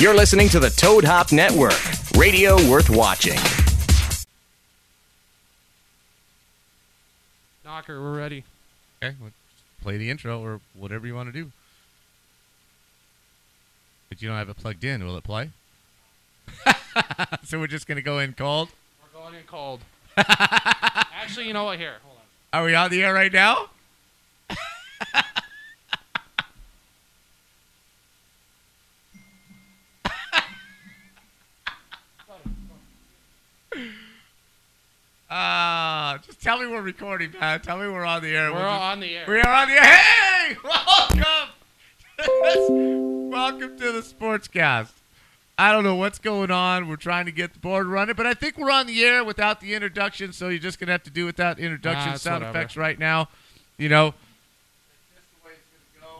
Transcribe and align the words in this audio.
You're 0.00 0.14
listening 0.14 0.48
to 0.48 0.58
the 0.58 0.70
Toad 0.70 1.04
Hop 1.04 1.30
Network, 1.30 1.78
radio 2.16 2.56
worth 2.68 2.90
watching. 2.90 3.38
Knocker, 7.64 8.02
we're 8.02 8.18
ready. 8.18 8.42
Okay, 9.00 9.14
well, 9.20 9.30
play 9.82 9.96
the 9.96 10.10
intro 10.10 10.42
or 10.42 10.60
whatever 10.76 11.06
you 11.06 11.14
want 11.14 11.32
to 11.32 11.32
do. 11.32 11.52
But 14.08 14.20
you 14.20 14.28
don't 14.28 14.36
have 14.36 14.48
it 14.48 14.56
plugged 14.56 14.82
in. 14.82 15.06
Will 15.06 15.16
it 15.16 15.22
play? 15.22 15.50
so 17.44 17.60
we're 17.60 17.68
just 17.68 17.86
gonna 17.86 18.02
go 18.02 18.18
in 18.18 18.32
cold. 18.32 18.70
We're 19.00 19.20
going 19.20 19.34
in 19.36 19.44
cold. 19.46 19.78
Actually, 20.16 21.46
you 21.46 21.52
know 21.52 21.64
what? 21.64 21.78
Here, 21.78 21.94
hold 22.02 22.18
on. 22.18 22.60
Are 22.60 22.64
we 22.66 22.74
on 22.74 22.90
the 22.90 23.04
air 23.04 23.14
right 23.14 23.32
now? 23.32 23.70
Uh, 35.38 36.18
just 36.18 36.40
tell 36.40 36.60
me 36.60 36.66
we're 36.68 36.80
recording, 36.80 37.32
man. 37.40 37.60
Tell 37.60 37.76
me 37.76 37.88
we're 37.88 38.04
on 38.04 38.22
the 38.22 38.28
air. 38.28 38.52
We're 38.52 38.60
We'll 38.60 38.68
just- 38.70 38.82
on 38.82 39.00
the 39.00 39.16
air. 39.16 39.24
We 39.26 39.40
are 39.40 39.52
on 39.52 39.66
the 39.68 39.74
air. 39.74 39.82
Hey, 39.82 40.56
welcome. 40.62 41.24
welcome 43.30 43.76
to 43.78 43.90
the 43.90 44.00
Sportscast. 44.00 44.92
I 45.58 45.72
don't 45.72 45.82
know 45.82 45.96
what's 45.96 46.20
going 46.20 46.52
on. 46.52 46.86
We're 46.86 46.94
trying 46.94 47.26
to 47.26 47.32
get 47.32 47.52
the 47.52 47.58
board 47.58 47.88
running, 47.88 48.14
but 48.14 48.28
I 48.28 48.34
think 48.34 48.56
we're 48.56 48.70
on 48.70 48.86
the 48.86 49.02
air 49.04 49.24
without 49.24 49.60
the 49.60 49.74
introduction, 49.74 50.32
so 50.32 50.50
you're 50.50 50.60
just 50.60 50.78
going 50.78 50.86
to 50.86 50.92
have 50.92 51.02
to 51.02 51.10
do 51.10 51.26
without 51.26 51.58
introduction 51.58 52.10
Ah, 52.10 52.14
it's 52.14 52.22
sound 52.22 52.42
whatever. 52.44 52.56
effects 52.58 52.76
right 52.76 52.96
now. 52.98 53.28
You 53.76 53.88
know. 53.88 54.14
That's 55.14 55.16
just 55.16 55.26
the 55.42 55.48
way 55.48 55.54
it's 55.56 56.00
gonna 56.00 56.12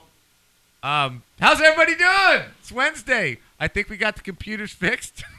go. 0.83 0.89
Um, 1.15 1.23
how's 1.39 1.61
everybody 1.61 1.95
doing? 1.95 2.49
It's 2.59 2.73
Wednesday. 2.73 3.39
I 3.61 3.69
think 3.69 3.89
we 3.89 3.97
got 3.97 4.17
the 4.17 4.23
computers 4.23 4.73
fixed. 4.73 5.23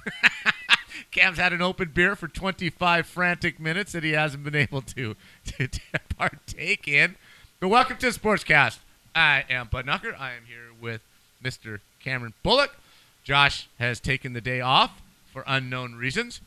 Cam's 1.12 1.38
had 1.38 1.54
an 1.54 1.62
open 1.62 1.92
beer 1.94 2.16
for 2.16 2.28
25 2.28 3.06
frantic 3.06 3.60
minutes 3.60 3.92
that 3.94 4.04
he 4.04 4.12
hasn't 4.12 4.44
been 4.44 4.56
able 4.56 4.82
to, 4.82 5.16
to, 5.46 5.68
to 5.68 5.80
partake 6.18 6.88
in. 6.88 7.16
But 7.60 7.70
welcome 7.70 7.98
to 7.98 8.08
Sportscast. 8.08 8.80
I 9.16 9.46
am 9.50 9.68
Bud 9.68 9.86
Knocker. 9.86 10.16
I 10.20 10.34
am 10.34 10.44
here 10.48 10.72
with 10.80 11.02
Mr. 11.44 11.80
Cameron 12.04 12.34
Bullock. 12.44 12.76
Josh 13.24 13.68
has 13.80 14.00
taken 14.00 14.34
the 14.34 14.42
day 14.42 14.62
off 14.62 15.02
for 15.32 15.44
unknown 15.48 15.96
reasons. 15.96 16.42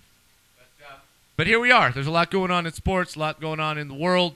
But, 0.56 0.86
uh, 0.86 0.96
but 1.36 1.46
here 1.46 1.58
we 1.58 1.72
are. 1.72 1.90
There's 1.90 2.06
a 2.06 2.10
lot 2.10 2.30
going 2.30 2.50
on 2.50 2.66
in 2.66 2.72
sports, 2.72 3.16
a 3.16 3.18
lot 3.18 3.40
going 3.40 3.58
on 3.60 3.78
in 3.78 3.88
the 3.88 3.94
world, 3.94 4.34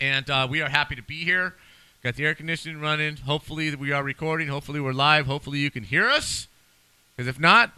and 0.00 0.28
uh, 0.28 0.46
we 0.50 0.60
are 0.60 0.68
happy 0.68 0.96
to 0.96 1.02
be 1.02 1.24
here. 1.24 1.54
Got 2.02 2.16
the 2.16 2.26
air 2.26 2.34
conditioning 2.34 2.80
running. 2.80 3.18
Hopefully 3.18 3.72
we 3.76 3.92
are 3.92 4.02
recording. 4.02 4.48
Hopefully 4.48 4.80
we're 4.80 4.92
live. 4.92 5.26
Hopefully 5.26 5.60
you 5.60 5.70
can 5.70 5.84
hear 5.84 6.08
us. 6.08 6.48
Because 7.16 7.28
if 7.28 7.38
not, 7.38 7.70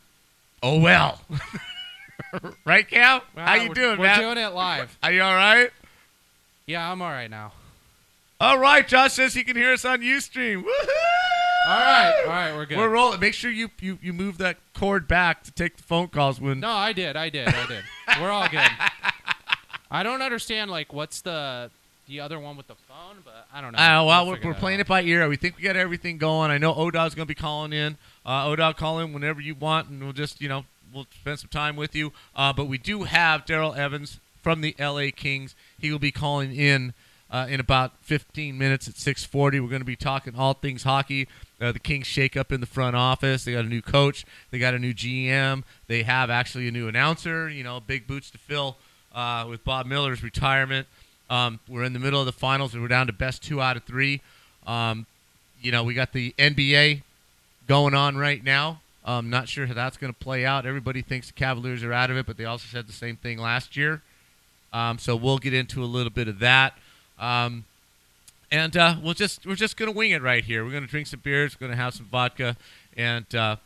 oh 0.64 0.78
well. 0.80 1.20
right, 2.64 2.88
Cam? 2.88 3.20
Well, 3.36 3.46
How 3.46 3.54
you 3.54 3.62
we're- 3.68 3.74
doing, 3.74 3.98
We're 3.98 4.06
man? 4.06 4.20
doing 4.20 4.38
it 4.38 4.48
live. 4.54 4.96
Are 5.02 5.12
you 5.12 5.22
all 5.22 5.34
right? 5.34 5.70
Yeah, 6.66 6.90
I'm 6.90 7.00
all 7.02 7.10
right 7.10 7.30
now. 7.30 7.52
All 8.40 8.58
right. 8.58 8.86
Josh 8.86 9.12
says 9.12 9.34
he 9.34 9.44
can 9.44 9.56
hear 9.56 9.72
us 9.72 9.84
on 9.84 10.00
UStream. 10.00 10.62
Woohoo! 10.62 10.68
All 11.66 11.76
right, 11.78 12.22
all 12.24 12.30
right, 12.30 12.54
we're 12.54 12.66
good. 12.66 12.76
We're 12.76 12.90
rolling. 12.90 13.20
Make 13.20 13.32
sure 13.32 13.50
you, 13.50 13.70
you, 13.80 13.98
you 14.02 14.12
move 14.12 14.36
that 14.38 14.58
cord 14.74 15.08
back 15.08 15.44
to 15.44 15.50
take 15.52 15.76
the 15.78 15.82
phone 15.82 16.08
calls 16.08 16.38
when. 16.38 16.60
no, 16.60 16.70
I 16.70 16.92
did, 16.92 17.16
I 17.16 17.30
did, 17.30 17.48
I 17.48 17.66
did. 17.66 17.84
We're 18.20 18.30
all 18.30 18.46
good. 18.50 18.68
I 19.90 20.02
don't 20.02 20.20
understand 20.20 20.70
like 20.70 20.92
what's 20.92 21.22
the 21.22 21.70
the 22.06 22.20
other 22.20 22.38
one 22.38 22.58
with 22.58 22.66
the 22.66 22.74
phone, 22.74 23.16
but 23.24 23.46
I 23.52 23.62
don't 23.62 23.72
know. 23.72 23.78
Uh, 23.78 24.04
well, 24.04 24.26
We'll 24.26 24.36
we're, 24.42 24.48
we're 24.50 24.54
playing 24.54 24.80
out. 24.80 24.82
it 24.82 24.88
by 24.88 25.02
ear. 25.04 25.26
We 25.26 25.36
think 25.36 25.56
we 25.56 25.62
got 25.62 25.76
everything 25.76 26.18
going. 26.18 26.50
I 26.50 26.58
know 26.58 26.74
Odog's 26.74 27.14
going 27.14 27.24
to 27.26 27.28
be 27.28 27.34
calling 27.34 27.72
in. 27.72 27.96
Uh, 28.24 28.46
Odog, 28.46 28.76
call 28.76 28.98
in 28.98 29.12
whenever 29.12 29.40
you 29.40 29.54
want, 29.54 29.88
and 29.88 30.02
we'll 30.02 30.12
just, 30.12 30.40
you 30.40 30.48
know, 30.48 30.64
we'll 30.92 31.06
spend 31.20 31.38
some 31.38 31.50
time 31.50 31.76
with 31.76 31.94
you. 31.94 32.12
Uh, 32.34 32.52
but 32.52 32.66
we 32.66 32.78
do 32.78 33.04
have 33.04 33.44
Daryl 33.44 33.76
Evans 33.76 34.18
from 34.42 34.60
the 34.60 34.74
LA 34.78 35.08
Kings. 35.14 35.54
He 35.78 35.90
will 35.90 35.98
be 35.98 36.10
calling 36.12 36.54
in 36.54 36.94
uh, 37.30 37.46
in 37.48 37.60
about 37.60 37.92
15 38.02 38.56
minutes 38.56 38.88
at 38.88 38.94
6:40. 38.94 39.60
We're 39.60 39.68
going 39.68 39.80
to 39.80 39.84
be 39.84 39.96
talking 39.96 40.34
all 40.36 40.54
things 40.54 40.84
hockey. 40.84 41.28
Uh, 41.60 41.72
the 41.72 41.78
Kings 41.78 42.06
shake 42.06 42.36
up 42.36 42.52
in 42.52 42.60
the 42.60 42.66
front 42.66 42.96
office. 42.96 43.44
They 43.44 43.52
got 43.52 43.64
a 43.64 43.68
new 43.68 43.82
coach. 43.82 44.24
They 44.50 44.58
got 44.58 44.74
a 44.74 44.78
new 44.78 44.94
GM. 44.94 45.64
They 45.86 46.02
have 46.02 46.30
actually 46.30 46.68
a 46.68 46.70
new 46.70 46.88
announcer. 46.88 47.48
You 47.48 47.64
know, 47.64 47.80
big 47.80 48.06
boots 48.06 48.30
to 48.30 48.38
fill 48.38 48.76
uh, 49.14 49.46
with 49.48 49.64
Bob 49.64 49.86
Miller's 49.86 50.22
retirement. 50.22 50.86
Um, 51.30 51.60
we're 51.68 51.84
in 51.84 51.94
the 51.94 51.98
middle 51.98 52.20
of 52.20 52.26
the 52.26 52.32
finals, 52.32 52.76
we're 52.76 52.86
down 52.88 53.06
to 53.06 53.12
best 53.12 53.42
two 53.42 53.60
out 53.60 53.76
of 53.76 53.84
three. 53.84 54.20
Um, 54.66 55.06
you 55.60 55.72
know, 55.72 55.82
we 55.82 55.94
got 55.94 56.12
the 56.12 56.34
NBA 56.38 57.02
going 57.66 57.94
on 57.94 58.16
right 58.16 58.42
now. 58.42 58.80
I'm 59.04 59.28
not 59.28 59.48
sure 59.48 59.66
how 59.66 59.74
that's 59.74 59.96
going 59.96 60.12
to 60.12 60.18
play 60.18 60.46
out. 60.46 60.64
Everybody 60.64 61.02
thinks 61.02 61.26
the 61.26 61.34
Cavaliers 61.34 61.82
are 61.84 61.92
out 61.92 62.10
of 62.10 62.16
it, 62.16 62.26
but 62.26 62.36
they 62.36 62.46
also 62.46 62.66
said 62.70 62.86
the 62.86 62.92
same 62.92 63.16
thing 63.16 63.38
last 63.38 63.76
year. 63.76 64.00
Um, 64.72 64.98
so 64.98 65.14
we'll 65.14 65.38
get 65.38 65.52
into 65.52 65.82
a 65.82 65.86
little 65.86 66.10
bit 66.10 66.26
of 66.26 66.38
that. 66.38 66.76
Um, 67.18 67.64
and 68.50 68.76
uh, 68.76 68.96
we'll 69.02 69.14
just 69.14 69.46
we're 69.46 69.56
just 69.56 69.76
gonna 69.76 69.90
wing 69.90 70.12
it 70.12 70.22
right 70.22 70.44
here. 70.44 70.64
We're 70.64 70.72
gonna 70.72 70.86
drink 70.86 71.06
some 71.06 71.20
beers, 71.20 71.58
we're 71.58 71.66
gonna 71.66 71.76
have 71.76 71.94
some 71.94 72.06
vodka, 72.06 72.56
and 72.96 73.26
uh, 73.34 73.56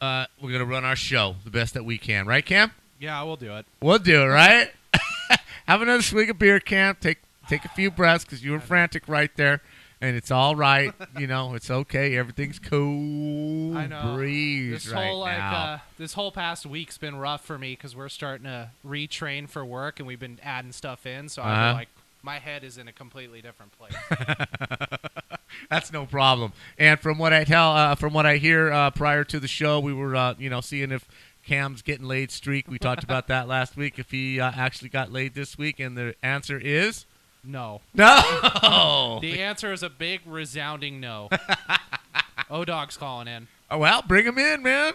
uh, 0.00 0.26
we're 0.40 0.52
gonna 0.52 0.64
run 0.64 0.84
our 0.84 0.96
show 0.96 1.36
the 1.44 1.50
best 1.50 1.74
that 1.74 1.84
we 1.84 1.98
can. 1.98 2.26
Right, 2.26 2.44
Cam? 2.44 2.72
Yeah, 3.00 3.22
we'll 3.24 3.36
do 3.36 3.56
it. 3.56 3.66
We'll 3.80 3.98
do 3.98 4.22
it, 4.22 4.26
right? 4.26 4.70
have 5.66 5.82
another 5.82 6.02
swig 6.02 6.30
of 6.30 6.38
beer, 6.38 6.60
Cam. 6.60 6.96
Take 7.00 7.18
take 7.48 7.64
a 7.64 7.68
few 7.70 7.90
breaths 7.90 8.24
because 8.24 8.44
you 8.44 8.52
were 8.52 8.60
frantic 8.60 9.08
right 9.08 9.30
there, 9.36 9.60
and 10.02 10.14
it's 10.16 10.30
all 10.30 10.54
right. 10.54 10.92
you 11.18 11.26
know, 11.26 11.54
it's 11.54 11.70
okay. 11.70 12.16
Everything's 12.18 12.58
cool. 12.58 13.76
I 13.76 13.86
know. 13.86 14.14
Breeze 14.16 14.84
This 14.84 14.92
right 14.92 15.06
whole 15.08 15.20
like 15.20 15.38
now. 15.38 15.54
uh, 15.54 15.78
this 15.96 16.12
whole 16.12 16.30
past 16.32 16.66
week's 16.66 16.98
been 16.98 17.16
rough 17.16 17.42
for 17.44 17.58
me 17.58 17.72
because 17.72 17.96
we're 17.96 18.08
starting 18.10 18.44
to 18.44 18.70
retrain 18.86 19.48
for 19.48 19.64
work 19.64 19.98
and 20.00 20.06
we've 20.06 20.20
been 20.20 20.38
adding 20.42 20.72
stuff 20.72 21.06
in. 21.06 21.28
So 21.30 21.40
I 21.40 21.50
Uh-huh. 21.52 21.68
feel 21.68 21.74
like 21.76 21.88
my 22.22 22.38
head 22.38 22.62
is 22.64 22.76
in 22.78 22.86
a 22.88 22.92
completely 22.92 23.40
different 23.40 23.72
place. 23.78 23.94
That's 25.70 25.92
no 25.92 26.06
problem. 26.06 26.52
And 26.78 26.98
from 27.00 27.18
what 27.18 27.32
I 27.32 27.44
tell, 27.44 27.72
uh, 27.72 27.94
from 27.94 28.12
what 28.12 28.26
I 28.26 28.36
hear 28.36 28.70
uh, 28.72 28.90
prior 28.90 29.24
to 29.24 29.40
the 29.40 29.48
show, 29.48 29.80
we 29.80 29.92
were, 29.92 30.14
uh, 30.16 30.34
you 30.38 30.50
know, 30.50 30.60
seeing 30.60 30.92
if 30.92 31.06
Cam's 31.46 31.82
getting 31.82 32.06
laid 32.06 32.30
streak. 32.30 32.68
We 32.68 32.78
talked 32.78 33.04
about 33.04 33.28
that 33.28 33.48
last 33.56 33.76
week. 33.76 33.98
If 33.98 34.10
he 34.10 34.40
uh, 34.40 34.50
actually 34.54 34.88
got 34.90 35.12
laid 35.12 35.34
this 35.34 35.58
week, 35.58 35.78
and 35.80 35.96
the 35.96 36.14
answer 36.22 36.58
is 36.58 37.06
no. 37.44 37.80
no. 37.94 39.18
The 39.20 39.40
answer 39.40 39.72
is 39.72 39.82
a 39.82 39.90
big 39.90 40.20
resounding 40.26 41.00
no. 41.00 41.28
O 42.50 42.64
Dog's 42.64 42.96
calling 42.96 43.28
in. 43.28 43.48
Oh, 43.70 43.78
well, 43.78 44.02
bring 44.02 44.26
him 44.26 44.38
in, 44.38 44.62
man. 44.62 44.92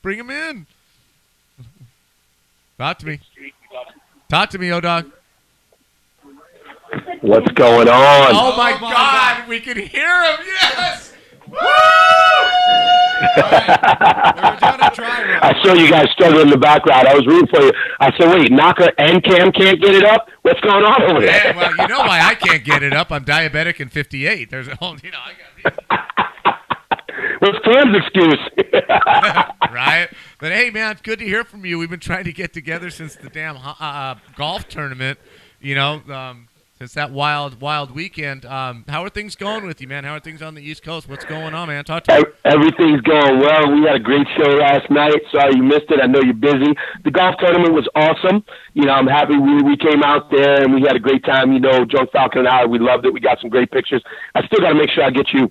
Bring 0.00 0.18
him 0.18 0.30
in. 0.30 0.66
Talk 2.78 2.98
to 2.98 3.06
me. 3.06 3.20
Talk 4.28 4.50
to 4.50 4.58
me, 4.58 4.72
O 4.72 4.80
Dog. 4.80 5.10
What's 7.20 7.50
going 7.52 7.88
on? 7.88 8.34
Oh, 8.34 8.54
my, 8.56 8.72
oh, 8.72 8.80
my 8.80 8.90
God. 8.90 9.38
God. 9.38 9.48
we 9.48 9.60
can 9.60 9.76
hear 9.76 10.24
him. 10.24 10.38
Yes. 10.46 11.13
Woo! 11.54 11.94
All 13.36 13.42
right, 13.42 14.34
we're 14.36 14.58
doing 14.58 14.82
a 14.82 14.94
dry 14.94 15.22
run. 15.22 15.40
I 15.42 15.62
saw 15.62 15.72
you 15.74 15.90
guys 15.90 16.06
struggling 16.12 16.42
in 16.42 16.50
the 16.50 16.58
background. 16.58 17.08
I 17.08 17.14
was 17.14 17.26
rooting 17.26 17.48
for 17.48 17.62
you. 17.62 17.72
I 18.00 18.12
said, 18.18 18.28
wait, 18.32 18.52
Knocker 18.52 18.90
and 18.98 19.22
Cam 19.24 19.52
can't 19.52 19.80
get 19.80 19.94
it 19.94 20.04
up? 20.04 20.28
What's 20.42 20.60
going 20.60 20.84
on 20.84 21.02
over 21.02 21.20
there? 21.20 21.30
Yeah, 21.30 21.56
well, 21.56 21.70
you 21.70 21.88
know 21.88 22.00
why 22.00 22.20
I 22.20 22.34
can't 22.34 22.64
get 22.64 22.82
it 22.82 22.92
up. 22.92 23.10
I'm 23.10 23.24
diabetic 23.24 23.80
and 23.80 23.90
58. 23.90 24.50
There's 24.50 24.68
a 24.68 24.76
whole, 24.76 24.96
you 25.02 25.10
know, 25.10 25.18
I 25.18 25.32
got 25.32 26.04
What's 27.40 27.58
Cam's 27.64 27.96
excuse? 27.96 28.40
right? 29.72 30.08
But 30.38 30.52
hey, 30.52 30.70
man, 30.70 30.92
it's 30.92 31.02
good 31.02 31.18
to 31.20 31.24
hear 31.24 31.44
from 31.44 31.64
you. 31.64 31.78
We've 31.78 31.90
been 31.90 32.00
trying 32.00 32.24
to 32.24 32.32
get 32.32 32.52
together 32.52 32.90
since 32.90 33.16
the 33.16 33.28
damn 33.28 33.56
uh, 33.56 33.74
uh, 33.80 34.14
golf 34.36 34.68
tournament. 34.68 35.18
You 35.60 35.74
know, 35.76 36.02
um, 36.10 36.48
since 36.84 36.92
that 36.92 37.10
wild, 37.10 37.62
wild 37.62 37.92
weekend. 37.92 38.44
Um, 38.44 38.84
how 38.88 39.02
are 39.02 39.08
things 39.08 39.36
going 39.36 39.64
with 39.64 39.80
you, 39.80 39.88
man? 39.88 40.04
How 40.04 40.16
are 40.16 40.20
things 40.20 40.42
on 40.42 40.54
the 40.54 40.60
East 40.60 40.82
Coast? 40.82 41.08
What's 41.08 41.24
going 41.24 41.54
on, 41.54 41.68
man? 41.68 41.82
Talk 41.82 42.04
to 42.04 42.12
me. 42.12 42.18
Ev- 42.18 42.34
Everything's 42.44 43.00
going 43.00 43.40
well. 43.40 43.72
We 43.72 43.86
had 43.86 43.96
a 43.96 43.98
great 43.98 44.26
show 44.36 44.50
last 44.50 44.90
night. 44.90 45.16
Sorry 45.32 45.56
you 45.56 45.62
missed 45.62 45.88
it. 45.88 45.98
I 46.02 46.06
know 46.06 46.20
you're 46.20 46.34
busy. 46.34 46.74
The 47.04 47.10
golf 47.10 47.36
tournament 47.38 47.72
was 47.72 47.88
awesome. 47.94 48.44
You 48.74 48.84
know, 48.84 48.92
I'm 48.92 49.06
happy 49.06 49.34
we, 49.38 49.62
we 49.62 49.78
came 49.78 50.02
out 50.02 50.30
there 50.30 50.62
and 50.62 50.74
we 50.74 50.82
had 50.82 50.94
a 50.94 51.00
great 51.00 51.24
time. 51.24 51.54
You 51.54 51.60
know, 51.60 51.86
Drunk 51.86 52.12
Falcon 52.12 52.40
and 52.40 52.48
I, 52.48 52.66
we 52.66 52.78
loved 52.78 53.06
it. 53.06 53.14
We 53.14 53.20
got 53.20 53.40
some 53.40 53.48
great 53.48 53.70
pictures. 53.70 54.04
I 54.34 54.44
still 54.44 54.60
got 54.60 54.68
to 54.68 54.74
make 54.74 54.90
sure 54.90 55.04
I 55.04 55.10
get 55.10 55.32
you 55.32 55.50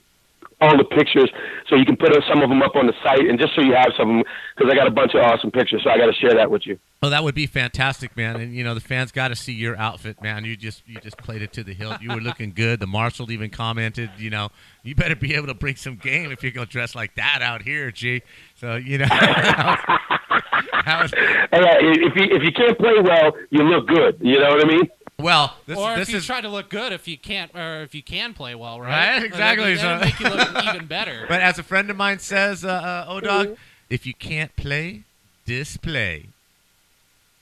all 0.64 0.78
the 0.78 0.84
pictures 0.86 1.30
so 1.70 1.76
you 1.76 1.86
can 1.86 1.96
put 1.98 2.12
some 2.28 2.42
of 2.42 2.50
them 2.50 2.62
up 2.62 2.76
on 2.76 2.88
the 2.88 2.94
site 3.04 3.20
and 3.28 3.38
just 3.40 3.54
so 3.56 3.62
you 3.62 3.74
have 3.74 3.92
some 3.98 4.24
because 4.56 4.72
I 4.72 4.76
got 4.76 4.88
a 4.88 4.92
bunch 4.92 5.14
of 5.14 5.22
awesome 5.22 5.52
pictures. 5.52 5.82
So 5.84 5.90
I 5.90 5.98
got 5.98 6.06
to 6.08 6.14
share 6.14 6.34
that 6.36 6.50
with 6.50 6.66
you. 6.66 6.80
Well, 7.02 7.12
that 7.12 7.24
would 7.24 7.36
be 7.36 7.48
fantastic, 7.48 8.16
man. 8.16 8.38
And 8.38 8.54
you 8.56 8.64
know, 8.64 8.74
the 8.74 8.80
fans 8.82 9.12
got 9.12 9.28
to 9.28 9.36
see 9.36 9.52
your 9.54 9.76
outfit, 9.78 10.22
man. 10.22 10.46
You 10.46 10.56
just 10.56 10.84
you 10.88 11.00
just 11.02 11.18
played 11.18 11.42
it 11.42 11.52
to 11.54 11.64
the 11.64 11.74
hilt. 11.74 12.02
You 12.02 12.10
were 12.10 12.22
looking 12.22 12.52
good. 12.56 12.80
The 12.80 12.88
marshal 12.88 13.30
even 13.32 13.50
commented, 13.50 14.10
you 14.18 14.30
know, 14.30 14.50
you 14.84 14.96
better 14.96 15.16
be 15.16 15.36
able 15.36 15.48
to 15.48 15.54
bring 15.54 15.76
some 15.76 15.98
game 15.98 16.32
if 16.32 16.42
you're 16.44 16.52
gonna 16.54 16.66
dress 16.66 16.96
like 16.96 17.16
that 17.16 17.42
out 17.42 17.62
here, 17.62 17.92
G. 17.92 18.22
So 18.56 18.76
you 18.76 19.00
know, 19.00 19.06
how 19.10 21.02
was- 21.02 21.12
Hey, 21.14 21.48
if 21.52 22.16
you 22.16 22.36
if 22.36 22.44
you 22.44 22.52
can't 22.52 22.78
play 22.78 22.94
well, 23.02 23.34
you 23.50 23.64
look 23.64 23.88
good. 23.88 24.18
You 24.22 24.40
know 24.40 24.50
what 24.50 24.66
I 24.66 24.68
mean? 24.68 24.84
Well, 25.24 25.56
this, 25.66 25.78
or 25.78 25.96
this 25.96 26.10
if 26.10 26.12
you 26.14 26.18
is 26.20 26.26
try 26.26 26.42
to 26.42 26.50
look 26.50 26.70
good, 26.70 26.92
if 26.94 27.08
you 27.08 27.18
can't, 27.18 27.50
or 27.56 27.82
if 27.82 27.96
you 27.96 28.04
can 28.04 28.34
play 28.34 28.54
well, 28.56 28.80
right? 28.82 29.16
Right, 29.18 29.24
exactly, 29.24 29.76
That'll 29.76 30.00
so- 30.00 30.06
make 30.06 30.20
you 30.20 30.30
look 30.30 30.64
even 30.76 30.86
better. 30.86 31.26
But 31.28 31.42
as 31.42 31.58
a 31.58 31.64
friend 31.64 31.90
of 31.90 31.96
mine 31.98 32.20
says, 32.20 32.64
uh, 32.66 32.70
uh, 32.70 33.06
O. 33.08 33.20
Dog, 33.22 33.58
if 33.90 34.06
you 34.06 34.14
can't 34.14 34.56
play, 34.56 35.04
display. 35.46 36.28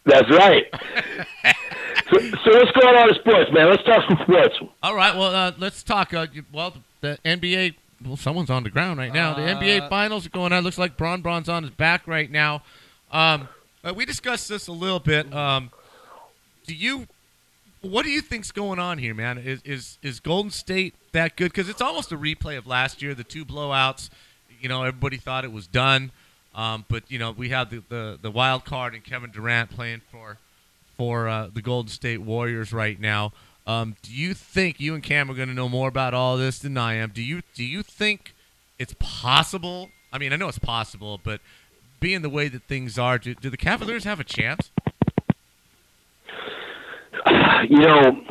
That's 0.05 0.29
right. 0.31 0.65
so, 2.11 2.19
so 2.19 2.51
what's 2.53 2.71
going 2.79 2.95
on 2.95 3.09
in 3.09 3.15
sports, 3.15 3.51
man? 3.51 3.69
Let's 3.69 3.83
talk 3.83 4.03
some 4.07 4.17
sports. 4.23 4.55
All 4.83 4.95
right, 4.95 5.15
well, 5.15 5.35
uh, 5.35 5.51
let's 5.57 5.83
talk. 5.83 6.13
Uh, 6.13 6.27
well, 6.53 6.73
the 7.01 7.17
NBA. 7.25 7.75
Well, 8.05 8.17
someone's 8.17 8.49
on 8.49 8.63
the 8.63 8.71
ground 8.71 8.97
right 8.97 9.13
now. 9.13 9.35
The 9.35 9.43
Uh, 9.43 9.59
NBA 9.59 9.89
finals 9.89 10.25
are 10.25 10.29
going 10.31 10.51
on. 10.53 10.63
Looks 10.63 10.79
like 10.79 10.97
Bron 10.97 11.21
Bron's 11.21 11.47
on 11.49 11.61
his 11.63 11.71
back 11.71 12.07
right 12.07 12.31
now. 12.31 12.63
Um, 13.11 13.47
uh, 13.83 13.93
we 13.95 14.05
discussed 14.05 14.49
this 14.49 14.67
a 14.67 14.71
little 14.71 14.99
bit. 14.99 15.31
Um, 15.33 15.69
do 16.65 16.73
you? 16.73 17.07
What 17.81 18.05
do 18.05 18.11
you 18.11 18.21
think's 18.21 18.51
going 18.51 18.77
on 18.77 18.99
here, 18.99 19.15
man? 19.15 19.39
Is 19.39 19.61
is 19.63 19.97
is 20.03 20.19
Golden 20.19 20.51
State 20.51 20.93
that 21.13 21.35
good? 21.35 21.51
Because 21.51 21.67
it's 21.67 21.81
almost 21.81 22.11
a 22.11 22.17
replay 22.17 22.57
of 22.57 22.67
last 22.67 23.01
year, 23.01 23.15
the 23.15 23.23
two 23.23 23.43
blowouts. 23.43 24.09
You 24.59 24.69
know, 24.69 24.83
everybody 24.83 25.17
thought 25.17 25.43
it 25.45 25.51
was 25.51 25.65
done, 25.65 26.11
um, 26.53 26.85
but 26.87 27.09
you 27.09 27.17
know 27.17 27.31
we 27.31 27.49
have 27.49 27.71
the, 27.71 27.81
the 27.89 28.19
the 28.21 28.29
wild 28.29 28.65
card 28.65 28.93
and 28.93 29.03
Kevin 29.03 29.31
Durant 29.31 29.71
playing 29.71 30.01
for 30.11 30.37
for 30.95 31.27
uh, 31.27 31.49
the 31.51 31.63
Golden 31.63 31.89
State 31.89 32.21
Warriors 32.21 32.71
right 32.71 32.99
now. 32.99 33.33
Um, 33.65 33.95
do 34.03 34.13
you 34.13 34.35
think 34.35 34.79
you 34.79 34.93
and 34.93 35.01
Cam 35.01 35.31
are 35.31 35.33
going 35.33 35.47
to 35.47 35.55
know 35.55 35.69
more 35.69 35.87
about 35.87 36.13
all 36.13 36.37
this 36.37 36.59
than 36.59 36.77
I 36.77 36.93
am? 36.93 37.09
Do 37.09 37.23
you 37.23 37.41
do 37.55 37.63
you 37.63 37.81
think 37.81 38.35
it's 38.77 38.93
possible? 38.99 39.89
I 40.13 40.19
mean, 40.19 40.33
I 40.33 40.35
know 40.35 40.49
it's 40.49 40.59
possible, 40.59 41.19
but 41.23 41.41
being 41.99 42.21
the 42.21 42.29
way 42.29 42.47
that 42.47 42.63
things 42.63 42.99
are, 42.99 43.17
do, 43.17 43.33
do 43.33 43.49
the 43.49 43.57
Cavaliers 43.57 44.03
have 44.03 44.19
a 44.19 44.23
chance? 44.23 44.69
you 47.69 47.79
know, 47.79 48.21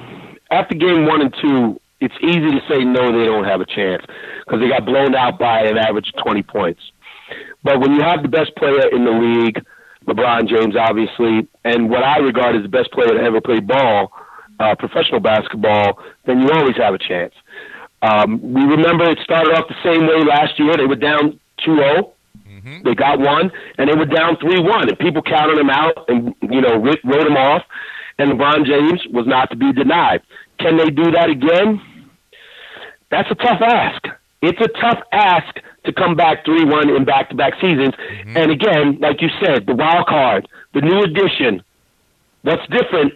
after 0.51 0.75
game 0.75 1.07
one 1.07 1.21
and 1.23 1.35
two, 1.41 1.81
it's 2.01 2.15
easy 2.23 2.51
to 2.51 2.61
say 2.69 2.85
no, 2.85 3.13
they 3.13 3.27
don't 3.27 3.45
have 3.45 3.61
a 3.61 3.67
chance 3.67 4.03
because 4.45 4.61
they 4.61 4.69
got 4.69 4.87
blown 4.87 5.15
out 5.15 5.39
by 5.39 5.63
an 5.63 5.77
average 5.77 6.11
of 6.15 6.23
20 6.25 6.43
points. 6.43 6.81
But 7.63 7.81
when 7.81 7.93
you 7.93 8.01
have 8.01 8.23
the 8.23 8.29
best 8.29 8.57
player 8.57 8.89
in 8.89 9.05
the 9.05 9.11
league, 9.11 9.65
LeBron 10.07 10.49
James, 10.49 10.77
obviously, 10.77 11.47
and 11.65 11.91
what 11.91 12.03
I 12.03 12.19
regard 12.19 12.57
as 12.57 12.63
the 12.63 12.69
best 12.69 12.91
player 12.93 13.13
to 13.13 13.21
ever 13.23 13.41
play 13.41 13.61
ball, 13.61 14.13
uh, 14.59 14.75
professional 14.77 15.21
basketball, 15.21 15.99
then 16.27 16.41
you 16.41 16.51
always 16.51 16.77
have 16.77 16.95
a 16.95 16.99
chance. 16.99 17.35
Um, 18.03 18.41
we 18.55 18.63
remember 18.63 19.05
it 19.11 19.19
started 19.23 19.53
off 19.55 19.69
the 19.69 19.77
same 19.85 20.07
way 20.07 20.25
last 20.25 20.59
year. 20.59 20.77
They 20.77 20.87
were 20.87 20.97
down 20.97 21.39
2 21.65 21.77
0. 21.77 22.13
They 22.85 22.95
got 22.95 23.19
one, 23.21 23.51
and 23.79 23.89
they 23.91 23.95
were 23.95 24.07
down 24.07 24.37
3 24.39 24.61
1, 24.61 24.89
and 24.89 24.99
people 24.99 25.23
counted 25.23 25.59
them 25.59 25.71
out 25.71 26.05
and, 26.09 26.35
you 26.43 26.61
know, 26.61 26.77
wrote 26.77 27.03
them 27.03 27.37
off, 27.37 27.63
and 28.21 28.33
LeBron 28.33 28.67
James 28.67 29.01
was 29.13 29.27
not 29.27 29.51
to 29.51 29.57
be 29.57 29.73
denied. 29.73 30.21
Can 30.59 30.77
they 30.77 30.91
do 30.91 31.11
that 31.13 31.31
again? 31.31 31.81
That's 33.11 33.31
a 33.31 33.35
tough 33.35 33.61
ask. 33.63 34.05
It's 34.43 34.61
a 34.61 34.69
tough 34.81 35.01
ask 35.13 35.57
to 35.85 35.93
come 35.93 36.15
back 36.15 36.45
3 36.45 36.65
1 36.65 36.91
in 36.91 37.05
back 37.05 37.31
to 37.31 37.35
back 37.35 37.55
seasons. 37.61 37.95
Mm-hmm. 37.95 38.37
And 38.37 38.51
again, 38.51 38.99
like 39.01 39.21
you 39.21 39.29
said, 39.45 39.67
the 39.67 39.75
wild 39.75 40.07
card, 40.07 40.49
the 40.75 40.81
new 40.81 41.01
addition, 41.03 41.63
what's 42.43 42.67
different 42.69 43.15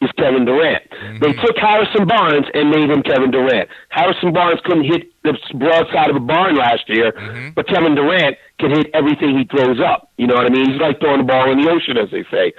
is 0.00 0.10
Kevin 0.16 0.44
Durant. 0.44 0.82
Mm-hmm. 0.90 1.18
They 1.22 1.32
took 1.34 1.56
Harrison 1.58 2.06
Barnes 2.06 2.46
and 2.54 2.70
made 2.70 2.88
him 2.88 3.02
Kevin 3.02 3.30
Durant. 3.30 3.68
Harrison 3.90 4.32
Barnes 4.32 4.60
couldn't 4.64 4.84
hit 4.84 5.12
the 5.22 5.36
broadside 5.54 6.10
of 6.10 6.16
a 6.16 6.20
barn 6.20 6.56
last 6.56 6.88
year, 6.88 7.12
mm-hmm. 7.12 7.50
but 7.54 7.68
Kevin 7.68 7.94
Durant 7.94 8.36
can 8.58 8.70
hit 8.70 8.88
everything 8.94 9.36
he 9.36 9.44
throws 9.44 9.78
up. 9.80 10.10
You 10.16 10.26
know 10.26 10.34
what 10.34 10.46
I 10.46 10.48
mean? 10.48 10.70
He's 10.70 10.80
like 10.80 11.00
throwing 11.00 11.18
the 11.18 11.24
ball 11.24 11.52
in 11.52 11.62
the 11.62 11.70
ocean, 11.70 11.98
as 11.98 12.10
they 12.10 12.24
say. 12.30 12.52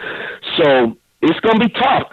So 0.57 0.97
it's 1.21 1.39
going 1.41 1.59
to 1.59 1.67
be 1.67 1.73
tough. 1.73 2.07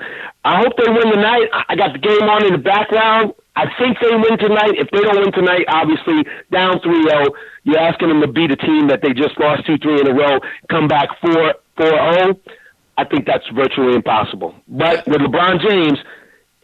I 0.44 0.60
hope 0.60 0.72
they 0.76 0.90
win 0.90 1.12
tonight. 1.12 1.48
I 1.68 1.76
got 1.76 1.92
the 1.92 1.98
game 1.98 2.22
on 2.28 2.46
in 2.46 2.52
the 2.52 2.58
background. 2.58 3.32
I 3.56 3.66
think 3.78 3.98
they 4.00 4.14
win 4.14 4.38
tonight. 4.38 4.74
If 4.78 4.88
they 4.92 5.00
don't 5.00 5.18
win 5.20 5.32
tonight, 5.32 5.64
obviously 5.68 6.24
down 6.52 6.78
3-0, 6.78 7.26
you're 7.64 7.78
asking 7.78 8.08
them 8.08 8.20
to 8.20 8.28
beat 8.28 8.50
a 8.52 8.56
team 8.56 8.88
that 8.88 9.02
they 9.02 9.12
just 9.12 9.38
lost 9.40 9.66
two, 9.66 9.76
three 9.78 10.00
in 10.00 10.06
a 10.08 10.14
row, 10.14 10.38
come 10.70 10.86
back 10.88 11.08
4 11.20 11.54
4-0. 11.78 12.38
I 12.96 13.04
think 13.04 13.26
that's 13.26 13.44
virtually 13.54 13.94
impossible. 13.94 14.54
But 14.66 15.06
with 15.06 15.20
LeBron 15.20 15.60
James, 15.68 15.98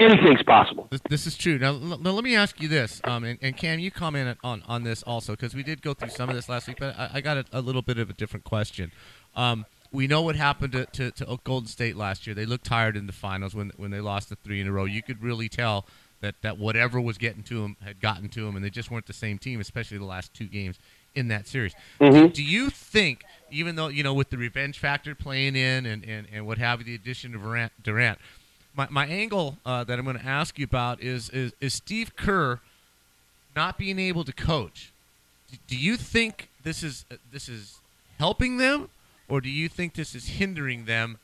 anything's 0.01 0.43
possible. 0.43 0.89
This, 0.91 1.01
this 1.09 1.27
is 1.27 1.37
true. 1.37 1.59
Now, 1.59 1.69
l- 1.71 1.79
let 2.01 2.25
me 2.25 2.35
ask 2.35 2.61
you 2.61 2.69
this, 2.69 3.01
um, 3.05 3.25
and, 3.25 3.39
and 3.43 3.57
Cam, 3.57 3.79
you 3.79 3.91
comment 3.91 4.39
on, 4.43 4.63
on 4.67 4.83
this 4.83 5.03
also 5.05 5.33
because 5.33 5.55
we 5.55 5.63
did 5.63 5.83
go 5.83 5.95
through 5.95 6.11
some 6.11 6.29
of 6.29 6.35
this 6.35 6.49
last 6.49 6.67
week, 6.69 6.79
but 6.81 6.99
I, 6.99 7.11
I 7.15 7.21
got 7.21 7.37
a, 7.39 7.45
a 7.53 7.61
little 7.61 7.83
bit 7.83 7.99
of 7.99 8.11
a 8.11 8.13
different 8.13 8.45
question. 8.45 8.91
Um, 9.37 9.67
we 9.95 10.07
know 10.07 10.23
what 10.23 10.37
happened 10.37 10.73
to, 10.73 10.87
to, 10.87 11.11
to 11.13 11.39
Golden 11.45 11.69
State 11.69 11.97
last 11.97 12.27
year. 12.27 12.35
They 12.35 12.47
looked 12.47 12.67
tired 12.67 12.97
in 12.97 13.07
the 13.07 13.13
finals 13.13 13.55
when 13.55 13.73
when 13.77 13.91
they 13.91 14.01
lost 14.01 14.29
the 14.29 14.37
three 14.37 14.61
in 14.61 14.67
a 14.67 14.73
row. 14.73 14.85
You 14.85 15.03
could 15.03 15.23
really 15.23 15.49
tell 15.49 15.87
that, 16.21 16.35
that 16.43 16.59
whatever 16.59 17.01
was 17.01 17.19
getting 17.19 17.43
to 17.45 17.63
them 17.63 17.77
had 17.85 18.01
gotten 18.01 18.29
to 18.31 18.45
them, 18.45 18.57
and 18.57 18.65
they 18.65 18.71
just 18.71 18.91
weren't 18.91 19.07
the 19.07 19.13
same 19.13 19.39
team, 19.39 19.61
especially 19.61 19.99
the 19.99 20.05
last 20.05 20.35
two 20.35 20.47
games 20.47 20.79
in 21.15 21.29
that 21.29 21.47
series. 21.47 21.75
Do, 22.01 22.29
do 22.29 22.43
you 22.43 22.71
think, 22.71 23.25
even 23.51 23.77
though 23.77 23.89
you 23.89 24.03
know 24.03 24.15
with 24.15 24.31
the 24.31 24.39
revenge 24.39 24.79
factor 24.79 25.15
playing 25.15 25.55
in 25.55 25.87
and, 25.87 26.05
and, 26.05 26.27
and 26.33 26.47
what 26.47 26.59
have 26.59 26.81
you, 26.81 26.85
the 26.85 26.95
addition 26.95 27.35
of 27.35 27.43
Durant, 27.43 27.73
Durant 27.83 28.19
my, 28.77 28.89
my 28.91 29.07
angle 29.07 29.59
uh, 29.65 29.85
that 29.85 29.99
I'm 29.99 30.05
going 30.05 30.19
to 30.19 30.27
ask 30.27 30.59
you 30.59 30.65
about 30.65 31.01
is, 31.01 31.31
is 31.31 31.53
is 31.61 31.75
Steve 31.75 32.17
Kerr 32.17 32.61
not 33.55 33.79
being 33.79 33.99
able 33.99 34.25
to 34.25 34.33
coach. 34.33 34.93
Do, 35.51 35.57
do 35.69 35.77
you 35.77 35.97
think 35.97 36.49
this 36.63 36.83
is 36.83 37.05
uh, 37.11 37.17
this 37.33 37.49
is 37.49 37.79
helping 38.19 38.57
them, 38.59 38.89
or 39.29 39.41
do 39.41 39.49
you 39.49 39.69
think 39.69 39.95
this 39.95 40.15
is 40.15 40.27
hindering 40.27 40.85
them? 40.85 41.19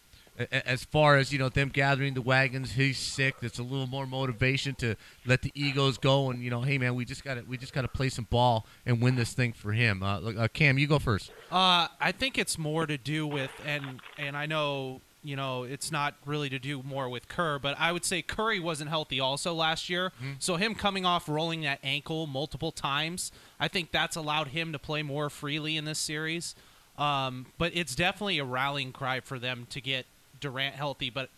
As 0.50 0.85
far 0.85 1.19
as 1.19 1.35
you 1.35 1.38
know, 1.38 1.50
them 1.50 1.69
gathering 1.69 2.14
the 2.14 2.23
wagons, 2.23 2.73
he's 2.73 2.97
sick. 2.97 3.41
that's 3.41 3.58
a 3.58 3.62
little 3.62 3.87
more 3.87 4.06
motivation 4.06 4.75
to 4.76 4.94
let 5.26 5.43
the 5.43 5.52
egos 5.55 5.99
go, 5.99 6.31
and 6.31 6.43
you 6.43 6.49
know, 6.49 6.62
hey 6.62 6.79
man, 6.79 6.94
we 6.94 7.05
just 7.05 7.25
got 7.25 7.35
to 7.35 7.43
we 7.43 7.58
just 7.58 7.75
got 7.75 7.82
to 7.82 7.88
play 7.88 8.08
some 8.08 8.26
ball 8.31 8.64
and 8.87 9.02
win 9.02 9.17
this 9.17 9.35
thing 9.35 9.52
for 9.52 9.73
him. 9.73 10.02
Uh, 10.02 10.20
uh, 10.20 10.49
Cam, 10.49 10.79
you 10.79 10.87
go 10.87 10.99
first. 10.99 11.31
Uh, 11.50 11.88
I 12.00 12.12
think 12.12 12.38
it's 12.38 12.56
more 12.56 12.87
to 12.87 12.97
do 12.97 13.26
with, 13.26 13.50
and 13.67 14.00
and 14.17 14.35
I 14.35 14.47
know 14.47 15.02
you 15.23 15.37
know 15.37 15.64
it's 15.64 15.93
not 15.93 16.14
really 16.25 16.49
to 16.49 16.58
do 16.58 16.82
more 16.82 17.11
with 17.11 17.29
Kerr, 17.29 17.58
but 17.58 17.79
I 17.79 17.93
would 17.93 18.06
say 18.06 18.23
Curry 18.23 18.61
wasn't 18.61 18.88
healthy 18.88 19.20
also 19.20 19.52
last 19.52 19.91
year. 19.91 20.11
So 20.38 20.56
him 20.56 20.75
coming 20.75 21.05
off 21.05 21.29
rolling 21.29 21.61
that 21.62 21.81
ankle 21.82 22.26
multiple 22.26 22.73
times, 22.73 23.31
I 23.58 23.69
think 23.69 23.93
that's 23.93 24.17
allowed 24.17 24.49
him 24.49 24.73
to 24.73 24.79
play 24.79 25.02
more 25.02 25.29
freely 25.29 25.76
in 25.76 25.85
this 25.85 25.99
series. 25.99 26.55
Um, 27.00 27.47
but 27.58 27.73
it's 27.75 27.94
definitely 27.97 28.38
a 28.38 28.44
rallying 28.44 28.93
cry 28.93 29.20
for 29.20 29.38
them 29.38 29.67
to 29.70 29.81
get 29.81 30.06
Durant 30.38 30.75
healthy, 30.76 31.11
but 31.11 31.31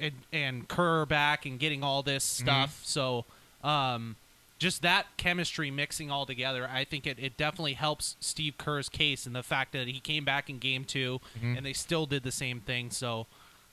and, 0.00 0.12
and 0.32 0.68
Kerr 0.68 1.04
back 1.04 1.44
and 1.46 1.58
getting 1.58 1.82
all 1.84 2.02
this 2.02 2.24
stuff. 2.24 2.80
So 2.84 3.24
um, 3.62 4.16
just 4.58 4.82
that 4.82 5.06
chemistry 5.16 5.70
mixing 5.70 6.10
all 6.10 6.26
together, 6.26 6.68
I 6.72 6.84
think 6.84 7.06
it, 7.06 7.18
it 7.20 7.36
definitely 7.36 7.74
helps 7.74 8.16
Steve 8.20 8.56
Kerr's 8.56 8.88
case 8.88 9.26
and 9.26 9.34
the 9.34 9.42
fact 9.42 9.72
that 9.72 9.88
he 9.88 9.98
came 10.00 10.24
back 10.24 10.48
in 10.48 10.58
game 10.58 10.84
2 10.84 11.20
and 11.56 11.66
they 11.66 11.72
still 11.72 12.06
did 12.06 12.22
the 12.22 12.32
same 12.32 12.60
thing. 12.60 12.90
So 12.90 13.26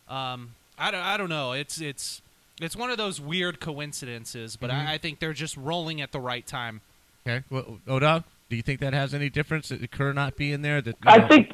um, 0.10 0.56
I, 0.78 0.90
don't, 0.92 1.02
I 1.02 1.18
don't 1.18 1.30
know. 1.30 1.52
It's 1.54 1.80
it's 1.80 2.22
it's 2.60 2.76
one 2.76 2.90
of 2.92 2.98
those 2.98 3.20
weird 3.22 3.60
coincidences, 3.60 4.56
but 4.56 4.70
I, 4.70 4.94
I 4.94 4.98
think 4.98 5.20
they're 5.20 5.34
just 5.34 5.56
rolling 5.58 6.02
at 6.02 6.12
the 6.12 6.20
right 6.20 6.46
time. 6.46 6.82
Okay, 7.26 7.44
well, 7.50 7.80
Odog, 7.88 8.24
do 8.52 8.58
you 8.58 8.62
think 8.62 8.82
that 8.82 8.94
has 8.94 9.14
any 9.14 9.30
difference? 9.30 9.70
That 9.70 9.90
Kerr 9.92 10.12
not 10.12 10.36
being 10.36 10.62
there? 10.62 10.82
That 10.82 10.96
I 11.08 11.20
know- 11.20 11.28
think 11.30 11.54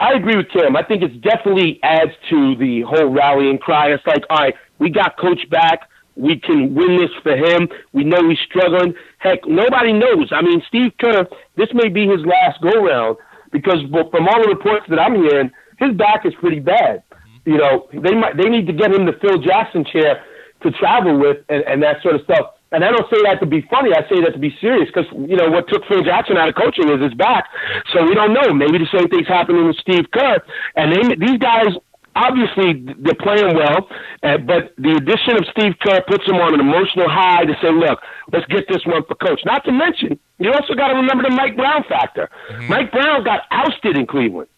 I 0.00 0.14
agree 0.14 0.36
with 0.36 0.50
Tim. 0.50 0.74
I 0.74 0.82
think 0.82 1.02
it 1.02 1.20
definitely 1.20 1.78
adds 1.82 2.12
to 2.30 2.56
the 2.56 2.82
whole 2.82 3.08
rallying 3.08 3.58
cry. 3.58 3.92
It's 3.92 4.06
like, 4.06 4.24
all 4.30 4.38
right, 4.38 4.54
we 4.78 4.88
got 4.88 5.18
coach 5.18 5.48
back. 5.50 5.90
We 6.16 6.38
can 6.40 6.74
win 6.74 6.96
this 6.96 7.10
for 7.22 7.36
him. 7.36 7.68
We 7.92 8.04
know 8.04 8.28
he's 8.28 8.38
struggling. 8.48 8.94
Heck, 9.18 9.46
nobody 9.46 9.92
knows. 9.92 10.28
I 10.32 10.40
mean, 10.42 10.62
Steve 10.66 10.92
Kerr, 10.98 11.26
this 11.56 11.68
may 11.74 11.88
be 11.88 12.06
his 12.06 12.24
last 12.24 12.62
go 12.62 12.82
round 12.82 13.16
because 13.52 13.80
from 13.90 14.26
all 14.28 14.42
the 14.42 14.48
reports 14.48 14.86
that 14.88 14.98
I'm 14.98 15.16
hearing, 15.16 15.50
his 15.78 15.94
back 15.96 16.24
is 16.24 16.32
pretty 16.40 16.60
bad. 16.60 17.02
You 17.44 17.58
know, 17.58 17.88
they 17.92 18.14
might 18.14 18.36
they 18.38 18.48
need 18.48 18.66
to 18.68 18.72
get 18.72 18.90
him 18.90 19.04
the 19.04 19.12
Phil 19.20 19.38
Jackson 19.38 19.84
chair 19.84 20.24
to 20.62 20.70
travel 20.70 21.18
with 21.18 21.38
and, 21.50 21.62
and 21.64 21.82
that 21.82 22.00
sort 22.02 22.14
of 22.14 22.22
stuff. 22.22 22.54
And 22.72 22.84
I 22.84 22.90
don't 22.90 23.08
say 23.10 23.20
that 23.24 23.40
to 23.40 23.46
be 23.46 23.62
funny. 23.70 23.90
I 23.92 24.02
say 24.08 24.20
that 24.22 24.32
to 24.32 24.38
be 24.38 24.56
serious 24.60 24.88
because 24.92 25.06
you 25.28 25.36
know 25.36 25.50
what 25.50 25.68
took 25.68 25.84
Phil 25.86 26.02
Jackson 26.04 26.36
out 26.36 26.48
of 26.48 26.54
coaching 26.54 26.88
is 26.88 27.00
his 27.02 27.14
back. 27.14 27.44
So 27.92 28.04
we 28.04 28.14
don't 28.14 28.32
know. 28.32 28.54
Maybe 28.54 28.78
the 28.78 28.86
same 28.94 29.08
thing's 29.08 29.26
happening 29.28 29.66
with 29.66 29.76
Steve 29.76 30.06
Kerr. 30.12 30.38
And 30.76 30.92
they, 30.92 31.14
these 31.16 31.38
guys 31.38 31.74
obviously 32.16 32.74
they're 32.98 33.14
playing 33.14 33.54
well, 33.56 33.88
uh, 34.24 34.36
but 34.38 34.74
the 34.78 34.92
addition 34.96 35.36
of 35.36 35.46
Steve 35.52 35.74
Kerr 35.80 36.00
puts 36.08 36.26
them 36.26 36.36
on 36.36 36.54
an 36.54 36.60
emotional 36.60 37.08
high 37.08 37.44
to 37.44 37.54
say, 37.62 37.70
look, 37.72 38.00
let's 38.32 38.44
get 38.46 38.66
this 38.68 38.84
one 38.84 39.04
for 39.04 39.14
coach. 39.14 39.40
Not 39.44 39.64
to 39.64 39.72
mention, 39.72 40.18
you 40.38 40.52
also 40.52 40.74
got 40.74 40.88
to 40.88 40.94
remember 40.94 41.22
the 41.22 41.30
Mike 41.30 41.56
Brown 41.56 41.84
factor. 41.88 42.28
Mike 42.68 42.90
Brown 42.90 43.22
got 43.24 43.42
ousted 43.52 43.96
in 43.96 44.06
Cleveland. 44.06 44.48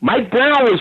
Mike 0.00 0.30
Brown 0.30 0.64
was 0.64 0.80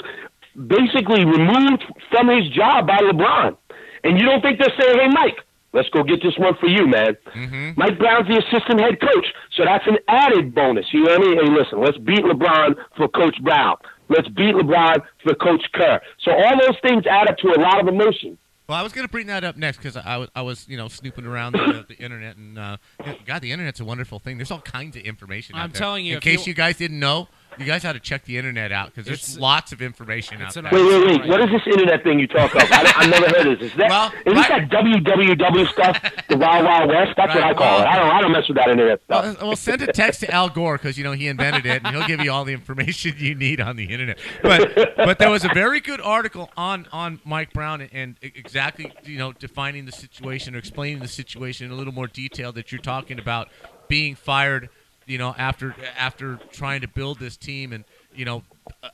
basically 0.67 1.25
removed 1.25 1.83
from 2.11 2.27
his 2.29 2.47
job 2.49 2.85
by 2.87 2.97
LeBron. 2.97 3.57
And 4.03 4.17
you 4.19 4.25
don't 4.25 4.41
think 4.41 4.59
they're 4.59 4.73
saying, 4.79 4.99
hey, 4.99 5.07
Mike, 5.09 5.37
Let's 5.73 5.89
go 5.89 6.01
get 6.03 6.23
this 6.23 6.37
one 6.37 6.55
for 6.59 6.67
you, 6.67 6.87
man. 6.87 7.17
Mm-hmm. 7.35 7.71
Mike 7.79 7.99
Brown's 7.99 8.27
the 8.27 8.37
assistant 8.37 8.79
head 8.79 8.99
coach, 9.01 9.27
so 9.55 9.65
that's 9.65 9.85
an 9.85 9.97
added 10.07 10.55
bonus. 10.55 10.85
You 10.91 11.03
know 11.03 11.11
what 11.17 11.21
I 11.21 11.25
mean? 11.29 11.45
Hey, 11.45 11.51
listen, 11.51 11.81
let's 11.81 11.97
beat 11.97 12.23
LeBron 12.23 12.75
for 12.95 13.07
Coach 13.09 13.37
Brown. 13.43 13.75
Let's 14.09 14.27
beat 14.29 14.55
LeBron 14.55 15.01
for 15.23 15.35
Coach 15.35 15.63
Kerr. 15.73 15.99
So 16.23 16.31
all 16.31 16.57
those 16.59 16.77
things 16.81 17.03
add 17.05 17.29
up 17.29 17.37
to 17.39 17.49
a 17.49 17.59
lot 17.59 17.79
of 17.81 17.87
emotion. 17.87 18.37
Well, 18.67 18.77
I 18.77 18.83
was 18.83 18.91
going 18.91 19.07
to 19.07 19.11
bring 19.11 19.27
that 19.27 19.43
up 19.45 19.55
next 19.55 19.77
because 19.77 19.95
I 19.95 20.17
was, 20.17 20.29
I 20.35 20.41
was, 20.41 20.67
you 20.67 20.75
know, 20.75 20.87
snooping 20.89 21.25
around 21.25 21.53
the, 21.53 21.85
the 21.87 21.95
internet, 21.99 22.35
and 22.37 22.57
uh, 22.57 22.77
God, 23.25 23.41
the 23.41 23.51
internet's 23.51 23.79
a 23.79 23.85
wonderful 23.85 24.19
thing. 24.19 24.37
There's 24.37 24.51
all 24.51 24.59
kinds 24.61 24.95
of 24.97 25.03
information. 25.03 25.55
I'm 25.55 25.71
there. 25.71 25.79
telling 25.79 26.05
you, 26.05 26.15
in 26.15 26.21
case 26.21 26.45
you- 26.47 26.51
you 26.51 26.53
guys 26.55 26.75
didn't 26.77 26.99
know, 26.99 27.27
you 27.59 27.65
guys 27.65 27.83
ought 27.85 27.93
to 27.93 27.99
check 27.99 28.23
the 28.25 28.37
internet 28.37 28.71
out 28.71 28.87
because 28.87 29.05
there's 29.05 29.23
It's- 29.23 29.37
lots 29.39 29.71
of 29.71 29.81
information 29.81 30.41
out 30.41 30.53
there. 30.53 30.63
Wait, 30.63 30.73
wait, 30.73 31.05
wait. 31.05 31.19
Right. 31.21 31.29
What 31.29 31.41
is 31.41 31.49
this 31.49 31.61
internet 31.67 32.03
thing 32.03 32.19
you 32.19 32.27
talk 32.27 32.53
of? 32.55 32.61
I, 32.71 32.93
I've 32.97 33.09
never 33.09 33.25
heard 33.27 33.47
of 33.47 33.59
this. 33.59 33.71
Is 33.71 33.77
that 33.77 33.89
Well, 33.89 34.07
is 34.25 34.33
this 34.33 34.49
right- 34.49 34.69
that 34.69 34.83
WWW 34.83 35.67
stuff, 35.71 36.27
the 36.29 36.37
Wild 36.37 36.65
Wild 36.65 36.89
West? 36.89 37.13
That's 37.17 37.33
what 37.35 37.43
I 37.43 37.53
call 37.53 37.79
well- 37.79 37.81
it. 37.81 37.87
I 37.87 37.95
don't, 37.97 38.09
I 38.11 38.21
don't 38.21 38.31
mess 38.31 38.47
with 38.47 38.57
that 38.57 38.69
internet 38.69 39.01
stuff. 39.05 39.23
Well, 39.39 39.47
well, 39.49 39.55
send 39.55 39.81
a 39.81 39.87
text 39.91 40.19
to 40.21 40.31
Al 40.31 40.49
Gore 40.49 40.77
because 40.77 40.97
you 40.97 41.03
know 41.03 41.13
he 41.13 41.27
invented 41.27 41.65
it, 41.65 41.81
and 41.83 41.95
he'll 41.95 42.07
give 42.07 42.21
you 42.21 42.31
all 42.31 42.45
the 42.45 42.53
information 42.53 43.15
you 43.17 43.35
need 43.35 43.59
on 43.61 43.75
the 43.75 43.85
internet. 43.85 44.19
But 44.41 44.95
but 44.97 45.19
there 45.19 45.29
was 45.29 45.43
a 45.45 45.49
very 45.53 45.79
good 45.79 46.01
article 46.01 46.49
on 46.57 46.87
on 46.91 47.19
Mike 47.25 47.53
Brown 47.53 47.81
and, 47.81 47.89
and 47.93 48.17
exactly 48.21 48.91
you 49.03 49.17
know 49.17 49.31
defining 49.33 49.85
the 49.85 49.91
situation 49.91 50.55
or 50.55 50.59
explaining 50.59 50.99
the 50.99 51.07
situation 51.07 51.65
in 51.67 51.71
a 51.71 51.75
little 51.75 51.93
more 51.93 52.07
detail 52.07 52.51
that 52.53 52.71
you're 52.71 52.81
talking 52.81 53.19
about 53.19 53.49
being 53.87 54.15
fired, 54.15 54.69
you 55.07 55.17
know, 55.17 55.33
after 55.37 55.75
after 55.97 56.39
trying 56.51 56.81
to 56.81 56.87
build 56.87 57.19
this 57.19 57.37
team 57.37 57.73
and 57.73 57.85
you 58.13 58.25
know 58.25 58.43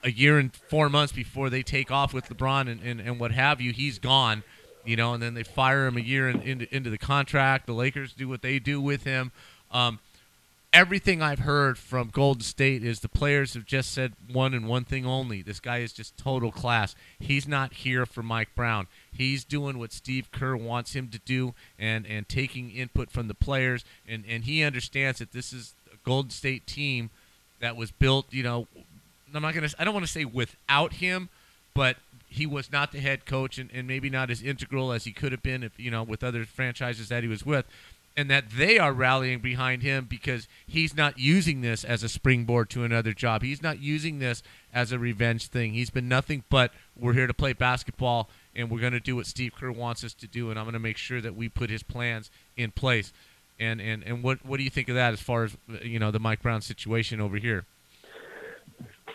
a- 0.04 0.12
year 0.12 0.38
and 0.38 0.54
four 0.54 0.88
months 0.90 1.12
before 1.12 1.50
they 1.50 1.64
take 1.64 1.92
off 1.92 2.14
with 2.14 2.30
LeBron 2.30 2.72
and, 2.72 2.82
and, 2.82 3.02
and 3.02 3.20
what 3.20 3.32
have 3.32 3.60
you, 3.60 3.72
he's 3.74 4.00
gone. 4.00 4.44
You 4.86 4.98
know, 4.98 5.14
and 5.14 5.24
then 5.24 5.34
they 5.34 5.44
fire 5.44 5.88
him 5.88 5.96
a 5.96 6.02
year 6.02 6.28
in, 6.28 6.42
into, 6.42 6.76
into 6.76 6.90
the 6.90 6.98
contract. 6.98 7.68
The 7.68 7.74
Lakers 7.74 8.12
do 8.14 8.28
what 8.28 8.42
they 8.42 8.60
do 8.60 8.82
with 8.82 9.06
him. 9.06 9.32
Um, 9.72 10.00
everything 10.74 11.22
I've 11.22 11.40
heard 11.40 11.78
from 11.78 12.10
Golden 12.10 12.42
State 12.42 12.84
is 12.84 13.00
the 13.00 13.08
players 13.08 13.54
have 13.54 13.66
just 13.66 13.94
said 13.94 14.14
one 14.32 14.54
and 14.54 14.68
one 14.68 14.84
thing 14.84 15.06
only. 15.06 15.42
This 15.42 15.60
guy 15.60 15.78
is 15.78 15.94
just 15.94 16.18
total 16.18 16.52
class. 16.52 16.96
He's 17.20 17.48
not 17.48 17.74
here 17.74 18.06
for 18.06 18.24
Mike 18.24 18.50
Brown. 18.56 18.88
He's 19.12 19.46
doing 19.46 19.78
what 19.78 19.94
Steve 19.94 20.32
Kerr 20.32 20.58
wants 20.58 20.94
him 20.94 21.10
to 21.10 21.20
do 21.20 21.54
and, 21.78 22.06
and 22.08 22.28
taking 22.28 22.72
input 22.72 23.12
from 23.12 23.28
the 23.28 23.36
players. 23.36 23.86
And, 24.08 24.26
and 24.28 24.44
he 24.46 24.64
understands 24.64 25.20
that 25.20 25.32
this 25.32 25.54
is 25.54 25.76
Golden 26.04 26.32
State 26.32 26.68
team 26.68 27.10
that 27.60 27.76
was 27.76 27.92
built, 27.92 28.28
you 28.32 28.44
know, 28.44 28.68
I'm 29.34 29.42
not 29.42 29.54
going 29.54 29.68
to, 29.68 29.76
I 29.80 29.84
don't 29.84 29.94
want 29.94 30.06
to 30.06 30.12
say 30.12 30.26
without 30.26 30.94
him, 30.94 31.30
but 31.74 31.98
he 32.28 32.46
was 32.46 32.72
not 32.72 32.92
the 32.92 33.00
head 33.00 33.26
coach 33.26 33.58
and, 33.58 33.70
and 33.74 33.88
maybe 33.88 34.10
not 34.10 34.30
as 34.30 34.42
integral 34.42 34.92
as 34.92 35.06
he 35.06 35.12
could 35.12 35.32
have 35.32 35.44
been 35.44 35.64
if, 35.64 35.80
you 35.80 35.92
know, 35.92 36.04
with 36.04 36.24
other 36.24 36.46
franchises 36.46 37.10
that 37.10 37.24
he 37.24 37.30
was 37.30 37.46
with 37.46 37.66
and 38.16 38.30
that 38.30 38.52
they 38.52 38.78
are 38.78 38.94
rallying 38.94 39.40
behind 39.40 39.82
him 39.82 40.06
because 40.06 40.48
he's 40.68 40.96
not 40.96 41.18
using 41.18 41.62
this 41.62 41.84
as 41.84 42.04
a 42.04 42.10
springboard 42.10 42.70
to 42.70 42.84
another 42.84 43.14
job. 43.14 43.42
He's 43.42 43.62
not 43.62 43.82
using 43.82 44.20
this 44.20 44.44
as 44.74 44.92
a 44.92 45.00
revenge 45.00 45.48
thing. 45.48 45.74
He's 45.74 45.90
been 45.90 46.08
nothing 46.08 46.44
but 46.50 46.72
we're 46.96 47.14
here 47.14 47.28
to 47.28 47.34
play 47.34 47.54
basketball 47.54 48.30
and 48.56 48.70
we're 48.70 48.80
going 48.80 48.94
to 48.94 49.00
do 49.00 49.16
what 49.16 49.26
Steve 49.26 49.54
Kerr 49.56 49.72
wants 49.72 50.04
us 50.04 50.14
to 50.16 50.28
do 50.28 50.50
and 50.50 50.60
I'm 50.60 50.66
going 50.66 50.74
to 50.74 50.80
make 50.80 50.98
sure 50.98 51.22
that 51.22 51.36
we 51.36 51.50
put 51.50 51.70
his 51.70 51.82
plans 51.82 52.30
in 52.56 52.72
place. 52.72 53.12
And 53.64 53.80
and 53.82 54.04
and 54.04 54.24
what 54.24 54.46
what 54.46 54.58
do 54.58 54.64
you 54.64 54.70
think 54.70 54.90
of 54.90 54.96
that 54.96 55.14
as 55.14 55.22
far 55.22 55.44
as 55.46 55.56
you 55.82 56.00
know 56.00 56.12
the 56.12 56.20
Mike 56.20 56.42
Brown 56.42 56.62
situation 56.62 57.22
over 57.22 57.38
here? 57.38 57.66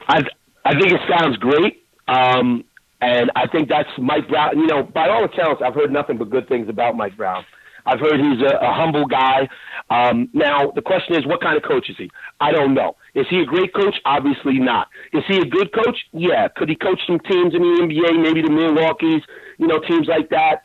I 0.08 0.22
I 0.64 0.72
think 0.72 0.92
it 0.92 1.00
sounds 1.08 1.36
great, 1.36 1.84
um, 2.08 2.64
and 3.00 3.30
I 3.36 3.46
think 3.46 3.68
that's 3.68 3.90
Mike 3.98 4.28
Brown. 4.28 4.58
You 4.58 4.66
know, 4.66 4.82
by 4.82 5.08
all 5.08 5.24
accounts, 5.24 5.62
I've 5.64 5.74
heard 5.74 5.92
nothing 5.92 6.16
but 6.18 6.30
good 6.30 6.48
things 6.48 6.68
about 6.68 6.96
Mike 6.96 7.16
Brown. 7.16 7.44
I've 7.86 8.00
heard 8.00 8.20
he's 8.20 8.42
a, 8.42 8.56
a 8.60 8.72
humble 8.72 9.06
guy. 9.06 9.48
Um, 9.90 10.28
now 10.34 10.70
the 10.74 10.82
question 10.82 11.14
is, 11.16 11.26
what 11.26 11.40
kind 11.40 11.56
of 11.56 11.62
coach 11.62 11.88
is 11.88 11.96
he? 11.96 12.10
I 12.40 12.52
don't 12.52 12.74
know. 12.74 12.96
Is 13.14 13.26
he 13.30 13.40
a 13.40 13.46
great 13.46 13.74
coach? 13.74 13.96
Obviously 14.04 14.58
not. 14.58 14.88
Is 15.12 15.24
he 15.26 15.38
a 15.38 15.44
good 15.44 15.72
coach? 15.72 15.96
Yeah. 16.12 16.48
Could 16.48 16.68
he 16.68 16.74
coach 16.74 17.00
some 17.06 17.18
teams 17.20 17.54
in 17.54 17.62
the 17.62 17.80
NBA, 17.82 18.22
maybe 18.22 18.42
the 18.42 18.50
Milwaukee's, 18.50 19.22
you 19.56 19.66
know, 19.66 19.80
teams 19.80 20.06
like 20.06 20.28
that? 20.30 20.64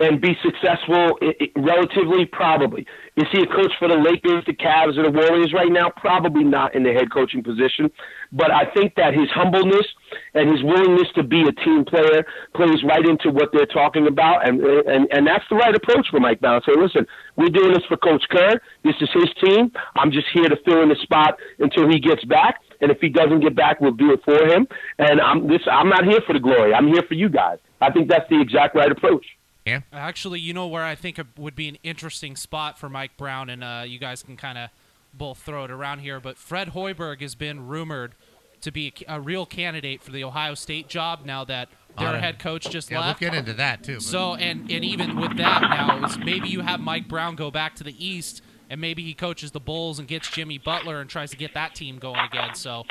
And 0.00 0.20
be 0.20 0.36
successful 0.42 1.18
relatively? 1.56 2.26
Probably. 2.26 2.86
Is 3.16 3.26
he 3.32 3.42
a 3.42 3.46
coach 3.46 3.72
for 3.78 3.88
the 3.88 3.96
Lakers, 3.96 4.44
the 4.46 4.52
Cavs, 4.52 4.96
or 4.96 5.02
the 5.02 5.10
Warriors 5.10 5.52
right 5.52 5.72
now? 5.72 5.90
Probably 5.96 6.44
not 6.44 6.74
in 6.74 6.84
the 6.84 6.92
head 6.92 7.10
coaching 7.12 7.42
position. 7.42 7.90
But 8.30 8.52
I 8.52 8.64
think 8.76 8.94
that 8.96 9.14
his 9.14 9.28
humbleness 9.34 9.86
and 10.34 10.50
his 10.50 10.62
willingness 10.62 11.08
to 11.16 11.22
be 11.22 11.42
a 11.42 11.52
team 11.52 11.84
player 11.84 12.24
plays 12.54 12.84
right 12.84 13.04
into 13.04 13.30
what 13.30 13.50
they're 13.52 13.66
talking 13.66 14.06
about, 14.06 14.46
and 14.46 14.60
and 14.60 15.08
and 15.10 15.26
that's 15.26 15.44
the 15.50 15.56
right 15.56 15.74
approach 15.74 16.06
for 16.10 16.20
Mike 16.20 16.40
Brown. 16.40 16.60
Say, 16.64 16.78
listen, 16.78 17.06
we're 17.36 17.48
doing 17.48 17.72
this 17.72 17.84
for 17.88 17.96
Coach 17.96 18.22
Kerr. 18.30 18.60
This 18.84 18.94
is 19.00 19.08
his 19.12 19.30
team. 19.42 19.72
I'm 19.96 20.12
just 20.12 20.26
here 20.32 20.48
to 20.48 20.56
fill 20.64 20.82
in 20.82 20.90
the 20.90 20.96
spot 21.02 21.38
until 21.58 21.88
he 21.88 21.98
gets 21.98 22.24
back. 22.24 22.60
And 22.80 22.92
if 22.92 23.00
he 23.00 23.08
doesn't 23.08 23.40
get 23.40 23.56
back, 23.56 23.80
we'll 23.80 23.92
do 23.92 24.12
it 24.12 24.20
for 24.24 24.46
him. 24.46 24.68
And 24.98 25.20
I'm 25.20 25.48
this. 25.48 25.62
I'm 25.70 25.88
not 25.88 26.04
here 26.04 26.20
for 26.26 26.34
the 26.34 26.40
glory. 26.40 26.72
I'm 26.72 26.86
here 26.86 27.02
for 27.08 27.14
you 27.14 27.28
guys. 27.28 27.58
I 27.80 27.90
think 27.90 28.08
that's 28.08 28.28
the 28.28 28.40
exact 28.40 28.76
right 28.76 28.90
approach. 28.90 29.24
Yeah. 29.68 29.80
Actually, 29.92 30.40
you 30.40 30.52
know 30.54 30.66
where 30.66 30.84
I 30.84 30.94
think 30.94 31.18
it 31.18 31.26
would 31.36 31.54
be 31.54 31.68
an 31.68 31.78
interesting 31.82 32.36
spot 32.36 32.78
for 32.78 32.88
Mike 32.88 33.16
Brown, 33.16 33.50
and 33.50 33.62
uh, 33.62 33.84
you 33.86 33.98
guys 33.98 34.22
can 34.22 34.36
kind 34.36 34.58
of 34.58 34.70
both 35.14 35.38
throw 35.38 35.64
it 35.64 35.70
around 35.70 36.00
here. 36.00 36.20
But 36.20 36.36
Fred 36.38 36.68
Hoiberg 36.72 37.20
has 37.20 37.34
been 37.34 37.66
rumored 37.66 38.14
to 38.60 38.70
be 38.72 38.92
a, 39.08 39.16
a 39.16 39.20
real 39.20 39.46
candidate 39.46 40.02
for 40.02 40.10
the 40.10 40.24
Ohio 40.24 40.54
State 40.54 40.88
job 40.88 41.24
now 41.24 41.44
that 41.44 41.68
their 41.96 42.08
Alright. 42.08 42.22
head 42.22 42.38
coach 42.38 42.68
just 42.70 42.90
Yeah, 42.90 43.04
we'll 43.06 43.14
get 43.14 43.34
into 43.34 43.54
that 43.54 43.82
too. 43.82 43.94
but- 43.94 44.02
So 44.02 44.34
and 44.34 44.70
and 44.70 44.84
even 44.84 45.16
with 45.16 45.36
that 45.36 45.62
now 45.62 46.04
is 46.04 46.16
maybe 46.18 46.48
you 46.48 46.60
have 46.60 46.80
Mike 46.80 47.08
Brown 47.08 47.34
go 47.34 47.50
back 47.50 47.74
to 47.76 47.84
the 47.84 47.94
East 48.04 48.42
and 48.70 48.80
maybe 48.80 49.02
he 49.02 49.14
coaches 49.14 49.50
the 49.52 49.60
Bulls 49.60 49.98
and 49.98 50.06
gets 50.06 50.30
Jimmy 50.30 50.58
Butler 50.58 51.00
and 51.00 51.08
tries 51.08 51.30
to 51.30 51.36
get 51.36 51.54
that 51.54 51.74
team 51.74 51.98
going 51.98 52.20
again. 52.20 52.54
So 52.54 52.84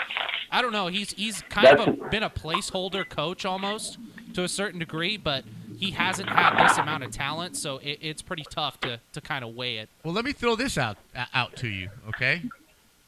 I 0.51 0.61
don't 0.61 0.71
know. 0.73 0.87
He's 0.87 1.11
he's 1.11 1.41
kind 1.43 1.67
of 1.79 1.87
a, 1.87 1.91
been 2.09 2.23
a 2.23 2.29
placeholder 2.29 3.07
coach 3.07 3.45
almost 3.45 3.97
to 4.33 4.43
a 4.43 4.49
certain 4.49 4.79
degree, 4.79 5.15
but 5.17 5.45
he 5.77 5.91
hasn't 5.91 6.29
had 6.29 6.65
this 6.67 6.77
amount 6.77 7.03
of 7.03 7.11
talent, 7.11 7.55
so 7.55 7.77
it, 7.77 7.99
it's 8.01 8.21
pretty 8.21 8.43
tough 8.49 8.79
to, 8.81 8.99
to 9.13 9.21
kind 9.21 9.43
of 9.45 9.55
weigh 9.55 9.77
it. 9.77 9.89
Well, 10.03 10.13
let 10.13 10.25
me 10.25 10.33
throw 10.33 10.55
this 10.55 10.77
out 10.77 10.97
uh, 11.15 11.25
out 11.33 11.55
to 11.57 11.67
you, 11.67 11.89
okay? 12.09 12.41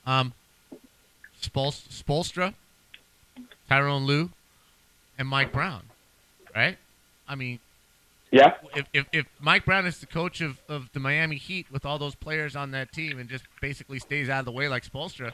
Um, 0.05 0.33
Spol- 1.41 1.71
Spoelstra, 1.89 2.53
Tyronn 3.69 4.05
Lue, 4.05 4.29
and 5.17 5.27
Mike 5.27 5.51
Brown, 5.51 5.83
right? 6.55 6.77
I 7.27 7.35
mean, 7.35 7.59
Yeah. 8.31 8.55
if, 8.75 8.85
if, 8.93 9.05
if 9.13 9.25
Mike 9.39 9.65
Brown 9.65 9.85
is 9.85 9.99
the 9.99 10.05
coach 10.05 10.41
of, 10.41 10.59
of 10.67 10.89
the 10.93 10.99
Miami 10.99 11.35
Heat 11.37 11.67
with 11.71 11.85
all 11.85 11.97
those 11.99 12.15
players 12.15 12.55
on 12.55 12.71
that 12.71 12.91
team 12.91 13.19
and 13.19 13.29
just 13.29 13.45
basically 13.61 13.99
stays 13.99 14.29
out 14.29 14.39
of 14.39 14.45
the 14.45 14.51
way 14.51 14.67
like 14.67 14.83
Spoelstra, 14.85 15.31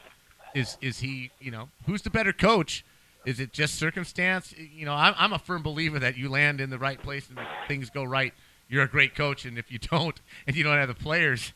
is 0.54 0.77
is 0.82 1.00
he? 1.00 1.32
You 1.39 1.51
know, 1.51 1.70
who's 1.86 2.01
the 2.01 2.10
better 2.10 2.32
coach? 2.34 2.84
Is 3.25 3.39
it 3.39 3.51
just 3.51 3.75
circumstance? 3.75 4.53
You 4.58 4.86
know, 4.86 4.94
I'm, 4.94 5.13
I'm 5.17 5.34
a 5.34 5.39
firm 5.39 5.63
believer 5.63 6.00
that 6.00 6.17
you 6.17 6.29
land 6.29 6.62
in 6.62 6.70
the 6.70 6.77
right 6.77 7.01
place 7.01 7.27
and 7.29 7.39
things 7.67 7.89
go 7.89 8.03
right. 8.03 8.34
You're 8.67 8.84
a 8.84 8.88
great 8.88 9.15
coach, 9.15 9.46
and 9.46 9.58
if 9.58 9.72
you 9.72 9.79
don't, 9.91 10.20
and 10.48 10.55
you 10.55 10.63
don't 10.63 10.77
have 10.77 10.88
the 10.88 10.96
players, 10.96 11.53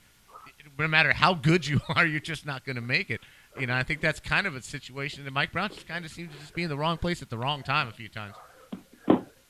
no 0.77 0.87
matter 0.87 1.13
how 1.13 1.33
good 1.33 1.67
you 1.67 1.81
are, 1.95 2.05
you're 2.05 2.19
just 2.19 2.45
not 2.45 2.65
going 2.65 2.75
to 2.75 2.81
make 2.81 3.09
it. 3.09 3.21
You 3.59 3.67
know, 3.67 3.75
I 3.75 3.83
think 3.83 4.01
that's 4.01 4.19
kind 4.19 4.47
of 4.47 4.55
a 4.55 4.61
situation 4.61 5.25
that 5.25 5.31
Mike 5.31 5.51
Brown 5.51 5.69
just 5.69 5.87
kind 5.87 6.05
of 6.05 6.11
seems 6.11 6.33
to 6.33 6.39
just 6.39 6.53
be 6.53 6.63
in 6.63 6.69
the 6.69 6.77
wrong 6.77 6.97
place 6.97 7.21
at 7.21 7.29
the 7.29 7.37
wrong 7.37 7.63
time 7.63 7.87
a 7.87 7.91
few 7.91 8.07
times. 8.07 8.35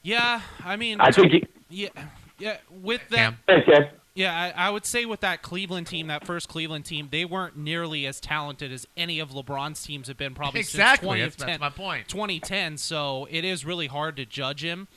Yeah, 0.02 0.40
I 0.64 0.76
mean, 0.76 1.00
I 1.00 1.10
think 1.10 1.32
he. 1.32 1.46
yeah, 1.68 1.88
yeah. 2.38 2.56
With 2.70 3.02
that, 3.10 3.34
Cam? 3.46 3.90
Okay. 4.16 4.22
Yeah, 4.22 4.52
I, 4.56 4.66
I 4.66 4.70
would 4.70 4.84
say 4.84 5.04
with 5.04 5.20
that 5.20 5.40
Cleveland 5.42 5.86
team, 5.86 6.08
that 6.08 6.26
first 6.26 6.48
Cleveland 6.48 6.84
team, 6.84 7.08
they 7.10 7.24
weren't 7.24 7.56
nearly 7.56 8.06
as 8.06 8.20
talented 8.20 8.72
as 8.72 8.86
any 8.96 9.18
of 9.20 9.30
LeBron's 9.30 9.82
teams 9.82 10.08
have 10.08 10.16
been 10.16 10.34
probably 10.34 10.60
Exactly, 10.60 11.20
since 11.20 11.36
that's- 11.36 11.58
that's 11.58 11.58
2010. 11.58 11.60
my 11.60 11.70
point. 11.70 12.08
2010, 12.08 12.76
so 12.78 13.28
it 13.30 13.44
is 13.44 13.64
really 13.64 13.86
hard 13.86 14.16
to 14.16 14.24
judge 14.26 14.62
him. 14.64 14.88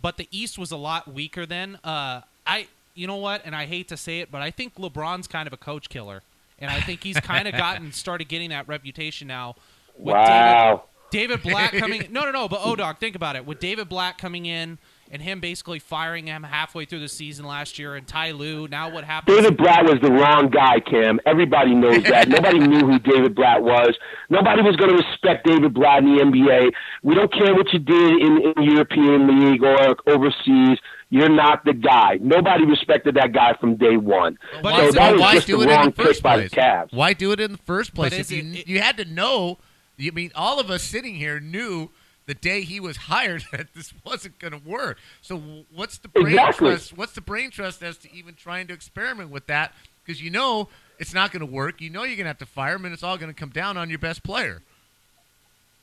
But 0.00 0.16
the 0.16 0.28
East 0.30 0.58
was 0.58 0.70
a 0.70 0.76
lot 0.76 1.12
weaker 1.12 1.44
then. 1.46 1.78
Uh, 1.84 2.22
I, 2.46 2.66
you 2.94 3.06
know 3.06 3.16
what, 3.16 3.42
and 3.44 3.54
I 3.54 3.66
hate 3.66 3.88
to 3.88 3.96
say 3.96 4.20
it, 4.20 4.30
but 4.30 4.42
I 4.42 4.50
think 4.50 4.76
LeBron's 4.76 5.26
kind 5.26 5.46
of 5.46 5.52
a 5.52 5.56
coach 5.56 5.88
killer, 5.88 6.22
and 6.58 6.70
I 6.70 6.80
think 6.80 7.02
he's 7.04 7.18
kind 7.20 7.46
of 7.48 7.54
gotten 7.56 7.92
started 7.92 8.28
getting 8.28 8.50
that 8.50 8.66
reputation 8.68 9.26
now. 9.28 9.56
With 9.96 10.14
Wow. 10.14 10.84
David, 11.10 11.40
David 11.42 11.42
Blatt 11.52 11.72
coming. 11.72 12.06
No, 12.10 12.22
no, 12.24 12.30
no. 12.30 12.48
But 12.48 12.60
Odog, 12.60 12.98
think 12.98 13.14
about 13.16 13.36
it. 13.36 13.44
With 13.44 13.60
David 13.60 13.88
Blatt 13.88 14.18
coming 14.18 14.46
in 14.46 14.78
and 15.12 15.20
him 15.20 15.40
basically 15.40 15.78
firing 15.78 16.26
him 16.26 16.42
halfway 16.42 16.86
through 16.86 17.00
the 17.00 17.08
season 17.08 17.44
last 17.44 17.78
year, 17.78 17.94
and 17.94 18.06
Ty 18.06 18.30
Lue. 18.30 18.66
Now 18.66 18.90
what 18.90 19.04
happened? 19.04 19.36
David 19.36 19.58
Blatt 19.58 19.84
was 19.84 20.00
the 20.02 20.10
wrong 20.10 20.48
guy, 20.48 20.80
Cam. 20.80 21.20
Everybody 21.26 21.74
knows 21.74 22.02
that. 22.04 22.28
Nobody 22.30 22.58
knew 22.58 22.80
who 22.86 22.98
David 22.98 23.34
Blatt 23.34 23.62
was. 23.62 23.94
Nobody 24.30 24.62
was 24.62 24.74
going 24.76 24.90
to 24.90 24.96
respect 24.96 25.46
David 25.46 25.74
Blatt 25.74 26.02
in 26.02 26.16
the 26.16 26.22
NBA. 26.22 26.72
We 27.02 27.14
don't 27.14 27.30
care 27.32 27.54
what 27.54 27.70
you 27.74 27.78
did 27.78 28.22
in, 28.22 28.38
in 28.42 28.52
the 28.56 28.62
European 28.72 29.50
League 29.50 29.62
or 29.62 29.96
overseas. 30.08 30.78
You're 31.10 31.28
not 31.28 31.66
the 31.66 31.74
guy. 31.74 32.18
Nobody 32.22 32.64
respected 32.64 33.16
that 33.16 33.32
guy 33.34 33.52
from 33.60 33.76
day 33.76 33.98
one. 33.98 34.38
But 34.62 34.76
so 34.76 34.82
is 34.86 34.94
it- 34.94 34.98
that 34.98 35.12
was 35.12 35.20
why 35.20 35.34
just 35.34 35.46
do 35.46 35.58
the 35.58 35.64
it 35.64 35.68
in 35.68 35.76
wrong 35.76 35.86
the 35.90 35.92
first 36.02 36.20
pick 36.20 36.22
by 36.22 36.36
the 36.38 36.48
place? 36.48 36.52
Cavs. 36.64 36.92
Why 36.94 37.12
do 37.12 37.32
it 37.32 37.40
in 37.40 37.52
the 37.52 37.58
first 37.58 37.94
place? 37.94 38.14
If 38.14 38.20
is 38.20 38.32
you, 38.32 38.52
it- 38.54 38.66
you 38.66 38.80
had 38.80 38.96
to 38.96 39.04
know, 39.04 39.58
you 39.98 40.10
mean 40.12 40.32
all 40.34 40.58
of 40.58 40.70
us 40.70 40.82
sitting 40.82 41.14
here 41.16 41.38
knew 41.38 41.90
the 42.26 42.34
day 42.34 42.62
he 42.62 42.80
was 42.80 42.96
hired 43.08 43.44
that 43.52 43.74
this 43.74 43.92
wasn't 44.04 44.38
going 44.38 44.52
to 44.52 44.68
work. 44.68 44.98
So 45.20 45.40
what's 45.74 45.98
the 45.98 46.08
brain 46.08 46.28
Exactly. 46.28 46.70
trust? 46.70 46.96
What's 46.96 47.12
the 47.12 47.20
brain 47.20 47.50
trust 47.50 47.82
as 47.82 47.96
to 47.98 48.12
even 48.14 48.34
trying 48.34 48.66
to 48.68 48.74
experiment 48.74 49.30
with 49.30 49.46
that? 49.46 49.72
Because 50.04 50.22
you 50.22 50.30
know 50.30 50.68
it's 50.98 51.14
not 51.14 51.32
going 51.32 51.40
to 51.46 51.52
work. 51.52 51.80
You 51.80 51.90
know 51.90 52.04
you're 52.04 52.16
going 52.16 52.24
to 52.24 52.28
have 52.30 52.38
to 52.38 52.46
fire 52.46 52.76
him, 52.76 52.84
and 52.84 52.92
it's 52.94 53.02
all 53.02 53.16
going 53.16 53.32
to 53.32 53.38
come 53.38 53.50
down 53.50 53.76
on 53.76 53.88
your 53.90 53.98
best 53.98 54.22
player. 54.22 54.62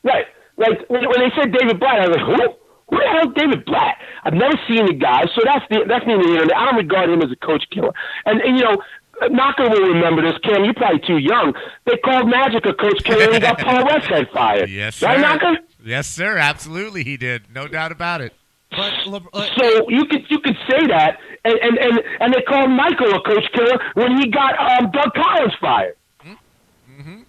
Right. 0.04 0.26
Like 0.58 0.90
when, 0.90 1.02
they 1.02 1.32
said 1.36 1.52
David 1.54 1.80
Blatt, 1.80 2.00
I 2.02 2.08
was 2.08 2.18
like, 2.18 2.26
who? 2.26 2.56
Who 2.90 2.98
the 2.98 3.08
hell 3.08 3.30
is 3.30 3.34
David 3.36 3.66
Blatt? 3.66 3.98
I've 4.24 4.34
never 4.34 4.56
seen 4.68 4.88
the 4.88 4.94
guy, 4.94 5.24
so 5.36 5.42
that's 5.46 5.64
the 5.70 5.86
that's 5.88 6.06
nor 6.08 6.24
there. 6.24 6.44
I 6.58 6.66
don't 6.66 6.76
regard 6.76 7.10
him 7.10 7.22
as 7.22 7.32
a 7.32 7.36
coach 7.36 7.64
killer. 7.70 7.94
And, 8.26 8.42
and 8.42 8.58
you 8.58 8.64
know, 8.64 8.82
Knocker 9.30 9.70
will 9.70 9.94
remember 9.94 10.22
this. 10.24 10.38
Cam, 10.44 10.66
you're 10.66 10.74
probably 10.74 11.00
too 11.06 11.18
young. 11.20 11.54
They 11.86 11.98
called 11.98 12.28
Magic 12.30 12.66
a 12.66 12.74
coach 12.74 13.04
killer 13.04 13.26
and 13.26 13.34
he 13.36 13.40
got 13.40 13.60
Paul 13.62 13.84
Westhead 13.84 14.32
fired. 14.34 14.70
Yes, 14.70 14.96
sir. 14.98 15.08
Right, 15.08 15.20
Knocker? 15.20 15.60
Yes, 15.84 16.08
sir. 16.08 16.38
Absolutely, 16.38 17.04
he 17.04 17.18
did. 17.18 17.54
No 17.54 17.68
doubt 17.68 17.92
about 17.92 18.22
it. 18.22 18.34
But 18.72 18.94
Le- 19.08 19.22
So 19.58 19.90
you 19.90 20.06
could 20.06 20.26
you 20.30 20.40
could 20.40 20.58
say 20.70 20.88
that, 20.88 21.18
and 21.44 21.56
and 21.60 21.78
and, 21.78 22.00
and 22.20 22.34
they 22.34 22.42
called 22.44 22.70
Michael 22.70 23.14
a 23.16 23.22
coach 23.22 23.46
killer 23.54 23.80
when 23.96 24.18
he 24.22 24.28
got 24.30 24.60
um, 24.60 24.92
Doug 24.92 25.14
Collins 25.16 25.54
fired. 25.60 25.96
Mm-hmm. 26.24 27.22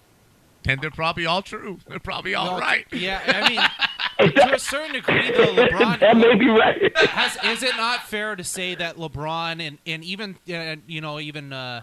And 0.67 0.81
they're 0.81 0.91
probably 0.91 1.25
all 1.25 1.41
true. 1.41 1.79
They're 1.87 1.99
probably 1.99 2.35
all 2.35 2.51
well, 2.51 2.59
right. 2.59 2.85
Yeah, 2.91 3.21
I 3.25 3.49
mean, 3.49 4.33
to 4.35 4.53
a 4.53 4.59
certain 4.59 4.93
degree, 4.93 5.31
though, 5.31 5.55
LeBron 5.55 5.99
that 6.01 6.15
may 6.17 6.35
be 6.35 6.47
right. 6.47 6.95
has, 7.09 7.37
is 7.43 7.63
it 7.63 7.75
not 7.77 8.03
fair 8.07 8.35
to 8.35 8.43
say 8.43 8.75
that 8.75 8.97
LeBron 8.97 9.65
and 9.65 9.79
and 9.87 10.03
even 10.03 10.37
uh, 10.53 10.75
you 10.85 11.01
know 11.01 11.19
even 11.19 11.51
uh, 11.53 11.81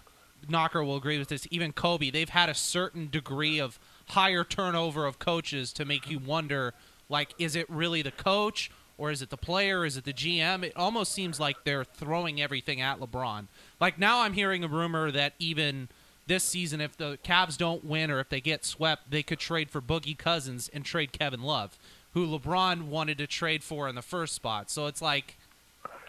Knocker 0.49 0.85
will 0.85 0.97
agree 0.97 1.19
with 1.19 1.29
this. 1.29 1.49
Even 1.51 1.73
Kobe, 1.73 2.11
they've 2.11 2.29
had 2.29 2.49
a 2.49 2.55
certain 2.55 3.09
degree 3.11 3.59
of 3.59 3.81
higher 4.09 4.45
turnover 4.45 5.07
of 5.07 5.19
coaches 5.19 5.73
to 5.75 5.85
make 5.85 6.11
you 6.11 6.19
wonder, 6.19 6.75
like, 7.09 7.35
is 7.39 7.57
it 7.57 7.69
really 7.69 8.03
the 8.03 8.11
coach 8.11 8.71
or 8.97 9.11
is 9.11 9.23
it 9.23 9.31
the 9.31 9.37
player? 9.37 9.85
Is 9.85 9.97
it 9.97 10.05
the 10.05 10.13
GM? 10.13 10.65
It 10.65 10.73
almost 10.77 11.13
seems 11.13 11.39
like 11.39 11.65
they're 11.65 11.85
throwing 11.85 12.41
everything 12.41 12.81
at 12.81 12.99
LeBron. 12.99 13.47
Like 13.81 13.99
now, 13.99 14.21
I'm 14.21 14.33
hearing 14.33 14.65
a 14.65 14.69
rumor 14.69 15.11
that 15.11 15.35
even 15.39 15.89
this 16.27 16.45
season, 16.45 16.81
if 16.81 16.97
the 16.97 17.19
Cavs 17.25 17.57
don't 17.57 17.85
win 17.85 18.11
or 18.11 18.21
if 18.21 18.29
they 18.29 18.41
get 18.41 18.65
swept, 18.65 19.11
they 19.11 19.23
could 19.23 19.39
trade 19.39 19.71
for 19.71 19.81
Boogie 19.81 20.19
Cousins 20.19 20.69
and 20.73 20.85
trade 20.85 21.13
Kevin 21.13 21.43
Love, 21.43 21.79
who 22.13 22.27
LeBron 22.27 22.89
wanted 22.89 23.19
to 23.19 23.27
trade 23.27 23.63
for 23.63 23.89
in 23.89 23.95
the 23.95 24.03
first 24.03 24.35
spot. 24.35 24.71
So 24.71 24.87
it's 24.87 25.01
like, 25.01 25.37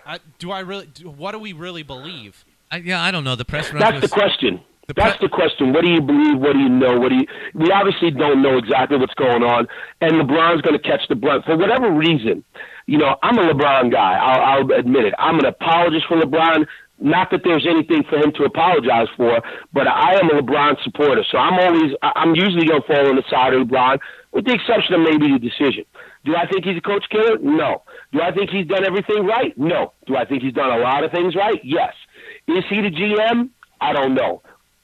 I, 0.05 0.19
do 0.39 0.51
I 0.51 0.59
really? 0.59 0.87
Do, 0.87 1.09
what 1.09 1.31
do 1.31 1.39
we 1.39 1.53
really 1.53 1.83
believe? 1.83 2.43
I, 2.71 2.77
yeah, 2.77 3.01
I 3.01 3.11
don't 3.11 3.23
know. 3.23 3.35
The 3.35 3.45
press 3.45 3.71
run 3.71 3.79
That's 3.79 4.01
was 4.01 4.09
the 4.09 4.15
question. 4.15 4.61
The 4.89 4.95
That's 4.95 5.17
pre- 5.17 5.27
the 5.27 5.29
question. 5.29 5.71
What 5.71 5.83
do 5.83 5.87
you 5.87 6.01
believe? 6.01 6.39
What 6.39 6.53
do 6.53 6.59
you 6.59 6.67
know? 6.67 6.97
What 6.97 7.09
do 7.09 7.15
you? 7.21 7.27
We 7.53 7.69
obviously 7.71 8.09
don't 8.09 8.41
know 8.41 8.57
exactly 8.57 8.97
what's 8.97 9.13
going 9.13 9.43
on, 9.43 9.67
and 10.01 10.13
LeBron's 10.13 10.61
going 10.61 10.73
to 10.73 10.81
catch 10.81 11.07
the 11.07 11.13
brunt 11.13 11.45
for 11.45 11.55
whatever 11.55 11.91
reason. 11.91 12.43
You 12.87 12.97
know, 12.97 13.15
I'm 13.21 13.37
a 13.37 13.53
LeBron 13.53 13.91
guy. 13.91 14.17
I'll, 14.17 14.65
I'll 14.65 14.79
admit 14.79 15.05
it. 15.05 15.13
I'm 15.19 15.37
an 15.37 15.45
apologist 15.45 16.07
for 16.07 16.19
LeBron. 16.19 16.65
Not 16.97 17.29
that 17.29 17.41
there's 17.43 17.67
anything 17.69 18.03
for 18.09 18.17
him 18.17 18.31
to 18.33 18.43
apologize 18.45 19.07
for, 19.15 19.39
but 19.71 19.87
I 19.87 20.15
am 20.15 20.31
a 20.31 20.41
LeBron 20.41 20.81
supporter. 20.83 21.23
So 21.31 21.37
I'm 21.37 21.59
always, 21.59 21.93
I'm 22.01 22.33
usually 22.33 22.65
going 22.65 22.81
to 22.81 22.87
fall 22.87 23.07
on 23.09 23.15
the 23.15 23.23
side 23.29 23.53
of 23.53 23.67
LeBron, 23.67 23.99
with 24.33 24.45
the 24.45 24.53
exception 24.53 24.95
of 24.95 25.01
maybe 25.01 25.31
the 25.31 25.37
decision. 25.37 25.85
Do 26.25 26.35
I 26.35 26.47
think 26.47 26.65
he's 26.65 26.77
a 26.77 26.81
coach 26.81 27.05
killer? 27.11 27.37
No. 27.37 27.83
Do 28.11 28.21
I 28.21 28.31
think 28.31 28.49
he's 28.49 28.65
done 28.65 28.83
everything 28.83 29.23
right? 29.27 29.55
No. 29.55 29.93
Do 30.07 30.17
I 30.17 30.25
think 30.25 30.41
he's 30.41 30.53
done 30.53 30.71
a 30.71 30.81
lot 30.81 31.03
of 31.03 31.11
things 31.11 31.35
right? 31.35 31.61
Yes. 31.63 31.93
Is 32.47 32.63
he 32.71 32.81
the 32.81 32.89
GM? 32.89 33.49
I 33.79 33.93
don't 33.93 34.15
know. 34.15 34.41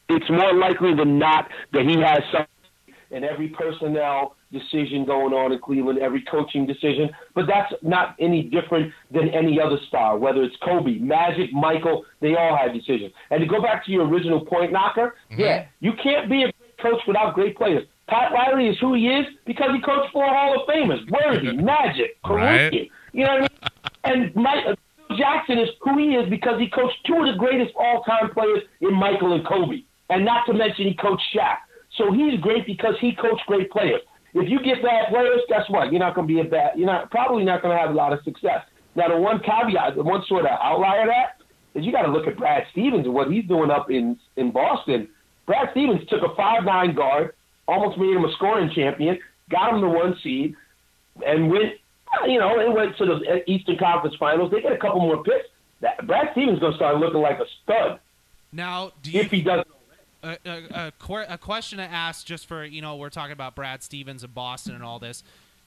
It's 0.10 0.30
more 0.30 0.54
likely 0.54 0.94
than 0.94 1.18
not 1.18 1.50
that 1.74 1.86
he 1.86 2.00
has 2.00 2.20
some 2.32 2.46
in 3.12 3.24
every 3.24 3.48
personnel 3.50 4.36
decision 4.52 5.06
going 5.06 5.34
on 5.34 5.52
in 5.52 5.60
Cleveland, 5.60 6.00
every 6.00 6.22
coaching 6.24 6.66
decision. 6.66 7.10
But 7.34 7.46
that's 7.48 7.74
not 7.82 8.16
any 8.20 8.44
different 8.44 8.92
than 9.12 9.30
any 9.30 9.60
other 9.60 9.78
star, 9.88 10.18
whether 10.18 10.44
it's 10.44 10.56
Kobe, 10.64 10.98
Magic, 11.00 11.52
Michael, 11.54 12.06
they 12.22 12.36
all 12.36 12.58
have 12.58 12.74
decisions. 12.74 13.14
And 13.32 13.42
to 13.42 13.48
go 13.48 13.62
back 13.62 13.86
to 13.86 13.92
your 13.92 14.08
original 14.08 14.46
point, 14.46 14.72
Knocker, 14.72 15.16
mm-hmm. 15.32 15.42
yeah, 15.42 15.66
you 15.80 15.94
can't 16.02 16.30
be 16.30 16.44
a 16.44 16.52
great 16.52 16.78
coach 16.82 17.02
without 17.08 17.36
great 17.36 17.58
players. 17.58 17.86
Pat 18.08 18.32
Riley 18.32 18.68
is 18.68 18.78
who 18.80 18.94
he 18.94 19.08
is 19.08 19.26
because 19.46 19.70
he 19.74 19.82
coached 19.82 20.12
four 20.14 20.28
Hall 20.28 20.62
of 20.62 20.68
Famers. 20.68 21.10
Worthy, 21.10 21.58
Magic, 21.64 22.18
Right. 22.28 22.90
You 23.14 23.24
know 23.24 23.32
what 23.32 23.38
I 23.38 23.40
mean? 23.40 23.50
And 24.06 24.36
Mike, 24.36 24.64
Jackson 25.18 25.58
is 25.58 25.70
who 25.82 25.98
he 25.98 26.14
is 26.14 26.30
because 26.30 26.60
he 26.60 26.70
coached 26.70 26.98
two 27.08 27.16
of 27.16 27.26
the 27.26 27.40
greatest 27.40 27.74
all-time 27.76 28.30
players 28.30 28.62
in 28.82 28.94
Michael 28.94 29.34
and 29.34 29.44
Kobe. 29.44 29.82
And 30.10 30.26
not 30.26 30.46
to 30.46 30.54
mention 30.54 30.88
he 30.88 30.94
coached 30.94 31.24
Shaq. 31.36 31.58
So 31.98 32.12
he's 32.12 32.40
great 32.40 32.66
because 32.66 32.96
he 33.00 33.16
coached 33.16 33.46
great 33.48 33.72
players. 33.72 34.02
If 34.34 34.50
you 34.50 34.60
get 34.62 34.84
bad 34.84 35.08
players, 35.10 35.42
guess 35.48 35.64
what? 35.70 35.92
You're 35.92 36.00
not 36.00 36.14
going 36.14 36.28
to 36.28 36.34
be 36.34 36.42
a 36.42 36.44
bad. 36.44 36.78
You're 36.78 36.88
not 36.88 37.10
probably 37.10 37.46
not 37.46 37.62
going 37.62 37.76
to 37.76 37.82
have 37.82 37.90
a 37.90 37.94
lot 37.94 38.12
of 38.12 38.22
success. 38.24 38.66
Now, 38.96 39.08
the 39.08 39.18
one 39.18 39.40
caveat, 39.40 39.96
the 39.96 40.04
one 40.04 40.24
sort 40.28 40.46
of 40.46 40.52
outlier 40.62 41.04
of 41.04 41.08
that 41.08 41.42
is 41.74 41.86
you 41.86 41.92
got 41.92 42.04
to 42.04 42.12
look 42.12 42.28
at 42.28 42.38
Brad 42.38 42.64
Stevens 42.72 43.06
and 43.06 43.14
what 43.14 43.32
he's 43.32 43.46
doing 43.46 43.72
up 43.72 43.90
in 43.90 44.18
in 44.36 44.52
Boston. 44.52 45.08
Brad 45.46 45.70
Stevens 45.72 46.08
took 46.10 46.22
a 46.22 46.36
five 46.36 46.64
nine 46.66 46.96
guard, 46.96 47.34
almost 47.68 47.98
made 47.98 48.16
him 48.16 48.26
a 48.26 48.32
scoring 48.34 48.72
champion, 48.76 49.20
got 49.50 49.74
him 49.74 49.82
the 49.82 49.88
one 49.88 50.18
seed, 50.22 50.56
and 51.26 51.50
went. 51.50 51.74
You 52.28 52.40
know, 52.40 52.60
and 52.60 52.74
went 52.74 52.96
to 52.98 53.06
the 53.06 53.52
Eastern 53.52 53.78
Conference 53.78 54.16
Finals. 54.18 54.50
They 54.50 54.62
get 54.62 54.72
a 54.72 54.78
couple 54.78 55.02
more 55.02 55.22
picks. 55.22 55.48
That 55.82 56.08
Brad 56.08 56.30
Stevens 56.32 56.60
going 56.60 56.72
to 56.72 56.78
start 56.78 56.98
looking 56.98 57.20
like 57.20 57.40
a 57.40 57.46
stud 57.62 58.00
Now, 58.54 58.92
do 59.02 59.12
you 59.12 59.20
if 59.20 59.32
he 59.32 59.42
doesn't. 59.42 59.68
A, 60.26 60.38
a, 60.46 60.92
a, 61.30 61.38
question 61.38 61.78
to 61.78 61.84
ask 61.84 62.26
just 62.26 62.46
for 62.46 62.66
you 62.66 62.82
know 62.82 62.96
we're 62.96 63.10
talking 63.10 63.34
about 63.34 63.56
Brad 63.56 63.84
Stevens 63.84 64.24
and 64.24 64.34
Boston 64.34 64.76
and 64.76 64.84
all 64.84 65.00
this. 65.00 65.24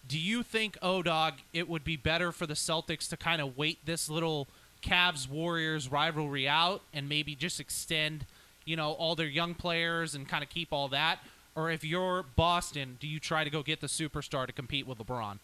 Do 0.06 0.18
you 0.18 0.42
think 0.42 0.76
oh, 0.82 1.02
Odog 1.02 1.34
it 1.52 1.68
would 1.68 1.84
be 1.84 1.96
better 1.96 2.32
for 2.32 2.46
the 2.46 2.54
Celtics 2.54 3.08
to 3.10 3.16
kind 3.16 3.40
of 3.40 3.56
wait 3.56 3.78
this 3.84 4.08
little 4.08 4.48
Cavs 4.82 5.28
Warriors 5.28 5.90
rivalry 5.90 6.48
out 6.48 6.82
and 6.92 7.08
maybe 7.08 7.34
just 7.34 7.60
extend 7.60 8.24
you 8.64 8.76
know 8.76 8.92
all 8.92 9.14
their 9.14 9.26
young 9.26 9.54
players 9.54 10.14
and 10.14 10.28
kind 10.28 10.42
of 10.42 10.50
keep 10.50 10.68
all 10.72 10.88
that, 10.88 11.20
or 11.54 11.70
if 11.70 11.84
you're 11.84 12.24
Boston, 12.36 12.96
do 13.00 13.06
you 13.06 13.20
try 13.20 13.44
to 13.44 13.50
go 13.50 13.62
get 13.62 13.80
the 13.80 13.86
superstar 13.86 14.46
to 14.46 14.52
compete 14.52 14.86
with 14.86 14.98
LeBron? 14.98 15.38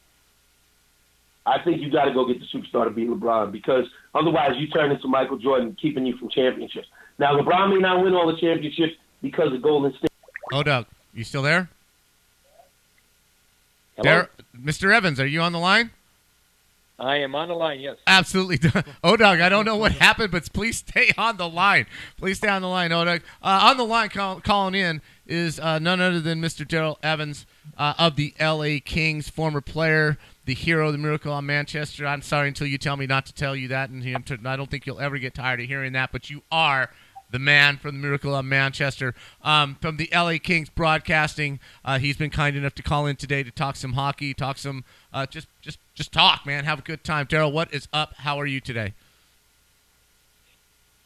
I 1.47 1.63
think 1.63 1.83
you 1.83 1.91
got 1.91 2.07
to 2.07 2.13
go 2.13 2.27
get 2.27 2.41
the 2.41 2.47
superstar 2.47 2.85
to 2.85 2.91
beat 2.91 3.09
LeBron 3.09 3.53
because 3.53 3.85
otherwise 4.15 4.53
you 4.57 4.67
turn 4.69 4.91
into 4.91 5.09
Michael 5.09 5.37
Jordan, 5.37 5.77
keeping 5.81 6.07
you 6.07 6.17
from 6.17 6.31
championships. 6.31 6.89
Now 7.19 7.37
LeBron 7.39 7.71
may 7.75 7.81
not 7.81 8.03
win 8.03 8.15
all 8.15 8.27
the 8.27 8.41
championships 8.41 8.95
because 9.25 9.55
of 9.55 9.63
Golden 9.63 9.91
State. 9.95 10.11
Oh, 10.53 10.63
Doug, 10.63 10.85
you 11.15 11.25
still 11.25 11.41
there? 11.41 11.71
Hello? 13.97 14.05
Dar- 14.27 14.31
Mr. 14.61 14.95
Evans, 14.95 15.19
are 15.19 15.27
you 15.27 15.41
on 15.41 15.53
the 15.53 15.59
line? 15.59 15.91
I 16.99 17.17
am 17.17 17.35
on 17.35 17.49
the 17.49 17.55
line. 17.55 17.81
Yes. 17.81 17.97
Absolutely. 18.07 18.71
Oh, 19.03 19.17
Doug, 19.17 19.41
I 19.41 19.49
don't 19.49 19.65
know 19.65 19.77
what 19.77 19.93
happened, 19.93 20.31
but 20.31 20.51
please 20.53 20.79
stay 20.79 21.11
on 21.17 21.39
the 21.39 21.49
line. 21.49 21.87
Please 22.19 22.37
stay 22.37 22.49
on 22.49 22.61
the 22.63 22.69
line, 22.69 22.93
Oh, 22.93 23.05
Doug. 23.05 23.23
Uh, 23.43 23.61
on 23.65 23.79
the 23.79 23.85
line 23.85 24.11
call, 24.11 24.41
calling 24.41 24.75
in 24.75 25.01
is 25.27 25.59
uh, 25.59 25.79
none 25.79 26.01
other 26.03 26.21
than 26.21 26.41
Mr. 26.41 26.67
Daryl 26.67 26.97
Evans 27.03 27.47
uh, 27.79 27.95
of 27.99 28.17
the 28.17 28.35
L.A. 28.39 28.79
Kings, 28.79 29.31
former 29.31 29.63
player, 29.63 30.19
the 30.45 30.55
hero, 30.55 30.93
the 30.93 30.99
miracle 30.99 31.33
on 31.33 31.47
Manchester. 31.47 32.07
I'm 32.07 32.21
sorry 32.23 32.49
until 32.49 32.67
you 32.67 32.77
tell 32.77 32.97
me 32.99 33.07
not 33.07 33.25
to 33.27 33.33
tell 33.33 33.57
you 33.57 33.69
that, 33.69 33.89
and 33.89 34.47
I 34.47 34.57
don't 34.57 34.71
think 34.71 34.87
you'll 34.87 35.01
ever 35.01 35.17
get 35.17 35.35
tired 35.35 35.61
of 35.61 35.67
hearing 35.67 35.95
that, 35.95 36.13
but 36.13 36.29
you 36.29 36.43
are 36.53 36.91
the 37.35 37.39
man 37.41 37.77
from 37.77 37.97
the 37.97 38.01
Miracle 38.01 38.33
on 38.33 38.49
Manchester, 38.49 39.13
um, 39.43 39.77
from 39.81 39.97
the 39.97 40.09
LA 40.15 40.37
Kings 40.41 40.71
broadcasting. 40.71 41.59
Uh, 41.85 41.99
he's 41.99 42.17
been 42.17 42.31
kind 42.31 42.55
enough 42.57 42.77
to 42.77 42.83
call 42.83 43.07
in 43.07 43.17
today 43.17 43.43
to 43.43 43.51
talk 43.51 43.75
some 43.75 43.95
hockey, 43.95 44.33
talk 44.33 44.57
some, 44.57 44.85
uh, 45.13 45.27
just, 45.27 45.49
just, 45.61 45.81
just 45.97 46.13
talk, 46.13 46.47
man. 46.47 46.65
Have 46.65 46.79
a 46.79 46.83
good 46.83 47.03
time, 47.03 47.27
Daryl. 47.27 47.53
What 47.53 47.75
is 47.75 47.89
up? 47.93 48.15
How 48.19 48.41
are 48.41 48.47
you 48.47 48.61
today? 48.61 48.95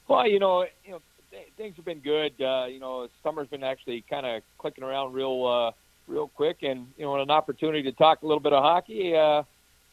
Well, 0.06 0.28
you 0.28 0.38
know, 0.38 0.66
you 0.84 0.90
know, 0.90 1.00
th- 1.30 1.48
things 1.56 1.76
have 1.76 1.86
been 1.86 2.00
good. 2.00 2.38
Uh, 2.38 2.66
you 2.66 2.78
know, 2.78 3.08
summer's 3.22 3.48
been 3.48 3.64
actually 3.64 4.04
kind 4.10 4.26
of 4.26 4.42
clicking 4.58 4.84
around 4.84 5.14
real, 5.14 5.46
uh, 5.46 5.72
real 6.12 6.28
quick, 6.28 6.58
and 6.62 6.88
you 6.98 7.06
know, 7.06 7.16
an 7.16 7.30
opportunity 7.30 7.84
to 7.84 7.92
talk 7.92 8.20
a 8.20 8.26
little 8.26 8.40
bit 8.40 8.52
of 8.52 8.62
hockey. 8.62 9.16
Uh, 9.16 9.44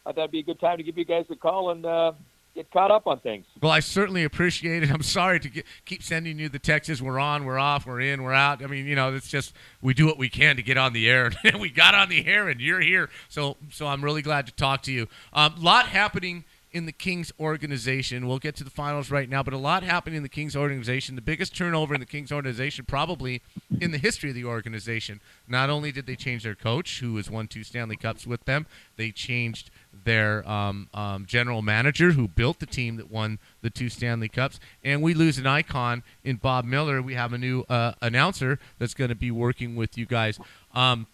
I 0.04 0.12
thought 0.12 0.18
it'd 0.18 0.32
be 0.32 0.40
a 0.40 0.42
good 0.42 0.60
time 0.60 0.76
to 0.76 0.82
give 0.82 0.98
you 0.98 1.06
guys 1.06 1.24
a 1.30 1.34
call 1.34 1.70
and 1.70 1.86
uh, 1.86 2.12
get 2.56 2.70
caught 2.70 2.90
up 2.90 3.06
on 3.06 3.20
things. 3.20 3.46
Well, 3.60 3.70
I 3.70 3.80
certainly 3.80 4.24
appreciate 4.24 4.82
it. 4.82 4.90
I'm 4.90 5.02
sorry 5.02 5.38
to 5.40 5.48
get, 5.48 5.66
keep 5.84 6.02
sending 6.02 6.38
you 6.38 6.48
the 6.48 6.58
texts. 6.58 7.00
We're 7.00 7.20
on, 7.20 7.44
we're 7.44 7.58
off, 7.58 7.86
we're 7.86 8.00
in, 8.00 8.22
we're 8.22 8.32
out. 8.32 8.64
I 8.64 8.66
mean, 8.66 8.86
you 8.86 8.96
know, 8.96 9.14
it's 9.14 9.28
just 9.28 9.52
we 9.80 9.94
do 9.94 10.06
what 10.06 10.18
we 10.18 10.28
can 10.28 10.56
to 10.56 10.62
get 10.62 10.76
on 10.76 10.92
the 10.92 11.08
air, 11.08 11.30
and 11.44 11.60
we 11.60 11.70
got 11.70 11.94
on 11.94 12.08
the 12.08 12.26
air, 12.26 12.48
and 12.48 12.60
you're 12.60 12.80
here. 12.80 13.10
So, 13.28 13.56
so 13.70 13.86
I'm 13.86 14.02
really 14.02 14.22
glad 14.22 14.46
to 14.46 14.52
talk 14.52 14.82
to 14.82 14.92
you. 14.92 15.06
A 15.32 15.40
um, 15.40 15.54
lot 15.58 15.86
happening 15.86 16.44
in 16.72 16.84
the 16.84 16.92
Kings 16.92 17.32
organization. 17.40 18.26
We'll 18.26 18.38
get 18.38 18.56
to 18.56 18.64
the 18.64 18.70
finals 18.70 19.10
right 19.10 19.30
now, 19.30 19.42
but 19.42 19.54
a 19.54 19.58
lot 19.58 19.82
happening 19.82 20.18
in 20.18 20.22
the 20.22 20.28
Kings 20.28 20.54
organization. 20.54 21.14
The 21.14 21.22
biggest 21.22 21.56
turnover 21.56 21.94
in 21.94 22.00
the 22.00 22.06
Kings 22.06 22.30
organization, 22.30 22.84
probably 22.84 23.40
in 23.80 23.92
the 23.92 23.98
history 23.98 24.30
of 24.30 24.34
the 24.34 24.44
organization. 24.44 25.20
Not 25.48 25.70
only 25.70 25.90
did 25.90 26.06
they 26.06 26.16
change 26.16 26.42
their 26.42 26.54
coach, 26.54 27.00
who 27.00 27.16
has 27.16 27.30
won 27.30 27.48
two 27.48 27.64
Stanley 27.64 27.96
Cups 27.96 28.26
with 28.26 28.44
them, 28.44 28.66
they 28.96 29.10
changed 29.10 29.70
their 30.04 30.48
um, 30.48 30.88
um, 30.94 31.26
general 31.26 31.62
manager, 31.62 32.12
who 32.12 32.28
built 32.28 32.58
the 32.60 32.66
team 32.66 32.96
that 32.96 33.10
won 33.10 33.38
the 33.62 33.70
two 33.70 33.88
Stanley 33.88 34.28
Cups, 34.28 34.60
and 34.84 35.02
we 35.02 35.14
lose 35.14 35.38
an 35.38 35.46
icon 35.46 36.02
in 36.24 36.36
Bob 36.36 36.64
Miller. 36.64 37.02
We 37.02 37.14
have 37.14 37.32
a 37.32 37.38
new 37.38 37.64
uh, 37.68 37.92
announcer 38.00 38.58
that's 38.78 38.94
going 38.94 39.10
to 39.10 39.16
be 39.16 39.30
working 39.30 39.76
with 39.76 39.98
you 39.98 40.06
guys. 40.06 40.38
Um, 40.74 41.06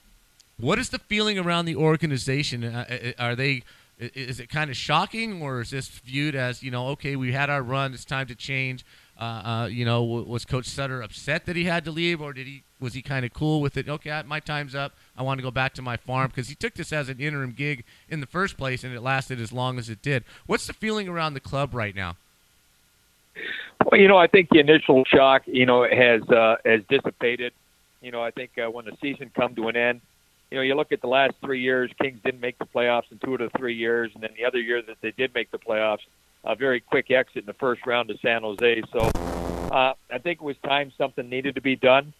What 0.59 0.79
is 0.79 0.91
the 0.91 0.99
feeling 0.99 1.39
around 1.39 1.65
the 1.65 1.77
organization? 1.77 2.63
Uh, 2.63 2.85
uh, 3.19 3.23
are 3.23 3.35
they? 3.35 3.63
Is 3.99 4.41
it 4.41 4.49
kind 4.49 4.71
of 4.71 4.77
shocking, 4.77 5.43
or 5.43 5.61
is 5.61 5.71
this 5.71 5.89
viewed 5.89 6.35
as 6.35 6.63
you 6.63 6.71
know, 6.71 6.89
okay, 6.89 7.17
we 7.17 7.33
had 7.33 7.51
our 7.51 7.63
run, 7.63 7.95
it's 7.95 8.05
time 8.05 8.27
to 8.27 8.35
change? 8.35 8.85
Uh, 9.21 9.25
uh, 9.25 9.69
you 9.71 9.85
know, 9.85 10.03
was 10.03 10.45
Coach 10.45 10.67
Sutter 10.67 11.01
upset 11.01 11.47
that 11.47 11.55
he 11.55 11.65
had 11.65 11.85
to 11.85 11.91
leave, 11.91 12.21
or 12.21 12.33
did 12.33 12.47
he 12.47 12.63
was 12.81 12.95
he 12.95 13.03
kind 13.03 13.25
of 13.25 13.33
cool 13.33 13.61
with 13.61 13.77
it? 13.77 13.89
Okay, 13.89 14.23
my 14.27 14.41
time's 14.41 14.75
up. 14.75 14.95
I 15.17 15.23
want 15.23 15.39
to 15.39 15.43
go 15.43 15.51
back 15.51 15.75
to 15.75 15.83
my 15.83 15.97
farm 15.97 16.29
because 16.29 16.49
he 16.49 16.57
took 16.57 16.75
this 16.75 16.93
as 16.93 17.09
an 17.09 17.21
interim 17.21 17.53
gig 17.53 17.85
in 18.09 18.21
the 18.21 18.27
first 18.27 18.57
place, 18.57 18.83
and 18.83 18.93
it 18.93 19.01
lasted 19.01 19.41
as 19.41 19.53
long 19.53 19.79
as 19.79 19.89
it 19.89 20.03
did. 20.03 20.25
What's 20.47 20.67
the 20.67 20.73
feeling 20.73 21.09
around 21.09 21.35
the 21.35 21.41
club 21.41 21.75
right 21.75 21.95
now? 21.95 22.17
Well, 23.85 24.01
you 24.01 24.09
know, 24.09 24.19
I 24.19 24.27
think 24.27 24.49
the 24.51 24.59
initial 24.59 25.05
shock, 25.05 25.43
you 25.47 25.67
know, 25.67 25.85
has 25.89 26.23
uh, 26.29 26.57
has 26.65 26.81
dissipated. 26.89 27.53
You 28.01 28.11
know, 28.11 28.23
I 28.23 28.33
think 28.33 28.51
uh, 28.59 28.71
when 28.71 28.87
the 28.87 28.97
season 29.01 29.31
come 29.35 29.55
to 29.55 29.69
an 29.69 29.77
end, 29.77 30.01
you 30.51 30.59
know, 30.59 30.63
you 30.63 30.75
look 30.75 30.93
at 30.93 31.01
the 31.01 31.07
last 31.07 31.35
three 31.41 31.61
years, 31.61 31.91
Kings 32.01 32.19
didn't 32.25 32.41
make 32.41 32.59
the 32.59 32.67
playoffs 32.67 33.11
in 33.11 33.19
two 33.19 33.35
of 33.35 33.39
the 33.41 33.51
three 33.57 33.75
years, 33.75 34.11
and 34.15 34.23
then 34.23 34.31
the 34.37 34.45
other 34.45 34.61
year 34.61 34.83
that 34.83 34.97
they 35.01 35.13
did 35.13 35.35
make 35.35 35.51
the 35.51 35.59
playoffs, 35.59 36.01
a 36.45 36.55
very 36.57 36.81
quick 36.81 37.11
exit 37.11 37.39
in 37.39 37.47
the 37.47 37.55
first 37.55 37.87
round 37.87 38.09
to 38.09 38.19
San 38.19 38.43
Jose. 38.43 38.83
So 38.93 39.01
uh, 39.71 39.95
I 40.11 40.19
think 40.19 40.41
it 40.41 40.45
was 40.45 40.57
time 40.65 40.93
something 40.99 41.29
needed 41.29 41.55
to 41.55 41.61
be 41.61 41.77
done. 41.77 42.13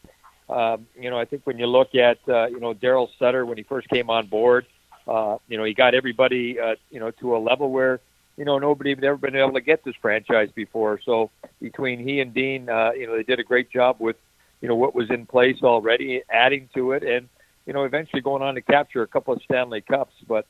Um, 0.49 0.87
you 0.99 1.11
know, 1.11 1.19
I 1.19 1.25
think 1.25 1.43
when 1.45 1.59
you 1.59 1.67
look 1.67 1.95
at 1.95 2.19
uh, 2.29 2.47
you 2.47 2.61
know 2.61 2.75
Daryl 2.75 3.09
Sutter 3.19 3.47
when 3.47 3.57
he 3.57 3.63
first 3.63 3.89
came 3.89 4.11
on 4.11 4.27
board, 4.27 4.67
uh, 5.07 5.39
you 5.49 5.57
know 5.57 5.65
he 5.65 5.75
got 5.75 5.95
everybody 5.95 6.59
uh, 6.61 6.77
you 6.91 7.01
know 7.01 7.11
to 7.13 7.37
a 7.37 7.39
level 7.39 7.71
where 7.71 8.01
you 8.37 8.45
know 8.45 8.59
nobody 8.59 8.91
had 8.91 9.03
ever 9.05 9.17
been 9.17 9.37
able 9.37 9.53
to 9.53 9.61
get 9.61 9.85
this 9.85 9.95
franchise 10.01 10.51
before. 10.55 11.01
So 11.05 11.31
between 11.61 12.01
he 12.01 12.21
and 12.21 12.35
Dean, 12.35 12.69
uh, 12.69 12.93
you 12.93 13.07
know 13.07 13.17
they 13.17 13.23
did 13.23 13.39
a 13.41 13.45
great 13.45 13.71
job 13.71 13.97
with 13.99 14.17
you 14.61 14.69
know 14.69 14.75
what 14.75 14.95
was 14.95 15.11
in 15.11 15.27
place 15.27 15.63
already, 15.63 16.23
adding 16.31 16.69
to 16.75 16.93
it, 16.93 17.03
and 17.03 17.29
you 17.67 17.73
know 17.73 17.85
eventually 17.85 18.21
going 18.21 18.43
on 18.43 18.55
to 18.55 18.63
capture 18.63 19.03
a 19.03 19.07
couple 19.07 19.35
of 19.35 19.43
Stanley 19.43 19.81
Cups. 19.81 20.15
But 20.27 20.47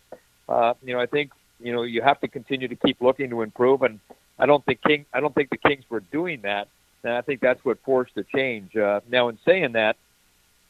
uh, 0.49 0.75
you 0.83 0.95
know 0.95 1.01
I 1.01 1.07
think 1.07 1.33
you 1.63 1.73
know 1.73 1.83
you 1.83 2.03
have 2.03 2.21
to 2.21 2.29
continue 2.29 2.69
to 2.69 2.77
keep 2.77 3.01
looking 3.01 3.31
to 3.31 3.43
improve, 3.43 3.83
and 3.83 4.01
I 4.39 4.47
don't 4.47 4.65
think 4.65 4.83
King 4.83 5.07
I 5.13 5.21
don't 5.21 5.35
think 5.35 5.51
the 5.51 5.57
Kings 5.57 5.85
were 5.89 6.01
doing 6.01 6.43
that. 6.43 6.69
And 7.05 7.15
I 7.15 7.21
think 7.21 7.41
that's 7.41 7.65
what 7.65 7.79
forced 7.85 8.15
the 8.15 8.25
change. 8.25 8.77
Uh, 8.77 9.01
now, 9.11 9.29
in 9.29 9.39
saying 9.45 9.73
that, 9.73 9.97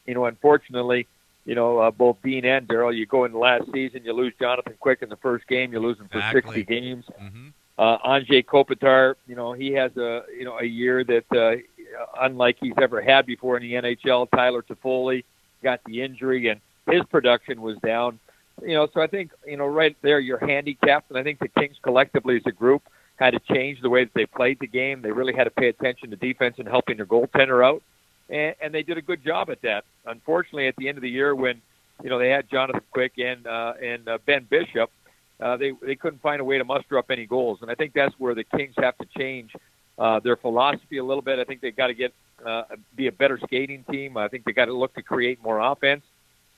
you 0.06 0.14
know, 0.14 0.24
unfortunately, 0.24 1.06
you 1.44 1.54
know, 1.54 1.78
uh, 1.78 1.90
both 1.90 2.16
Dean 2.22 2.44
and 2.44 2.66
Daryl, 2.66 2.94
you 2.96 3.06
go 3.06 3.24
in 3.24 3.32
the 3.32 3.38
last 3.38 3.64
season, 3.72 4.02
you 4.04 4.12
lose 4.12 4.32
Jonathan 4.40 4.74
Quick 4.78 5.02
in 5.02 5.08
the 5.08 5.16
first 5.16 5.46
game, 5.46 5.72
you 5.72 5.80
lose 5.80 5.98
him 5.98 6.08
for 6.08 6.18
exactly. 6.18 6.56
60 6.56 6.62
games. 6.64 7.04
Mm-hmm. 7.20 7.48
Uh, 7.78 7.98
Anze 7.98 8.44
Kopitar, 8.44 9.14
you 9.26 9.34
know, 9.34 9.52
he 9.52 9.72
has 9.72 9.96
a, 9.96 10.22
you 10.36 10.44
know, 10.44 10.58
a 10.58 10.64
year 10.64 11.04
that, 11.04 11.24
uh, 11.34 11.60
unlike 12.20 12.56
he's 12.60 12.74
ever 12.80 13.00
had 13.00 13.26
before 13.26 13.56
in 13.56 13.62
the 13.62 13.72
NHL. 13.72 14.30
Tyler 14.30 14.62
Toffoli 14.62 15.24
got 15.62 15.80
the 15.84 16.02
injury 16.02 16.48
and 16.48 16.60
his 16.90 17.02
production 17.10 17.60
was 17.60 17.76
down. 17.78 18.18
You 18.60 18.74
know, 18.74 18.88
so 18.92 19.00
I 19.00 19.06
think, 19.06 19.32
you 19.46 19.56
know, 19.56 19.66
right 19.66 19.96
there 20.02 20.20
you're 20.20 20.44
handicapped. 20.44 21.10
And 21.10 21.18
I 21.18 21.22
think 21.22 21.38
the 21.38 21.48
Kings 21.48 21.76
collectively 21.82 22.36
as 22.36 22.42
a 22.46 22.52
group 22.52 22.82
had 23.16 23.32
to 23.32 23.40
change 23.52 23.80
the 23.80 23.90
way 23.90 24.04
that 24.04 24.14
they 24.14 24.26
played 24.26 24.58
the 24.60 24.66
game. 24.66 25.02
They 25.02 25.12
really 25.12 25.32
had 25.32 25.44
to 25.44 25.50
pay 25.50 25.68
attention 25.68 26.10
to 26.10 26.16
defense 26.16 26.56
and 26.58 26.68
helping 26.68 26.96
their 26.96 27.06
goaltender 27.06 27.64
out 27.64 27.82
and, 28.32 28.54
and 28.60 28.74
they 28.74 28.82
did 28.82 28.98
a 28.98 29.02
good 29.02 29.24
job 29.24 29.50
at 29.50 29.62
that. 29.62 29.84
Unfortunately, 30.06 30.66
at 30.66 30.76
the 30.76 30.88
end 30.88 30.98
of 30.98 31.02
the 31.02 31.10
year, 31.10 31.34
when 31.34 31.60
you 32.02 32.10
know 32.10 32.18
they 32.18 32.30
had 32.30 32.48
Jonathan 32.50 32.82
Quick 32.90 33.12
and 33.18 33.46
uh, 33.46 33.74
and 33.80 34.08
uh, 34.08 34.18
Ben 34.26 34.46
Bishop, 34.48 34.90
uh, 35.40 35.56
they 35.56 35.72
they 35.82 35.94
couldn't 35.94 36.22
find 36.22 36.40
a 36.40 36.44
way 36.44 36.58
to 36.58 36.64
muster 36.64 36.98
up 36.98 37.10
any 37.10 37.26
goals, 37.26 37.58
and 37.62 37.70
I 37.70 37.74
think 37.74 37.92
that's 37.92 38.14
where 38.18 38.34
the 38.34 38.44
Kings 38.44 38.74
have 38.78 38.96
to 38.98 39.06
change 39.16 39.54
uh, 39.98 40.18
their 40.20 40.36
philosophy 40.36 40.98
a 40.98 41.04
little 41.04 41.22
bit. 41.22 41.38
I 41.38 41.44
think 41.44 41.60
they've 41.60 41.76
got 41.76 41.88
to 41.88 41.94
get 41.94 42.12
uh, 42.44 42.64
be 42.96 43.06
a 43.06 43.12
better 43.12 43.38
skating 43.44 43.84
team. 43.90 44.16
I 44.16 44.28
think 44.28 44.44
they 44.44 44.52
got 44.52 44.66
to 44.66 44.76
look 44.76 44.94
to 44.94 45.02
create 45.02 45.42
more 45.42 45.60
offense. 45.60 46.02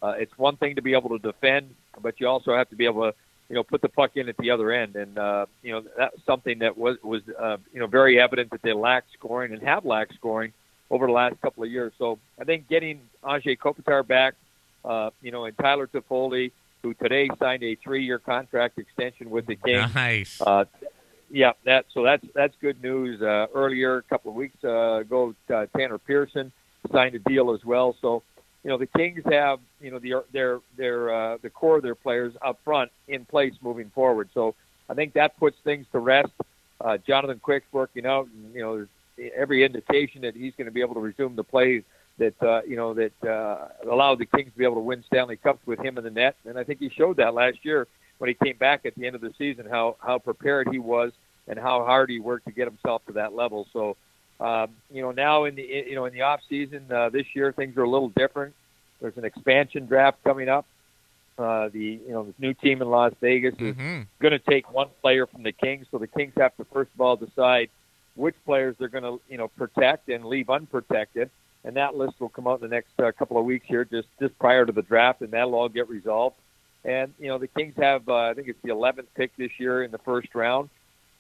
Uh, 0.05 0.15
it's 0.19 0.37
one 0.37 0.57
thing 0.57 0.75
to 0.75 0.83
be 0.83 0.93
able 0.93 1.09
to 1.09 1.19
defend, 1.19 1.75
but 2.03 2.21
you 2.21 2.29
also 2.29 2.55
have 2.55 2.69
to 2.69 2.77
be 2.77 2.85
able 2.85 3.11
to 3.11 3.17
you 3.49 3.55
know 3.55 3.63
put 3.63 3.81
the 3.81 3.89
puck 3.89 4.11
in 4.17 4.29
at 4.29 4.37
the 4.37 4.51
other 4.51 4.71
end, 4.71 4.97
and 4.97 5.19
uh, 5.19 5.47
you 5.63 5.73
know 5.73 5.83
that's 5.97 6.17
something 6.27 6.59
that 6.59 6.77
was 6.77 6.99
was 7.03 7.23
uh, 7.41 7.57
you 7.73 7.81
know 7.81 7.87
very 7.87 8.21
evident 8.21 8.51
that 8.51 8.61
they 8.61 8.75
lacked 8.75 9.09
scoring 9.15 9.53
and 9.55 9.63
have 9.63 9.87
lacked 9.87 10.15
scoring 10.15 10.53
over 10.91 11.07
the 11.07 11.13
last 11.13 11.41
couple 11.41 11.65
of 11.65 11.71
years. 11.71 11.93
So 11.99 12.19
I 12.39 12.45
think 12.45 12.69
getting 12.69 13.01
Anze 13.23 13.59
Kopitar 13.59 14.07
back, 14.07 14.35
uh, 14.85 15.11
you 15.23 15.31
know, 15.31 15.47
and 15.47 15.57
Tyler 15.57 15.87
Toffoli, 15.87 16.53
who 16.83 16.93
today 16.93 17.31
signed 17.39 17.63
a 17.63 17.75
three-year 17.77 18.19
contract 18.19 18.79
extension 18.79 19.31
with 19.31 19.47
the 19.47 19.57
Kings. 19.57 19.95
Nice. 19.95 20.41
Uh, 20.41 20.67
yeah, 21.31 21.53
that 21.65 21.87
so 21.95 22.03
that's 22.03 22.25
that's 22.35 22.55
good 22.61 22.83
news. 22.83 23.23
Uh, 23.23 23.47
earlier, 23.55 23.97
a 23.97 24.03
couple 24.03 24.31
of 24.31 24.37
weeks 24.37 24.57
uh, 24.63 24.97
ago, 24.97 25.35
uh, 25.53 25.67
Tanner 25.75 25.99
Pearson 25.99 26.53
signed 26.93 27.15
a 27.15 27.19
deal 27.19 27.55
as 27.55 27.65
well. 27.65 27.97
So, 28.03 28.23
you 28.65 28.71
know, 28.71 28.79
the 28.79 28.87
Kings 28.87 29.23
have 29.31 29.61
you 29.81 29.91
know 29.91 29.99
the, 29.99 30.25
their 30.33 30.61
their 30.77 31.15
uh, 31.15 31.37
the 31.43 31.51
core 31.51 31.77
of 31.77 31.83
their 31.83 31.95
players 31.95 32.35
up 32.45 32.59
front 32.65 32.91
in 33.07 33.25
place 33.27 33.53
moving 33.61 33.91
forward. 33.95 34.31
So, 34.33 34.55
I 34.89 34.95
think 34.95 35.13
that 35.13 35.37
puts 35.39 35.57
things 35.65 35.87
to 35.93 35.99
rest. 35.99 36.33
Uh, 36.81 36.97
Jonathan 37.07 37.39
Quick's 37.41 37.67
working 37.73 38.07
out, 38.07 38.27
and 38.27 38.55
you 38.55 38.61
know, 38.63 38.87
every 39.37 39.65
indication 39.65 40.23
that 40.23 40.35
he's 40.35 40.55
going 40.57 40.65
to 40.67 40.73
be 40.73 40.81
able 40.81 40.95
to 40.95 41.01
resume 41.01 41.37
the 41.37 41.45
play 41.45 41.85
that 42.19 42.43
uh, 42.43 42.63
you 42.67 42.77
know 42.77 42.95
that 42.95 43.13
uh, 43.25 43.69
allowed 43.91 44.19
the 44.19 44.27
Kings 44.27 44.51
to 44.51 44.59
be 44.59 44.65
able 44.65 44.77
to 44.77 44.81
win 44.81 45.05
Stanley 45.07 45.37
Cups 45.37 45.61
with 45.67 45.79
him 45.81 45.99
in 45.99 46.05
the 46.05 46.11
net. 46.11 46.37
And 46.47 46.59
I 46.59 46.65
think 46.65 46.81
he 46.81 46.89
showed 46.89 47.19
that 47.19 47.35
last 47.35 47.59
year 47.63 47.87
when 48.19 48.29
he 48.29 48.35
came 48.35 48.57
back 48.57 48.87
at 48.87 48.95
the 48.95 49.07
end 49.07 49.15
of 49.15 49.21
the 49.21 49.35
season 49.37 49.67
how 49.71 49.97
how 50.01 50.19
prepared 50.19 50.69
he 50.71 50.79
was 50.79 51.13
and 51.47 51.59
how 51.59 51.85
hard 51.85 52.09
he 52.09 52.19
worked 52.19 52.47
to 52.47 52.53
get 52.53 52.67
himself 52.67 53.05
to 53.07 53.13
that 53.13 53.35
level. 53.35 53.67
So 53.73 53.97
um, 54.41 54.71
you 54.91 55.03
know 55.03 55.11
now 55.13 55.45
in 55.45 55.55
the 55.55 55.63
you 55.63 55.95
know 55.95 56.05
in 56.07 56.13
the 56.13 56.23
off 56.23 56.41
season 56.49 56.91
uh, 56.93 57.09
this 57.09 57.27
year 57.35 57.53
things 57.53 57.77
are 57.77 57.83
a 57.85 57.89
little 57.89 58.09
different. 58.11 58.55
There's 59.01 59.17
an 59.17 59.25
expansion 59.25 59.87
draft 59.87 60.19
coming 60.25 60.49
up. 60.49 60.67
Uh, 61.37 61.69
the 61.69 62.01
you 62.07 62.13
know 62.13 62.25
the 62.25 62.35
new 62.39 62.55
team 62.55 62.81
in 62.83 62.89
Las 62.89 63.13
Vegas 63.21 63.55
is 63.55 63.75
Mm-hmm. 63.75 64.03
going 64.21 64.33
to 64.33 64.39
take 64.39 64.73
one 64.73 64.89
player 65.03 65.27
from 65.27 65.43
the 65.43 65.53
Kings, 65.53 65.87
so 65.91 65.99
the 65.99 66.07
Kings 66.07 66.33
have 66.37 66.57
to 66.57 66.65
first 66.73 66.91
of 66.95 67.01
all 67.01 67.17
decide 67.17 67.71
which 68.17 68.37
players 68.45 68.77
they're 68.79 68.89
going 68.89 69.03
to 69.05 69.21
you 69.29 69.37
know 69.39 69.49
protect 69.49 70.09
and 70.09 70.25
leave 70.25 70.49
unprotected, 70.49 71.31
and 71.65 71.77
that 71.77 71.97
list 71.97 72.21
will 72.21 72.29
come 72.29 72.47
out 72.47 72.63
in 72.63 72.69
the 72.69 72.75
next 72.75 72.93
uh, 73.01 73.11
couple 73.13 73.37
of 73.37 73.45
weeks 73.45 73.67
here, 73.69 73.85
just 73.85 74.07
just 74.21 74.39
prior 74.39 74.65
to 74.65 74.73
the 74.73 74.83
draft, 74.83 75.23
and 75.23 75.33
that'll 75.33 75.55
all 75.57 75.69
get 75.69 75.89
resolved. 75.89 76.37
And 76.85 77.13
you 77.19 77.27
know 77.29 77.39
the 77.39 77.49
Kings 77.49 77.75
have 77.79 78.09
uh, 78.09 78.15
I 78.31 78.35
think 78.35 78.47
it's 78.47 78.63
the 78.63 78.69
11th 78.71 79.07
pick 79.17 79.37
this 79.37 79.51
year 79.59 79.83
in 79.83 79.91
the 79.91 79.99
first 79.99 80.33
round, 80.37 80.71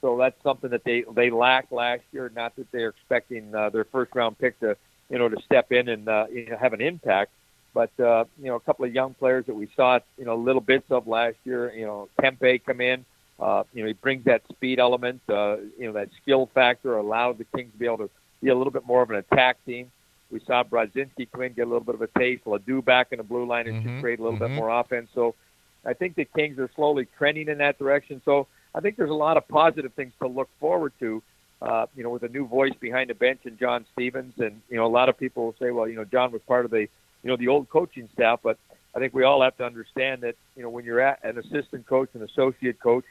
so 0.05 0.19
that's 0.19 0.43
something 0.45 0.71
that 0.71 0.85
they 0.85 1.05
they 1.17 1.31
lacked 1.31 1.73
last 1.73 2.03
year. 2.12 2.31
Not 2.35 2.57
that 2.57 2.71
they're 2.73 2.90
expecting 2.90 3.55
uh, 3.55 3.71
their 3.71 3.85
first 3.85 4.14
round 4.14 4.38
pick 4.38 4.61
to 4.61 4.77
you 5.11 5.19
know 5.19 5.29
to 5.29 5.43
step 5.45 5.73
in 5.73 5.88
and 5.88 6.09
uh, 6.09 6.27
you 6.33 6.51
know 6.51 6.59
have 6.59 6.75
an 6.75 6.83
impact, 6.83 7.33
but 7.75 7.90
uh, 8.01 8.25
you 8.40 8.47
know 8.47 8.57
a 8.57 8.61
couple 8.61 8.85
of 8.85 8.95
young 8.95 9.14
players 9.14 9.47
that 9.47 9.55
we 9.55 9.69
saw 9.77 9.99
you 10.19 10.25
know 10.27 10.37
little 10.37 10.61
bits 10.61 10.87
of 10.90 11.07
last 11.09 11.37
year. 11.45 11.73
You 11.75 11.87
know 11.87 12.09
Kempe 12.23 12.64
come 12.64 12.81
in. 12.81 13.05
Uh, 13.40 13.64
you 13.73 13.83
know, 13.83 13.88
he 13.88 13.95
brings 13.95 14.25
that 14.25 14.43
speed 14.51 14.79
element, 14.81 15.21
uh, 15.29 15.57
you 15.79 15.87
know, 15.87 15.93
that 15.93 16.09
skill 16.23 16.49
factor 16.55 16.97
allowed 16.97 17.38
the 17.38 17.45
Kings 17.57 17.73
to 17.73 17.79
be 17.79 17.87
able 17.87 17.99
to 17.99 18.11
be 18.43 18.51
a 18.51 18.55
little 18.57 18.73
bit 18.73 18.87
more 18.87 19.03
of 19.03 19.11
an 19.11 19.17
attack 19.17 19.57
team. 19.67 19.93
We 20.31 20.40
saw 20.47 20.62
Brodzinski 20.62 21.31
come 21.33 21.43
in, 21.43 21.55
get 21.55 21.62
a 21.62 21.71
little 21.71 21.85
bit 21.85 21.97
of 21.97 22.03
a 22.03 22.19
taste. 22.19 22.47
LaDue 22.47 22.85
back 22.85 23.09
in 23.12 23.19
the 23.19 23.25
blue 23.25 23.47
line 23.47 23.69
and 23.69 23.77
Mhm, 23.77 23.83
just 23.83 23.99
create 23.99 24.21
a 24.21 24.23
little 24.23 24.38
mhm. 24.38 24.51
bit 24.51 24.53
more 24.55 24.69
offense. 24.81 25.11
So 25.14 25.35
I 25.85 25.95
think 25.95 26.17
the 26.17 26.25
Kings 26.25 26.59
are 26.59 26.71
slowly 26.77 27.09
trending 27.19 27.49
in 27.49 27.59
that 27.59 27.79
direction. 27.79 28.23
So 28.25 28.47
I 28.75 28.81
think 28.81 28.97
there's 28.97 29.11
a 29.11 29.15
lot 29.15 29.37
of 29.37 29.47
positive 29.49 29.93
things 29.95 30.13
to 30.21 30.29
look 30.29 30.49
forward 30.59 30.93
to, 31.01 31.23
uh, 31.63 31.87
you 31.97 32.03
know, 32.03 32.11
with 32.11 32.25
a 32.25 32.29
new 32.29 32.47
voice 32.47 32.75
behind 32.81 33.11
the 33.11 33.15
bench 33.15 33.41
and 33.45 33.59
John 33.59 33.87
Stevens. 33.93 34.35
And, 34.39 34.61
you 34.69 34.77
know, 34.77 34.87
a 34.87 34.89
lot 34.89 35.09
of 35.09 35.19
people 35.19 35.45
will 35.45 35.55
say, 35.61 35.71
well, 35.71 35.89
you 35.89 35.97
know, 35.97 36.05
John 36.05 36.33
was 36.33 36.43
part 36.47 36.65
of 36.65 36.71
the, 36.71 36.81
you 36.81 36.89
know, 37.25 37.37
the 37.37 37.49
old 37.49 37.69
coaching 37.69 38.09
staff. 38.13 38.41
But 38.43 38.59
I 38.95 38.99
think 38.99 39.15
we 39.15 39.23
all 39.23 39.43
have 39.43 39.57
to 39.59 39.65
understand 39.65 40.23
that, 40.23 40.35
you 40.57 40.63
know, 40.63 40.71
when 40.71 40.85
you're 40.85 41.01
at 41.01 41.23
an 41.25 41.39
assistant 41.39 41.87
coach, 41.87 42.09
an 42.15 42.23
associate 42.23 42.81
coach, 42.81 43.05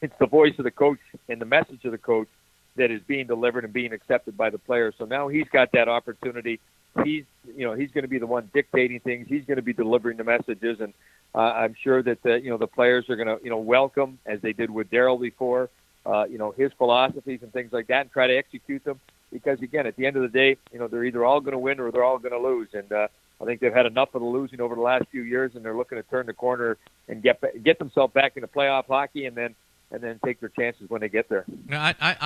it's 0.00 0.14
the 0.18 0.26
voice 0.26 0.54
of 0.58 0.64
the 0.64 0.70
coach 0.70 0.98
and 1.28 1.40
the 1.40 1.46
message 1.46 1.84
of 1.84 1.92
the 1.92 1.98
coach 1.98 2.28
that 2.76 2.90
is 2.90 3.02
being 3.06 3.26
delivered 3.26 3.64
and 3.64 3.72
being 3.72 3.92
accepted 3.92 4.36
by 4.36 4.48
the 4.48 4.58
players. 4.58 4.94
So 4.98 5.04
now 5.04 5.28
he's 5.28 5.48
got 5.52 5.72
that 5.72 5.88
opportunity. 5.88 6.60
He's, 7.04 7.24
you 7.56 7.66
know, 7.66 7.74
he's 7.74 7.90
going 7.90 8.02
to 8.02 8.08
be 8.08 8.18
the 8.18 8.26
one 8.26 8.50
dictating 8.54 9.00
things. 9.00 9.26
He's 9.28 9.44
going 9.44 9.56
to 9.56 9.62
be 9.62 9.72
delivering 9.72 10.16
the 10.16 10.24
messages, 10.24 10.80
and 10.80 10.92
uh, 11.34 11.38
I'm 11.38 11.74
sure 11.82 12.02
that 12.02 12.22
the, 12.22 12.40
you 12.40 12.50
know 12.50 12.56
the 12.56 12.66
players 12.66 13.08
are 13.08 13.16
going 13.16 13.28
to, 13.28 13.38
you 13.42 13.50
know, 13.50 13.58
welcome 13.58 14.18
as 14.26 14.40
they 14.40 14.52
did 14.52 14.70
with 14.70 14.90
Daryl 14.90 15.20
before, 15.20 15.70
uh, 16.04 16.24
you 16.24 16.38
know, 16.38 16.50
his 16.52 16.72
philosophies 16.78 17.40
and 17.42 17.52
things 17.52 17.72
like 17.72 17.86
that, 17.88 18.02
and 18.02 18.12
try 18.12 18.26
to 18.26 18.36
execute 18.36 18.84
them. 18.84 19.00
Because 19.32 19.60
again, 19.62 19.86
at 19.86 19.94
the 19.96 20.06
end 20.06 20.16
of 20.16 20.22
the 20.22 20.28
day, 20.28 20.56
you 20.72 20.78
know, 20.78 20.88
they're 20.88 21.04
either 21.04 21.24
all 21.24 21.40
going 21.40 21.52
to 21.52 21.58
win 21.58 21.78
or 21.78 21.92
they're 21.92 22.02
all 22.02 22.18
going 22.18 22.32
to 22.32 22.38
lose, 22.38 22.68
and 22.72 22.90
uh, 22.92 23.06
I 23.40 23.44
think 23.44 23.60
they've 23.60 23.72
had 23.72 23.86
enough 23.86 24.14
of 24.14 24.20
the 24.20 24.26
losing 24.26 24.60
over 24.60 24.74
the 24.74 24.80
last 24.80 25.06
few 25.10 25.22
years, 25.22 25.52
and 25.54 25.64
they're 25.64 25.76
looking 25.76 25.98
to 25.98 26.02
turn 26.02 26.26
the 26.26 26.34
corner 26.34 26.76
and 27.08 27.22
get 27.22 27.40
get 27.62 27.78
themselves 27.78 28.12
back 28.12 28.36
into 28.36 28.48
playoff 28.48 28.86
hockey, 28.86 29.26
and 29.26 29.36
then 29.36 29.54
and 29.92 30.02
then 30.02 30.18
take 30.24 30.40
their 30.40 30.48
chances 30.50 30.88
when 30.88 31.00
they 31.00 31.08
get 31.08 31.28
there. 31.28 31.44
Now, 31.68 31.82
I, 31.82 31.94
I, 32.00 32.16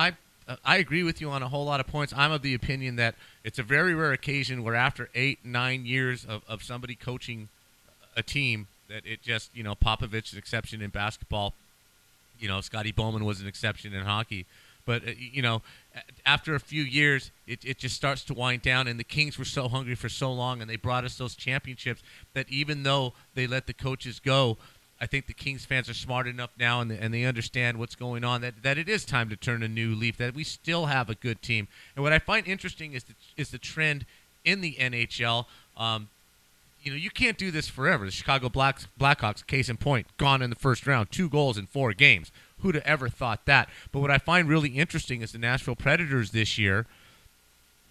I, 0.47 0.57
I 0.63 0.77
agree 0.77 1.03
with 1.03 1.21
you 1.21 1.29
on 1.31 1.41
a 1.41 1.49
whole 1.49 1.65
lot 1.65 1.79
of 1.79 1.87
points. 1.87 2.13
I'm 2.15 2.31
of 2.31 2.41
the 2.41 2.53
opinion 2.53 2.95
that 2.97 3.15
it's 3.43 3.59
a 3.59 3.63
very 3.63 3.95
rare 3.95 4.11
occasion 4.11 4.63
where 4.63 4.75
after 4.75 5.09
eight, 5.15 5.39
nine 5.43 5.85
years 5.85 6.25
of, 6.25 6.43
of 6.47 6.61
somebody 6.61 6.95
coaching 6.95 7.49
a 8.15 8.23
team, 8.23 8.67
that 8.89 9.05
it 9.05 9.21
just, 9.21 9.55
you 9.55 9.63
know, 9.63 9.75
Popovich 9.75 10.31
an 10.33 10.37
exception 10.37 10.81
in 10.81 10.89
basketball. 10.89 11.53
You 12.39 12.47
know, 12.47 12.61
Scotty 12.61 12.91
Bowman 12.91 13.25
was 13.25 13.41
an 13.41 13.47
exception 13.47 13.93
in 13.93 14.03
hockey. 14.03 14.45
But 14.85 15.07
uh, 15.07 15.11
you 15.17 15.41
know, 15.41 15.61
after 16.25 16.55
a 16.55 16.59
few 16.59 16.83
years, 16.83 17.31
it, 17.47 17.65
it 17.65 17.77
just 17.77 17.95
starts 17.95 18.23
to 18.25 18.33
wind 18.33 18.61
down. 18.61 18.87
And 18.87 18.99
the 18.99 19.03
Kings 19.03 19.37
were 19.37 19.45
so 19.45 19.67
hungry 19.67 19.95
for 19.95 20.09
so 20.09 20.31
long, 20.31 20.61
and 20.61 20.69
they 20.69 20.75
brought 20.75 21.03
us 21.03 21.17
those 21.17 21.35
championships 21.35 22.03
that 22.33 22.47
even 22.49 22.83
though 22.83 23.13
they 23.33 23.47
let 23.47 23.67
the 23.67 23.73
coaches 23.73 24.19
go, 24.19 24.57
I 25.01 25.07
think 25.07 25.27
the 25.27 25.33
Kings 25.33 25.65
fans 25.65 25.89
are 25.89 25.93
smart 25.93 26.27
enough 26.27 26.51
now, 26.57 26.81
and 26.81 26.91
and 26.91 27.13
they 27.13 27.25
understand 27.25 27.77
what's 27.77 27.95
going 27.95 28.23
on. 28.23 28.41
That 28.41 28.63
that 28.63 28.77
it 28.77 28.87
is 28.87 29.05
time 29.05 29.29
to 29.29 29.35
turn 29.35 29.63
a 29.63 29.67
new 29.67 29.95
leaf. 29.95 30.17
That 30.17 30.35
we 30.35 30.43
still 30.43 30.85
have 30.85 31.09
a 31.09 31.15
good 31.15 31.41
team. 31.41 31.67
And 31.95 32.03
what 32.03 32.13
I 32.13 32.19
find 32.19 32.47
interesting 32.47 32.93
is 32.93 33.03
the, 33.05 33.13
is 33.35 33.49
the 33.49 33.57
trend 33.57 34.05
in 34.45 34.61
the 34.61 34.75
NHL. 34.79 35.45
Um, 35.75 36.09
you 36.85 36.91
know, 36.91 36.97
you 36.97 37.09
can't 37.09 37.37
do 37.37 37.49
this 37.49 37.67
forever. 37.67 38.05
The 38.05 38.11
Chicago 38.11 38.47
Blackhawks, 38.47 39.45
case 39.47 39.69
in 39.69 39.77
point, 39.77 40.05
gone 40.17 40.43
in 40.43 40.51
the 40.51 40.55
first 40.55 40.85
round, 40.85 41.11
two 41.11 41.27
goals 41.27 41.57
in 41.57 41.65
four 41.65 41.93
games. 41.93 42.31
Who'd 42.59 42.75
have 42.75 42.85
ever 42.85 43.09
thought 43.09 43.45
that? 43.45 43.69
But 43.91 43.99
what 43.99 44.11
I 44.11 44.19
find 44.19 44.47
really 44.47 44.69
interesting 44.69 45.21
is 45.21 45.31
the 45.31 45.39
Nashville 45.39 45.75
Predators 45.75 46.31
this 46.31 46.57
year, 46.59 46.85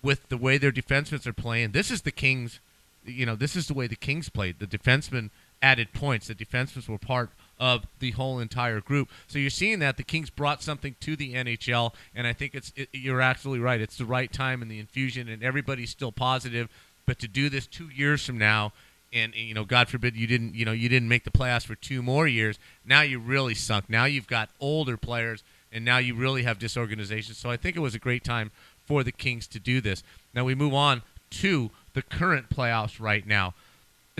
with 0.00 0.28
the 0.28 0.36
way 0.36 0.58
their 0.58 0.72
defensemen 0.72 1.26
are 1.26 1.32
playing. 1.32 1.72
This 1.72 1.90
is 1.90 2.02
the 2.02 2.12
Kings. 2.12 2.60
You 3.04 3.26
know, 3.26 3.34
this 3.34 3.56
is 3.56 3.66
the 3.66 3.74
way 3.74 3.86
the 3.88 3.96
Kings 3.96 4.28
played. 4.28 4.60
The 4.60 4.66
defensemen 4.66 5.30
added 5.60 5.92
points. 5.92 6.28
The 6.28 6.34
defensemen 6.34 6.88
were 6.88 6.98
part 6.98 7.30
of 7.58 7.86
the 7.98 8.12
whole 8.12 8.38
entire 8.38 8.80
group. 8.80 9.08
So 9.26 9.38
you're 9.38 9.50
seeing 9.50 9.80
that 9.80 9.96
the 9.96 10.02
Kings 10.02 10.30
brought 10.30 10.62
something 10.62 10.94
to 11.00 11.16
the 11.16 11.34
NHL, 11.34 11.94
and 12.14 12.26
I 12.26 12.32
think 12.32 12.54
it's 12.54 12.72
it, 12.76 12.90
you're 12.92 13.20
absolutely 13.20 13.64
right. 13.64 13.80
It's 13.80 13.98
the 13.98 14.04
right 14.04 14.32
time 14.32 14.62
and 14.62 14.70
the 14.70 14.78
infusion, 14.78 15.28
and 15.28 15.42
everybody's 15.42 15.90
still 15.90 16.12
positive. 16.12 16.68
But 17.06 17.18
to 17.20 17.28
do 17.28 17.48
this 17.48 17.66
two 17.66 17.88
years 17.88 18.24
from 18.24 18.38
now, 18.38 18.72
and 19.12 19.34
you 19.34 19.54
know, 19.54 19.64
God 19.64 19.88
forbid 19.88 20.16
you 20.16 20.26
didn't, 20.26 20.54
you 20.54 20.64
know, 20.64 20.72
you 20.72 20.88
didn't 20.88 21.08
make 21.08 21.24
the 21.24 21.30
playoffs 21.30 21.64
for 21.64 21.74
two 21.74 22.02
more 22.02 22.26
years. 22.26 22.58
Now 22.84 23.02
you 23.02 23.18
really 23.18 23.54
sunk. 23.54 23.88
Now 23.88 24.04
you've 24.04 24.26
got 24.26 24.50
older 24.60 24.96
players, 24.96 25.42
and 25.72 25.84
now 25.84 25.98
you 25.98 26.14
really 26.14 26.42
have 26.42 26.58
disorganization. 26.58 27.34
So 27.34 27.50
I 27.50 27.56
think 27.56 27.76
it 27.76 27.80
was 27.80 27.94
a 27.94 27.98
great 27.98 28.24
time 28.24 28.50
for 28.86 29.02
the 29.04 29.12
Kings 29.12 29.46
to 29.48 29.58
do 29.58 29.80
this. 29.80 30.02
Now 30.34 30.44
we 30.44 30.54
move 30.54 30.74
on 30.74 31.02
to 31.30 31.70
the 31.94 32.02
current 32.02 32.50
playoffs 32.50 33.00
right 33.00 33.26
now. 33.26 33.54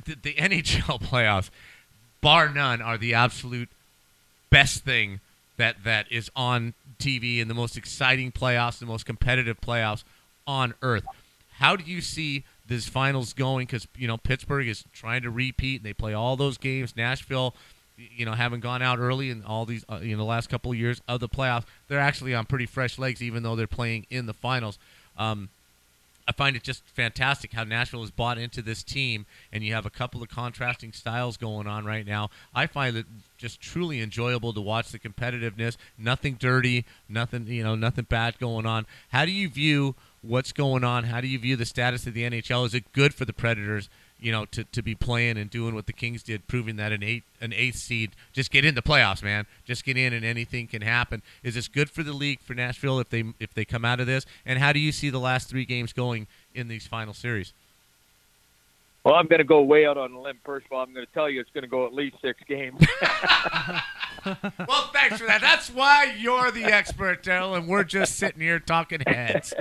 The, 0.04 0.16
the 0.22 0.34
NHL 0.38 1.02
playoffs, 1.02 1.50
bar 2.20 2.48
none, 2.48 2.80
are 2.80 2.98
the 2.98 3.14
absolute 3.14 3.68
best 4.50 4.84
thing 4.84 5.20
that 5.56 5.84
that 5.84 6.10
is 6.10 6.30
on 6.34 6.74
TV 6.98 7.40
and 7.40 7.50
the 7.50 7.54
most 7.54 7.76
exciting 7.76 8.32
playoffs, 8.32 8.78
the 8.78 8.86
most 8.86 9.06
competitive 9.06 9.60
playoffs 9.60 10.02
on 10.46 10.74
earth. 10.82 11.04
How 11.58 11.76
do 11.76 11.84
you 11.84 12.00
see 12.00 12.44
this 12.66 12.88
finals 12.88 13.32
going 13.32 13.66
because 13.66 13.86
you 13.96 14.08
know 14.08 14.16
Pittsburgh 14.16 14.68
is 14.68 14.84
trying 14.92 15.22
to 15.22 15.30
repeat. 15.30 15.76
And 15.76 15.86
they 15.86 15.92
play 15.92 16.14
all 16.14 16.36
those 16.36 16.58
games. 16.58 16.96
Nashville, 16.96 17.54
you 17.96 18.24
know, 18.24 18.32
haven't 18.32 18.60
gone 18.60 18.82
out 18.82 18.98
early 18.98 19.30
in 19.30 19.44
all 19.44 19.66
these 19.66 19.84
uh, 19.88 20.00
you 20.02 20.12
know 20.12 20.18
the 20.18 20.28
last 20.28 20.48
couple 20.48 20.72
of 20.72 20.78
years 20.78 21.00
of 21.08 21.20
the 21.20 21.28
playoffs. 21.28 21.64
They're 21.88 21.98
actually 21.98 22.34
on 22.34 22.46
pretty 22.46 22.66
fresh 22.66 22.98
legs, 22.98 23.22
even 23.22 23.42
though 23.42 23.56
they're 23.56 23.66
playing 23.66 24.06
in 24.10 24.26
the 24.26 24.34
finals. 24.34 24.78
Um, 25.16 25.48
I 26.26 26.32
find 26.32 26.56
it 26.56 26.62
just 26.62 26.82
fantastic 26.86 27.52
how 27.52 27.64
Nashville 27.64 28.00
has 28.00 28.10
bought 28.10 28.38
into 28.38 28.62
this 28.62 28.82
team, 28.82 29.26
and 29.52 29.62
you 29.62 29.74
have 29.74 29.84
a 29.84 29.90
couple 29.90 30.22
of 30.22 30.30
contrasting 30.30 30.92
styles 30.92 31.36
going 31.36 31.66
on 31.66 31.84
right 31.84 32.06
now. 32.06 32.30
I 32.54 32.66
find 32.66 32.96
it 32.96 33.04
just 33.36 33.60
truly 33.60 34.00
enjoyable 34.00 34.54
to 34.54 34.60
watch 34.60 34.90
the 34.90 34.98
competitiveness. 34.98 35.76
Nothing 35.98 36.34
dirty, 36.34 36.86
nothing 37.10 37.46
you 37.46 37.62
know, 37.62 37.74
nothing 37.74 38.06
bad 38.08 38.38
going 38.38 38.64
on. 38.64 38.86
How 39.10 39.26
do 39.26 39.32
you 39.32 39.50
view 39.50 39.94
what's 40.26 40.52
going 40.52 40.84
on? 40.84 41.04
How 41.04 41.20
do 41.20 41.28
you 41.28 41.38
view 41.38 41.56
the 41.56 41.66
status 41.66 42.06
of 42.06 42.14
the 42.14 42.22
NHL? 42.22 42.66
Is 42.66 42.74
it 42.74 42.92
good 42.92 43.14
for 43.14 43.24
the 43.24 43.32
Predators, 43.32 43.88
you 44.18 44.32
know, 44.32 44.46
to, 44.46 44.64
to 44.64 44.82
be 44.82 44.94
playing 44.94 45.36
and 45.36 45.50
doing 45.50 45.74
what 45.74 45.86
the 45.86 45.92
Kings 45.92 46.22
did, 46.22 46.46
proving 46.48 46.76
that 46.76 46.92
an 46.92 47.02
eight 47.02 47.24
an 47.40 47.52
eighth 47.52 47.76
seed 47.76 48.12
just 48.32 48.50
get 48.50 48.64
in 48.64 48.74
the 48.74 48.82
playoffs, 48.82 49.22
man, 49.22 49.46
just 49.64 49.84
get 49.84 49.96
in 49.96 50.12
and 50.12 50.24
anything 50.24 50.66
can 50.66 50.82
happen. 50.82 51.22
Is 51.42 51.54
this 51.54 51.68
good 51.68 51.90
for 51.90 52.02
the 52.02 52.12
league 52.12 52.40
for 52.40 52.54
Nashville 52.54 52.98
if 53.00 53.10
they 53.10 53.24
if 53.38 53.52
they 53.54 53.64
come 53.64 53.84
out 53.84 54.00
of 54.00 54.06
this? 54.06 54.24
And 54.46 54.58
how 54.58 54.72
do 54.72 54.78
you 54.78 54.92
see 54.92 55.10
the 55.10 55.20
last 55.20 55.48
three 55.48 55.64
games 55.64 55.92
going 55.92 56.26
in 56.54 56.68
these 56.68 56.86
final 56.86 57.14
series? 57.14 57.52
Well, 59.04 59.16
I'm 59.16 59.26
going 59.26 59.38
to 59.38 59.44
go 59.44 59.60
way 59.60 59.84
out 59.84 59.98
on 59.98 60.12
a 60.12 60.20
limb. 60.20 60.38
First 60.44 60.64
of 60.64 60.72
all, 60.72 60.82
I'm 60.82 60.94
going 60.94 61.04
to 61.04 61.12
tell 61.12 61.28
you 61.28 61.38
it's 61.38 61.50
going 61.50 61.62
to 61.62 61.68
go 61.68 61.84
at 61.84 61.92
least 61.92 62.16
six 62.22 62.40
games. 62.48 62.80
well, 64.24 64.90
thanks 64.94 65.18
for 65.18 65.26
that. 65.26 65.42
That's 65.42 65.68
why 65.68 66.14
you're 66.18 66.50
the 66.50 66.64
expert, 66.64 67.22
Daryl, 67.22 67.54
and 67.54 67.68
we're 67.68 67.84
just 67.84 68.16
sitting 68.16 68.40
here 68.40 68.58
talking 68.58 69.02
heads. 69.06 69.52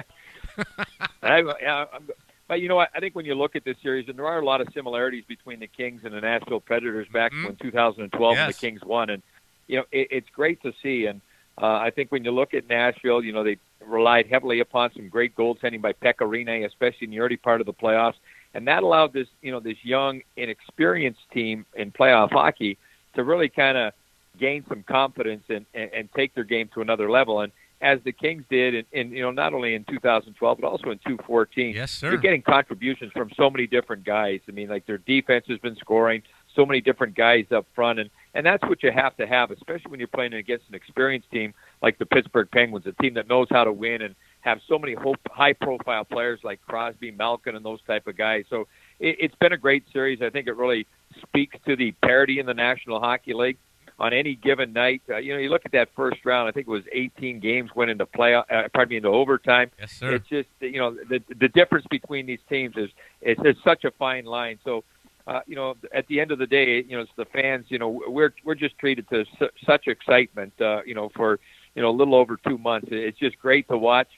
I, 1.23 1.39
yeah, 1.61 1.85
I'm, 1.93 2.09
but 2.47 2.61
you 2.61 2.67
know 2.67 2.75
what? 2.75 2.89
I 2.93 2.99
think 2.99 3.15
when 3.15 3.25
you 3.25 3.35
look 3.35 3.55
at 3.55 3.63
this 3.63 3.77
series, 3.81 4.09
and 4.09 4.17
there 4.17 4.27
are 4.27 4.39
a 4.39 4.45
lot 4.45 4.61
of 4.61 4.67
similarities 4.73 5.23
between 5.27 5.59
the 5.59 5.67
Kings 5.67 6.01
and 6.03 6.13
the 6.13 6.21
Nashville 6.21 6.59
Predators 6.59 7.07
back 7.11 7.31
mm-hmm. 7.31 7.45
when 7.45 7.55
2012 7.55 8.33
yes. 8.33 8.39
when 8.39 8.47
the 8.47 8.53
Kings 8.53 8.81
won, 8.83 9.09
and 9.09 9.23
you 9.67 9.77
know 9.77 9.85
it, 9.91 10.07
it's 10.11 10.29
great 10.29 10.61
to 10.63 10.73
see. 10.83 11.05
And 11.05 11.21
uh, 11.61 11.77
I 11.77 11.91
think 11.91 12.11
when 12.11 12.23
you 12.23 12.31
look 12.31 12.53
at 12.53 12.67
Nashville, 12.67 13.23
you 13.23 13.31
know 13.31 13.43
they 13.43 13.57
relied 13.85 14.27
heavily 14.27 14.59
upon 14.59 14.91
some 14.93 15.09
great 15.09 15.35
goaltending 15.35 15.81
by 15.81 15.93
Pekka 15.93 16.27
Rinne, 16.27 16.65
especially 16.65 17.05
in 17.05 17.11
the 17.11 17.19
early 17.19 17.37
part 17.37 17.61
of 17.61 17.65
the 17.65 17.73
playoffs, 17.73 18.15
and 18.53 18.67
that 18.67 18.83
allowed 18.83 19.13
this 19.13 19.27
you 19.41 19.51
know 19.51 19.59
this 19.59 19.77
young, 19.83 20.21
inexperienced 20.35 21.21
team 21.31 21.65
in 21.75 21.91
playoff 21.91 22.31
hockey 22.31 22.77
to 23.15 23.23
really 23.23 23.49
kind 23.49 23.77
of 23.77 23.93
gain 24.39 24.65
some 24.67 24.83
confidence 24.83 25.43
and, 25.49 25.65
and, 25.73 25.91
and 25.93 26.09
take 26.13 26.33
their 26.33 26.43
game 26.43 26.69
to 26.73 26.81
another 26.81 27.09
level. 27.09 27.41
And 27.41 27.51
as 27.83 27.99
the 28.05 28.13
Kings 28.13 28.43
did, 28.49 28.73
in, 28.73 28.85
in 28.93 29.11
you 29.11 29.21
know 29.21 29.31
not 29.31 29.53
only 29.53 29.75
in 29.75 29.83
2012 29.83 30.57
but 30.59 30.67
also 30.67 30.89
in 30.89 30.97
2014. 30.99 31.75
Yes, 31.75 31.91
sir. 31.91 32.09
You're 32.09 32.17
getting 32.17 32.41
contributions 32.41 33.11
from 33.11 33.29
so 33.35 33.49
many 33.49 33.67
different 33.67 34.05
guys. 34.05 34.39
I 34.47 34.51
mean, 34.51 34.69
like 34.69 34.85
their 34.85 34.97
defense 34.97 35.45
has 35.49 35.59
been 35.59 35.75
scoring 35.75 36.23
so 36.55 36.65
many 36.65 36.81
different 36.81 37.15
guys 37.15 37.45
up 37.51 37.67
front, 37.75 37.99
and 37.99 38.09
and 38.33 38.45
that's 38.45 38.63
what 38.63 38.81
you 38.81 38.91
have 38.91 39.15
to 39.17 39.27
have, 39.27 39.51
especially 39.51 39.91
when 39.91 39.99
you're 39.99 40.07
playing 40.07 40.33
against 40.33 40.67
an 40.69 40.75
experienced 40.75 41.29
team 41.29 41.53
like 41.81 41.99
the 41.99 42.05
Pittsburgh 42.05 42.49
Penguins, 42.51 42.87
a 42.87 42.93
team 42.93 43.13
that 43.15 43.27
knows 43.27 43.47
how 43.51 43.65
to 43.65 43.71
win 43.71 44.01
and 44.01 44.15
have 44.41 44.59
so 44.67 44.79
many 44.79 44.95
high-profile 45.29 46.03
players 46.05 46.39
like 46.43 46.59
Crosby, 46.67 47.11
Malkin, 47.11 47.55
and 47.55 47.63
those 47.63 47.81
type 47.87 48.07
of 48.07 48.17
guys. 48.17 48.45
So 48.49 48.67
it, 48.99 49.17
it's 49.19 49.35
been 49.35 49.53
a 49.53 49.57
great 49.57 49.83
series. 49.93 50.21
I 50.21 50.29
think 50.29 50.47
it 50.47 50.55
really 50.55 50.87
speaks 51.21 51.55
to 51.65 51.75
the 51.75 51.91
parity 52.03 52.39
in 52.39 52.45
the 52.45 52.53
National 52.53 52.99
Hockey 52.99 53.33
League 53.33 53.57
on 53.99 54.13
any 54.13 54.35
given 54.35 54.73
night. 54.73 55.01
Uh, 55.09 55.17
you 55.17 55.33
know, 55.33 55.39
you 55.39 55.49
look 55.49 55.65
at 55.65 55.71
that 55.73 55.89
first 55.95 56.25
round. 56.25 56.47
I 56.47 56.51
think 56.51 56.67
it 56.67 56.71
was 56.71 56.83
18 56.91 57.39
games 57.39 57.71
went 57.75 57.91
into 57.91 58.05
play. 58.05 58.33
Uh, 58.35 58.43
pardon 58.73 58.89
me, 58.89 58.97
into 58.97 59.09
overtime. 59.09 59.71
Yes, 59.79 59.91
sir. 59.91 60.15
It's 60.15 60.27
just 60.27 60.49
you 60.59 60.79
know 60.79 60.95
the 61.09 61.21
the 61.39 61.49
difference 61.49 61.85
between 61.89 62.25
these 62.25 62.39
teams 62.49 62.75
is 62.77 62.89
it's, 63.21 63.41
it's 63.43 63.63
such 63.63 63.83
a 63.83 63.91
fine 63.91 64.25
line. 64.25 64.59
So. 64.63 64.83
Uh, 65.25 65.39
you 65.47 65.55
know, 65.55 65.77
at 65.93 66.05
the 66.07 66.19
end 66.19 66.31
of 66.33 66.37
the 66.37 66.45
day, 66.45 66.83
you 66.83 66.97
know, 66.97 66.99
it's 66.99 67.11
the 67.15 67.23
fans. 67.23 67.67
You 67.69 67.79
know, 67.79 68.01
we're 68.07 68.33
we're 68.43 68.55
just 68.55 68.77
treated 68.77 69.09
to 69.09 69.23
su- 69.39 69.51
such 69.65 69.87
excitement. 69.87 70.51
Uh, 70.59 70.81
you 70.85 70.93
know, 70.93 71.07
for 71.15 71.39
you 71.75 71.81
know 71.81 71.91
a 71.91 71.95
little 71.95 72.13
over 72.15 72.37
two 72.45 72.57
months. 72.57 72.89
It's 72.91 73.17
just 73.17 73.39
great 73.39 73.69
to 73.69 73.77
watch. 73.77 74.09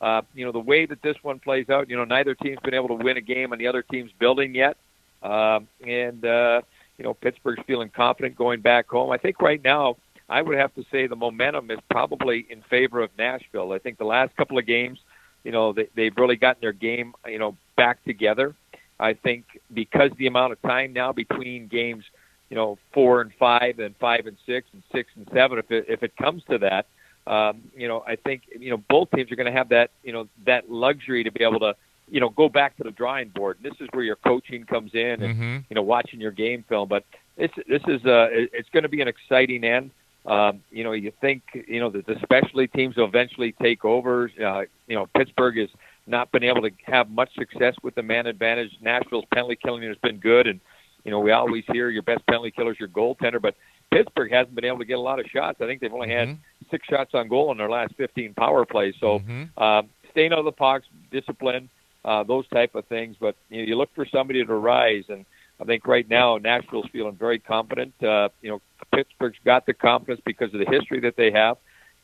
Uh, 0.00 0.22
you 0.34 0.44
know, 0.44 0.52
the 0.52 0.58
way 0.58 0.86
that 0.86 1.02
this 1.02 1.16
one 1.22 1.38
plays 1.38 1.68
out. 1.68 1.90
You 1.90 1.96
know, 1.96 2.04
neither 2.04 2.34
team's 2.34 2.60
been 2.64 2.72
able 2.72 2.88
to 2.88 2.94
win 2.94 3.18
a 3.18 3.20
game 3.20 3.52
on 3.52 3.58
the 3.58 3.66
other 3.66 3.82
team's 3.82 4.10
building 4.18 4.54
yet. 4.54 4.78
Um, 5.22 5.68
and 5.86 6.24
uh, 6.24 6.62
you 6.98 7.04
know, 7.04 7.14
Pittsburgh's 7.14 7.62
feeling 7.66 7.90
confident 7.90 8.36
going 8.36 8.60
back 8.60 8.88
home. 8.88 9.10
I 9.10 9.18
think 9.18 9.40
right 9.40 9.62
now, 9.62 9.96
I 10.28 10.42
would 10.42 10.56
have 10.56 10.74
to 10.74 10.84
say 10.90 11.06
the 11.06 11.16
momentum 11.16 11.70
is 11.70 11.78
probably 11.90 12.46
in 12.48 12.62
favor 12.62 13.00
of 13.00 13.10
Nashville. 13.18 13.72
I 13.72 13.78
think 13.78 13.98
the 13.98 14.04
last 14.04 14.34
couple 14.36 14.58
of 14.58 14.66
games, 14.66 14.98
you 15.42 15.52
know, 15.52 15.72
they, 15.72 15.88
they've 15.94 16.16
really 16.16 16.36
gotten 16.36 16.60
their 16.60 16.72
game, 16.72 17.14
you 17.26 17.38
know, 17.38 17.56
back 17.76 18.02
together. 18.04 18.54
I 18.98 19.14
think 19.14 19.44
because 19.72 20.10
the 20.18 20.26
amount 20.26 20.52
of 20.52 20.62
time 20.62 20.92
now 20.92 21.12
between 21.12 21.66
games, 21.66 22.04
you 22.48 22.56
know, 22.56 22.78
four 22.92 23.20
and 23.20 23.32
five, 23.38 23.80
and 23.80 23.94
five 23.96 24.26
and 24.26 24.36
six, 24.46 24.68
and 24.72 24.82
six 24.92 25.10
and 25.16 25.28
seven, 25.34 25.58
if 25.58 25.70
it 25.70 25.86
if 25.88 26.02
it 26.02 26.16
comes 26.16 26.42
to 26.48 26.58
that, 26.58 26.86
um, 27.26 27.62
you 27.76 27.88
know, 27.88 28.04
I 28.06 28.16
think 28.16 28.42
you 28.58 28.70
know 28.70 28.76
both 28.88 29.10
teams 29.10 29.32
are 29.32 29.36
going 29.36 29.50
to 29.50 29.58
have 29.58 29.70
that, 29.70 29.90
you 30.04 30.12
know, 30.12 30.28
that 30.46 30.70
luxury 30.70 31.24
to 31.24 31.32
be 31.32 31.42
able 31.42 31.60
to 31.60 31.74
you 32.10 32.20
know, 32.20 32.28
go 32.28 32.48
back 32.48 32.76
to 32.76 32.84
the 32.84 32.90
drawing 32.90 33.28
board. 33.28 33.58
And 33.62 33.70
this 33.70 33.80
is 33.80 33.88
where 33.92 34.04
your 34.04 34.16
coaching 34.16 34.64
comes 34.64 34.92
in, 34.94 35.22
and 35.22 35.34
mm-hmm. 35.34 35.56
you 35.68 35.74
know, 35.74 35.82
watching 35.82 36.20
your 36.20 36.32
game 36.32 36.64
film. 36.68 36.88
But 36.88 37.04
this 37.36 37.50
this 37.68 37.82
is 37.86 38.04
uh, 38.04 38.28
it's 38.30 38.68
going 38.70 38.82
to 38.82 38.88
be 38.88 39.00
an 39.00 39.08
exciting 39.08 39.64
end. 39.64 39.90
Um, 40.26 40.62
you 40.70 40.84
know, 40.84 40.92
you 40.92 41.12
think 41.20 41.42
you 41.52 41.80
know 41.80 41.90
that 41.90 42.06
the 42.06 42.16
specialty 42.22 42.66
teams 42.68 42.96
will 42.96 43.06
eventually 43.06 43.52
take 43.60 43.84
over. 43.84 44.30
Uh, 44.42 44.62
you 44.86 44.96
know, 44.96 45.06
Pittsburgh 45.16 45.58
has 45.58 45.68
not 46.06 46.30
been 46.32 46.44
able 46.44 46.62
to 46.62 46.70
have 46.84 47.10
much 47.10 47.34
success 47.34 47.74
with 47.82 47.94
the 47.94 48.02
man 48.02 48.26
advantage. 48.26 48.70
Nashville's 48.80 49.24
penalty 49.32 49.56
killing 49.56 49.82
has 49.82 49.96
been 50.02 50.18
good, 50.18 50.46
and 50.46 50.60
you 51.04 51.10
know, 51.10 51.20
we 51.20 51.32
always 51.32 51.64
hear 51.72 51.90
your 51.90 52.02
best 52.02 52.26
penalty 52.26 52.50
killer 52.50 52.72
is 52.72 52.80
your 52.80 52.88
goaltender, 52.88 53.40
but 53.40 53.54
Pittsburgh 53.92 54.32
hasn't 54.32 54.54
been 54.54 54.64
able 54.64 54.78
to 54.78 54.84
get 54.84 54.98
a 54.98 55.00
lot 55.00 55.20
of 55.20 55.26
shots. 55.26 55.58
I 55.60 55.66
think 55.66 55.80
they've 55.80 55.92
only 55.92 56.10
had 56.10 56.28
mm-hmm. 56.28 56.68
six 56.70 56.86
shots 56.86 57.10
on 57.14 57.28
goal 57.28 57.52
in 57.52 57.58
their 57.58 57.70
last 57.70 57.94
15 57.96 58.34
power 58.34 58.64
plays. 58.64 58.94
So, 58.98 59.18
mm-hmm. 59.18 59.44
uh, 59.56 59.82
staying 60.10 60.32
out 60.32 60.38
of 60.38 60.46
the 60.46 60.52
box, 60.52 60.86
discipline, 61.10 61.68
uh, 62.04 62.22
those 62.22 62.46
type 62.48 62.74
of 62.74 62.84
things. 62.86 63.16
But 63.18 63.36
you, 63.48 63.58
know, 63.58 63.68
you 63.68 63.76
look 63.76 63.94
for 63.94 64.06
somebody 64.06 64.44
to 64.44 64.54
rise, 64.54 65.04
and 65.08 65.24
I 65.60 65.64
think 65.64 65.86
right 65.86 66.08
now 66.08 66.36
Nashville's 66.38 66.88
feeling 66.92 67.16
very 67.16 67.38
confident. 67.38 67.94
Uh, 68.02 68.28
you 68.42 68.50
know, 68.50 68.60
Pittsburgh's 68.94 69.38
got 69.44 69.66
the 69.66 69.74
confidence 69.74 70.20
because 70.24 70.52
of 70.52 70.60
the 70.60 70.70
history 70.70 71.00
that 71.00 71.16
they 71.16 71.30
have, 71.30 71.56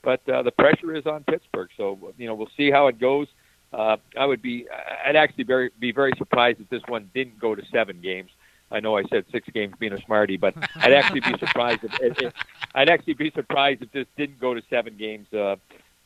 but 0.03 0.27
uh, 0.29 0.43
the 0.43 0.53
pressure 0.53 0.95
is 0.95 1.07
on 1.07 1.25
Pittsburgh. 1.25 1.69
So 1.77 2.13
you 2.17 2.27
know, 2.27 2.35
we'll 2.35 2.51
see 2.57 2.71
how 2.71 2.87
it 2.87 2.99
goes. 2.99 3.29
Uh, 3.73 3.99
I 4.19 4.27
would 4.27 4.43
be, 4.43 4.67
I'd 5.05 5.15
actually 5.15 5.45
very 5.45 5.71
be 5.79 5.93
very 5.93 6.13
surprised 6.19 6.61
if 6.61 6.69
this 6.71 6.83
one 6.89 7.11
didn't 7.15 7.39
go 7.39 7.55
to 7.55 7.63
seven 7.73 8.01
games. 8.01 8.31
I 8.73 8.81
know 8.81 8.97
I 8.97 9.03
said 9.05 9.25
six 9.33 9.49
games 9.53 9.75
being 9.79 9.93
a 9.93 10.01
smarty, 10.03 10.37
but 10.37 10.55
I'd 10.77 10.93
actually 10.93 11.21
be 11.21 11.35
surprised 11.41 11.83
if, 11.85 11.93
if, 12.01 12.23
if 12.23 12.33
I'd 12.75 12.89
actually 12.89 13.15
be 13.15 13.31
surprised 13.33 13.83
if 13.83 13.91
this 13.93 14.07
didn't 14.17 14.41
go 14.41 14.55
to 14.55 14.63
seven 14.71 14.97
games. 14.97 15.33
Uh, 15.33 15.57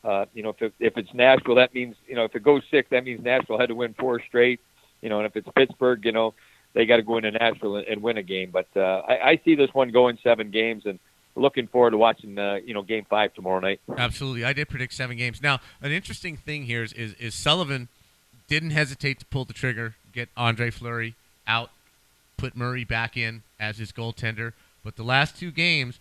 Uh, 0.05 0.25
you 0.35 0.43
know, 0.43 0.49
if 0.49 0.61
it, 0.61 0.73
if 0.79 0.97
it's 0.97 1.11
Nashville, 1.13 1.55
that 1.55 1.73
means 1.73 1.95
you 2.07 2.15
know 2.15 2.25
if 2.25 2.35
it 2.35 2.43
goes 2.43 2.61
six, 2.69 2.89
that 2.91 3.03
means 3.03 3.23
Nashville 3.23 3.59
had 3.59 3.69
to 3.69 3.75
win 3.75 3.95
four 3.97 4.21
straight. 4.27 4.59
You 5.01 5.09
know, 5.09 5.19
and 5.19 5.25
if 5.25 5.35
it's 5.35 5.47
Pittsburgh, 5.55 6.05
you 6.05 6.11
know, 6.11 6.35
they 6.73 6.85
got 6.85 6.97
to 6.97 7.03
go 7.03 7.17
into 7.17 7.31
Nashville 7.31 7.77
and, 7.77 7.87
and 7.87 8.01
win 8.03 8.17
a 8.17 8.23
game. 8.23 8.51
But 8.51 8.67
uh, 8.75 9.01
I, 9.07 9.29
I 9.29 9.41
see 9.43 9.55
this 9.55 9.73
one 9.73 9.91
going 9.91 10.19
seven 10.21 10.51
games, 10.51 10.83
and 10.85 10.99
looking 11.35 11.67
forward 11.67 11.91
to 11.91 11.97
watching 11.97 12.37
uh, 12.37 12.59
you 12.63 12.75
know 12.75 12.83
Game 12.83 13.05
Five 13.09 13.33
tomorrow 13.33 13.59
night. 13.59 13.81
Absolutely, 13.97 14.45
I 14.45 14.53
did 14.53 14.69
predict 14.69 14.93
seven 14.93 15.17
games. 15.17 15.41
Now, 15.41 15.59
an 15.81 15.91
interesting 15.91 16.37
thing 16.37 16.63
here 16.65 16.83
is 16.83 16.93
is, 16.93 17.13
is 17.15 17.33
Sullivan 17.33 17.87
didn't 18.47 18.71
hesitate 18.71 19.19
to 19.19 19.25
pull 19.25 19.45
the 19.45 19.53
trigger, 19.53 19.95
get 20.13 20.29
Andre 20.37 20.69
Fleury 20.69 21.15
out, 21.47 21.71
put 22.37 22.55
Murray 22.55 22.83
back 22.83 23.17
in 23.17 23.41
as 23.59 23.77
his 23.79 23.91
goaltender. 23.91 24.53
But 24.83 24.97
the 24.97 25.03
last 25.03 25.37
two 25.37 25.49
games, 25.49 25.99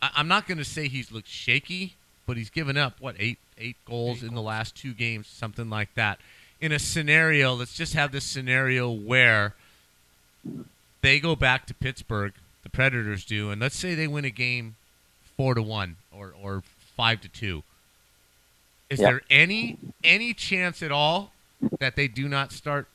I, 0.00 0.10
I'm 0.16 0.28
not 0.28 0.46
going 0.46 0.58
to 0.58 0.64
say 0.64 0.88
he's 0.88 1.12
looked 1.12 1.28
shaky, 1.28 1.96
but 2.26 2.36
he's 2.36 2.50
given 2.50 2.76
up 2.76 3.00
what 3.00 3.16
eight 3.18 3.38
eight 3.58 3.76
goals 3.86 4.22
Eight 4.22 4.28
in 4.28 4.34
the 4.34 4.42
last 4.42 4.74
two 4.74 4.92
games, 4.94 5.26
something 5.28 5.68
like 5.70 5.94
that. 5.94 6.18
In 6.60 6.72
a 6.72 6.78
scenario, 6.78 7.54
let's 7.54 7.74
just 7.74 7.94
have 7.94 8.12
this 8.12 8.24
scenario 8.24 8.90
where 8.90 9.54
they 11.00 11.18
go 11.20 11.34
back 11.34 11.66
to 11.66 11.74
Pittsburgh, 11.74 12.32
the 12.62 12.68
Predators 12.70 13.24
do, 13.24 13.50
and 13.50 13.60
let's 13.60 13.76
say 13.76 13.94
they 13.94 14.06
win 14.06 14.24
a 14.24 14.30
game 14.30 14.76
four 15.36 15.54
to 15.54 15.62
one 15.62 15.96
or 16.16 16.32
or 16.40 16.62
five 16.96 17.20
to 17.22 17.28
two. 17.28 17.62
Is 18.90 19.00
Yeah. 19.00 19.06
there 19.10 19.22
any 19.30 19.78
any 20.04 20.34
chance 20.34 20.82
at 20.82 20.92
all 20.92 21.32
that 21.80 21.96
they 21.96 22.08
do 22.08 22.28
not 22.28 22.52
start 22.52 22.86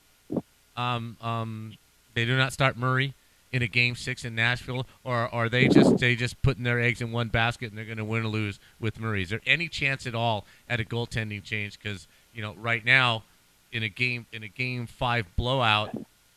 um, 0.76 1.16
um, 1.20 1.76
they 2.14 2.24
do 2.24 2.36
not 2.36 2.52
start 2.52 2.76
Murray 2.76 3.14
in 3.52 3.62
a 3.62 3.66
game 3.66 3.94
six 3.94 4.24
in 4.24 4.34
Nashville, 4.34 4.86
or 5.04 5.32
are 5.34 5.48
they 5.48 5.68
just 5.68 5.98
they 5.98 6.14
just 6.14 6.40
putting 6.42 6.64
their 6.64 6.80
eggs 6.80 7.00
in 7.00 7.12
one 7.12 7.28
basket 7.28 7.70
and 7.70 7.78
they're 7.78 7.84
going 7.84 7.98
to 7.98 8.04
win 8.04 8.24
or 8.24 8.28
lose 8.28 8.58
with 8.78 9.00
Murray? 9.00 9.22
Is 9.22 9.30
there 9.30 9.40
any 9.46 9.68
chance 9.68 10.06
at 10.06 10.14
all 10.14 10.44
at 10.68 10.80
a 10.80 10.84
goaltending 10.84 11.42
change? 11.42 11.78
Because 11.80 12.06
you 12.34 12.42
know 12.42 12.54
right 12.58 12.84
now 12.84 13.24
in 13.72 13.82
a 13.82 13.88
game 13.88 14.26
in 14.32 14.42
a 14.42 14.48
game 14.48 14.86
five 14.86 15.26
blowout, 15.36 15.90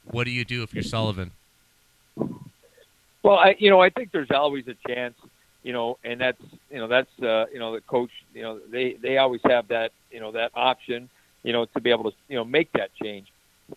what 0.06 0.26
do 0.26 0.32
you 0.32 0.46
do 0.46 0.64
if 0.64 0.74
you're 0.74 0.84
Sullivan? 0.84 1.32
Well, 3.24 3.38
I 3.38 3.56
you 3.60 3.70
know 3.70 3.82
I 3.82 3.90
think 3.90 4.12
there's 4.12 4.32
always 4.32 4.68
a 4.68 4.76
chance, 4.88 5.16
you 5.64 5.74
know, 5.74 5.98
and 6.04 6.20
that's 6.20 6.42
you 6.70 6.78
know 6.78 6.88
that's 6.88 7.12
uh, 7.22 7.46
you 7.54 7.60
know 7.60 7.74
the 7.74 7.82
coach, 7.82 8.12
you 8.34 8.42
know 8.42 8.60
they 8.70 8.94
they 8.94 9.18
always 9.18 9.42
have 9.46 9.68
that 9.68 9.92
you 10.12 10.20
know 10.20 10.32
that 10.32 10.52
option, 10.56 11.10
you 11.44 11.54
know, 11.54 11.66
to 11.66 11.80
be 11.80 11.92
able 11.92 12.10
to 12.12 12.18
you 12.28 12.36
know 12.36 12.46
make 12.46 12.72
that 12.74 12.90
change. 13.02 13.28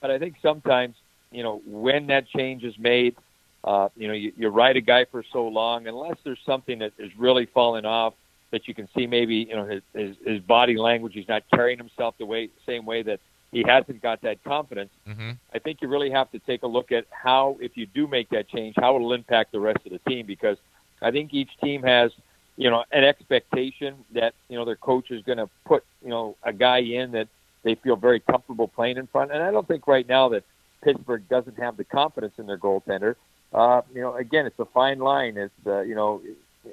But 0.00 0.10
I 0.10 0.18
think 0.18 0.36
sometimes 0.42 0.94
you 1.30 1.42
know 1.42 1.60
when 1.66 2.06
that 2.08 2.28
change 2.28 2.64
is 2.64 2.78
made, 2.78 3.16
uh, 3.64 3.88
you 3.96 4.06
know 4.06 4.14
you, 4.14 4.32
you 4.36 4.48
ride 4.48 4.76
a 4.76 4.80
guy 4.80 5.04
for 5.10 5.24
so 5.32 5.48
long 5.48 5.86
unless 5.86 6.16
there's 6.24 6.38
something 6.46 6.78
that 6.78 6.92
is 6.98 7.10
really 7.18 7.46
falling 7.46 7.84
off 7.84 8.14
that 8.50 8.68
you 8.68 8.74
can 8.74 8.88
see 8.96 9.06
maybe 9.06 9.36
you 9.36 9.56
know 9.56 9.66
his 9.66 9.82
his, 9.92 10.16
his 10.24 10.40
body 10.40 10.76
language, 10.76 11.14
he's 11.14 11.28
not 11.28 11.42
carrying 11.52 11.78
himself 11.78 12.14
the 12.18 12.26
way 12.26 12.48
same 12.66 12.84
way 12.86 13.02
that 13.02 13.20
he 13.54 13.64
hasn't 13.66 14.02
got 14.02 14.20
that 14.22 14.42
confidence. 14.42 14.90
Mm-hmm. 15.08 15.30
I 15.54 15.58
think 15.60 15.80
you 15.80 15.88
really 15.88 16.10
have 16.10 16.30
to 16.32 16.40
take 16.40 16.64
a 16.64 16.66
look 16.66 16.90
at 16.90 17.06
how, 17.10 17.56
if 17.60 17.76
you 17.76 17.86
do 17.86 18.08
make 18.08 18.28
that 18.30 18.48
change, 18.48 18.74
how 18.76 18.96
it'll 18.96 19.12
impact 19.12 19.52
the 19.52 19.60
rest 19.60 19.78
of 19.86 19.92
the 19.92 20.00
team 20.10 20.26
because 20.26 20.58
I 21.00 21.12
think 21.12 21.32
each 21.32 21.50
team 21.62 21.84
has, 21.84 22.10
you 22.56 22.68
know, 22.68 22.82
an 22.90 23.04
expectation 23.04 23.94
that, 24.12 24.34
you 24.48 24.56
know, 24.56 24.64
their 24.64 24.76
coach 24.76 25.12
is 25.12 25.22
going 25.22 25.38
to 25.38 25.48
put, 25.64 25.84
you 26.02 26.10
know, 26.10 26.36
a 26.42 26.52
guy 26.52 26.78
in 26.78 27.12
that 27.12 27.28
they 27.62 27.76
feel 27.76 27.94
very 27.94 28.18
comfortable 28.18 28.66
playing 28.66 28.96
in 28.96 29.06
front. 29.06 29.30
And 29.30 29.40
I 29.40 29.52
don't 29.52 29.68
think 29.68 29.86
right 29.86 30.06
now 30.06 30.30
that 30.30 30.42
Pittsburgh 30.82 31.22
doesn't 31.28 31.58
have 31.58 31.76
the 31.76 31.84
confidence 31.84 32.34
in 32.38 32.46
their 32.46 32.58
goaltender. 32.58 33.14
Uh, 33.54 33.82
you 33.94 34.00
know, 34.00 34.16
again, 34.16 34.46
it's 34.46 34.58
a 34.58 34.64
fine 34.66 34.98
line. 34.98 35.36
It's, 35.36 35.54
uh, 35.66 35.80
you 35.82 35.94
know, 35.94 36.20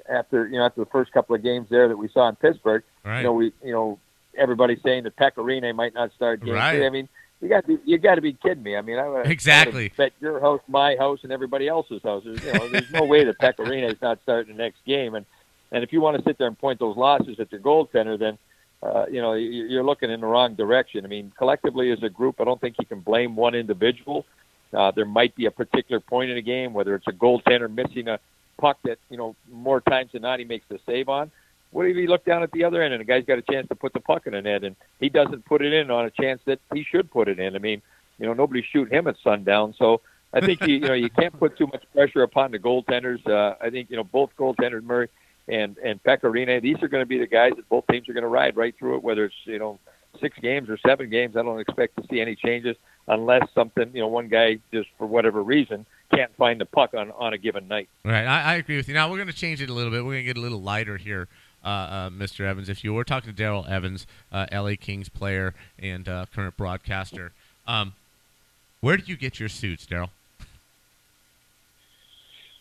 after, 0.08 0.48
you 0.48 0.58
know, 0.58 0.64
after 0.66 0.80
the 0.80 0.90
first 0.90 1.12
couple 1.12 1.34
of 1.36 1.42
games 1.42 1.68
there 1.70 1.86
that 1.88 1.96
we 1.96 2.08
saw 2.08 2.28
in 2.28 2.36
Pittsburgh, 2.36 2.82
Right. 3.04 3.18
you 3.18 3.24
know, 3.24 3.32
we, 3.32 3.52
you 3.64 3.72
know, 3.72 3.98
everybody's 4.36 4.82
saying 4.82 5.04
that 5.04 5.16
Pekka 5.16 5.36
Rinne 5.38 5.74
might 5.76 5.94
not 5.94 6.12
start 6.14 6.40
game 6.44 6.54
Right. 6.54 6.82
I 6.82 6.90
mean, 6.90 7.08
you 7.40 7.48
got 7.48 7.66
to 7.66 7.78
you 7.84 7.98
got 7.98 8.14
to 8.16 8.20
be 8.20 8.32
kidding 8.34 8.62
me. 8.62 8.76
I 8.76 8.80
mean, 8.82 8.98
I 8.98 9.08
would 9.08 9.26
Exactly. 9.26 9.92
bet 9.96 10.12
your 10.20 10.40
house, 10.40 10.60
my 10.68 10.94
house, 10.96 11.20
and 11.24 11.32
everybody 11.32 11.66
else's 11.68 12.00
house. 12.02 12.22
There's, 12.24 12.40
you 12.42 12.52
know, 12.52 12.68
there's 12.68 12.90
no 12.92 13.04
way 13.04 13.24
that 13.24 13.38
Pekka 13.38 13.66
Rinne 13.66 13.90
is 13.90 14.00
not 14.00 14.18
starting 14.22 14.56
the 14.56 14.62
next 14.62 14.84
game. 14.84 15.14
And 15.14 15.26
and 15.72 15.82
if 15.82 15.92
you 15.92 16.00
want 16.00 16.18
to 16.18 16.22
sit 16.24 16.38
there 16.38 16.46
and 16.46 16.56
point 16.58 16.78
those 16.78 16.96
losses 16.96 17.40
at 17.40 17.50
your 17.50 17.60
goaltender, 17.60 18.16
then 18.18 18.38
uh, 18.82 19.06
you 19.10 19.20
know 19.20 19.32
you- 19.34 19.64
you're 19.66 19.82
looking 19.84 20.10
in 20.10 20.20
the 20.20 20.26
wrong 20.26 20.54
direction. 20.54 21.04
I 21.04 21.08
mean, 21.08 21.32
collectively 21.36 21.90
as 21.90 22.02
a 22.02 22.08
group, 22.08 22.40
I 22.40 22.44
don't 22.44 22.60
think 22.60 22.76
you 22.80 22.86
can 22.86 23.00
blame 23.00 23.34
one 23.36 23.54
individual. 23.54 24.24
Uh, 24.72 24.90
there 24.90 25.04
might 25.04 25.34
be 25.34 25.46
a 25.46 25.50
particular 25.50 26.00
point 26.00 26.30
in 26.30 26.36
a 26.36 26.42
game, 26.42 26.72
whether 26.72 26.94
it's 26.94 27.06
a 27.06 27.12
goaltender 27.12 27.72
missing 27.72 28.08
a 28.08 28.18
puck 28.58 28.78
that 28.84 28.98
you 29.10 29.16
know 29.16 29.34
more 29.50 29.80
times 29.80 30.12
than 30.12 30.22
not 30.22 30.38
he 30.38 30.44
makes 30.44 30.66
the 30.68 30.78
save 30.86 31.08
on. 31.08 31.30
What 31.70 31.86
if 31.86 31.96
you 31.96 32.06
look 32.06 32.24
down 32.24 32.42
at 32.42 32.52
the 32.52 32.64
other 32.64 32.82
end 32.82 32.92
and 32.92 33.00
a 33.00 33.04
guy's 33.04 33.24
got 33.24 33.38
a 33.38 33.42
chance 33.42 33.66
to 33.68 33.74
put 33.74 33.94
the 33.94 34.00
puck 34.00 34.26
in 34.26 34.34
the 34.34 34.42
net 34.42 34.62
and 34.62 34.76
he 35.00 35.08
doesn't 35.08 35.44
put 35.46 35.62
it 35.62 35.72
in 35.72 35.90
on 35.90 36.04
a 36.04 36.10
chance 36.10 36.40
that 36.44 36.60
he 36.74 36.84
should 36.84 37.10
put 37.10 37.28
it 37.28 37.38
in? 37.38 37.56
I 37.56 37.58
mean, 37.58 37.80
you 38.18 38.26
know, 38.26 38.34
nobody's 38.34 38.66
shooting 38.70 38.96
him 38.96 39.06
at 39.06 39.16
sundown. 39.24 39.74
So 39.78 40.02
I 40.34 40.40
think 40.40 40.60
you, 40.62 40.74
you 40.74 40.88
know 40.88 40.94
you 40.94 41.10
can't 41.10 41.38
put 41.38 41.56
too 41.56 41.66
much 41.66 41.84
pressure 41.94 42.22
upon 42.22 42.52
the 42.52 42.58
goaltenders. 42.58 43.26
Uh, 43.26 43.56
I 43.60 43.70
think 43.70 43.90
you 43.90 43.96
know 43.96 44.04
both 44.04 44.30
goaltenders, 44.38 44.82
Murray 44.82 45.08
and 45.48 45.76
and 45.78 46.02
Pekka 46.02 46.24
Rinne, 46.24 46.62
these 46.62 46.82
are 46.82 46.88
going 46.88 47.02
to 47.02 47.06
be 47.06 47.18
the 47.18 47.26
guys 47.26 47.52
that 47.56 47.68
both 47.68 47.86
teams 47.90 48.08
are 48.08 48.12
going 48.12 48.22
to 48.22 48.28
ride 48.28 48.56
right 48.56 48.74
through 48.78 48.96
it. 48.96 49.02
Whether 49.02 49.26
it's 49.26 49.34
you 49.44 49.58
know 49.58 49.78
six 50.20 50.38
games 50.38 50.68
or 50.68 50.78
seven 50.86 51.10
games, 51.10 51.36
I 51.36 51.42
don't 51.42 51.60
expect 51.60 51.96
to 51.96 52.06
see 52.10 52.20
any 52.20 52.36
changes 52.36 52.76
unless 53.08 53.42
something 53.54 53.90
you 53.94 54.00
know 54.00 54.08
one 54.08 54.28
guy 54.28 54.58
just 54.72 54.88
for 54.96 55.06
whatever 55.06 55.42
reason 55.42 55.84
can't 56.14 56.34
find 56.36 56.60
the 56.60 56.66
puck 56.66 56.94
on 56.94 57.10
on 57.12 57.32
a 57.32 57.38
given 57.38 57.68
night. 57.68 57.88
Right, 58.04 58.24
I, 58.26 58.52
I 58.52 58.54
agree 58.54 58.76
with 58.76 58.88
you. 58.88 58.94
Now 58.94 59.10
we're 59.10 59.16
going 59.16 59.28
to 59.28 59.34
change 59.34 59.62
it 59.62 59.70
a 59.70 59.72
little 59.72 59.90
bit. 59.90 60.04
We're 60.04 60.12
going 60.12 60.24
to 60.24 60.34
get 60.34 60.36
a 60.36 60.40
little 60.40 60.60
lighter 60.60 60.96
here, 60.96 61.28
uh, 61.64 61.68
uh, 61.68 62.10
Mr. 62.10 62.44
Evans. 62.44 62.68
If 62.68 62.84
you 62.84 62.92
were 62.94 63.04
talking 63.04 63.34
to 63.34 63.42
Daryl 63.42 63.68
Evans, 63.68 64.06
uh, 64.30 64.46
LA 64.52 64.72
Kings 64.78 65.08
player 65.08 65.54
and 65.78 66.08
uh, 66.08 66.26
current 66.34 66.56
broadcaster, 66.56 67.32
um, 67.66 67.94
where 68.80 68.96
do 68.96 69.04
you 69.06 69.16
get 69.16 69.40
your 69.40 69.48
suits, 69.48 69.86
Daryl? 69.86 70.10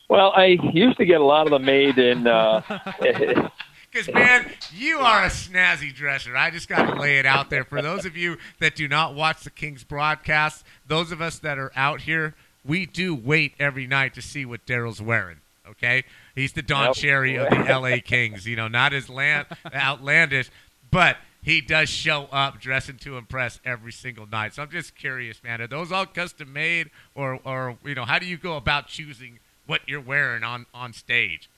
Well, 0.09 0.33
I 0.35 0.57
used 0.73 0.97
to 0.97 1.05
get 1.05 1.21
a 1.21 1.23
lot 1.23 1.47
of 1.47 1.51
them 1.51 1.63
made 1.63 1.97
in. 1.97 2.27
Because 3.91 4.13
man, 4.13 4.49
you 4.73 4.99
are 4.99 5.23
a 5.23 5.29
snazzy 5.29 5.93
dresser. 5.93 6.37
I 6.37 6.49
just 6.49 6.69
got 6.69 6.93
to 6.93 6.99
lay 6.99 7.19
it 7.19 7.25
out 7.25 7.49
there 7.49 7.65
for 7.65 7.81
those 7.81 8.05
of 8.05 8.15
you 8.15 8.37
that 8.59 8.75
do 8.75 8.87
not 8.87 9.15
watch 9.15 9.43
the 9.43 9.49
Kings 9.49 9.83
broadcast. 9.83 10.63
Those 10.87 11.11
of 11.11 11.21
us 11.21 11.39
that 11.39 11.57
are 11.57 11.73
out 11.75 12.01
here, 12.01 12.35
we 12.63 12.85
do 12.85 13.13
wait 13.13 13.53
every 13.59 13.87
night 13.87 14.13
to 14.13 14.21
see 14.21 14.45
what 14.45 14.65
Daryl's 14.65 15.01
wearing. 15.01 15.37
Okay, 15.67 16.03
he's 16.35 16.53
the 16.53 16.61
Don. 16.61 16.93
Cherry 16.93 17.35
of 17.37 17.49
the 17.49 17.65
L.A. 17.67 17.99
Kings. 17.99 18.45
You 18.45 18.55
know, 18.55 18.67
not 18.67 18.93
as 18.93 19.09
land, 19.09 19.47
outlandish, 19.73 20.49
but 20.89 21.17
he 21.41 21.59
does 21.59 21.89
show 21.89 22.27
up 22.31 22.59
dressing 22.59 22.97
to 22.99 23.17
impress 23.17 23.59
every 23.65 23.91
single 23.91 24.25
night. 24.25 24.53
So 24.53 24.63
I'm 24.63 24.69
just 24.69 24.95
curious, 24.95 25.43
man. 25.43 25.61
Are 25.61 25.67
those 25.67 25.91
all 25.91 26.05
custom 26.05 26.53
made, 26.53 26.91
or, 27.15 27.39
or 27.43 27.77
you 27.83 27.95
know, 27.95 28.05
how 28.05 28.19
do 28.19 28.25
you 28.25 28.37
go 28.37 28.57
about 28.57 28.87
choosing 28.87 29.39
what 29.65 29.81
you're 29.87 30.01
wearing 30.01 30.43
on 30.43 30.65
on 30.73 30.93
stage? 30.93 31.49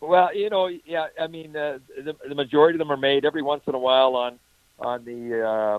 Well, 0.00 0.34
you 0.34 0.50
know, 0.50 0.68
yeah. 0.84 1.08
I 1.20 1.26
mean, 1.26 1.56
uh, 1.56 1.78
the, 1.96 2.14
the 2.28 2.34
majority 2.34 2.76
of 2.76 2.78
them 2.80 2.92
are 2.92 2.96
made 2.96 3.24
every 3.24 3.42
once 3.42 3.62
in 3.66 3.74
a 3.74 3.78
while 3.78 4.14
on 4.14 4.38
on 4.78 5.04
the 5.04 5.42
uh, 5.42 5.78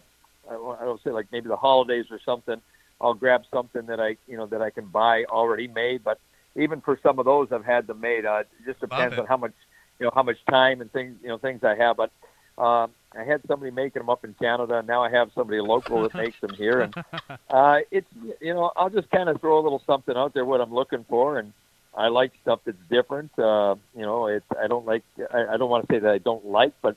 I 0.50 0.54
don't 0.54 0.82
I 0.82 0.86
don't 0.86 1.04
say 1.04 1.12
like 1.12 1.28
maybe 1.32 1.48
the 1.48 1.58
holidays 1.58 2.06
or 2.10 2.20
something. 2.26 2.62
I'll 3.00 3.14
grab 3.14 3.44
something 3.52 3.86
that 3.88 4.00
I 4.00 4.18
you 4.28 4.38
know 4.38 4.48
that 4.48 4.62
I 4.62 4.70
can 4.70 4.86
buy 4.86 5.26
already 5.26 5.68
made. 5.68 6.04
But 6.04 6.20
even 6.56 6.82
for 6.82 7.00
some 7.04 7.20
of 7.20 7.26
those, 7.26 7.50
I've 7.52 7.66
had 7.66 7.88
them 7.88 8.02
made. 8.02 8.26
Uh, 8.26 8.40
it 8.40 8.48
just 8.66 8.80
depends 8.80 9.14
it. 9.14 9.20
on 9.20 9.28
how 9.28 9.38
much 9.38 9.54
you 10.00 10.06
know 10.06 10.12
how 10.14 10.24
much 10.24 10.38
time 10.50 10.82
and 10.82 10.92
things 10.92 11.16
you 11.22 11.30
know 11.30 11.38
things 11.38 11.64
I 11.64 11.76
have. 11.76 11.98
But 11.98 12.12
um, 12.58 12.92
I 13.16 13.24
had 13.24 13.42
somebody 13.48 13.72
making 13.72 14.00
them 14.00 14.10
up 14.10 14.26
in 14.26 14.34
Canada, 14.34 14.80
and 14.80 14.88
now 14.88 15.04
I 15.04 15.12
have 15.12 15.32
somebody 15.36 15.62
local 15.62 16.02
that 16.04 16.16
makes 16.16 16.40
them 16.42 16.54
here. 16.56 16.82
And 16.82 16.96
uh, 17.50 17.80
it's 17.92 18.08
you 18.42 18.54
know 18.54 18.72
I'll 18.76 18.90
just 18.90 19.12
kind 19.12 19.30
of 19.30 19.40
throw 19.42 19.60
a 19.60 19.64
little 19.64 19.82
something 19.86 20.18
out 20.18 20.34
there 20.34 20.46
what 20.46 20.62
I'm 20.62 20.74
looking 20.74 21.06
for 21.08 21.38
and. 21.40 21.54
I 21.98 22.10
like 22.10 22.32
stuff 22.44 22.60
that's 22.64 22.78
different. 22.90 23.32
Uh, 23.40 23.76
you 23.96 24.04
know, 24.04 24.28
it's 24.28 24.46
I 24.62 24.68
don't 24.68 24.86
like 24.86 25.04
I, 25.34 25.54
I 25.54 25.58
don't 25.58 25.70
want 25.70 25.88
to 25.88 25.94
say 25.94 26.00
that 26.00 26.12
I 26.12 26.20
don't 26.20 26.46
like, 26.46 26.74
but 26.82 26.96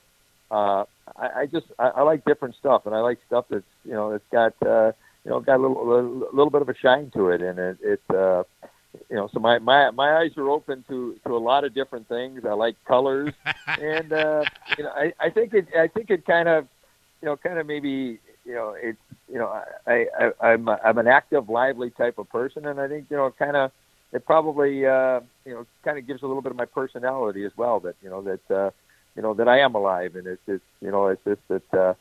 uh, 0.51 0.85
I, 1.17 1.41
I 1.41 1.45
just 1.47 1.65
I, 1.79 1.87
I 1.87 2.01
like 2.03 2.23
different 2.23 2.55
stuff, 2.55 2.85
and 2.85 2.93
I 2.93 2.99
like 2.99 3.19
stuff 3.25 3.45
that's 3.49 3.65
you 3.83 3.93
know 3.93 4.11
it's 4.11 4.25
got 4.31 4.53
uh, 4.63 4.91
you 5.25 5.31
know 5.31 5.39
got 5.39 5.55
a 5.55 5.61
little 5.67 6.29
a 6.29 6.33
little 6.33 6.51
bit 6.51 6.61
of 6.61 6.69
a 6.69 6.75
shine 6.75 7.09
to 7.15 7.29
it, 7.29 7.41
and 7.41 7.57
it, 7.57 7.77
it 7.81 8.01
uh, 8.15 8.43
you 9.09 9.15
know 9.15 9.27
so 9.33 9.39
my 9.39 9.57
my 9.57 9.89
my 9.89 10.17
eyes 10.17 10.37
are 10.37 10.49
open 10.49 10.85
to 10.87 11.19
to 11.25 11.35
a 11.35 11.39
lot 11.39 11.63
of 11.63 11.73
different 11.73 12.07
things. 12.07 12.45
I 12.45 12.53
like 12.53 12.75
colors, 12.85 13.33
and 13.67 14.13
uh, 14.13 14.43
you 14.77 14.83
know 14.83 14.91
I, 14.91 15.13
I 15.19 15.29
think 15.31 15.55
it 15.55 15.67
I 15.75 15.87
think 15.87 16.11
it 16.11 16.27
kind 16.27 16.47
of 16.47 16.67
you 17.23 17.25
know 17.25 17.37
kind 17.37 17.57
of 17.57 17.65
maybe 17.65 18.19
you 18.45 18.53
know 18.53 18.75
it's 18.79 19.01
you 19.27 19.39
know 19.39 19.47
I, 19.87 20.05
I 20.19 20.31
I'm 20.41 20.69
I'm 20.69 20.99
an 20.99 21.07
active, 21.07 21.49
lively 21.49 21.89
type 21.89 22.19
of 22.19 22.29
person, 22.29 22.67
and 22.67 22.79
I 22.79 22.87
think 22.87 23.07
you 23.09 23.17
know 23.17 23.31
kind 23.31 23.55
of 23.55 23.71
it 24.13 24.25
probably 24.25 24.85
uh, 24.85 25.21
you 25.45 25.53
know 25.53 25.65
kind 25.83 25.97
of 25.97 26.07
gives 26.07 26.21
a 26.21 26.27
little 26.27 26.41
bit 26.41 26.51
of 26.51 26.57
my 26.57 26.65
personality 26.65 27.45
as 27.45 27.51
well. 27.55 27.79
That 27.79 27.95
you 28.01 28.09
know 28.09 28.21
that 28.21 28.51
uh, 28.55 28.71
you 29.15 29.21
know 29.21 29.33
that 29.33 29.47
I 29.47 29.59
am 29.59 29.75
alive, 29.75 30.15
and 30.15 30.27
it's 30.27 30.41
it's 30.47 30.63
you 30.81 30.91
know 30.91 31.07
it's 31.07 31.23
just 31.23 31.41
that 31.47 31.73
uh, 31.73 31.93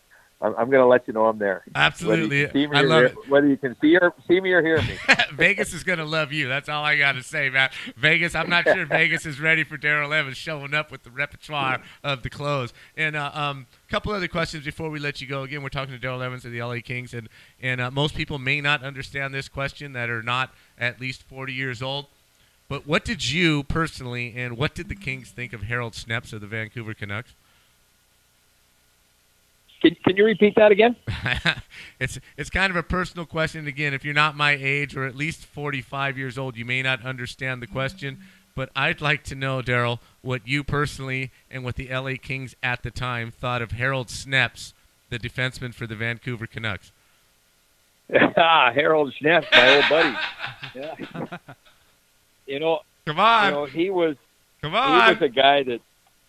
I'm, 0.42 0.54
I'm 0.56 0.70
going 0.70 0.82
to 0.82 0.86
let 0.86 1.06
you 1.06 1.12
know 1.12 1.26
I'm 1.26 1.38
there. 1.38 1.62
Absolutely. 1.74 2.22
Whether 2.22 2.36
you 2.36 2.46
can 2.46 2.52
see 2.54 2.66
me 2.66 2.76
I 2.76 2.82
or 2.82 2.86
love 2.88 3.00
hear. 3.00 3.14
Whether 3.28 3.46
you 3.48 3.56
can 3.56 3.76
see 3.80 3.96
or 3.96 4.14
see 4.26 4.40
me 4.40 4.52
or 4.52 4.62
hear 4.62 4.80
me. 4.82 4.96
Vegas 5.32 5.72
is 5.72 5.84
gonna 5.84 6.04
love 6.04 6.32
you. 6.32 6.48
That's 6.48 6.68
all 6.68 6.84
I 6.84 6.96
gotta 6.96 7.22
say, 7.22 7.50
man. 7.50 7.70
Vegas. 7.96 8.34
I'm 8.34 8.48
not 8.48 8.64
sure 8.64 8.84
Vegas 8.86 9.26
is 9.26 9.40
ready 9.40 9.64
for 9.64 9.76
Daryl 9.76 10.16
Evans 10.16 10.36
showing 10.36 10.74
up 10.74 10.90
with 10.90 11.02
the 11.02 11.10
repertoire 11.10 11.80
of 12.02 12.22
the 12.22 12.30
clothes. 12.30 12.72
And 12.96 13.16
a 13.16 13.36
uh, 13.36 13.40
um, 13.40 13.66
couple 13.88 14.12
other 14.12 14.28
questions 14.28 14.64
before 14.64 14.90
we 14.90 14.98
let 14.98 15.20
you 15.20 15.26
go. 15.26 15.42
Again, 15.42 15.62
we're 15.62 15.68
talking 15.68 15.98
to 15.98 16.06
Daryl 16.06 16.24
Evans 16.24 16.44
of 16.44 16.52
the 16.52 16.62
LA 16.62 16.76
Kings, 16.82 17.14
and 17.14 17.28
and 17.60 17.80
uh, 17.80 17.90
most 17.90 18.14
people 18.14 18.38
may 18.38 18.60
not 18.60 18.82
understand 18.82 19.34
this 19.34 19.48
question 19.48 19.92
that 19.92 20.10
are 20.10 20.22
not 20.22 20.54
at 20.78 21.00
least 21.00 21.22
40 21.22 21.52
years 21.52 21.82
old. 21.82 22.06
But 22.68 22.86
what 22.86 23.04
did 23.04 23.28
you 23.28 23.64
personally, 23.64 24.32
and 24.36 24.56
what 24.56 24.74
did 24.74 24.88
the 24.88 24.94
Kings 24.94 25.30
think 25.30 25.52
of 25.52 25.62
Harold 25.62 25.94
Snepsts 25.94 26.32
of 26.32 26.40
the 26.40 26.46
Vancouver 26.46 26.94
Canucks? 26.94 27.34
Can, 29.80 29.96
can 30.04 30.16
you 30.16 30.24
repeat 30.24 30.54
that 30.56 30.72
again? 30.72 30.96
it's 32.00 32.18
it's 32.36 32.50
kind 32.50 32.70
of 32.70 32.76
a 32.76 32.82
personal 32.82 33.24
question. 33.26 33.66
Again, 33.66 33.94
if 33.94 34.04
you're 34.04 34.14
not 34.14 34.36
my 34.36 34.52
age 34.60 34.96
or 34.96 35.04
at 35.04 35.16
least 35.16 35.46
45 35.46 36.18
years 36.18 36.36
old, 36.36 36.56
you 36.56 36.64
may 36.64 36.82
not 36.82 37.04
understand 37.04 37.62
the 37.62 37.66
question. 37.66 38.18
But 38.54 38.70
I'd 38.76 39.00
like 39.00 39.22
to 39.24 39.34
know, 39.34 39.62
Daryl, 39.62 40.00
what 40.22 40.46
you 40.46 40.62
personally 40.64 41.30
and 41.50 41.64
what 41.64 41.76
the 41.76 41.88
LA 41.88 42.12
Kings 42.20 42.54
at 42.62 42.82
the 42.82 42.90
time 42.90 43.30
thought 43.30 43.62
of 43.62 43.72
Harold 43.72 44.08
Snepsts, 44.08 44.74
the 45.08 45.18
defenseman 45.18 45.72
for 45.72 45.86
the 45.86 45.94
Vancouver 45.94 46.46
Canucks. 46.46 46.92
ah, 48.36 48.72
Harold 48.72 49.14
Schneff, 49.20 49.44
my 49.52 49.76
old 49.76 49.84
buddy. 49.88 50.16
Yeah. 50.74 51.38
you 52.46 52.60
know, 52.60 52.80
Come 53.06 53.20
on. 53.20 53.44
you 53.46 53.50
know, 53.52 53.64
he 53.66 53.90
was 53.90 54.16
come 54.60 54.74
on. 54.74 55.06
he 55.06 55.14
was 55.14 55.22
a 55.22 55.28
guy 55.28 55.62
that, 55.62 55.80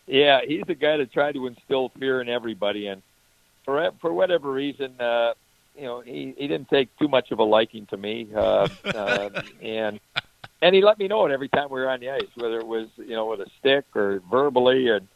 yeah, 0.07 0.41
he's 0.47 0.63
a 0.67 0.75
guy 0.75 0.97
that 0.97 1.11
tried 1.11 1.33
to 1.33 1.47
instill 1.47 1.89
fear 1.99 2.21
in 2.21 2.29
everybody, 2.29 2.87
and 2.87 3.01
for 3.65 3.91
for 3.99 4.13
whatever 4.13 4.51
reason, 4.51 4.99
uh, 4.99 5.33
you 5.75 5.83
know, 5.83 6.01
he 6.01 6.33
he 6.37 6.47
didn't 6.47 6.69
take 6.69 6.95
too 6.97 7.07
much 7.07 7.31
of 7.31 7.39
a 7.39 7.43
liking 7.43 7.85
to 7.87 7.97
me, 7.97 8.27
uh, 8.35 8.67
uh, 8.85 9.29
and 9.61 9.99
and 10.61 10.75
he 10.75 10.81
let 10.81 10.99
me 10.99 11.07
know 11.07 11.25
it 11.25 11.31
every 11.31 11.49
time 11.49 11.69
we 11.69 11.79
were 11.79 11.89
on 11.89 11.99
the 11.99 12.09
ice, 12.09 12.27
whether 12.35 12.59
it 12.59 12.67
was 12.67 12.87
you 12.97 13.15
know 13.15 13.27
with 13.27 13.41
a 13.41 13.49
stick 13.59 13.85
or 13.95 14.21
verbally, 14.29 14.89
and 14.89 15.07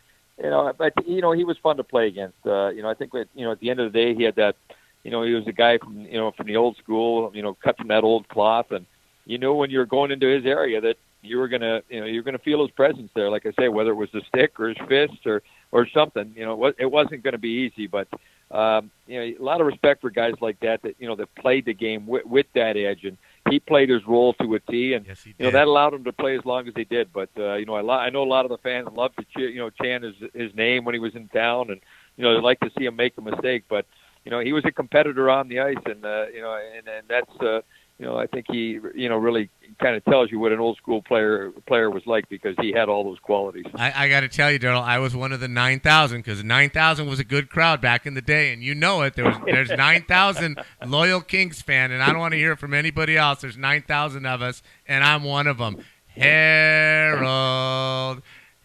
you 0.42 0.50
know, 0.50 0.74
but 0.78 0.94
you 1.08 1.22
know, 1.22 1.32
he 1.32 1.44
was 1.44 1.58
fun 1.58 1.78
to 1.78 1.84
play 1.84 2.08
against. 2.08 2.38
Uh, 2.46 2.70
you 2.70 2.82
know, 2.82 2.90
I 2.90 2.94
think 2.94 3.12
that 3.14 3.28
you 3.36 3.46
know 3.46 3.52
at 3.52 3.60
the 3.60 3.70
end 3.70 3.80
of 3.80 3.92
the 3.92 3.98
day, 3.98 4.16
he 4.16 4.24
had 4.24 4.36
that. 4.36 4.56
You 5.04 5.12
know, 5.12 5.22
he 5.22 5.34
was 5.36 5.46
a 5.46 5.52
guy 5.52 5.78
from 5.78 6.02
you 6.02 6.18
know 6.18 6.32
from 6.32 6.48
the 6.48 6.58
old 6.58 6.78
school. 6.78 7.32
You 7.34 7.44
know, 7.44 7.54
cut 7.54 7.78
from 7.78 7.90
that 7.90 8.04
old 8.04 8.28
cloth, 8.28 8.72
and 8.72 8.86
you 9.26 9.38
knew 9.38 9.54
when 9.54 9.70
you 9.70 9.80
were 9.80 9.86
going 9.86 10.12
into 10.12 10.28
his 10.28 10.46
area 10.46 10.82
that 10.82 10.98
you 11.22 11.38
were 11.38 11.48
gonna 11.48 11.82
you 11.90 12.00
know 12.00 12.06
you're 12.08 12.24
gonna 12.24 12.40
feel 12.40 12.62
his 12.62 12.72
presence 12.72 13.12
there. 13.14 13.30
Like 13.30 13.46
I 13.46 13.52
say, 13.60 13.70
whether 13.70 13.92
it 13.92 13.96
was 13.96 14.10
the 14.12 14.22
stick 14.28 14.60
or 14.60 14.70
his 14.70 14.78
fist 14.88 15.26
or 15.28 15.44
or 15.72 15.88
something, 15.90 16.34
you 16.36 16.46
know, 16.46 16.74
it 16.78 16.90
wasn't 16.90 17.22
going 17.22 17.34
to 17.34 17.38
be 17.38 17.70
easy. 17.70 17.88
But 17.88 18.08
um, 18.56 18.90
you 19.06 19.20
know, 19.20 19.26
a 19.40 19.44
lot 19.44 19.60
of 19.60 19.68
respect 19.68 20.02
for 20.02 20.10
guys 20.10 20.34
like 20.40 20.60
that 20.62 20.82
that 20.84 20.96
you 20.98 21.08
know 21.08 21.16
that 21.16 21.34
played 21.36 21.66
the 21.66 21.74
game 21.74 22.08
with, 22.08 22.26
with 22.26 22.46
that 22.56 22.78
edge, 22.78 23.04
and 23.04 23.18
he 23.50 23.60
played 23.60 23.90
his 23.90 24.06
role 24.08 24.34
to 24.36 24.56
a 24.56 24.60
T. 24.60 24.94
And 24.94 25.06
yes, 25.06 25.26
you 25.26 25.34
know 25.40 25.52
that 25.52 25.68
allowed 25.68 25.94
him 25.94 26.06
to 26.06 26.14
play 26.14 26.38
as 26.38 26.46
long 26.46 26.68
as 26.68 26.74
he 26.76 26.86
did. 26.86 27.12
But 27.12 27.30
uh, 27.38 27.56
you 27.56 27.66
know, 27.66 27.76
I, 27.76 27.82
lo- 27.82 27.94
I 27.94 28.10
know 28.10 28.24
a 28.24 28.26
lot 28.26 28.46
of 28.46 28.50
the 28.50 28.58
fans 28.60 28.88
loved 28.94 29.18
to 29.18 29.26
cheer, 29.36 29.50
you 29.50 29.60
know 29.60 29.70
chant 29.70 30.04
his 30.06 30.16
his 30.34 30.56
name 30.56 30.86
when 30.86 30.96
he 30.96 31.00
was 31.00 31.16
in 31.16 31.28
town, 31.28 31.70
and 31.70 31.82
you 32.16 32.24
know 32.24 32.34
they 32.34 32.42
like 32.42 32.62
to 32.62 32.72
see 32.78 32.86
him 32.86 32.96
make 32.96 33.18
a 33.18 33.22
mistake. 33.22 33.66
But 33.68 33.86
you 34.24 34.32
know, 34.32 34.40
he 34.40 34.54
was 34.54 34.64
a 34.66 34.72
competitor 34.72 35.30
on 35.30 35.50
the 35.50 35.60
ice, 35.60 35.76
and 35.86 36.04
uh, 36.04 36.26
you 36.34 36.42
know, 36.42 36.58
and, 36.78 36.88
and 36.88 37.08
that's 37.08 37.42
uh, 37.42 37.62
you 38.00 38.06
know, 38.06 38.18
I 38.18 38.28
think 38.28 38.46
he 38.50 38.80
you 38.94 39.10
know 39.10 39.18
really 39.18 39.50
kind 39.80 39.96
of 39.96 40.04
tells 40.06 40.32
you 40.32 40.40
what 40.40 40.52
an 40.52 40.60
old 40.60 40.78
school 40.78 41.02
player 41.02 41.52
player 41.66 41.90
was 41.90 42.04
like 42.06 42.28
because 42.30 42.56
he 42.62 42.72
had 42.72 42.90
all 42.90 43.04
those 43.04 43.20
qualities. 43.20 43.66
I, 43.76 44.06
I 44.06 44.10
got 44.10 44.22
to 44.22 44.28
tell 44.28 44.52
you, 44.52 44.60
Daryl, 44.60 44.82
I 44.82 45.00
was 45.00 45.16
one 45.16 45.32
of 45.32 45.40
the 45.40 45.48
9,000 45.48 46.20
because 46.20 46.44
9,000 46.44 47.08
was 47.08 47.20
a 47.20 47.24
good 47.24 47.50
crowd 47.50 47.82
back 47.82 48.06
in 48.06 48.14
the 48.14 48.22
day, 48.22 48.54
and 48.54 48.64
you 48.64 48.76
know 48.76 49.02
it. 49.02 49.16
There 49.16 49.26
was 49.26 49.36
there's 49.46 49.70
9,000 49.78 50.60
loyal 50.86 51.22
Kings 51.22 51.62
fan, 51.62 51.92
and 51.92 52.04
I 52.04 52.08
don't 52.08 52.20
want 52.20 52.34
to 52.34 52.38
hear 52.38 52.54
it 52.54 52.60
from 52.60 52.74
anybody 52.74 53.18
else. 53.18 53.42
There's 53.42 53.58
9,000 53.58 54.26
of 54.26 54.42
us, 54.42 54.62
and 54.88 55.04
I'm 55.04 55.24
one 55.24 55.48
of 55.48 55.58
them. 55.58 55.78
Harold, 56.08 58.22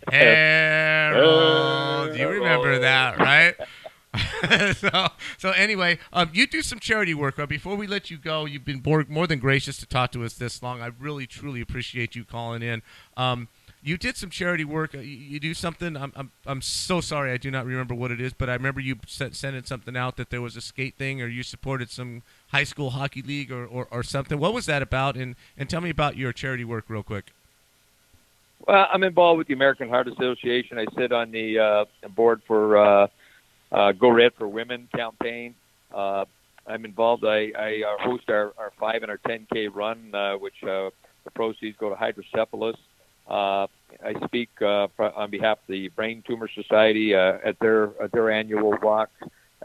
Harold, 0.11 2.17
you 2.17 2.29
remember 2.29 2.79
that, 2.81 3.19
right? 3.19 3.55
so, 4.75 5.09
so 5.39 5.51
anyway, 5.51 5.99
um, 6.13 6.31
you 6.33 6.47
do 6.47 6.63
some 6.63 6.79
charity 6.79 7.15
work. 7.15 7.39
Uh, 7.39 7.47
before 7.47 7.77
we 7.77 7.87
let 7.87 8.11
you 8.11 8.19
go, 8.19 8.45
you've 8.45 8.65
been 8.65 8.83
more, 8.85 9.05
more 9.09 9.27
than 9.27 9.39
gracious 9.39 9.77
to 9.79 9.87
talk 9.87 10.11
to 10.13 10.25
us 10.25 10.35
this 10.35 10.63
long. 10.63 10.83
I 10.83 10.91
really, 10.99 11.27
truly 11.27 11.61
appreciate 11.61 12.17
you 12.17 12.25
calling 12.25 12.63
in. 12.63 12.83
Um, 13.17 13.49
you 13.83 13.97
did 13.97 14.17
some 14.17 14.29
charity 14.29 14.65
work. 14.65 14.95
You, 14.95 15.01
you 15.01 15.41
do 15.41 15.55
something. 15.55 15.97
I'm, 15.97 16.13
I'm, 16.17 16.31
I'm 16.45 16.61
so 16.61 17.01
sorry. 17.01 17.33
I 17.33 17.37
do 17.37 17.51
not 17.51 17.67
remember 17.67 17.95
what 17.95 18.11
it 18.11 18.21
is, 18.21 18.33
but 18.33 18.51
I 18.51 18.55
remember 18.55 18.81
you 18.81 18.97
sent, 19.07 19.37
sending 19.37 19.65
something 19.65 19.97
out 19.97 20.17
that 20.17 20.31
there 20.31 20.43
was 20.43 20.57
a 20.57 20.61
skate 20.61 20.97
thing, 20.97 21.23
or 21.23 21.29
you 21.29 21.43
supported 21.43 21.91
some 21.91 22.23
high 22.49 22.65
school 22.65 22.91
hockey 22.91 23.23
league, 23.23 23.53
or, 23.53 23.65
or, 23.65 23.87
or 23.91 24.03
something. 24.03 24.39
What 24.39 24.53
was 24.53 24.67
that 24.67 24.83
about? 24.83 25.17
And, 25.17 25.37
and 25.57 25.71
tell 25.71 25.81
me 25.81 25.91
about 25.91 26.17
your 26.17 26.33
charity 26.33 26.65
work 26.65 26.87
real 26.89 27.03
quick. 27.03 27.33
Well, 28.67 28.87
I'm 28.93 29.03
involved 29.03 29.39
with 29.39 29.47
the 29.47 29.55
American 29.55 29.89
Heart 29.89 30.09
Association. 30.09 30.79
I 30.79 30.85
sit 30.99 31.13
on 31.13 31.31
the 31.31 31.59
uh, 31.59 31.85
board 32.11 32.43
for 32.47 32.77
uh, 32.77 33.07
uh, 33.73 33.93
Go 33.93 34.11
Red 34.11 34.33
for 34.37 34.49
Women 34.49 34.89
campaign. 34.95 35.55
Uh, 35.95 36.25
I'm 36.67 36.85
involved. 36.85 37.25
I, 37.25 37.51
I 37.59 37.83
uh, 37.87 38.03
host 38.03 38.25
our, 38.29 38.53
our 38.59 38.73
5 38.79 39.03
and 39.03 39.11
our 39.11 39.19
10K 39.19 39.75
run, 39.75 40.15
uh, 40.15 40.35
which 40.35 40.63
uh, 40.63 40.91
the 41.25 41.31
proceeds 41.35 41.77
go 41.79 41.89
to 41.89 41.97
hydrocephalus. 41.97 42.77
Uh, 43.29 43.67
I 44.05 44.15
speak 44.25 44.51
uh, 44.61 44.89
on 44.99 45.31
behalf 45.31 45.59
of 45.59 45.67
the 45.69 45.89
Brain 45.89 46.23
Tumor 46.27 46.49
Society 46.49 47.15
uh, 47.15 47.39
at 47.45 47.59
their 47.61 47.91
at 48.03 48.13
their 48.13 48.31
annual 48.31 48.77
walk 48.83 49.11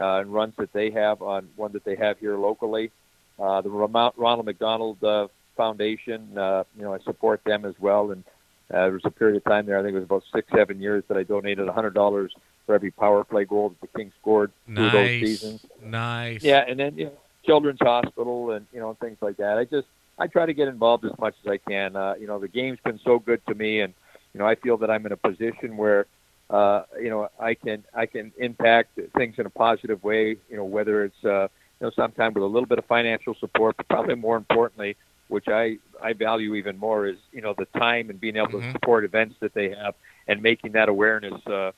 uh, 0.00 0.20
and 0.20 0.32
runs 0.32 0.54
that 0.58 0.72
they 0.72 0.90
have 0.90 1.22
on 1.22 1.48
one 1.56 1.72
that 1.72 1.84
they 1.84 1.96
have 1.96 2.18
here 2.18 2.36
locally. 2.36 2.90
Uh, 3.38 3.60
the 3.60 3.68
Ronald 3.68 4.46
McDonald 4.46 5.02
uh, 5.02 5.28
Foundation, 5.56 6.36
uh, 6.36 6.64
you 6.76 6.82
know, 6.82 6.94
I 6.94 6.98
support 7.00 7.42
them 7.44 7.64
as 7.64 7.74
well. 7.78 8.10
And 8.10 8.24
uh, 8.72 8.82
there 8.82 8.92
was 8.92 9.04
a 9.04 9.10
period 9.10 9.36
of 9.36 9.44
time 9.44 9.66
there, 9.66 9.78
I 9.78 9.82
think 9.82 9.92
it 9.94 9.98
was 9.98 10.04
about 10.04 10.24
six, 10.34 10.48
seven 10.54 10.80
years, 10.80 11.04
that 11.08 11.16
I 11.16 11.22
donated 11.22 11.68
$100 11.68 12.28
for 12.66 12.74
every 12.74 12.90
power 12.90 13.24
play 13.24 13.44
goal 13.44 13.68
that 13.68 13.80
the 13.80 13.98
Kings 13.98 14.12
scored 14.20 14.50
through 14.66 14.90
those 14.90 15.20
seasons. 15.20 15.66
nice. 15.82 16.42
Yeah, 16.42 16.64
and 16.66 16.78
then 16.78 16.98
you 16.98 17.04
know, 17.06 17.12
Children's 17.44 17.78
Hospital 17.80 18.50
and 18.50 18.66
you 18.72 18.80
know 18.80 18.94
things 19.00 19.18
like 19.20 19.36
that. 19.36 19.56
I 19.56 19.64
just 19.64 19.86
I 20.18 20.26
try 20.26 20.46
to 20.46 20.52
get 20.52 20.68
involved 20.68 21.04
as 21.04 21.12
much 21.18 21.34
as 21.44 21.50
I 21.50 21.58
can. 21.58 21.94
Uh, 21.94 22.14
you 22.18 22.26
know, 22.26 22.38
the 22.38 22.48
game's 22.48 22.80
been 22.84 22.98
so 23.04 23.18
good 23.18 23.40
to 23.46 23.54
me, 23.54 23.80
and 23.80 23.94
you 24.34 24.40
know 24.40 24.46
I 24.46 24.56
feel 24.56 24.76
that 24.78 24.90
I'm 24.90 25.06
in 25.06 25.12
a 25.12 25.16
position 25.16 25.76
where 25.76 26.06
uh, 26.50 26.82
you 27.00 27.08
know 27.08 27.28
I 27.38 27.54
can 27.54 27.84
I 27.94 28.06
can 28.06 28.32
impact 28.36 28.98
things 29.16 29.36
in 29.38 29.46
a 29.46 29.50
positive 29.50 30.02
way. 30.02 30.36
You 30.50 30.56
know, 30.56 30.64
whether 30.64 31.04
it's 31.04 31.24
uh, 31.24 31.48
you 31.80 31.86
know 31.86 31.90
sometimes 31.94 32.34
with 32.34 32.42
a 32.42 32.46
little 32.46 32.66
bit 32.66 32.78
of 32.78 32.84
financial 32.86 33.34
support, 33.36 33.76
but 33.76 33.88
probably 33.88 34.16
more 34.16 34.36
importantly, 34.36 34.96
which 35.28 35.48
I 35.48 35.78
I 36.02 36.12
value 36.12 36.54
even 36.54 36.78
more 36.78 37.06
is 37.06 37.16
you 37.32 37.40
know 37.40 37.54
the 37.56 37.66
time 37.78 38.10
and 38.10 38.20
being 38.20 38.36
able 38.36 38.48
Mhm. 38.60 38.62
to 38.66 38.72
support 38.72 39.04
events 39.04 39.36
that 39.40 39.54
they 39.54 39.70
have 39.70 39.94
and 40.28 40.42
making 40.42 40.72
that 40.72 40.88
awareness. 40.88 41.44
Uh, 41.46 41.72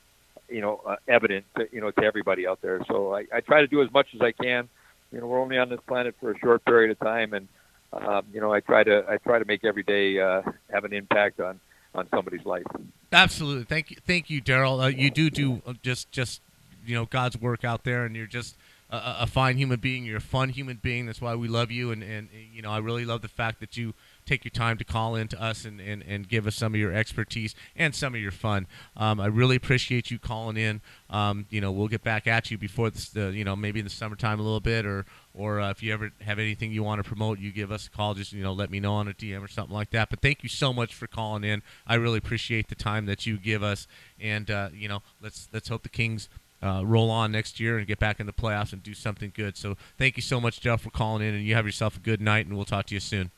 you 0.50 0.62
know, 0.62 0.80
uh, 0.86 0.96
evident, 1.06 1.44
to, 1.56 1.68
you 1.70 1.78
know, 1.82 1.90
to 1.90 2.02
everybody 2.02 2.46
out 2.46 2.62
there. 2.62 2.80
So 2.88 3.14
I, 3.14 3.26
I 3.30 3.40
try 3.40 3.60
to 3.60 3.66
do 3.66 3.82
as 3.82 3.92
much 3.92 4.06
as 4.14 4.22
I 4.22 4.32
can. 4.32 4.66
You 5.12 5.20
know, 5.20 5.26
we're 5.26 5.40
only 5.42 5.58
on 5.58 5.68
this 5.68 5.80
planet 5.86 6.14
for 6.18 6.30
a 6.32 6.38
short 6.38 6.64
period 6.64 6.90
of 6.90 6.98
time, 7.00 7.34
and 7.34 7.48
um, 7.92 8.24
you 8.32 8.40
know, 8.40 8.50
I 8.52 8.60
try 8.60 8.82
to 8.82 9.04
I 9.08 9.18
try 9.18 9.38
to 9.38 9.44
make 9.44 9.62
every 9.64 9.82
day 9.82 10.18
uh, 10.18 10.40
have 10.72 10.84
an 10.84 10.94
impact 10.94 11.38
on 11.40 11.60
on 11.94 12.08
somebody's 12.08 12.46
life. 12.46 12.64
Absolutely. 13.12 13.64
Thank 13.64 13.90
you, 13.90 13.96
thank 14.06 14.30
you, 14.30 14.40
Daryl. 14.40 14.82
Uh, 14.82 14.86
you 14.86 15.10
do 15.10 15.28
do 15.30 15.60
uh, 15.66 15.74
just 15.82 16.10
just 16.12 16.40
you 16.86 16.94
know 16.94 17.04
God's 17.04 17.36
work 17.38 17.62
out 17.64 17.84
there, 17.84 18.04
and 18.06 18.16
you're 18.16 18.26
just 18.26 18.56
a, 18.90 19.16
a 19.20 19.26
fine 19.26 19.56
human 19.56 19.80
being. 19.80 20.04
You're 20.04 20.18
a 20.18 20.20
fun 20.20 20.48
human 20.50 20.76
being. 20.76 21.06
That's 21.06 21.20
why 21.20 21.34
we 21.34 21.48
love 21.48 21.70
you, 21.70 21.90
and 21.90 22.02
and 22.02 22.28
you 22.32 22.62
know 22.62 22.70
I 22.70 22.78
really 22.78 23.04
love 23.04 23.22
the 23.22 23.28
fact 23.28 23.60
that 23.60 23.76
you 23.76 23.94
take 24.24 24.44
your 24.44 24.50
time 24.50 24.76
to 24.78 24.84
call 24.84 25.14
in 25.14 25.26
to 25.26 25.42
us 25.42 25.64
and, 25.64 25.80
and, 25.80 26.04
and 26.06 26.28
give 26.28 26.46
us 26.46 26.54
some 26.54 26.74
of 26.74 26.80
your 26.80 26.92
expertise 26.92 27.54
and 27.74 27.94
some 27.94 28.14
of 28.14 28.20
your 28.20 28.30
fun. 28.30 28.66
Um, 28.94 29.20
I 29.20 29.26
really 29.26 29.56
appreciate 29.56 30.10
you 30.10 30.18
calling 30.18 30.58
in. 30.58 30.82
Um, 31.08 31.46
you 31.48 31.62
know, 31.62 31.72
we'll 31.72 31.88
get 31.88 32.02
back 32.02 32.26
at 32.26 32.50
you 32.50 32.58
before 32.58 32.90
the 32.90 33.32
you 33.34 33.44
know 33.44 33.56
maybe 33.56 33.80
in 33.80 33.84
the 33.84 33.90
summertime 33.90 34.40
a 34.40 34.42
little 34.42 34.60
bit, 34.60 34.86
or 34.86 35.04
or 35.34 35.60
uh, 35.60 35.70
if 35.70 35.82
you 35.82 35.92
ever 35.92 36.10
have 36.22 36.38
anything 36.38 36.72
you 36.72 36.82
want 36.82 37.02
to 37.02 37.08
promote, 37.08 37.38
you 37.38 37.52
give 37.52 37.70
us 37.70 37.86
a 37.86 37.90
call. 37.90 38.14
Just 38.14 38.32
you 38.32 38.42
know, 38.42 38.52
let 38.52 38.70
me 38.70 38.80
know 38.80 38.94
on 38.94 39.08
a 39.08 39.12
DM 39.12 39.42
or 39.42 39.48
something 39.48 39.74
like 39.74 39.90
that. 39.90 40.10
But 40.10 40.20
thank 40.20 40.42
you 40.42 40.48
so 40.48 40.72
much 40.72 40.94
for 40.94 41.06
calling 41.06 41.44
in. 41.44 41.62
I 41.86 41.94
really 41.94 42.18
appreciate 42.18 42.68
the 42.68 42.74
time 42.74 43.06
that 43.06 43.26
you 43.26 43.38
give 43.38 43.62
us, 43.62 43.86
and 44.18 44.50
uh, 44.50 44.70
you 44.72 44.88
know, 44.88 45.02
let's 45.20 45.48
let's 45.52 45.68
hope 45.68 45.82
the 45.82 45.88
Kings. 45.88 46.28
Uh, 46.60 46.82
roll 46.84 47.08
on 47.08 47.30
next 47.30 47.60
year 47.60 47.78
and 47.78 47.86
get 47.86 48.00
back 48.00 48.18
in 48.18 48.26
the 48.26 48.32
playoffs 48.32 48.72
and 48.72 48.82
do 48.82 48.92
something 48.92 49.32
good. 49.32 49.56
So 49.56 49.76
thank 49.96 50.16
you 50.16 50.22
so 50.22 50.40
much, 50.40 50.60
Jeff, 50.60 50.80
for 50.80 50.90
calling 50.90 51.26
in, 51.26 51.32
and 51.34 51.44
you 51.44 51.54
have 51.54 51.64
yourself 51.64 51.96
a 51.96 52.00
good 52.00 52.20
night, 52.20 52.46
and 52.46 52.56
we'll 52.56 52.64
talk 52.64 52.86
to 52.86 52.94
you 52.94 53.00
soon. 53.00 53.30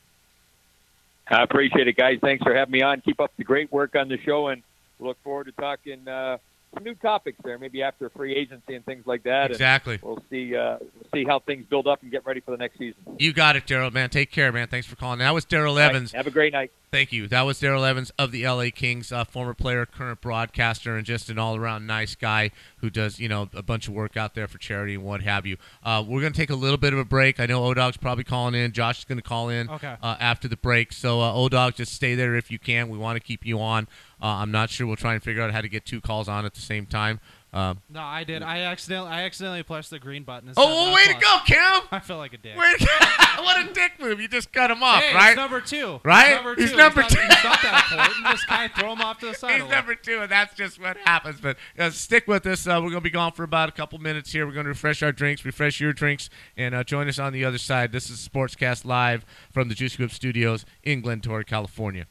I 1.28 1.42
appreciate 1.42 1.86
it, 1.86 1.96
guys. 1.96 2.18
Thanks 2.20 2.42
for 2.42 2.54
having 2.54 2.72
me 2.72 2.82
on. 2.82 3.02
Keep 3.02 3.20
up 3.20 3.30
the 3.36 3.44
great 3.44 3.70
work 3.70 3.94
on 3.94 4.08
the 4.08 4.18
show, 4.18 4.48
and 4.48 4.62
look 4.98 5.22
forward 5.22 5.44
to 5.44 5.52
talking 5.52 6.08
uh, 6.08 6.38
some 6.74 6.84
new 6.84 6.94
topics 6.94 7.38
there, 7.44 7.58
maybe 7.58 7.82
after 7.82 8.08
free 8.10 8.34
agency 8.34 8.74
and 8.74 8.84
things 8.84 9.06
like 9.06 9.24
that. 9.24 9.50
Exactly. 9.50 9.94
And 9.94 10.02
we'll 10.02 10.22
see 10.30 10.56
uh, 10.56 10.78
we'll 10.80 11.10
see 11.12 11.24
how 11.24 11.40
things 11.40 11.66
build 11.68 11.86
up 11.86 12.02
and 12.02 12.10
get 12.10 12.24
ready 12.24 12.40
for 12.40 12.52
the 12.52 12.56
next 12.56 12.78
season. 12.78 13.00
You 13.18 13.32
got 13.32 13.54
it, 13.56 13.66
Daryl, 13.66 13.92
man. 13.92 14.10
Take 14.10 14.30
care, 14.30 14.50
man. 14.50 14.68
Thanks 14.68 14.86
for 14.86 14.96
calling. 14.96 15.18
That 15.18 15.34
was 15.34 15.44
Daryl 15.44 15.70
All 15.70 15.76
right, 15.76 15.90
Evans. 15.90 16.12
have 16.12 16.26
a 16.26 16.30
great 16.30 16.52
night. 16.52 16.72
Thank 16.92 17.12
you. 17.12 17.28
That 17.28 17.42
was 17.42 17.60
Daryl 17.60 17.88
Evans 17.88 18.10
of 18.18 18.32
the 18.32 18.44
LA 18.44 18.64
Kings, 18.74 19.12
uh, 19.12 19.22
former 19.22 19.54
player, 19.54 19.86
current 19.86 20.20
broadcaster, 20.20 20.96
and 20.96 21.06
just 21.06 21.30
an 21.30 21.38
all-around 21.38 21.86
nice 21.86 22.16
guy 22.16 22.50
who 22.78 22.90
does, 22.90 23.20
you 23.20 23.28
know, 23.28 23.48
a 23.54 23.62
bunch 23.62 23.86
of 23.86 23.94
work 23.94 24.16
out 24.16 24.34
there 24.34 24.48
for 24.48 24.58
charity 24.58 24.94
and 24.94 25.04
what 25.04 25.22
have 25.22 25.46
you. 25.46 25.56
Uh, 25.84 26.02
we're 26.04 26.20
going 26.20 26.32
to 26.32 26.36
take 26.36 26.50
a 26.50 26.54
little 26.56 26.76
bit 26.78 26.92
of 26.92 26.98
a 26.98 27.04
break. 27.04 27.38
I 27.38 27.46
know 27.46 27.64
O-Dog's 27.64 27.96
probably 27.96 28.24
calling 28.24 28.56
in. 28.56 28.72
Josh 28.72 28.98
is 28.98 29.04
going 29.04 29.18
to 29.18 29.22
call 29.22 29.48
in 29.50 29.70
Okay. 29.70 29.94
uh, 30.02 30.16
after 30.18 30.48
the 30.48 30.56
break. 30.56 30.92
So, 30.92 31.20
uh, 31.20 31.32
O-Dog, 31.32 31.76
just 31.76 31.92
stay 31.94 32.16
there 32.16 32.34
if 32.34 32.50
you 32.50 32.58
can. 32.58 32.88
We 32.88 32.98
want 32.98 33.14
to 33.14 33.20
keep 33.20 33.46
you 33.46 33.60
on. 33.60 33.86
Uh, 34.20 34.26
I'm 34.26 34.50
not 34.50 34.68
sure. 34.68 34.84
We'll 34.88 34.96
try 34.96 35.14
and 35.14 35.22
figure 35.22 35.42
out 35.42 35.52
how 35.52 35.60
to 35.60 35.68
get 35.68 35.86
two 35.86 36.00
calls 36.00 36.28
on 36.28 36.44
at 36.44 36.54
the 36.54 36.60
same 36.60 36.86
time. 36.86 37.20
Uh, 37.52 37.74
No, 37.88 38.00
I 38.00 38.22
did. 38.24 38.42
I 38.42 38.60
accidentally 38.60 39.10
I 39.10 39.24
accidentally 39.24 39.62
pressed 39.64 39.90
the 39.90 39.98
green 39.98 40.22
button. 40.22 40.52
oh, 40.56 40.66
well, 40.66 40.94
way 40.94 41.04
to 41.06 41.14
go, 41.14 41.38
Kim! 41.46 41.82
I 41.90 41.98
feel 41.98 42.16
like 42.18 42.32
a 42.32 42.38
dick. 42.38 42.56
What 42.56 43.58
a 43.68 43.72
dick 43.72 43.92
move! 43.98 44.20
You 44.20 44.28
just 44.28 44.52
cut 44.52 44.70
him 44.70 44.82
off, 44.82 45.02
hey, 45.02 45.14
right? 45.14 45.30
it's 45.30 45.36
number 45.36 45.60
two. 45.60 46.00
Right? 46.04 46.28
He's 46.30 46.36
number 46.36 46.54
two. 46.54 46.62
He's 46.62 46.76
number 46.76 47.00
not, 47.00 47.10
two. 47.10 47.18
He's 47.20 47.44
not 47.44 47.62
that 47.62 47.88
important. 47.90 48.26
Just 48.26 48.46
kind 48.46 48.70
of 48.70 48.78
throw 48.78 48.92
him 48.92 49.00
off 49.00 49.18
to 49.20 49.26
the 49.26 49.34
side. 49.34 49.60
He's 49.60 49.70
number 49.70 49.94
two, 49.94 50.20
and 50.20 50.30
that's 50.30 50.54
just 50.54 50.80
what 50.80 50.96
happens. 50.98 51.40
But 51.40 51.56
uh, 51.78 51.90
stick 51.90 52.28
with 52.28 52.46
us. 52.46 52.66
Uh, 52.66 52.74
we're 52.82 52.90
going 52.90 52.94
to 52.94 53.00
be 53.00 53.10
gone 53.10 53.32
for 53.32 53.42
about 53.42 53.68
a 53.68 53.72
couple 53.72 53.98
minutes 53.98 54.30
here. 54.32 54.46
We're 54.46 54.52
going 54.52 54.64
to 54.64 54.70
refresh 54.70 55.02
our 55.02 55.12
drinks, 55.12 55.44
refresh 55.44 55.80
your 55.80 55.92
drinks, 55.92 56.30
and 56.56 56.74
uh, 56.74 56.84
join 56.84 57.08
us 57.08 57.18
on 57.18 57.32
the 57.32 57.44
other 57.44 57.58
side. 57.58 57.90
This 57.92 58.10
is 58.10 58.28
Sportscast 58.28 58.84
Live 58.84 59.24
from 59.52 59.68
the 59.68 59.74
Juice 59.74 59.96
Group 59.96 60.12
Studios 60.12 60.64
in 60.84 61.00
Glendora, 61.00 61.44
California. 61.44 62.06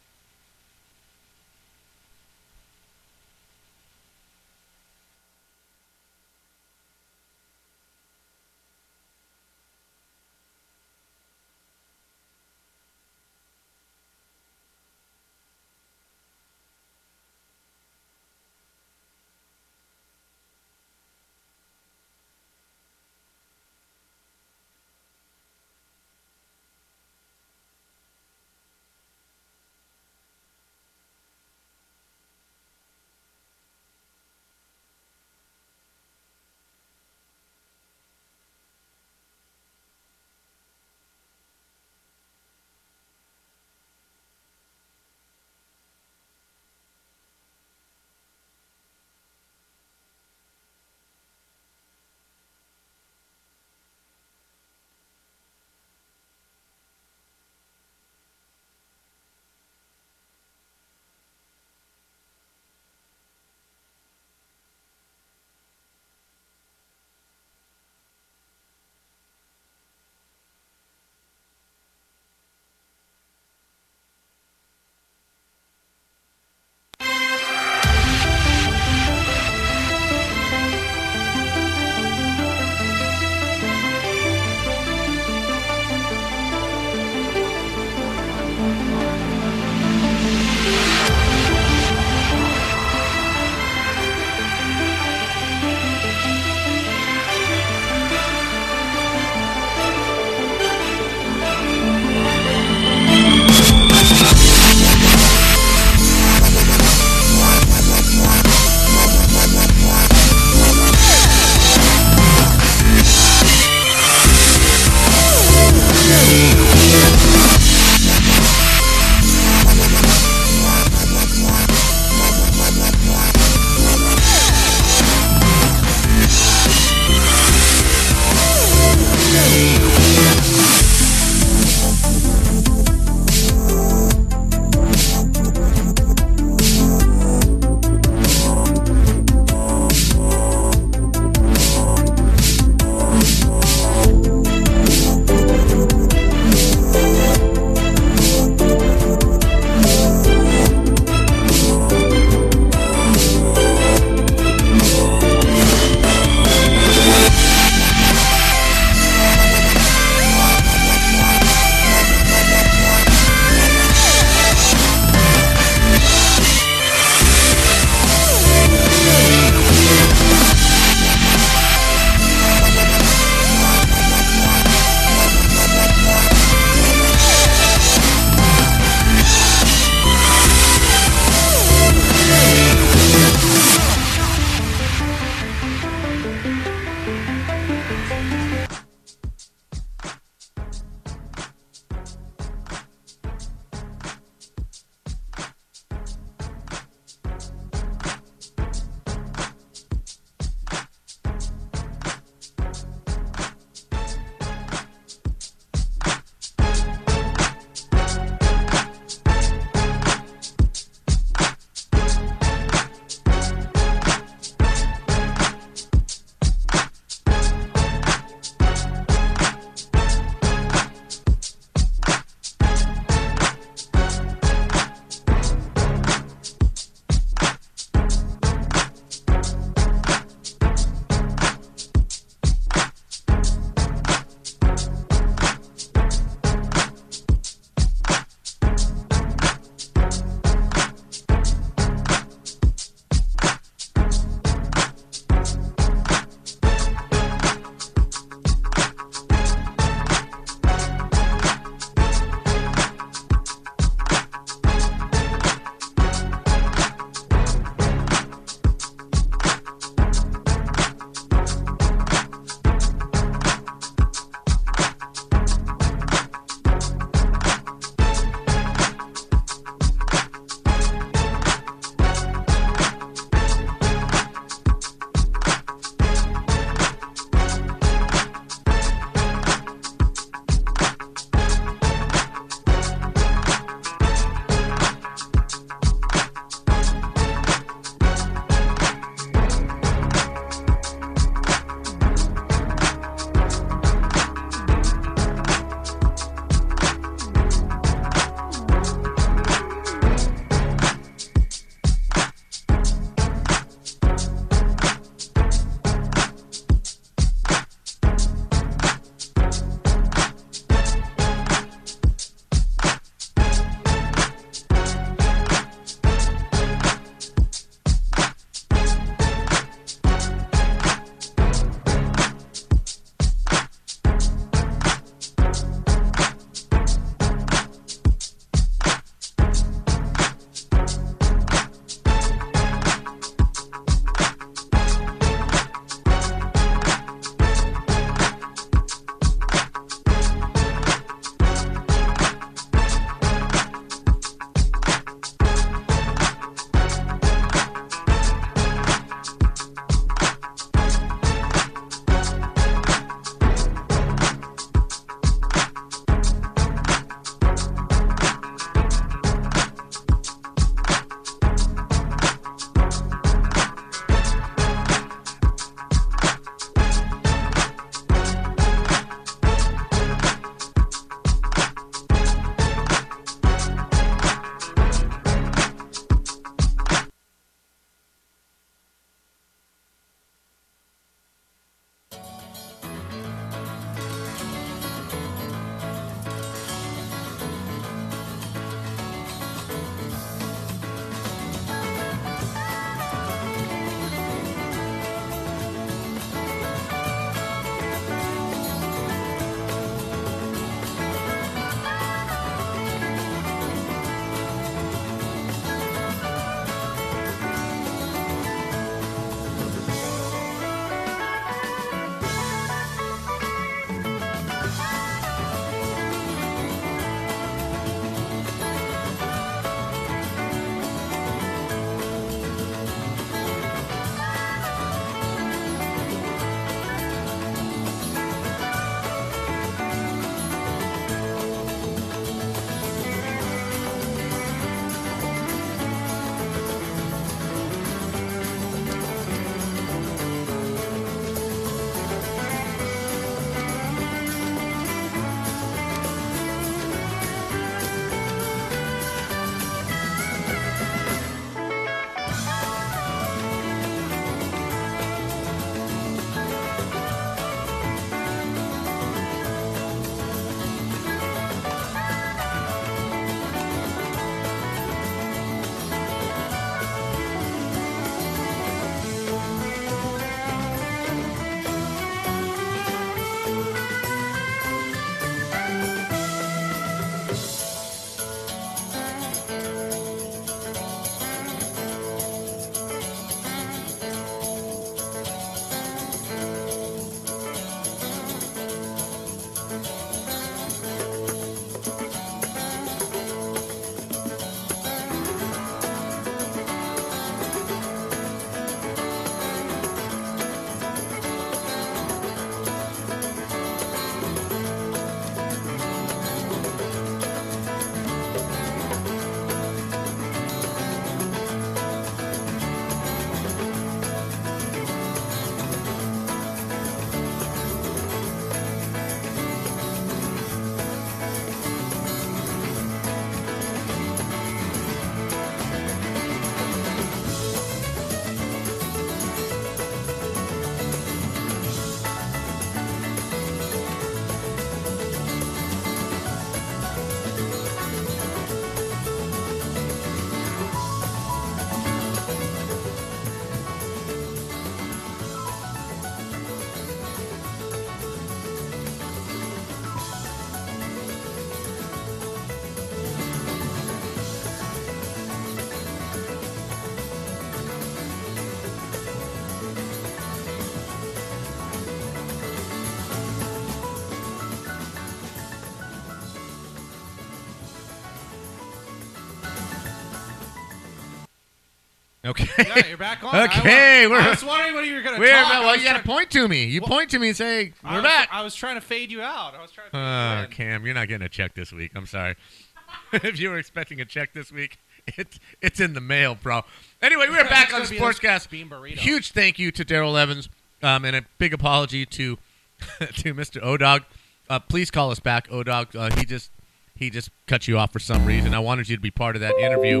Yeah, 572.68 572.86
you're 572.88 572.96
back 572.98 573.22
on. 573.24 573.34
Okay, 573.48 574.06
wa- 574.06 574.14
we're- 574.14 574.24
I 574.26 574.30
was 574.30 574.44
wondering 574.44 574.74
when 574.74 574.84
you 574.84 574.94
were 574.94 575.02
going 575.02 575.14
to 575.16 575.20
We're 575.20 575.30
talk. 575.32 575.52
I 575.54 575.60
well, 575.60 575.76
you 575.76 575.84
got 575.84 575.96
to 575.96 576.02
point 576.02 576.30
to 576.32 576.48
me. 576.48 576.64
You 576.64 576.80
Well, 576.80 576.88
point 576.90 577.10
to 577.10 577.18
me 577.18 577.28
and 577.28 577.36
say 577.36 577.72
I 577.84 577.90
we're 577.94 578.02
was, 578.02 578.04
back. 578.04 578.28
I 578.32 578.42
was 578.42 578.54
trying 578.54 578.74
to 578.76 578.80
fade 578.80 579.10
you 579.10 579.22
out. 579.22 579.54
I 579.54 579.62
was 579.62 579.70
trying 579.70 579.90
to. 579.90 580.44
In. 580.44 580.50
Cam, 580.50 580.84
you're 580.84 580.94
not 580.94 581.08
getting 581.08 581.24
a 581.24 581.28
check 581.28 581.54
this 581.54 581.72
week. 581.72 581.92
I'm 581.94 582.06
sorry. 582.06 582.36
if 583.12 583.38
you 583.38 583.50
were 583.50 583.58
expecting 583.58 584.00
a 584.00 584.04
check 584.04 584.32
this 584.34 584.50
week, 584.52 584.78
it's 585.16 585.38
it's 585.62 585.80
in 585.80 585.94
the 585.94 586.00
mail, 586.00 586.36
bro. 586.40 586.62
Anyway, 587.02 587.26
we're 587.28 587.44
back 587.44 587.72
on 587.72 587.82
Sportscast. 587.82 588.20
this 588.20 588.46
bean 588.48 588.68
burrito. 588.68 588.98
Huge 588.98 589.32
thank 589.32 589.58
you 589.58 589.70
to 589.72 589.84
Daryl 589.84 590.20
Evans, 590.20 590.48
um, 590.82 591.04
and 591.04 591.14
a 591.16 591.22
big 591.38 591.54
apology 591.54 592.04
to 592.06 592.36
to 592.98 593.34
Mr. 593.34 593.62
Odog. 593.62 594.04
Uh, 594.48 594.58
please 594.58 594.90
call 594.90 595.10
us 595.10 595.20
back, 595.20 595.48
Odog. 595.48 595.94
Uh, 595.94 596.14
he 596.16 596.24
just 596.24 596.50
he 596.96 597.08
just 597.10 597.30
cut 597.46 597.68
you 597.68 597.78
off 597.78 597.92
for 597.92 597.98
some 598.00 598.26
reason. 598.26 598.52
I 598.54 598.58
wanted 598.58 598.88
you 598.88 598.96
to 598.96 599.02
be 599.02 599.10
part 599.12 599.36
of 599.36 599.40
that 599.40 599.56
interview 599.58 600.00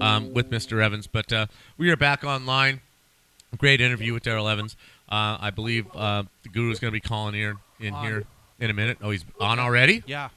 um, 0.00 0.32
with 0.34 0.50
Mr. 0.50 0.82
Evans, 0.82 1.06
but 1.06 1.32
uh, 1.32 1.46
we 1.76 1.90
are 1.90 1.96
back 1.96 2.24
online. 2.24 2.80
Great 3.56 3.80
interview 3.80 4.12
with 4.12 4.22
Daryl 4.24 4.50
Evans. 4.50 4.76
Uh, 5.08 5.38
I 5.40 5.50
believe 5.50 5.86
uh, 5.94 6.24
the 6.42 6.48
Guru 6.50 6.70
is 6.70 6.78
going 6.78 6.90
to 6.90 6.92
be 6.92 7.00
calling 7.00 7.34
here 7.34 7.56
in 7.80 7.94
On. 7.94 8.04
here 8.04 8.24
in 8.60 8.70
a 8.70 8.74
minute. 8.74 8.98
Oh, 9.02 9.10
he's 9.10 9.24
on 9.40 9.58
already. 9.58 10.02
Yeah. 10.06 10.28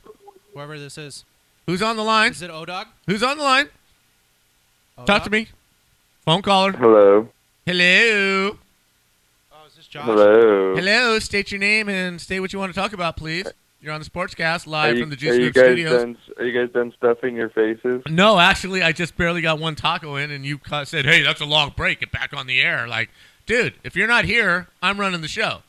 Whoever 0.53 0.79
this 0.79 0.97
is. 0.97 1.25
Who's 1.65 1.81
on 1.81 1.97
the 1.97 2.03
line? 2.03 2.31
Is 2.31 2.41
it 2.41 2.51
Odog? 2.51 2.85
Who's 3.07 3.23
on 3.23 3.37
the 3.37 3.43
line? 3.43 3.69
Talk 5.05 5.23
to 5.23 5.29
me. 5.29 5.47
Phone 6.25 6.41
caller. 6.41 6.71
Hello. 6.73 7.29
Hello. 7.65 8.57
Oh, 9.51 9.67
is 9.67 9.75
this 9.75 9.87
Josh? 9.87 10.05
Hello. 10.05 10.75
Hello. 10.75 11.19
State 11.19 11.51
your 11.51 11.59
name 11.59 11.89
and 11.89 12.21
state 12.21 12.39
what 12.39 12.53
you 12.53 12.59
want 12.59 12.73
to 12.73 12.79
talk 12.79 12.93
about, 12.93 13.17
please. 13.17 13.47
You're 13.81 13.93
on 13.93 13.99
the 13.99 14.07
Sportscast 14.09 14.67
Are 14.67 14.69
live 14.69 14.95
you, 14.95 15.01
from 15.01 15.09
the 15.09 15.15
are 15.15 15.17
Juice 15.17 15.35
you 15.37 15.41
Group 15.51 15.53
guys 15.55 15.63
Studios. 15.63 16.01
done? 16.03 16.17
Are 16.37 16.45
you 16.45 16.59
guys 16.65 16.71
done 16.71 16.93
stuffing 16.97 17.35
your 17.35 17.49
faces? 17.49 18.03
No, 18.07 18.39
actually, 18.39 18.83
I 18.83 18.91
just 18.91 19.17
barely 19.17 19.41
got 19.41 19.59
one 19.59 19.73
taco 19.75 20.17
in, 20.17 20.29
and 20.29 20.45
you 20.45 20.59
said, 20.83 21.05
"Hey, 21.05 21.23
that's 21.23 21.41
a 21.41 21.45
long 21.45 21.73
break. 21.75 21.99
Get 22.01 22.11
back 22.11 22.31
on 22.33 22.45
the 22.45 22.61
air." 22.61 22.87
Like, 22.87 23.09
dude, 23.47 23.73
if 23.83 23.95
you're 23.95 24.07
not 24.07 24.25
here, 24.25 24.67
I'm 24.83 24.99
running 24.99 25.21
the 25.21 25.27
show. 25.27 25.63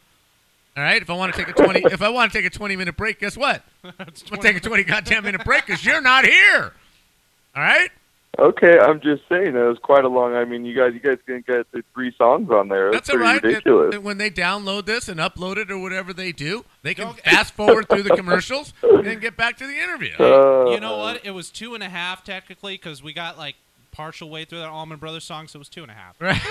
All 0.77 0.83
right. 0.83 1.01
If 1.01 1.09
I 1.09 1.15
want 1.15 1.35
to 1.35 1.39
take 1.43 1.49
a 1.49 1.55
twenty, 1.55 1.81
if 1.85 2.03
I 2.03 2.11
want 2.11 2.33
to 2.33 2.39
take 2.39 2.47
a 2.47 2.51
twenty 2.51 2.77
minute 2.77 2.97
break, 2.99 3.19
guess 3.19 3.37
what? 3.37 3.63
I'm 3.85 3.93
gonna 3.97 4.43
take 4.43 4.57
a 4.57 4.61
twenty 4.61 4.85
goddamn 4.85 5.25
minute 5.25 5.45
break 5.45 5.65
because 5.67 5.85
you're 5.85 6.03
not 6.03 6.27
here. 6.27 6.73
All 7.57 7.63
right. 7.63 7.91
Okay, 8.39 8.79
I'm 8.79 9.01
just 9.03 9.23
saying 9.29 9.53
that 9.53 9.65
was 9.69 9.79
quite 9.83 10.05
a 10.05 10.09
long. 10.09 10.35
I 10.35 10.47
mean, 10.47 10.65
you 10.65 10.75
guys, 10.75 10.95
you 10.95 11.01
guys 11.01 11.19
can 11.27 11.45
get 11.47 11.71
the 11.71 11.85
three 11.93 12.15
songs 12.17 12.51
on 12.51 12.69
there. 12.69 12.91
That's, 12.91 13.09
That's 13.09 13.11
pretty 13.17 13.23
right. 13.25 13.43
ridiculous. 13.43 13.95
And 13.95 14.05
when 14.05 14.17
they 14.17 14.31
download 14.31 14.87
this 14.87 15.09
and 15.11 15.21
upload 15.21 15.59
it 15.59 15.71
or 15.71 15.79
whatever 15.79 16.15
they 16.15 16.33
do, 16.33 16.65
they 16.83 16.95
can 16.95 17.13
fast 17.13 17.53
forward 17.55 17.91
through 17.91 18.05
the 18.05 18.17
commercials 18.17 18.73
and 18.83 19.21
get 19.21 19.37
back 19.37 19.59
to 19.59 19.67
the 19.67 19.75
interview. 19.79 20.15
Uh, 20.19 20.71
You 20.71 20.81
know 20.81 20.97
what? 20.97 21.25
It 21.27 21.33
was 21.33 21.51
two 21.51 21.75
and 21.75 21.83
a 21.83 21.91
half 21.91 22.25
technically 22.25 22.75
because 22.75 23.03
we 23.03 23.13
got 23.13 23.37
like 23.37 23.57
partial 23.93 24.31
way 24.31 24.45
through 24.45 24.59
that 24.59 24.69
Allman 24.69 24.99
Brothers 24.99 25.25
song, 25.25 25.47
so 25.47 25.59
it 25.59 25.61
was 25.61 25.69
two 25.69 25.83
and 25.83 25.91
a 25.91 25.95
half. 25.95 26.21
Right. 26.21 26.41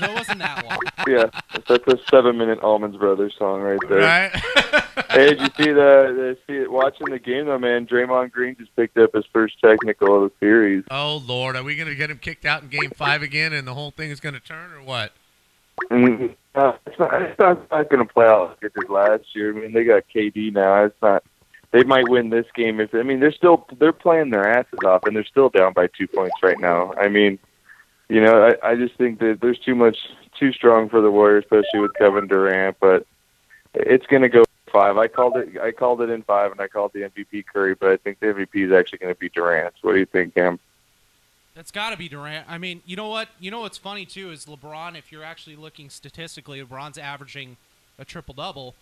So 0.00 0.06
it 0.06 0.14
wasn't 0.14 0.38
that 0.38 0.64
long. 0.64 0.78
yeah, 1.08 1.26
that's 1.66 1.86
a 1.86 1.98
seven-minute 2.10 2.60
Allmans 2.60 2.98
Brothers 2.98 3.34
song 3.38 3.60
right 3.60 3.78
there. 3.88 3.98
Right. 3.98 4.32
Hey, 5.08 5.30
did 5.30 5.40
you 5.40 5.46
see 5.56 5.72
the, 5.72 6.36
the 6.36 6.38
see 6.46 6.68
watching 6.68 7.08
the 7.08 7.18
game 7.18 7.46
though, 7.46 7.58
man? 7.58 7.86
Draymond 7.86 8.30
Green 8.30 8.54
just 8.56 8.74
picked 8.76 8.96
up 8.98 9.14
his 9.14 9.24
first 9.32 9.58
technical 9.60 10.24
of 10.24 10.30
the 10.30 10.36
series. 10.38 10.84
oh 10.90 11.22
Lord, 11.26 11.56
are 11.56 11.64
we 11.64 11.74
gonna 11.74 11.94
get 11.94 12.10
him 12.10 12.18
kicked 12.18 12.44
out 12.44 12.62
in 12.62 12.68
Game 12.68 12.90
Five 12.94 13.22
again, 13.22 13.52
and 13.52 13.66
the 13.66 13.74
whole 13.74 13.90
thing 13.90 14.10
is 14.10 14.20
gonna 14.20 14.40
turn, 14.40 14.72
or 14.72 14.82
what? 14.82 15.12
And, 15.90 16.36
uh, 16.54 16.72
it's 16.86 16.98
not, 16.98 17.22
it's 17.22 17.38
not, 17.38 17.70
not 17.70 17.88
going 17.88 18.06
to 18.06 18.12
play 18.12 18.26
out 18.26 18.50
like 18.50 18.62
it 18.62 18.74
did 18.74 18.90
last 18.90 19.24
year. 19.34 19.56
I 19.56 19.60
mean, 19.60 19.72
they 19.72 19.84
got 19.84 20.04
KD 20.14 20.52
now. 20.52 20.84
It's 20.84 21.02
not. 21.02 21.22
They 21.72 21.84
might 21.84 22.08
win 22.08 22.30
this 22.30 22.46
game 22.54 22.80
if 22.80 22.92
I 22.94 23.02
mean 23.02 23.20
they're 23.20 23.32
still 23.32 23.66
they're 23.78 23.92
playing 23.92 24.30
their 24.30 24.48
asses 24.48 24.80
off 24.84 25.04
and 25.04 25.14
they're 25.14 25.24
still 25.24 25.50
down 25.50 25.72
by 25.72 25.86
two 25.86 26.08
points 26.08 26.36
right 26.42 26.58
now. 26.58 26.92
I 26.94 27.08
mean, 27.08 27.38
you 28.08 28.20
know, 28.20 28.50
I, 28.62 28.70
I 28.70 28.74
just 28.74 28.96
think 28.96 29.20
that 29.20 29.38
there's 29.40 29.58
too 29.60 29.76
much 29.76 29.96
too 30.38 30.52
strong 30.52 30.88
for 30.88 31.00
the 31.00 31.10
Warriors, 31.10 31.44
especially 31.44 31.80
with 31.80 31.94
Kevin 31.94 32.26
Durant. 32.26 32.76
But 32.80 33.06
it's 33.74 34.06
going 34.06 34.22
to 34.22 34.28
go 34.28 34.42
five. 34.72 34.96
I 34.96 35.06
called 35.06 35.36
it. 35.36 35.58
I 35.60 35.70
called 35.70 36.00
it 36.00 36.10
in 36.10 36.22
five, 36.22 36.50
and 36.50 36.60
I 36.60 36.66
called 36.66 36.92
the 36.92 37.02
MVP 37.02 37.46
Curry. 37.46 37.74
But 37.74 37.90
I 37.90 37.96
think 37.98 38.18
the 38.18 38.26
MVP 38.26 38.66
is 38.66 38.72
actually 38.72 38.98
going 38.98 39.14
to 39.14 39.18
be 39.18 39.28
Durant. 39.28 39.74
What 39.82 39.92
do 39.92 39.98
you 39.98 40.06
think, 40.06 40.34
Cam? 40.34 40.58
That's 41.54 41.70
got 41.70 41.90
to 41.90 41.96
be 41.96 42.08
Durant. 42.08 42.46
I 42.48 42.58
mean, 42.58 42.82
you 42.84 42.96
know 42.96 43.08
what? 43.08 43.28
You 43.38 43.50
know 43.50 43.60
what's 43.60 43.78
funny 43.78 44.06
too 44.06 44.30
is 44.30 44.46
LeBron. 44.46 44.98
If 44.98 45.12
you're 45.12 45.24
actually 45.24 45.56
looking 45.56 45.90
statistically, 45.90 46.60
LeBron's 46.62 46.98
averaging 46.98 47.58
a 47.98 48.04
triple 48.04 48.34
double, 48.34 48.74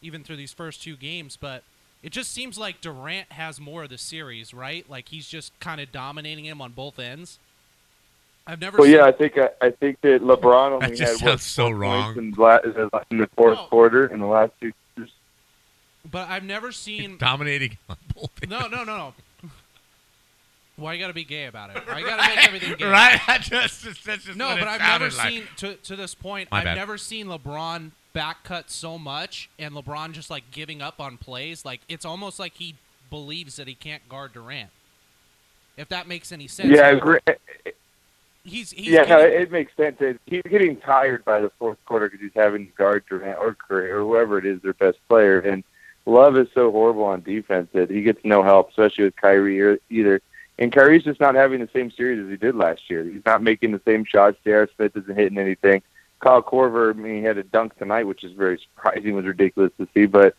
even 0.00 0.22
through 0.24 0.36
these 0.36 0.52
first 0.52 0.82
two 0.82 0.96
games. 0.96 1.36
But 1.36 1.62
it 2.02 2.10
just 2.10 2.32
seems 2.32 2.58
like 2.58 2.80
Durant 2.80 3.30
has 3.32 3.60
more 3.60 3.84
of 3.84 3.90
the 3.90 3.98
series, 3.98 4.52
right? 4.52 4.88
Like 4.90 5.08
he's 5.08 5.28
just 5.28 5.58
kind 5.60 5.80
of 5.80 5.92
dominating 5.92 6.44
him 6.44 6.60
on 6.60 6.72
both 6.72 6.98
ends. 6.98 7.38
I've 8.46 8.60
never. 8.60 8.78
Well, 8.78 8.86
seen, 8.86 8.96
yeah, 8.96 9.04
I 9.04 9.12
think 9.12 9.38
I, 9.38 9.48
I 9.60 9.70
think 9.70 10.00
that 10.00 10.20
LeBron 10.22 10.72
only 10.72 10.88
That 10.88 10.96
just 10.96 11.20
had 11.20 11.26
what, 11.26 11.40
sounds 11.40 11.42
so 11.44 11.70
wrong. 11.70 12.16
in, 12.16 12.30
the 12.32 13.04
in 13.10 13.18
the 13.18 13.28
fourth 13.36 13.56
No. 13.58 13.64
quarter 13.66 14.06
in 14.06 14.18
the 14.18 14.26
last 14.26 14.52
two. 14.60 14.72
years. 14.96 15.10
but 16.10 16.28
I've 16.28 16.42
never 16.44 16.72
seen. 16.72 17.16
Dominating 17.20 17.78
on 17.88 17.96
both 18.14 18.30
ends. 18.42 18.50
No, 18.50 18.66
no, 18.66 18.82
no, 18.84 18.96
no. 18.96 19.14
Why 20.76 20.94
you 20.94 21.00
got 21.00 21.08
to 21.08 21.12
be 21.14 21.22
gay 21.24 21.44
about 21.46 21.70
it? 21.76 21.86
Why 21.86 21.98
you 22.00 22.06
got 22.06 22.16
to 22.20 22.34
make 22.34 22.44
everything 22.48 22.74
gay? 22.78 22.84
Right? 22.86 23.20
I 23.28 23.38
just, 23.38 23.84
that's 24.04 24.24
just 24.24 24.36
No, 24.36 24.48
what 24.48 24.58
but 24.58 24.68
it 24.68 24.80
I've 24.80 25.00
never 25.00 25.14
like. 25.16 25.28
seen 25.30 25.42
to 25.58 25.74
to 25.76 25.94
this 25.96 26.14
point. 26.16 26.50
My 26.50 26.58
I've 26.58 26.64
bad. 26.64 26.74
never 26.76 26.98
seen 26.98 27.26
LeBron 27.26 27.92
back 28.12 28.44
cut 28.44 28.70
so 28.70 28.98
much, 28.98 29.48
and 29.58 29.74
LeBron 29.74 30.12
just 30.12 30.30
like 30.30 30.50
giving 30.50 30.82
up 30.82 31.00
on 31.00 31.16
plays. 31.16 31.64
Like 31.64 31.80
it's 31.88 32.04
almost 32.04 32.38
like 32.38 32.54
he 32.54 32.76
believes 33.10 33.56
that 33.56 33.68
he 33.68 33.74
can't 33.74 34.08
guard 34.08 34.32
Durant. 34.32 34.70
If 35.76 35.88
that 35.88 36.06
makes 36.06 36.32
any 36.32 36.48
sense. 36.48 36.70
Yeah, 36.70 36.88
I 36.88 36.90
agree. 36.90 37.18
He's 38.44 38.72
he's 38.72 38.88
yeah, 38.88 39.04
no, 39.04 39.20
it 39.20 39.52
makes 39.52 39.74
sense. 39.76 40.02
He's 40.26 40.42
getting 40.42 40.76
tired 40.78 41.24
by 41.24 41.40
the 41.40 41.50
fourth 41.58 41.78
quarter 41.86 42.08
because 42.08 42.20
he's 42.20 42.34
having 42.34 42.66
to 42.66 42.72
guard 42.72 43.04
Durant 43.08 43.38
or 43.38 43.54
Curry 43.54 43.90
or 43.90 44.00
whoever 44.00 44.38
it 44.38 44.44
is, 44.44 44.60
their 44.62 44.74
best 44.74 44.98
player. 45.08 45.38
And 45.38 45.62
Love 46.06 46.36
is 46.36 46.48
so 46.52 46.70
horrible 46.72 47.04
on 47.04 47.22
defense 47.22 47.68
that 47.72 47.90
he 47.90 48.02
gets 48.02 48.24
no 48.24 48.42
help, 48.42 48.70
especially 48.70 49.04
with 49.04 49.16
Kyrie 49.16 49.78
either. 49.88 50.20
And 50.58 50.72
Kyrie's 50.72 51.04
just 51.04 51.20
not 51.20 51.34
having 51.34 51.60
the 51.60 51.68
same 51.72 51.90
series 51.90 52.22
as 52.22 52.30
he 52.30 52.36
did 52.36 52.54
last 52.54 52.90
year. 52.90 53.04
He's 53.04 53.24
not 53.24 53.42
making 53.42 53.72
the 53.72 53.80
same 53.84 54.04
shots. 54.04 54.36
J.R. 54.44 54.68
Smith 54.76 54.96
isn't 54.96 55.16
hitting 55.16 55.38
anything. 55.38 55.82
Kyle 56.22 56.42
Korver, 56.42 56.94
I 56.94 56.98
mean, 56.98 57.16
he 57.16 57.22
had 57.22 57.36
a 57.36 57.42
dunk 57.42 57.76
tonight, 57.76 58.04
which 58.04 58.24
is 58.24 58.32
very 58.32 58.58
surprising. 58.58 59.14
was 59.14 59.26
ridiculous 59.26 59.72
to 59.78 59.88
see, 59.92 60.06
but 60.06 60.34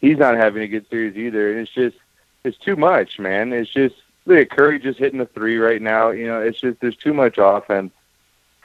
he's 0.00 0.18
not 0.18 0.36
having 0.36 0.62
a 0.62 0.68
good 0.68 0.88
series 0.88 1.16
either. 1.16 1.50
And 1.50 1.60
it's 1.60 1.70
just, 1.70 1.96
it's 2.44 2.58
too 2.58 2.76
much, 2.76 3.18
man. 3.18 3.52
It's 3.52 3.70
just 3.70 3.94
look 4.24 4.38
at 4.38 4.50
Curry 4.50 4.78
just 4.78 4.98
hitting 4.98 5.20
a 5.20 5.26
three 5.26 5.58
right 5.58 5.82
now. 5.82 6.10
You 6.10 6.26
know, 6.26 6.40
it's 6.40 6.60
just 6.60 6.80
there's 6.80 6.96
too 6.96 7.12
much 7.12 7.36
offense 7.38 7.92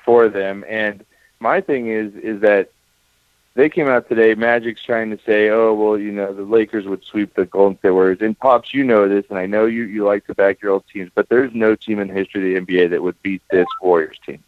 for 0.05 0.30
them. 0.30 0.64
And 0.68 1.05
my 1.39 1.59
thing 1.59 1.88
is, 1.88 2.16
is 2.16 2.41
that 2.41 2.72
they 3.55 3.70
came 3.70 3.88
out 3.88 4.07
today. 4.09 4.34
Magic's 4.34 4.84
trying 4.84 5.11
to 5.11 5.20
say, 5.26 5.49
"Oh, 5.49 5.74
well, 5.74 5.97
you 5.97 6.11
know, 6.11 6.34
the 6.34 6.43
Lakers 6.43 6.88
would 6.88 7.03
sweep 7.03 7.36
the 7.36 7.45
Golden 7.45 7.78
State 7.78 7.91
Warriors." 7.91 8.22
And 8.22 8.39
pops, 8.39 8.74
you 8.74 8.84
know 8.84 9.07
this, 9.07 9.26
and 9.30 9.38
I 9.38 9.45
know 9.45 9.66
you 9.66 9.84
you 9.84 10.05
like 10.05 10.26
to 10.28 10.34
back 10.34 10.61
your 10.61 10.72
old 10.72 10.86
teams, 10.91 11.11
but 11.14 11.30
there's 11.30 11.53
no 11.53 11.76
team 11.76 11.99
in 11.99 12.07
the 12.07 12.14
history 12.14 12.57
of 12.57 12.66
the 12.66 12.74
NBA 12.76 12.89
that 12.89 13.03
would 13.03 13.22
beat 13.22 13.43
this 13.51 13.68
Warriors 13.82 14.18
team. 14.26 14.43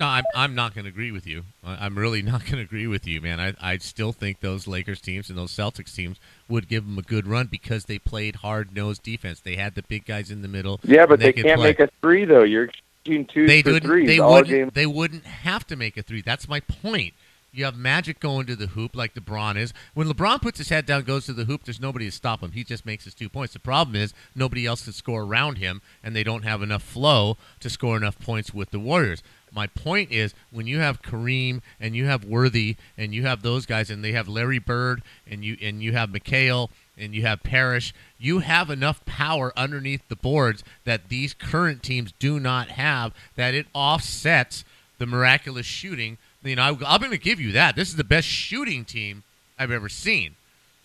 No, 0.00 0.06
I'm, 0.06 0.24
I'm 0.34 0.54
not 0.54 0.74
going 0.74 0.84
to 0.84 0.88
agree 0.90 1.12
with 1.12 1.26
you. 1.26 1.44
I- 1.64 1.84
I'm 1.84 1.96
really 1.98 2.22
not 2.32 2.40
going 2.44 2.56
to 2.56 2.62
agree 2.62 2.86
with 2.86 3.06
you, 3.06 3.20
man. 3.20 3.38
I, 3.38 3.54
I 3.60 3.76
still 3.78 4.12
think 4.12 4.40
those 4.40 4.66
Lakers 4.66 5.00
teams 5.00 5.28
and 5.28 5.38
those 5.38 5.52
Celtics 5.52 5.94
teams 5.94 6.18
would 6.48 6.68
give 6.68 6.86
them 6.86 6.98
a 6.98 7.02
good 7.02 7.26
run 7.26 7.46
because 7.46 7.84
they 7.84 7.98
played 7.98 8.36
hard 8.36 8.74
nosed 8.74 9.02
defense. 9.02 9.40
They 9.40 9.56
had 9.56 9.74
the 9.74 9.82
big 9.82 10.06
guys 10.06 10.30
in 10.30 10.42
the 10.42 10.48
middle. 10.48 10.80
Yeah, 10.82 11.06
but 11.06 11.14
and 11.14 11.22
they, 11.22 11.32
can't 11.34 11.58
play. 11.58 11.68
make 11.68 11.80
a 11.80 11.88
three 12.00 12.24
though. 12.24 12.44
You're 12.44 12.70
shooting 13.06 13.26
twos 13.26 13.46
They 13.48 13.62
for 13.62 13.78
threes 13.78 14.08
They 14.08 14.18
all 14.18 14.32
wouldn't. 14.32 14.48
game. 14.48 14.70
They 14.72 14.86
wouldn't 14.86 15.24
have 15.26 15.66
to 15.68 15.76
make 15.76 15.96
a 15.96 16.02
three. 16.02 16.22
That's 16.22 16.48
my 16.48 16.60
point. 16.60 17.12
You 17.52 17.64
have 17.64 17.76
Magic 17.76 18.20
going 18.20 18.46
to 18.46 18.54
the 18.54 18.68
hoop 18.68 18.94
like 18.94 19.14
LeBron 19.14 19.56
is. 19.56 19.72
When 19.94 20.06
LeBron 20.06 20.40
puts 20.40 20.58
his 20.58 20.68
head 20.68 20.86
down, 20.86 21.02
goes 21.02 21.26
to 21.26 21.32
the 21.32 21.46
hoop, 21.46 21.64
there's 21.64 21.80
nobody 21.80 22.04
to 22.04 22.12
stop 22.12 22.42
him. 22.44 22.52
He 22.52 22.62
just 22.62 22.86
makes 22.86 23.04
his 23.04 23.12
two 23.14 23.28
points. 23.28 23.54
The 23.54 23.58
problem 23.58 23.96
is 23.96 24.14
nobody 24.36 24.66
else 24.66 24.84
can 24.84 24.92
score 24.92 25.22
around 25.22 25.58
him, 25.58 25.82
and 26.00 26.14
they 26.14 26.22
don't 26.22 26.44
have 26.44 26.62
enough 26.62 26.84
flow 26.84 27.36
to 27.58 27.68
score 27.68 27.96
enough 27.96 28.20
points 28.20 28.54
with 28.54 28.70
the 28.70 28.78
Warriors. 28.78 29.24
My 29.52 29.66
point 29.66 30.12
is 30.12 30.34
when 30.50 30.66
you 30.66 30.78
have 30.78 31.02
Kareem 31.02 31.60
and 31.80 31.96
you 31.96 32.06
have 32.06 32.24
Worthy 32.24 32.76
and 32.96 33.14
you 33.14 33.22
have 33.22 33.42
those 33.42 33.66
guys 33.66 33.90
and 33.90 34.04
they 34.04 34.12
have 34.12 34.28
Larry 34.28 34.58
Bird 34.58 35.02
and 35.28 35.44
you 35.44 35.56
and 35.60 35.82
you 35.82 35.92
have 35.92 36.10
McHale 36.10 36.68
and 36.96 37.14
you 37.14 37.22
have 37.22 37.42
Parrish, 37.42 37.94
you 38.18 38.40
have 38.40 38.70
enough 38.70 39.04
power 39.06 39.52
underneath 39.56 40.06
the 40.08 40.16
boards 40.16 40.62
that 40.84 41.08
these 41.08 41.34
current 41.34 41.82
teams 41.82 42.12
do 42.18 42.38
not 42.38 42.68
have 42.68 43.12
that 43.36 43.54
it 43.54 43.66
offsets 43.74 44.64
the 44.98 45.06
miraculous 45.06 45.66
shooting. 45.66 46.18
You 46.42 46.56
know, 46.56 46.62
I, 46.62 46.68
I'm 46.86 47.00
going 47.00 47.10
to 47.10 47.18
give 47.18 47.40
you 47.40 47.52
that. 47.52 47.74
This 47.74 47.88
is 47.88 47.96
the 47.96 48.04
best 48.04 48.28
shooting 48.28 48.84
team 48.84 49.24
I've 49.58 49.70
ever 49.70 49.88
seen. 49.88 50.36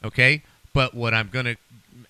Okay? 0.03 0.41
But 0.73 0.93
what 0.93 1.13
I'm 1.13 1.29
going 1.29 1.45
to 1.45 1.55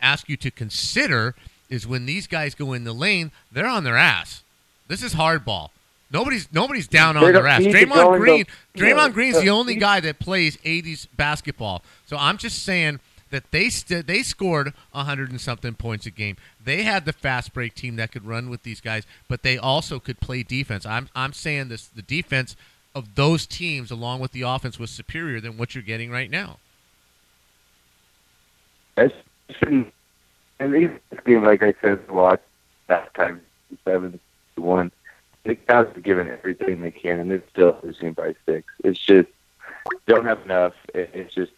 ask 0.01 0.29
you 0.29 0.37
to 0.37 0.51
consider 0.51 1.35
is 1.69 1.87
when 1.87 2.05
these 2.05 2.27
guys 2.27 2.55
go 2.55 2.73
in 2.73 2.83
the 2.83 2.93
lane, 2.93 3.31
they're 3.51 3.67
on 3.67 3.83
their 3.83 3.97
ass. 3.97 4.43
This 4.87 5.03
is 5.03 5.15
hardball. 5.15 5.69
Nobody's 6.15 6.47
nobody's 6.53 6.87
down 6.87 7.17
on 7.17 7.33
their 7.33 7.45
ass. 7.45 7.59
need 7.59 7.73
to 7.73 7.85
go 7.85 7.91
Draymond 7.93 8.17
Green, 8.19 8.45
the- 8.73 8.79
Draymond 8.79 9.13
Green's 9.13 9.41
the 9.41 9.49
only 9.49 9.75
guy 9.75 9.99
that 9.99 10.17
plays 10.17 10.55
80s 10.57 11.07
basketball. 11.17 11.83
So 12.05 12.15
I'm 12.15 12.37
just 12.37 12.63
saying 12.63 13.01
that 13.31 13.51
they 13.51 13.69
st- 13.69 14.07
they 14.07 14.23
scored 14.23 14.73
hundred 14.93 15.29
and 15.29 15.41
something 15.41 15.73
points 15.73 16.05
a 16.05 16.11
game. 16.11 16.37
They 16.63 16.83
had 16.83 17.03
the 17.03 17.11
fast 17.11 17.53
break 17.53 17.75
team 17.75 17.97
that 17.97 18.13
could 18.13 18.25
run 18.25 18.49
with 18.49 18.63
these 18.63 18.79
guys, 18.79 19.05
but 19.27 19.43
they 19.43 19.57
also 19.57 19.99
could 19.99 20.21
play 20.21 20.41
defense. 20.41 20.85
I'm 20.85 21.09
I'm 21.15 21.33
saying 21.33 21.67
this 21.67 21.87
the 21.87 22.01
defense 22.01 22.55
of 22.93 23.15
those 23.15 23.45
teams 23.45 23.91
along 23.91 24.21
with 24.21 24.31
the 24.31 24.43
offense 24.43 24.79
was 24.79 24.91
superior 24.91 25.41
than 25.41 25.57
what 25.57 25.75
you're 25.75 25.83
getting 25.83 26.11
right 26.11 26.31
now. 26.31 26.59
That's 28.95 29.13
and 29.61 29.91
this 30.59 31.19
game, 31.25 31.43
like 31.43 31.61
I 31.61 31.73
said, 31.81 32.07
watch 32.09 32.39
that 32.87 33.13
time 33.15 33.41
seven 33.83 34.17
to 34.55 34.61
one. 34.61 34.93
The 35.45 35.55
guys 35.55 35.87
are 35.95 36.01
giving 36.01 36.27
everything 36.27 36.81
they 36.81 36.91
can, 36.91 37.19
and 37.19 37.29
they're 37.29 37.43
still 37.51 37.77
losing 37.83 38.13
by 38.13 38.35
six. 38.45 38.65
It's 38.83 38.99
just 38.99 39.29
don't 40.07 40.25
have 40.25 40.41
enough. 40.43 40.73
It, 40.93 41.11
it's 41.13 41.33
just 41.33 41.51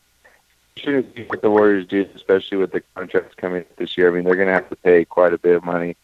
shouldn't 0.75 1.15
see 1.15 1.23
what 1.23 1.41
the 1.41 1.49
Warriors 1.49 1.87
do, 1.87 2.07
especially 2.15 2.57
with 2.57 2.71
the 2.71 2.81
contracts 2.95 3.35
coming 3.35 3.65
this 3.77 3.97
year. 3.97 4.11
I 4.11 4.15
mean, 4.15 4.23
they're 4.23 4.35
going 4.35 4.47
to 4.47 4.53
have 4.53 4.69
to 4.69 4.75
pay 4.75 5.05
quite 5.05 5.33
a 5.33 5.37
bit 5.37 5.55
of 5.55 5.63
money 5.63 5.95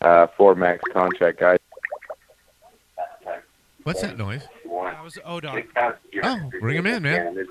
uh, 0.00 0.26
for 0.36 0.54
max 0.54 0.82
contract 0.92 1.40
guys. 1.40 1.58
What's 3.82 4.02
that 4.02 4.18
noise? 4.18 4.46
That 4.84 5.02
was 5.04 5.18
O 5.24 5.40
Dog. 5.40 5.62
Oh, 6.22 6.50
bring 6.60 6.76
him 6.76 6.86
in, 6.86 7.02
man. 7.02 7.46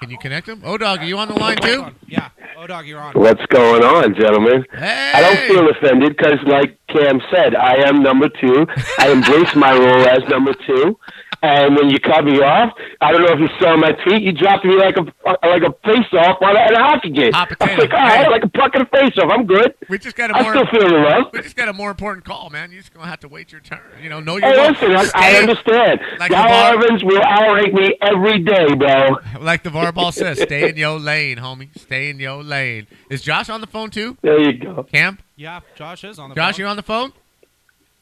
Can 0.00 0.10
you 0.10 0.18
connect 0.18 0.48
him? 0.48 0.62
Oh, 0.64 0.76
dog, 0.78 1.00
are 1.00 1.04
you 1.04 1.18
on 1.18 1.28
the 1.28 1.34
line 1.34 1.56
too? 1.58 1.86
Yeah, 2.06 2.28
O 2.56 2.66
Dog, 2.66 2.86
you're 2.86 3.00
on. 3.00 3.12
What's 3.14 3.44
going 3.46 3.82
on, 3.82 4.14
gentlemen? 4.14 4.64
Hey, 4.72 5.12
I 5.14 5.20
don't 5.20 5.38
feel 5.48 5.68
offended 5.70 6.16
because, 6.16 6.38
like 6.46 6.78
Cam 6.88 7.20
said, 7.30 7.54
I 7.54 7.88
am 7.88 8.02
number 8.02 8.28
two. 8.28 8.66
I 8.98 9.10
embrace 9.10 9.54
my 9.54 9.72
role 9.72 10.06
as 10.08 10.20
number 10.28 10.54
two. 10.66 10.98
And 11.42 11.76
when 11.76 11.90
you 11.90 12.00
cut 12.00 12.24
me 12.24 12.40
off, 12.40 12.72
I 13.02 13.12
don't 13.12 13.20
know 13.20 13.28
if 13.32 13.38
you 13.38 13.48
saw 13.60 13.76
my 13.76 13.92
tweet. 13.92 14.22
You 14.22 14.32
dropped 14.32 14.64
me 14.64 14.74
like 14.74 14.96
a 14.96 15.02
uh, 15.28 15.36
like 15.44 15.62
a 15.62 15.72
face 15.84 16.06
off 16.14 16.38
on 16.40 16.56
a, 16.56 16.60
a 16.74 16.78
hockey 16.78 17.10
game. 17.10 17.30
Hot 17.34 17.48
I 17.60 17.64
was 17.64 17.74
potato. 17.76 17.82
like, 17.82 17.92
all 17.92 18.00
right, 18.08 18.30
like 18.30 18.44
a 18.44 18.48
puck 18.48 18.70
and 18.74 18.82
a 18.84 18.86
face 18.86 19.12
off. 19.18 19.30
I'm 19.30 19.44
good. 19.46 19.74
We 19.90 19.98
just 19.98 20.16
got 20.16 20.30
a 20.30 20.34
I 20.36 20.42
more. 20.42 20.52
still 20.54 20.66
feel 20.80 20.88
the 20.88 20.94
love. 20.96 21.24
We 21.34 21.42
just 21.42 21.54
got 21.54 21.68
a 21.68 21.74
more 21.74 21.90
important 21.90 22.24
call, 22.24 22.48
man. 22.48 22.72
You're 22.72 22.80
just 22.80 22.94
gonna 22.94 23.06
have 23.06 23.20
to 23.20 23.28
wait 23.28 23.52
your 23.52 23.60
turn. 23.60 23.80
You 24.02 24.08
know, 24.08 24.18
know 24.18 24.38
your 24.38 24.48
Hey, 24.50 24.56
role. 24.56 24.70
listen, 24.70 24.96
I, 24.96 25.10
I 25.14 25.36
understand. 25.36 26.00
like 26.18 26.30
Like 26.30 26.32
LaVar- 26.32 26.65
Evans 26.66 27.04
will 27.04 27.20
outrate 27.20 27.72
me 27.72 27.96
every 28.02 28.40
day, 28.40 28.74
bro. 28.74 29.16
Like 29.40 29.62
LaVar 29.64 29.94
Ball 29.94 30.10
says, 30.12 30.40
stay 30.40 30.68
in 30.68 30.76
your 30.76 30.98
lane, 30.98 31.38
homie. 31.38 31.68
Stay 31.78 32.10
in 32.10 32.18
your 32.18 32.42
lane. 32.42 32.86
Is 33.10 33.22
Josh 33.22 33.48
on 33.48 33.60
the 33.60 33.66
phone 33.66 33.90
too? 33.90 34.16
There 34.22 34.40
you 34.40 34.58
go. 34.58 34.82
Camp? 34.84 35.22
Yeah, 35.36 35.60
Josh 35.76 36.02
is 36.04 36.18
on 36.18 36.30
the 36.30 36.34
Josh, 36.34 36.56
phone. 36.56 36.64
you 36.64 36.66
on 36.68 36.76
the 36.76 36.82
phone? 36.82 37.12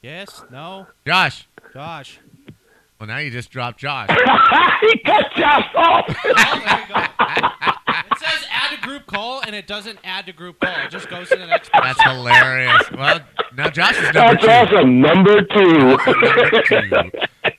Yes, 0.02 0.42
no, 0.50 0.86
Josh. 1.06 1.46
Josh. 1.72 2.18
Well, 2.98 3.06
now 3.08 3.18
you 3.18 3.30
just 3.30 3.50
dropped 3.50 3.78
Josh. 3.78 4.08
he 4.80 4.98
cut 5.00 5.26
Josh 5.36 5.66
off. 5.74 6.04
Oh, 6.08 6.58
there 6.58 6.78
you 6.80 6.94
go. 6.94 7.70
It 8.11 8.18
says 8.18 8.47
add 8.51 8.74
to 8.76 8.80
group 8.86 9.07
call, 9.07 9.42
and 9.42 9.55
it 9.55 9.66
doesn't 9.66 9.99
add 10.05 10.26
to 10.26 10.32
group 10.32 10.61
call. 10.61 10.74
It 10.84 10.90
just 10.90 11.09
goes 11.09 11.28
to 11.30 11.36
the 11.36 11.47
next 11.47 11.70
person. 11.72 11.95
That's 11.97 12.03
hilarious. 12.03 12.90
Well, 12.92 13.20
now 13.57 13.70
Josh 13.70 13.97
is 13.97 14.14
number 14.14 14.34
That's 14.40 14.70
two. 14.70 14.76
awesome. 14.76 15.01
Number 15.01 15.42
two. 15.42 15.97
Number 15.97 16.62
two. 16.62 17.11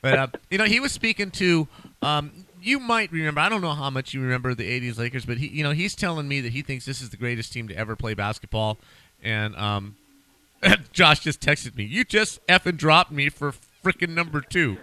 But 0.01 0.13
uh, 0.19 0.27
you 0.49 0.57
know, 0.57 0.65
he 0.65 0.79
was 0.79 0.91
speaking 0.91 1.31
to. 1.31 1.67
Um, 2.01 2.31
you 2.61 2.79
might 2.79 3.11
remember. 3.11 3.41
I 3.41 3.49
don't 3.49 3.61
know 3.61 3.73
how 3.73 3.89
much 3.89 4.13
you 4.13 4.21
remember 4.21 4.53
the 4.55 4.69
'80s 4.81 4.97
Lakers, 4.97 5.25
but 5.25 5.37
he, 5.37 5.47
you 5.47 5.63
know, 5.63 5.71
he's 5.71 5.95
telling 5.95 6.27
me 6.27 6.41
that 6.41 6.51
he 6.51 6.61
thinks 6.61 6.85
this 6.85 7.01
is 7.01 7.09
the 7.09 7.17
greatest 7.17 7.53
team 7.53 7.67
to 7.67 7.75
ever 7.75 7.95
play 7.95 8.13
basketball. 8.13 8.77
And 9.23 9.55
um, 9.55 9.95
Josh 10.91 11.19
just 11.19 11.41
texted 11.41 11.75
me. 11.75 11.83
You 11.83 12.03
just 12.03 12.45
effing 12.47 12.77
dropped 12.77 13.11
me 13.11 13.29
for 13.29 13.53
freaking 13.83 14.09
number 14.09 14.41
two. 14.41 14.77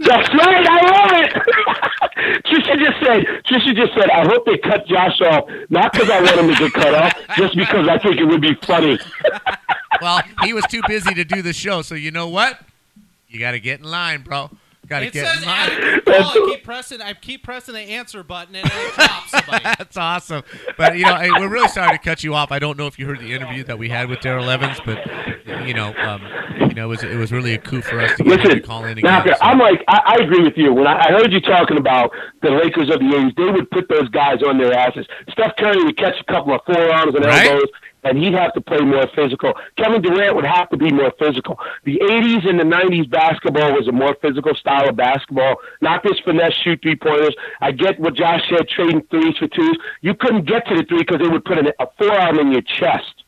That's 0.00 0.28
right. 0.34 0.66
I 0.68 0.86
love 0.86 1.24
it. 1.24 1.32
Trisha 2.46 2.78
just 2.78 2.98
said. 3.04 3.26
Trisha 3.44 3.74
just 3.74 3.94
said. 3.94 4.10
I 4.10 4.24
hope 4.26 4.46
they 4.46 4.58
cut 4.58 4.86
Josh 4.86 5.20
off, 5.22 5.48
not 5.70 5.92
because 5.92 6.10
I 6.10 6.20
want 6.20 6.38
him 6.38 6.48
to 6.48 6.54
get 6.56 6.72
cut 6.72 6.94
off, 6.94 7.12
just 7.36 7.56
because 7.56 7.88
I 7.88 7.98
think 7.98 8.18
it 8.18 8.24
would 8.24 8.40
be 8.40 8.54
funny. 8.66 8.98
Well, 10.00 10.22
he 10.42 10.52
was 10.52 10.64
too 10.64 10.82
busy 10.86 11.14
to 11.14 11.24
do 11.24 11.42
the 11.42 11.52
show, 11.52 11.82
so 11.82 11.94
you 11.94 12.10
know 12.10 12.28
what? 12.28 12.60
You 13.28 13.40
got 13.40 13.52
to 13.52 13.60
get 13.60 13.80
in 13.80 13.86
line, 13.86 14.22
bro. 14.22 14.50
Got 14.94 15.00
to 15.00 15.06
It 15.06 15.12
get 15.12 15.26
says 15.26 15.42
in 15.42 15.48
add 15.48 15.68
line. 15.72 15.80
to 15.80 15.90
group 15.90 16.04
call. 16.04 16.14
I 16.14 16.32
keep 16.50 16.64
pressing. 16.64 17.00
I 17.02 17.12
keep 17.14 17.42
pressing 17.42 17.74
the 17.74 17.80
answer 17.80 18.22
button, 18.22 18.54
and 18.56 18.66
it 18.66 18.72
drops 18.94 19.30
somebody. 19.30 19.64
That's 19.64 19.96
awesome. 19.96 20.42
But 20.76 20.96
you 20.98 21.04
know, 21.04 21.16
hey, 21.16 21.30
we're 21.32 21.48
really 21.48 21.68
sorry 21.68 21.96
to 21.98 22.02
cut 22.02 22.22
you 22.22 22.34
off. 22.34 22.52
I 22.52 22.58
don't 22.58 22.78
know 22.78 22.86
if 22.86 22.98
you 22.98 23.06
heard 23.06 23.18
the 23.20 23.32
interview 23.32 23.64
that 23.64 23.78
we 23.78 23.88
had 23.88 24.08
with 24.08 24.20
Daryl 24.20 24.46
Evans, 24.52 24.78
but 24.86 24.98
you 25.66 25.74
know, 25.74 25.94
um, 25.96 26.22
you 26.68 26.74
know, 26.74 26.84
it 26.84 26.88
was 26.88 27.02
it 27.02 27.16
was 27.16 27.32
really 27.32 27.54
a 27.54 27.58
coup 27.58 27.80
for 27.82 28.00
us 28.00 28.16
to 28.18 28.24
get 28.24 28.32
him 28.34 28.38
Listen, 28.44 28.60
to 28.62 28.66
call 28.66 28.84
in 28.84 28.98
again. 28.98 29.10
Knocker, 29.10 29.34
so- 29.34 29.42
I'm 29.44 29.58
like, 29.58 29.82
I, 29.88 30.16
I 30.18 30.22
agree 30.22 30.42
with 30.44 30.56
you. 30.56 30.72
When 30.72 30.86
I, 30.86 31.06
I 31.08 31.10
heard 31.12 31.32
you 31.32 31.40
talking 31.40 31.76
about 31.78 32.10
the 32.42 32.50
Lakers 32.50 32.90
of 32.90 33.00
the 33.00 33.06
80s, 33.06 33.36
they 33.36 33.50
would 33.50 33.70
put 33.70 33.88
those 33.88 34.08
guys 34.10 34.42
on 34.42 34.58
their 34.58 34.72
asses. 34.72 35.06
Steph 35.30 35.56
Curry 35.56 35.82
would 35.84 35.96
catch 35.96 36.14
a 36.20 36.24
couple 36.32 36.54
of 36.54 36.60
forearms 36.66 37.14
and 37.14 37.24
Right. 37.24 37.60
And 38.04 38.18
he'd 38.18 38.34
have 38.34 38.52
to 38.54 38.60
play 38.60 38.80
more 38.80 39.06
physical. 39.14 39.54
Kevin 39.76 40.02
Durant 40.02 40.36
would 40.36 40.44
have 40.44 40.68
to 40.70 40.76
be 40.76 40.92
more 40.92 41.12
physical. 41.18 41.58
The 41.84 41.98
80s 41.98 42.48
and 42.48 42.60
the 42.60 42.64
90s 42.64 43.10
basketball 43.10 43.72
was 43.72 43.88
a 43.88 43.92
more 43.92 44.14
physical 44.20 44.54
style 44.54 44.88
of 44.88 44.96
basketball, 44.96 45.56
not 45.80 46.02
this 46.02 46.18
finesse 46.24 46.54
shoot 46.54 46.80
three 46.82 46.96
pointers. 46.96 47.34
I 47.60 47.72
get 47.72 47.98
what 47.98 48.14
Josh 48.14 48.42
said, 48.48 48.68
trading 48.68 49.02
threes 49.10 49.36
for 49.38 49.48
twos. 49.48 49.78
You 50.02 50.14
couldn't 50.14 50.46
get 50.46 50.66
to 50.68 50.76
the 50.76 50.84
three 50.84 50.98
because 50.98 51.18
they 51.18 51.28
would 51.28 51.44
put 51.44 51.58
an, 51.58 51.68
a 51.80 51.86
forearm 51.98 52.38
in 52.38 52.52
your 52.52 52.62
chest. 52.62 53.24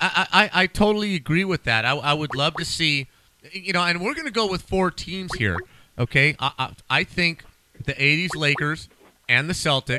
I, 0.00 0.26
I, 0.32 0.62
I 0.62 0.66
totally 0.66 1.14
agree 1.14 1.44
with 1.44 1.64
that. 1.64 1.84
I, 1.84 1.92
I 1.92 2.12
would 2.12 2.34
love 2.34 2.54
to 2.54 2.64
see, 2.64 3.06
you 3.52 3.72
know, 3.72 3.82
and 3.82 4.00
we're 4.00 4.14
going 4.14 4.26
to 4.26 4.32
go 4.32 4.48
with 4.48 4.62
four 4.62 4.90
teams 4.90 5.32
here. 5.36 5.56
Okay, 5.98 6.34
I, 6.40 6.52
I, 6.58 6.72
I 6.90 7.04
think 7.04 7.44
the 7.84 7.92
'80s 7.92 8.34
Lakers 8.34 8.88
and 9.28 9.48
the 9.48 9.54
Celtics. 9.54 9.98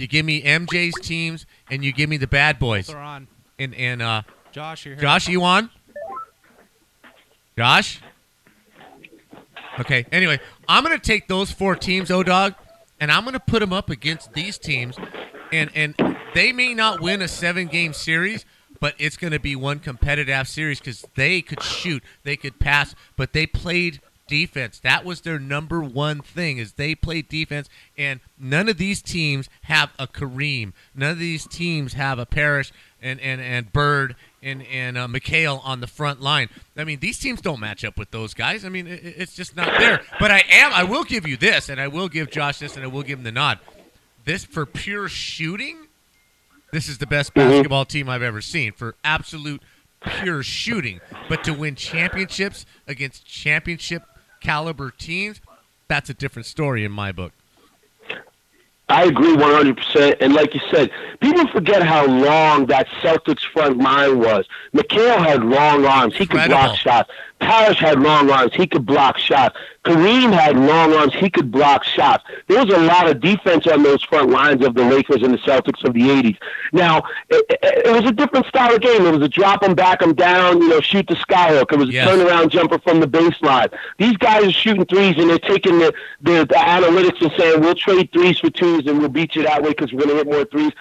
You 0.00 0.06
give 0.06 0.24
me 0.24 0.40
MJ's 0.42 0.94
teams, 1.02 1.44
and 1.70 1.84
you 1.84 1.92
give 1.92 2.08
me 2.08 2.16
the 2.16 2.26
Bad 2.26 2.58
Boys. 2.58 2.86
They're 2.86 2.96
on. 2.96 3.28
And 3.58 3.74
and 3.74 4.00
uh, 4.00 4.22
Josh, 4.50 4.86
you're 4.86 4.94
here. 4.94 5.02
Josh, 5.02 5.28
you 5.28 5.42
on? 5.42 5.68
Josh? 7.58 8.00
Okay. 9.78 10.06
Anyway, 10.10 10.40
I'm 10.66 10.84
going 10.84 10.98
to 10.98 11.06
take 11.06 11.28
those 11.28 11.50
four 11.52 11.76
teams, 11.76 12.10
O 12.10 12.22
Dog, 12.22 12.54
and 12.98 13.12
I'm 13.12 13.24
going 13.24 13.34
to 13.34 13.40
put 13.40 13.60
them 13.60 13.74
up 13.74 13.90
against 13.90 14.32
these 14.32 14.56
teams, 14.56 14.96
and 15.52 15.70
and 15.74 15.94
they 16.34 16.50
may 16.50 16.72
not 16.72 17.02
win 17.02 17.20
a 17.20 17.28
seven 17.28 17.66
game 17.66 17.92
series, 17.92 18.46
but 18.80 18.94
it's 18.96 19.18
going 19.18 19.34
to 19.34 19.38
be 19.38 19.54
one 19.54 19.80
competitive 19.80 20.48
series 20.48 20.78
because 20.78 21.04
they 21.14 21.42
could 21.42 21.62
shoot, 21.62 22.02
they 22.24 22.36
could 22.36 22.58
pass, 22.58 22.94
but 23.16 23.34
they 23.34 23.46
played 23.46 24.00
defense. 24.30 24.78
That 24.78 25.04
was 25.04 25.20
their 25.22 25.38
number 25.38 25.82
one 25.82 26.22
thing 26.22 26.56
is 26.56 26.74
they 26.74 26.94
played 26.94 27.28
defense, 27.28 27.68
and 27.98 28.20
none 28.38 28.68
of 28.68 28.78
these 28.78 29.02
teams 29.02 29.50
have 29.62 29.90
a 29.98 30.06
Kareem. 30.06 30.72
None 30.94 31.10
of 31.10 31.18
these 31.18 31.46
teams 31.46 31.92
have 31.94 32.18
a 32.18 32.24
Parrish 32.24 32.72
and 33.02 33.20
and 33.20 33.40
and 33.40 33.72
Bird 33.72 34.14
and 34.42 34.62
and 34.62 34.96
uh, 34.96 35.08
McHale 35.08 35.60
on 35.64 35.80
the 35.80 35.86
front 35.86 36.22
line. 36.22 36.48
I 36.76 36.84
mean, 36.84 37.00
these 37.00 37.18
teams 37.18 37.40
don't 37.42 37.60
match 37.60 37.84
up 37.84 37.98
with 37.98 38.12
those 38.12 38.32
guys. 38.32 38.64
I 38.64 38.68
mean, 38.68 38.86
it, 38.86 39.00
it's 39.02 39.34
just 39.34 39.56
not 39.56 39.78
there. 39.78 40.00
But 40.18 40.30
I 40.30 40.44
am. 40.48 40.72
I 40.72 40.84
will 40.84 41.04
give 41.04 41.26
you 41.26 41.36
this, 41.36 41.68
and 41.68 41.80
I 41.80 41.88
will 41.88 42.08
give 42.08 42.30
Josh 42.30 42.60
this, 42.60 42.76
and 42.76 42.84
I 42.84 42.88
will 42.88 43.02
give 43.02 43.18
him 43.18 43.24
the 43.24 43.32
nod. 43.32 43.58
This 44.24 44.44
for 44.44 44.64
pure 44.64 45.08
shooting. 45.08 45.88
This 46.72 46.88
is 46.88 46.98
the 46.98 47.06
best 47.06 47.34
basketball 47.34 47.84
team 47.84 48.08
I've 48.08 48.22
ever 48.22 48.40
seen 48.40 48.72
for 48.72 48.94
absolute 49.02 49.60
pure 50.00 50.44
shooting. 50.44 51.00
But 51.28 51.42
to 51.44 51.52
win 51.52 51.74
championships 51.74 52.64
against 52.86 53.26
championship 53.26 54.04
caliber 54.40 54.90
teams, 54.90 55.40
that's 55.88 56.10
a 56.10 56.14
different 56.14 56.46
story 56.46 56.84
in 56.84 56.92
my 56.92 57.12
book. 57.12 57.32
I 58.88 59.04
agree 59.04 59.36
100%. 59.36 60.16
And 60.20 60.34
like 60.34 60.52
you 60.52 60.60
said, 60.70 60.90
people 61.20 61.46
forget 61.48 61.82
how 61.84 62.06
long 62.06 62.66
that 62.66 62.88
Celtics 63.00 63.42
front 63.52 63.78
line 63.78 64.18
was. 64.18 64.46
McHale 64.74 65.18
had 65.24 65.44
long 65.44 65.84
arms. 65.86 66.14
He 66.14 66.26
could 66.26 66.40
Incredible. 66.40 66.56
block 66.64 66.76
shots. 66.76 67.10
Parrish 67.40 67.78
had 67.78 68.00
long 68.00 68.30
arms. 68.30 68.52
He 68.54 68.66
could 68.66 68.84
block 68.86 69.16
shots. 69.18 69.56
Kareem 69.84 70.32
had 70.32 70.56
long 70.56 70.92
arms. 70.92 71.14
He 71.14 71.30
could 71.30 71.50
block 71.50 71.84
shots. 71.84 72.22
There 72.48 72.64
was 72.64 72.72
a 72.72 72.78
lot 72.80 73.08
of 73.08 73.20
defense 73.20 73.66
on 73.66 73.82
those 73.82 74.02
front 74.04 74.30
lines 74.30 74.64
of 74.64 74.74
the 74.74 74.84
Lakers 74.84 75.22
and 75.22 75.32
the 75.32 75.38
Celtics 75.38 75.82
of 75.84 75.94
the 75.94 76.02
80s. 76.02 76.36
Now, 76.72 76.98
it, 77.30 77.44
it, 77.48 77.86
it 77.86 77.90
was 77.92 78.04
a 78.04 78.12
different 78.12 78.46
style 78.46 78.74
of 78.74 78.82
game. 78.82 79.06
It 79.06 79.10
was 79.12 79.22
a 79.22 79.28
drop 79.28 79.62
them, 79.62 79.74
back 79.74 80.00
them 80.00 80.14
down, 80.14 80.60
you 80.60 80.68
know, 80.68 80.80
shoot 80.80 81.06
the 81.08 81.14
skyhook. 81.14 81.72
It 81.72 81.78
was 81.78 81.88
a 81.88 81.92
Yes. 81.92 82.08
turnaround 82.08 82.50
jumper 82.50 82.78
from 82.78 83.00
the 83.00 83.08
baseline. 83.08 83.72
These 83.98 84.16
guys 84.18 84.44
are 84.44 84.52
shooting 84.52 84.84
threes 84.84 85.16
and 85.16 85.30
they're 85.30 85.38
taking 85.38 85.78
the, 85.78 85.92
the, 86.20 86.44
the 86.46 86.54
analytics 86.54 87.20
and 87.22 87.32
saying, 87.38 87.60
we'll 87.62 87.74
trade 87.74 88.12
threes 88.12 88.38
for 88.38 88.50
twos 88.50 88.86
and 88.86 88.98
we'll 88.98 89.08
beat 89.08 89.34
you 89.34 89.42
that 89.44 89.62
way 89.62 89.70
because 89.70 89.92
we're 89.92 90.04
going 90.04 90.10
to 90.10 90.16
hit 90.16 90.26
more 90.26 90.44
threes. 90.44 90.72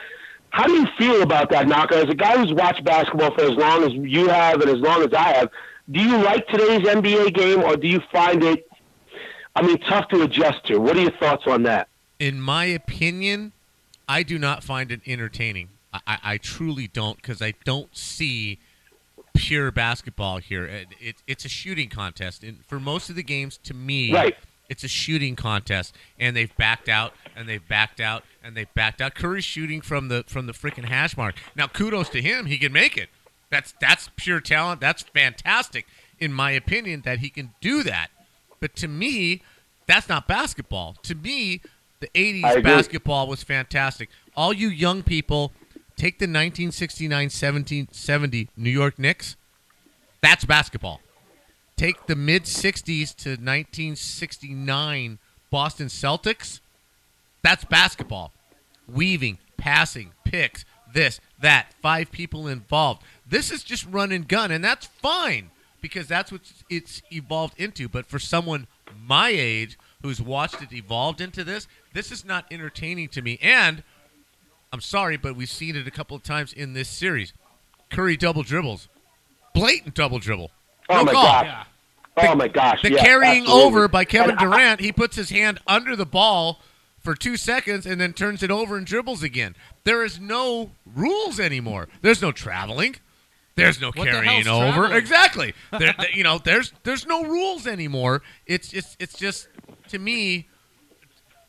How 0.51 0.65
do 0.65 0.73
you 0.73 0.87
feel 0.97 1.21
about 1.21 1.51
that, 1.51 1.67
Knocker? 1.67 1.95
As 1.95 2.09
a 2.09 2.15
guy 2.15 2.35
who's 2.37 2.51
watched 2.53 2.83
basketball 2.83 3.33
for 3.33 3.43
as 3.43 3.51
long 3.55 3.83
as 3.83 3.93
you 3.93 4.27
have 4.27 4.59
and 4.61 4.69
as 4.69 4.79
long 4.79 5.03
as 5.03 5.13
I 5.13 5.33
have, 5.33 5.49
do 5.91 5.99
you 5.99 6.17
like 6.17 6.47
today's 6.47 6.81
NBA 6.81 7.33
game 7.33 7.63
or 7.63 7.75
do 7.75 7.87
you 7.87 8.01
find 8.11 8.43
it, 8.43 8.69
I 9.55 9.61
mean, 9.61 9.79
tough 9.79 10.07
to 10.09 10.21
adjust 10.21 10.65
to? 10.67 10.79
What 10.79 10.95
are 10.97 11.01
your 11.01 11.17
thoughts 11.17 11.43
on 11.47 11.63
that? 11.63 11.87
In 12.19 12.39
my 12.39 12.65
opinion, 12.65 13.53
I 14.07 14.23
do 14.23 14.37
not 14.37 14.63
find 14.63 14.91
it 14.91 15.01
entertaining. 15.07 15.69
I, 15.91 16.17
I, 16.23 16.37
truly 16.37 16.87
don't 16.87 17.15
because 17.15 17.41
I 17.41 17.55
don't 17.63 17.95
see 17.97 18.59
pure 19.33 19.71
basketball 19.71 20.37
here. 20.37 20.65
It, 20.65 20.87
it, 20.99 21.15
it's 21.25 21.45
a 21.45 21.49
shooting 21.49 21.89
contest, 21.89 22.43
and 22.43 22.63
for 22.65 22.79
most 22.79 23.09
of 23.09 23.15
the 23.15 23.23
games, 23.23 23.57
to 23.63 23.73
me, 23.73 24.13
Right. 24.13 24.35
It's 24.69 24.83
a 24.83 24.87
shooting 24.87 25.35
contest, 25.35 25.95
and 26.19 26.35
they've 26.35 26.55
backed 26.55 26.89
out, 26.89 27.13
and 27.35 27.49
they've 27.49 27.67
backed 27.67 27.99
out, 27.99 28.23
and 28.43 28.55
they've 28.55 28.71
backed 28.75 29.01
out. 29.01 29.15
Curry's 29.15 29.43
shooting 29.43 29.81
from 29.81 30.09
the 30.09 30.23
from 30.27 30.45
the 30.45 30.53
freaking 30.53 30.85
hash 30.85 31.17
mark. 31.17 31.33
Now, 31.55 31.65
kudos 31.65 32.07
to 32.09 32.21
him; 32.21 32.45
he 32.45 32.59
can 32.59 32.71
make 32.71 32.95
it. 32.95 33.09
That's 33.49 33.73
that's 33.79 34.09
pure 34.15 34.39
talent. 34.39 34.81
That's 34.81 35.01
fantastic, 35.01 35.87
in 36.19 36.33
my 36.33 36.51
opinion, 36.51 37.01
that 37.05 37.19
he 37.19 37.29
can 37.29 37.51
do 37.61 37.83
that. 37.83 38.09
But 38.59 38.75
to 38.77 38.87
me, 38.87 39.41
that's 39.87 40.07
not 40.07 40.27
basketball. 40.27 40.97
To 41.03 41.15
me, 41.15 41.61
the 41.99 42.09
80s 42.13 42.63
basketball 42.63 43.27
was 43.27 43.43
fantastic. 43.43 44.09
All 44.35 44.53
you 44.53 44.69
young 44.69 45.03
people, 45.03 45.51
take 45.95 46.19
the 46.19 46.25
1969 46.25 47.29
70 47.29 48.47
New 48.55 48.69
York 48.69 48.99
Knicks. 48.99 49.35
That's 50.21 50.45
basketball. 50.45 51.01
Take 51.75 52.07
the 52.07 52.15
mid 52.15 52.43
60s 52.43 53.15
to 53.15 53.29
1969 53.29 55.17
Boston 55.49 55.87
Celtics. 55.87 56.59
That's 57.41 57.63
basketball. 57.63 58.33
Weaving, 58.87 59.37
passing, 59.57 60.11
picks, 60.25 60.65
this, 60.93 61.19
that, 61.41 61.73
five 61.81 62.11
people 62.11 62.47
involved. 62.47 63.03
This 63.29 63.51
is 63.51 63.63
just 63.63 63.85
run 63.85 64.11
and 64.11 64.27
gun, 64.27 64.51
and 64.51 64.63
that's 64.63 64.87
fine 64.87 65.51
because 65.81 66.07
that's 66.07 66.31
what 66.31 66.41
it's 66.69 67.01
evolved 67.11 67.59
into. 67.59 67.87
But 67.87 68.05
for 68.07 68.19
someone 68.19 68.67
my 69.05 69.29
age 69.29 69.77
who's 70.01 70.21
watched 70.21 70.61
it 70.61 70.73
evolved 70.73 71.21
into 71.21 71.43
this, 71.43 71.67
this 71.93 72.11
is 72.11 72.25
not 72.25 72.45
entertaining 72.49 73.09
to 73.09 73.21
me. 73.21 73.37
And 73.41 73.83
I'm 74.73 74.81
sorry, 74.81 75.17
but 75.17 75.35
we've 75.35 75.49
seen 75.49 75.75
it 75.75 75.87
a 75.87 75.91
couple 75.91 76.17
of 76.17 76.23
times 76.23 76.53
in 76.53 76.73
this 76.73 76.89
series. 76.89 77.33
Curry 77.89 78.17
double 78.17 78.43
dribbles, 78.43 78.87
blatant 79.53 79.95
double 79.95 80.19
dribble. 80.19 80.51
Oh 80.89 81.03
my 81.05 81.11
call. 81.11 81.23
gosh. 81.23 81.45
Yeah. 81.45 81.63
Oh 82.17 82.35
my 82.35 82.47
gosh. 82.47 82.81
The 82.81 82.91
yeah, 82.91 83.03
carrying 83.03 83.43
absolutely. 83.43 83.63
over 83.63 83.87
by 83.87 84.05
Kevin 84.05 84.35
Durant, 84.35 84.81
he 84.81 84.91
puts 84.91 85.15
his 85.15 85.29
hand 85.29 85.59
under 85.67 85.95
the 85.95 86.05
ball 86.05 86.59
for 86.99 87.15
two 87.15 87.37
seconds 87.37 87.85
and 87.85 88.01
then 88.01 88.13
turns 88.13 88.43
it 88.43 88.51
over 88.51 88.75
and 88.75 88.85
dribbles 88.85 89.23
again. 89.23 89.55
There 89.83 90.03
is 90.03 90.19
no 90.19 90.71
rules 90.85 91.39
anymore. 91.39 91.87
There's 92.01 92.21
no 92.21 92.31
traveling. 92.31 92.95
There's 93.59 93.81
no 93.81 93.91
What 93.93 94.07
carrying 94.07 94.47
over. 94.47 94.71
traveling? 94.73 94.91
Exactly. 94.93 95.53
there, 95.71 95.93
there- 95.97 96.11
you 96.13 96.23
know, 96.23 96.37
there's 96.39 96.73
there's 96.83 97.05
no 97.05 97.23
rules 97.23 97.67
anymore. 97.67 98.21
It's 98.45 98.73
it's 98.73 98.95
it's 98.99 99.17
just 99.17 99.47
to 99.89 99.99
me, 99.99 100.47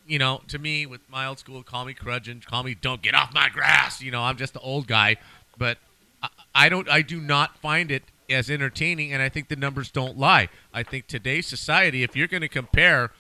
you 0.07 0.19
know, 0.19 0.41
to 0.49 0.59
me 0.59 0.87
with 0.87 1.01
my 1.09 1.27
old 1.27 1.39
school, 1.39 1.63
call 1.63 1.85
me 1.85 1.95
curmudgeon, 1.95 2.43
call 2.45 2.63
me 2.63 2.75
don't 2.75 3.03
get 3.03 3.15
off 3.15 3.33
my 3.33 3.49
grass. 3.49 4.01
You 4.03 4.11
know, 4.11 4.23
I'm 4.23 4.37
just 4.37 4.53
the 4.55 4.61
old 4.61 4.87
guy, 4.87 5.17
but 5.57 5.79
I, 6.23 6.29
I 6.55 6.69
don't 6.69 6.89
I 6.89 7.03
do 7.03 7.21
not 7.21 7.59
find 7.59 7.91
it 7.91 8.05
as 8.29 8.49
entertaining, 8.51 9.13
and 9.13 9.21
I 9.23 9.29
think 9.29 9.49
the 9.49 9.57
numbers 9.57 9.91
don't 9.91 10.17
lie. 10.17 10.49
I 10.73 10.83
think 10.85 11.07
today's 11.09 11.47
society, 11.47 12.03
if 12.03 12.15
you're 12.15 12.29
going 12.29 12.43
to 12.43 12.49
compare 12.49 13.11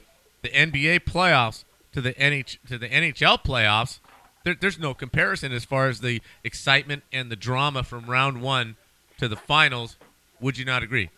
the 0.43 0.49
NBA 0.51 1.01
playoffs 1.01 1.64
to 1.93 2.01
the 2.01 2.12
NH 2.14 2.59
to 2.68 2.78
the 2.78 2.88
NHL 2.88 3.43
playoffs, 3.45 3.99
there, 4.45 4.55
there's 4.59 4.78
no 4.78 4.95
comparison 4.95 5.53
as 5.53 5.64
far 5.64 5.88
as 5.88 6.01
the 6.01 6.22
excitement 6.45 7.03
and 7.12 7.30
the 7.30 7.36
drama 7.36 7.82
from 7.82 8.07
round 8.07 8.41
one 8.41 8.76
to 9.20 9.28
the 9.28 9.36
finals. 9.36 9.96
Would 10.40 10.56
you 10.56 10.64
not 10.64 10.82
agree? 10.82 11.10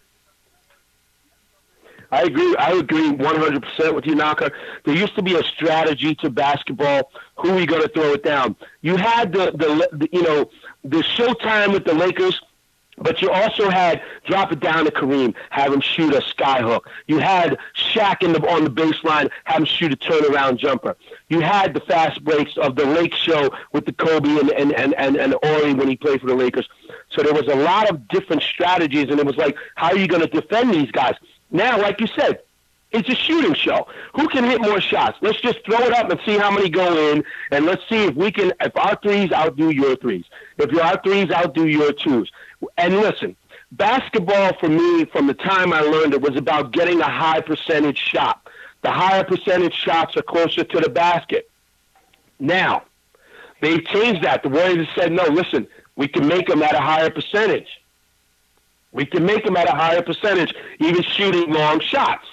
I 2.11 2.23
agree. 2.23 2.55
I 2.57 2.73
agree 2.73 3.13
100% 3.13 3.95
with 3.95 4.07
you, 4.07 4.15
Knocker. 4.15 4.51
There 4.85 4.95
used 4.95 5.15
to 5.15 5.23
be 5.23 5.37
a 5.37 5.43
strategy 5.45 6.15
to 6.17 6.29
basketball. 6.29 7.11
Who 7.37 7.51
are 7.51 7.61
you 7.61 7.67
going 7.67 7.83
to 7.83 7.89
throw 7.89 8.13
it 8.13 8.23
down? 8.23 8.57
You 8.83 8.97
had 8.97 9.33
the, 9.33 9.53
the, 9.53 9.89
the 9.93 10.09
you 10.13 10.23
know 10.23 10.51
the 10.85 10.99
showtime 10.99 11.73
with 11.73 11.85
the 11.85 11.95
Lakers, 11.95 12.39
but 12.99 13.23
you 13.23 13.31
also 13.31 13.71
had 13.71 14.03
drop 14.27 14.53
it 14.53 14.61
down 14.61 14.85
to 14.85 14.91
Kareem, 14.91 15.35
have 15.51 15.73
him 15.73 15.81
shoot 15.81 16.13
a 16.13 16.21
skyhook. 16.21 16.83
You 17.07 17.19
had 17.19 17.57
Shaq 17.75 18.21
the, 18.21 18.47
on 18.49 18.65
the 18.65 18.71
baseline, 18.71 19.31
have 19.45 19.61
him 19.61 19.65
shoot 19.65 19.93
a 19.93 19.97
turnaround 19.97 20.59
jumper. 20.59 20.97
You 21.29 21.41
had 21.41 21.73
the 21.73 21.81
fast 21.81 22.23
breaks 22.25 22.59
of 22.59 22.77
the 22.77 22.85
Lake 22.85 23.15
Show 23.15 23.55
with 23.73 23.87
the 23.87 23.93
Kobe 23.93 24.29
and 24.29 24.51
and 24.51 24.73
and 24.73 24.93
and, 24.95 25.17
and 25.17 25.35
Horry 25.43 25.73
when 25.73 25.89
he 25.89 25.97
played 25.97 26.21
for 26.21 26.27
the 26.27 26.35
Lakers. 26.35 26.69
So 27.15 27.23
there 27.23 27.35
was 27.35 27.47
a 27.49 27.57
lot 27.57 27.91
of 27.91 28.09
different 28.09 28.43
strategies, 28.43 29.09
and 29.11 29.19
it 29.19 29.27
was 29.27 29.37
like, 29.37 29.57
how 29.75 29.89
are 29.89 29.97
you 29.97 30.09
going 30.09 30.23
to 30.23 30.29
defend 30.29 30.73
these 30.73 30.91
guys? 30.91 31.15
Now, 31.51 31.81
like 31.81 32.01
you 32.01 32.07
said, 32.07 32.41
it's 32.91 33.09
a 33.09 33.15
shooting 33.15 33.55
show. 33.55 33.87
Who 34.15 34.29
can 34.29 34.45
hit 34.45 34.61
more 34.61 34.81
shots? 34.81 35.19
Let's 35.23 35.41
just 35.41 35.65
throw 35.65 35.79
it 35.79 35.93
up 35.93 36.11
and 36.11 36.21
see 36.27 36.37
how 36.37 36.51
many 36.51 36.69
go 36.69 37.13
in, 37.13 37.25
and 37.51 37.65
let's 37.65 37.83
see 37.89 38.05
if 38.05 38.15
we 38.15 38.31
can. 38.31 38.53
If 38.61 38.77
our 38.77 38.97
threes 38.97 39.33
outdo 39.33 39.71
your 39.71 39.97
threes, 39.97 40.25
if 40.59 40.79
our 40.79 41.01
threes 41.03 41.31
outdo 41.31 41.67
your 41.67 41.93
twos. 41.93 42.31
And 42.77 42.99
listen, 42.99 43.35
basketball 43.73 44.57
for 44.59 44.69
me, 44.69 45.07
from 45.07 45.27
the 45.27 45.35
time 45.35 45.73
I 45.73 45.81
learned 45.81 46.15
it, 46.15 46.21
was 46.21 46.37
about 46.37 46.73
getting 46.73 47.01
a 47.01 47.11
high 47.11 47.41
percentage 47.41 47.99
shot. 47.99 48.47
The 48.83 48.91
higher 48.91 49.25
percentage 49.25 49.75
shots 49.75 50.17
are 50.17 50.23
closer 50.23 50.65
to 50.65 50.81
the 50.81 50.91
basket. 50.91 51.49
Now, 52.39 52.85
they've 53.61 53.85
changed 53.87 54.23
that. 54.25 54.43
The 54.43 54.49
Warriors 54.49 54.89
said, 54.95 55.13
no, 55.13 55.25
listen, 55.27 55.67
we 56.03 56.09
can 56.09 56.27
make 56.27 56.49
them 56.49 56.65
at 56.65 56.75
a 56.75 56.81
higher 56.81 57.11
percentage. 57.11 57.69
We 58.91 59.07
can 59.07 59.25
make 59.25 59.45
them 59.45 59.57
at 59.57 59.69
a 59.69 59.73
higher 59.73 60.03
percentage, 60.03 60.53
even 60.81 61.01
shooting 61.05 61.53
long 61.53 61.79
shots. 61.79 62.27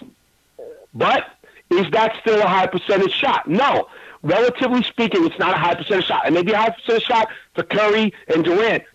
But 0.91 1.24
is 1.70 1.86
that 1.91 2.13
still 2.20 2.41
a 2.41 2.47
high 2.47 2.65
percentage 2.65 3.13
shot? 3.13 3.47
No. 3.47 3.88
Relatively 4.24 4.82
speaking, 4.82 5.24
it's 5.24 5.38
not 5.38 5.53
a 5.53 5.59
high 5.59 5.76
percentage 5.76 6.07
shot. 6.07 6.26
It 6.26 6.34
may 6.34 6.41
be 6.41 6.51
a 6.51 6.57
high 6.57 6.72
percentage 6.72 7.03
shot 7.03 7.28
for 7.53 7.61
Curry 7.61 8.11
and 8.28 8.43
Durant, 8.43 8.86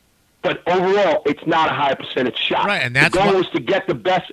but 0.42 0.60
overall, 0.66 1.22
it's 1.24 1.46
not 1.46 1.70
a 1.70 1.74
high 1.74 1.94
percentage 1.94 2.36
shot. 2.36 2.66
Right, 2.66 2.82
and 2.82 2.96
that's 2.96 3.14
the 3.16 3.22
goal 3.22 3.36
is 3.40 3.48
to 3.50 3.60
get 3.60 3.86
the 3.86 3.94
best. 3.94 4.32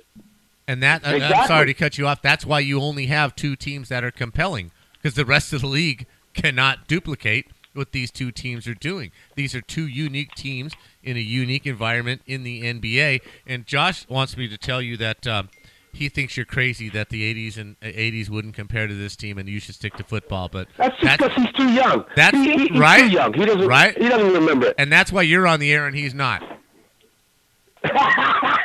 And 0.66 0.82
that 0.82 1.06
I- 1.06 1.20
I'm 1.20 1.46
sorry 1.46 1.66
to 1.66 1.74
cut 1.74 1.98
you 1.98 2.08
off. 2.08 2.20
That's 2.20 2.44
why 2.44 2.58
you 2.58 2.80
only 2.80 3.06
have 3.06 3.36
two 3.36 3.54
teams 3.54 3.90
that 3.90 4.02
are 4.02 4.10
compelling 4.10 4.72
because 4.94 5.14
the 5.14 5.24
rest 5.24 5.52
of 5.52 5.60
the 5.60 5.68
league 5.68 6.06
cannot 6.34 6.88
duplicate 6.88 7.46
what 7.74 7.92
these 7.92 8.10
two 8.10 8.30
teams 8.30 8.66
are 8.66 8.74
doing. 8.74 9.10
These 9.34 9.54
are 9.54 9.60
two 9.60 9.86
unique 9.86 10.34
teams 10.34 10.74
in 11.02 11.16
a 11.16 11.20
unique 11.20 11.66
environment 11.66 12.22
in 12.26 12.42
the 12.42 12.62
NBA. 12.62 13.20
And 13.46 13.66
Josh 13.66 14.06
wants 14.08 14.36
me 14.36 14.48
to 14.48 14.58
tell 14.58 14.80
you 14.82 14.96
that 14.98 15.26
um, 15.26 15.48
he 15.92 16.08
thinks 16.08 16.36
you're 16.36 16.46
crazy 16.46 16.88
that 16.90 17.08
the 17.10 17.34
80s 17.34 17.56
and 17.58 17.76
uh, 17.82 17.86
80s 17.86 18.28
wouldn't 18.28 18.54
compare 18.54 18.86
to 18.86 18.94
this 18.94 19.16
team, 19.16 19.38
and 19.38 19.48
you 19.48 19.60
should 19.60 19.74
stick 19.74 19.94
to 19.96 20.04
football. 20.04 20.48
But 20.48 20.68
That's 20.76 20.96
just 21.00 21.18
because 21.18 21.34
he's 21.36 21.52
too 21.54 21.68
young. 21.72 22.04
That's- 22.16 22.42
he, 22.44 22.52
he- 22.52 22.68
he's 22.68 22.78
right? 22.78 23.00
too 23.04 23.10
young. 23.10 23.32
He 23.34 23.44
doesn't. 23.44 23.66
Right? 23.66 23.96
He 23.96 24.08
doesn't 24.08 24.32
remember 24.32 24.66
it. 24.68 24.74
and 24.78 24.90
that's 24.92 25.10
why 25.12 25.22
you're 25.22 25.46
on 25.46 25.60
the 25.60 25.72
air 25.72 25.86
and 25.86 25.96
he's 25.96 26.14
not. 26.14 26.42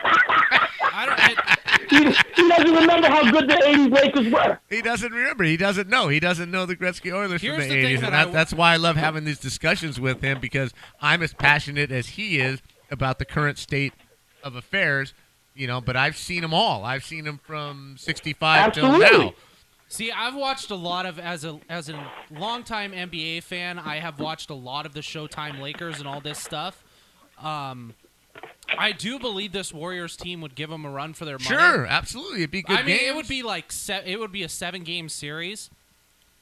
I 1.97 2.03
don't. 2.03 2.07
It, 2.07 2.15
He, 2.35 2.41
he 2.43 2.49
doesn't 2.49 2.75
remember 2.75 3.07
how 3.07 3.31
good 3.31 3.49
the 3.49 3.55
'80s 3.55 3.91
Lakers 3.91 4.33
were. 4.33 4.59
He 4.69 4.81
doesn't 4.81 5.11
remember. 5.11 5.43
He 5.43 5.57
doesn't 5.57 5.89
know. 5.89 6.07
He 6.07 6.19
doesn't 6.19 6.51
know 6.51 6.65
the 6.65 6.75
Gretzky 6.75 7.13
Oilers 7.13 7.41
Here's 7.41 7.65
from 7.65 7.69
the, 7.69 7.81
the 7.81 7.95
80s. 7.95 7.99
that 8.01 8.07
And 8.07 8.15
I 8.15 8.25
that, 8.25 8.33
that's 8.33 8.53
why 8.53 8.73
I 8.73 8.77
love 8.77 8.95
having 8.95 9.25
these 9.25 9.39
discussions 9.39 9.99
with 9.99 10.21
him 10.21 10.39
because 10.39 10.73
I'm 11.01 11.21
as 11.23 11.33
passionate 11.33 11.91
as 11.91 12.09
he 12.09 12.39
is 12.39 12.61
about 12.91 13.19
the 13.19 13.25
current 13.25 13.57
state 13.57 13.93
of 14.43 14.55
affairs, 14.55 15.13
you 15.55 15.67
know, 15.67 15.81
but 15.81 15.95
I've 15.95 16.17
seen 16.17 16.41
them 16.41 16.53
all. 16.53 16.85
I've 16.85 17.03
seen 17.03 17.25
them 17.25 17.39
from 17.43 17.95
65 17.97 18.73
till 18.73 18.97
now. 18.97 19.33
See, 19.89 20.11
I've 20.11 20.35
watched 20.35 20.69
a 20.71 20.75
lot 20.75 21.05
of 21.05 21.17
as 21.17 21.45
a 21.45 21.59
as 21.69 21.89
a 21.89 22.11
longtime 22.31 22.91
NBA 22.91 23.43
fan. 23.43 23.79
I 23.79 23.99
have 23.99 24.19
watched 24.19 24.49
a 24.49 24.53
lot 24.53 24.85
of 24.85 24.93
the 24.93 24.99
Showtime 24.99 25.61
Lakers 25.61 25.99
and 25.99 26.07
all 26.07 26.19
this 26.19 26.39
stuff. 26.39 26.83
Um, 27.41 27.93
I 28.77 28.91
do 28.91 29.17
believe 29.19 29.51
this 29.53 29.73
Warriors 29.73 30.15
team 30.17 30.41
would 30.41 30.53
give 30.55 30.69
them 30.69 30.85
a 30.85 30.89
run 30.89 31.13
for 31.13 31.25
their 31.25 31.37
money. 31.37 31.45
Sure, 31.49 31.85
absolutely. 31.85 32.39
It'd 32.39 32.51
be 32.51 32.61
good 32.61 32.77
I 32.77 32.83
mean, 32.83 32.99
it 33.01 33.15
would 33.15 33.27
be 33.27 33.41
like 33.43 33.71
se- 33.71 34.03
it 34.05 34.19
would 34.19 34.31
be 34.31 34.43
a 34.43 34.49
seven 34.49 34.83
game 34.83 35.09
series. 35.09 35.69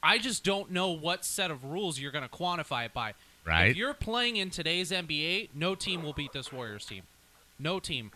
I 0.02 0.18
just 0.18 0.44
don't 0.44 0.72
know 0.72 0.90
what 0.92 1.24
set 1.26 1.50
of 1.52 1.64
rules 1.66 2.00
you're 2.00 2.12
going 2.12 2.28
to 2.28 2.30
quantify 2.30 2.86
it 2.86 2.94
by. 2.94 3.14
Right. 3.46 3.70
If 3.72 3.78
you're 3.78 3.94
playing 3.94 4.38
in 4.38 4.50
today's 4.50 4.92
NBA, 4.92 5.50
no 5.54 5.76
team 5.76 6.04
will 6.04 6.14
beat 6.14 6.34
this 6.34 6.52
Warriors 6.52 6.86
team. 6.86 7.04
No 7.60 7.80
team. 7.80 8.12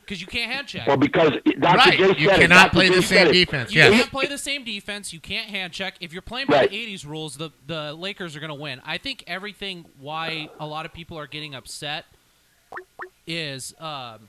Because 0.00 0.20
you 0.20 0.26
can't 0.26 0.50
hand 0.50 0.66
check. 0.66 0.86
Well, 0.88 0.96
because 0.96 1.30
Dr. 1.44 1.60
Right. 1.60 1.96
J 1.98 2.18
You 2.18 2.28
said 2.30 2.40
cannot 2.40 2.64
Dr. 2.64 2.70
play 2.72 2.88
J 2.88 2.94
the 2.96 3.02
same 3.02 3.26
it. 3.28 3.32
defense. 3.32 3.72
You 3.72 3.78
Yes. 3.82 3.92
can't 3.94 4.10
play 4.10 4.26
the 4.26 4.38
same 4.38 4.64
defense. 4.64 5.12
You 5.12 5.20
can't 5.20 5.48
hand 5.48 5.72
check. 5.72 5.94
If 6.00 6.12
you're 6.12 6.20
playing 6.22 6.48
by 6.48 6.54
Right. 6.60 6.70
the 6.70 6.76
'80s 6.76 7.04
rules, 7.06 7.36
the 7.36 7.50
the 7.66 7.92
Lakers 7.94 8.34
are 8.34 8.40
going 8.40 8.48
to 8.48 8.54
win. 8.54 8.80
I 8.84 8.98
think 8.98 9.22
everything 9.28 9.84
why 10.00 10.48
a 10.58 10.66
lot 10.66 10.84
of 10.84 10.92
people 10.92 11.16
are 11.18 11.28
getting 11.28 11.54
upset 11.54 12.06
is 13.26 13.74
um, 13.78 14.28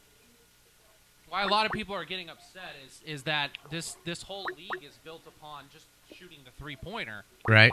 why 1.30 1.44
a 1.44 1.48
lot 1.48 1.66
of 1.66 1.72
people 1.72 1.96
are 1.96 2.06
getting 2.06 2.30
upset 2.30 2.76
is 2.86 3.02
is 3.06 3.24
that 3.24 3.52
this 3.70 3.98
this 4.06 4.22
whole 4.24 4.46
league 4.58 4.84
is 4.84 4.98
built 5.04 5.22
upon 5.28 5.64
just 5.72 5.86
shooting 6.14 6.40
the 6.46 6.52
three 6.52 6.76
pointer. 6.76 7.24
Right. 7.48 7.72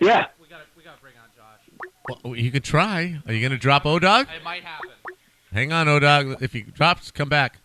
Yeah. 0.00 0.26
we 0.40 0.46
got 0.48 0.58
to 0.58 0.64
we 0.76 0.82
got 0.82 0.96
to 0.96 1.02
bring 1.02 1.14
on 1.22 1.28
Josh. 1.36 2.20
Well, 2.24 2.36
you 2.36 2.50
could 2.50 2.64
try. 2.64 3.18
Are 3.26 3.32
you 3.32 3.40
going 3.40 3.52
to 3.52 3.58
drop 3.58 3.84
Odog? 3.84 4.22
It 4.34 4.44
might 4.44 4.62
happen. 4.62 4.90
Hang 5.52 5.72
on, 5.72 5.86
Odog. 5.86 6.42
If 6.42 6.52
he 6.52 6.62
drops, 6.62 7.10
come 7.10 7.28
back. 7.28 7.58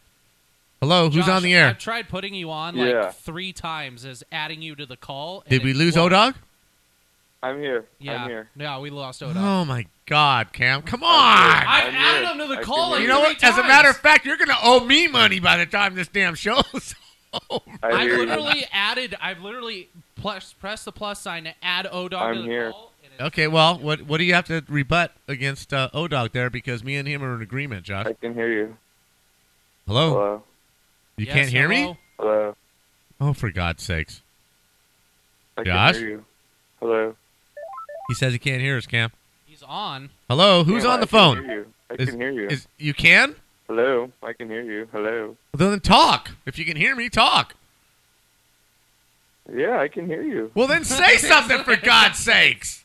Hello, 0.79 1.09
who's 1.09 1.25
Josh, 1.25 1.35
on 1.37 1.43
the 1.43 1.53
air? 1.53 1.67
I've 1.67 1.77
tried 1.77 2.09
putting 2.09 2.33
you 2.33 2.49
on 2.49 2.75
like 2.75 2.89
Yeah. 2.89 3.11
three 3.11 3.51
times 3.53 4.05
as 4.05 4.23
adding 4.31 4.61
you 4.61 4.75
to 4.75 4.85
the 4.85 4.97
call. 4.97 5.43
Did 5.49 5.63
we 5.63 5.73
lose 5.73 5.95
won't. 5.97 6.13
Odog? 6.13 6.35
I'm 7.43 7.59
here. 7.59 7.85
Yeah, 7.99 8.23
I'm 8.23 8.29
here. 8.29 8.49
yeah, 8.55 8.77
we 8.79 8.89
lost 8.91 9.21
Odog. 9.21 9.35
Oh 9.37 9.65
my 9.65 9.85
God, 10.05 10.53
Cam! 10.53 10.81
Come 10.83 11.03
on! 11.03 11.09
I've 11.09 11.87
I'm 11.87 11.95
added 11.95 12.21
here. 12.25 12.31
him 12.33 12.37
to 12.39 12.47
the 12.55 12.59
I 12.59 12.63
call. 12.63 12.75
can 12.83 12.91
like 12.91 13.01
You 13.01 13.07
know 13.07 13.19
three 13.23 13.33
what? 13.33 13.43
As 13.43 13.53
a 13.57 13.61
times. 13.61 13.67
matter 13.67 13.89
of 13.89 13.97
fact, 13.97 14.25
you're 14.25 14.37
going 14.37 14.49
to 14.49 14.57
owe 14.61 14.85
me 14.85 15.07
money 15.07 15.39
by 15.39 15.57
the 15.57 15.65
time 15.65 15.95
this 15.95 16.07
damn 16.07 16.35
show's 16.35 16.93
I 17.33 17.59
I 17.83 18.01
hear 18.03 18.17
you. 18.17 18.25
literally 18.25 18.65
added. 18.73 19.15
I've 19.21 19.39
literally 19.41 19.89
plus, 20.17 20.53
pressed 20.53 20.85
the 20.85 20.91
plus 20.91 21.19
sign 21.21 21.45
to 21.45 21.53
add 21.63 21.87
O 21.91 22.07
Dog 22.09 22.21
I'm 22.29 22.35
to 22.35 22.41
the 22.43 22.47
here. 22.47 22.71
call. 22.71 22.91
and 23.03 23.13
it's- 23.13 23.27
Okay, 23.27 23.47
well, 23.47 23.79
what 23.79 24.01
what 24.03 24.17
do 24.17 24.23
you 24.25 24.33
have 24.35 24.45
to 24.47 24.63
rebut 24.67 25.13
against 25.27 25.73
uh, 25.73 25.89
O 25.93 26.07
Dog 26.07 26.33
there? 26.33 26.49
Because 26.51 26.83
me 26.83 26.95
and 26.97 27.07
him 27.07 27.23
are 27.23 27.33
in 27.35 27.41
agreement, 27.41 27.85
Josh. 27.85 28.05
I 28.05 28.13
can 28.13 28.33
hear 28.35 28.51
you. 28.51 28.77
Hello, 29.87 30.09
Hello. 30.09 30.43
you 31.17 31.25
Yes, 31.25 31.35
can't 31.35 31.49
hear 31.49 31.67
me? 31.67 31.81
hello? 31.81 31.97
Hello. 32.19 32.55
Oh, 33.19 33.33
for 33.33 33.49
God's 33.49 33.81
sakes! 33.83 34.21
I 35.57 35.63
Josh? 35.63 35.93
can 35.95 36.01
hear 36.01 36.09
you. 36.11 36.25
Hello. 36.79 37.15
He 38.07 38.13
says 38.15 38.33
he 38.33 38.39
can't 38.39 38.61
hear 38.61 38.77
us, 38.77 38.85
Cam. 38.85 39.11
He's 39.45 39.63
on. 39.63 40.09
Hello, 40.29 40.63
who's 40.63 40.83
Yeah, 40.83 40.91
on 40.91 40.99
the 40.99 41.05
I 41.05 41.07
can 41.07 41.17
phone? 41.17 41.45
hear 41.45 41.53
you. 41.59 41.73
I 41.89 41.93
Is- 41.95 42.09
can 42.09 42.19
hear 42.19 42.31
you. 42.31 42.47
Is 42.47 42.67
you 42.77 42.93
can? 42.93 43.35
Hello. 43.67 44.11
I 44.21 44.33
can 44.33 44.49
hear 44.49 44.61
you. 44.63 44.87
Hello. 44.91 45.37
Well, 45.57 45.69
then 45.69 45.79
talk. 45.79 46.31
If 46.45 46.57
you 46.59 46.65
can 46.65 46.75
hear 46.77 46.95
me, 46.95 47.09
talk. 47.09 47.55
Yeah, 49.53 49.79
I 49.79 49.87
can 49.87 50.05
hear 50.07 50.21
you. 50.21 50.51
Well, 50.55 50.67
then 50.67 50.83
say 50.83 51.17
something 51.17 51.63
for 51.63 51.75
God's 51.75 52.19
sakes. 52.19 52.83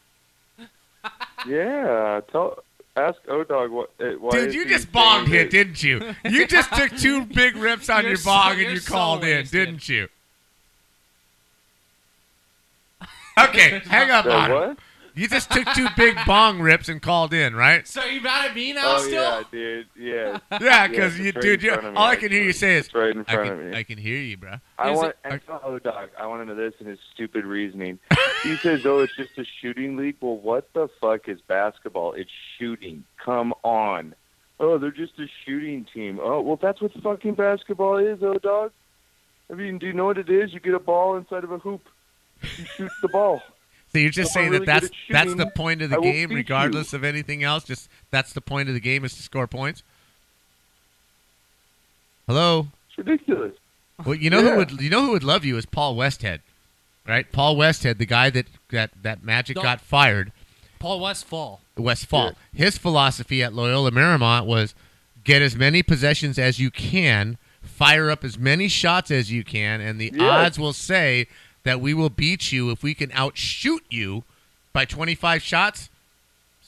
Yeah. 1.46 2.20
Tell. 2.30 2.62
Ask 2.96 3.18
O 3.28 3.44
Dog 3.44 3.70
what. 3.72 3.90
Uh, 4.00 4.12
why 4.18 4.30
Dude, 4.30 4.54
you 4.54 4.66
just 4.66 4.90
saying 4.92 4.94
bonged 5.26 5.30
that- 5.30 5.50
didn't 5.50 5.82
you? 5.82 6.14
You 6.24 6.46
just 6.46 6.72
took 6.74 6.96
two 6.96 7.26
big 7.34 7.54
rips 7.56 7.90
on 7.90 8.02
You're 8.02 8.10
your 8.12 8.16
so- 8.16 8.30
and 8.30 8.60
you're 8.60 8.76
so 8.76 8.92
called 8.92 9.22
in, 9.24 9.44
didn't 9.46 9.86
you? 9.88 10.08
Okay, 13.38 13.80
hang 13.86 14.10
up 14.10 14.24
The 14.24 14.32
on 14.34 14.50
him. 14.70 14.76
What? 15.16 15.20
You 15.22 15.28
just 15.28 15.50
took 15.50 15.66
two 15.74 15.88
big 15.96 16.16
bong 16.26 16.60
rips 16.60 16.88
and 16.88 17.00
called 17.00 17.32
in, 17.32 17.54
right? 17.54 17.86
So 17.88 18.04
you 18.04 18.20
mad 18.20 18.50
at 18.50 18.54
me 18.54 18.72
now? 18.72 18.96
Oh 18.96 18.98
still? 18.98 19.22
yeah, 19.22 19.42
dude. 19.50 19.86
Yeah. 19.96 20.38
Yeah, 20.60 20.86
because 20.88 21.16
Yeah, 21.16 21.22
you, 21.22 21.28
it's 21.30 21.36
right 21.36 21.42
dude, 21.42 21.60
in 21.60 21.64
you, 21.64 21.72
front 21.72 21.86
of 21.86 21.92
me, 21.94 21.98
all 21.98 22.06
I 22.06 22.16
can 22.16 22.32
hear 22.32 22.42
you 22.42 22.48
actually. 22.50 22.58
say 22.58 22.76
is, 22.76 22.86
It's 22.86 22.94
right 22.94 23.10
in 23.16 23.24
I 23.28 23.34
front 23.34 23.50
of 23.50 23.58
can, 23.58 23.70
me. 23.70 23.76
I 23.76 23.82
can 23.82 23.98
hear 23.98 24.18
you, 24.18 24.36
bro. 24.36 24.54
I 24.78 24.90
Is 24.90 24.96
want 24.96 25.08
it- 25.10 25.16
and 25.24 25.40
tell 25.46 25.60
O 25.64 25.72
oh, 25.72 25.78
Dog. 25.78 26.10
I 26.18 26.26
want 26.26 26.42
to 26.42 26.44
know 26.46 26.54
this 26.54 26.74
and 26.78 26.88
his 26.88 26.98
stupid 27.14 27.44
reasoning. 27.44 27.98
he 28.42 28.56
says, 28.62 28.84
"Oh, 28.84 29.00
it's 29.00 29.14
just 29.16 29.36
a 29.38 29.44
shooting 29.60 29.96
league." 29.96 30.16
Well, 30.20 30.36
what 30.36 30.72
the 30.74 30.88
fuck 31.00 31.28
is 31.28 31.40
basketball? 31.40 32.12
It's 32.12 32.30
shooting. 32.58 33.04
Come 33.24 33.54
on. 33.62 34.14
Oh, 34.58 34.78
they're 34.78 34.90
just 34.90 35.18
a 35.18 35.26
shooting 35.44 35.86
team. 35.92 36.18
Oh, 36.22 36.40
well, 36.40 36.58
that's 36.60 36.80
what 36.80 36.92
fucking 37.02 37.34
basketball 37.34 37.98
is, 37.98 38.22
O 38.22 38.34
Dog. 38.38 38.72
I 39.50 39.54
mean, 39.54 39.78
do 39.78 39.86
you 39.86 39.92
know 39.92 40.06
what 40.06 40.18
it 40.18 40.28
is? 40.30 40.52
You 40.52 40.60
get 40.60 40.74
a 40.74 40.78
ball 40.78 41.16
inside 41.16 41.44
of 41.44 41.52
a 41.52 41.58
hoop. 41.58 41.86
You 42.42 42.64
shoot 42.76 42.90
the 43.02 43.08
ball. 43.08 43.42
So 43.96 44.00
you're 44.00 44.10
just 44.10 44.32
If 44.32 44.36
I'm 44.36 44.42
saying 44.42 44.52
really 44.52 44.66
that 44.66 44.80
that's 44.82 44.86
at 44.86 44.92
that's 45.10 45.34
the 45.36 45.46
point 45.46 45.80
of 45.80 45.88
the 45.88 45.98
game, 46.02 46.28
beat 46.28 46.34
you. 46.34 46.36
regardless 46.36 46.92
of 46.92 47.02
anything 47.02 47.42
else. 47.42 47.64
Just 47.64 47.88
that's 48.10 48.34
the 48.34 48.42
point 48.42 48.68
of 48.68 48.74
the 48.74 48.80
game 48.80 49.06
is 49.06 49.14
to 49.14 49.22
score 49.22 49.46
points. 49.46 49.82
Hello. 52.26 52.68
It's 52.90 52.98
ridiculous. 52.98 53.52
Well, 54.04 54.14
you 54.16 54.28
know 54.28 54.42
who 54.42 54.56
would 54.56 54.82
you 54.82 54.90
know 54.90 55.06
who 55.06 55.12
would 55.12 55.24
love 55.24 55.46
you 55.46 55.56
is 55.56 55.64
Paul 55.64 55.96
Westhead, 55.96 56.40
right? 57.08 57.30
Paul 57.32 57.56
Westhead, 57.56 57.96
the 57.96 58.04
guy 58.04 58.28
that 58.28 58.46
that 58.70 58.90
that 59.02 59.22
Magic 59.24 59.54
Don't- 59.54 59.64
got 59.64 59.80
fired. 59.80 60.30
Paul 60.78 61.00
Westfall. 61.00 61.62
Westfall. 61.78 62.32
His 62.54 62.76
philosophy 62.76 63.42
at 63.42 63.54
Loyola 63.54 63.90
Marymount 63.92 64.44
was 64.44 64.74
get 65.24 65.40
as 65.40 65.56
many 65.56 65.82
possessions 65.82 66.38
as 66.38 66.58
you 66.60 66.70
can, 66.70 67.38
fire 67.62 68.10
up 68.10 68.24
as 68.24 68.38
many 68.38 68.68
shots 68.68 69.10
as 69.10 69.32
you 69.32 69.42
can, 69.42 69.80
and 69.80 69.98
the 69.98 70.12
Yes. 70.14 70.20
odds 70.20 70.58
will 70.58 70.74
say 70.74 71.28
that 71.66 71.80
we 71.80 71.92
will 71.92 72.08
beat 72.08 72.52
you 72.52 72.70
if 72.70 72.84
we 72.84 72.94
can 72.94 73.10
outshoot 73.12 73.82
you 73.90 74.22
by 74.72 74.84
25 74.84 75.42
shots. 75.42 75.90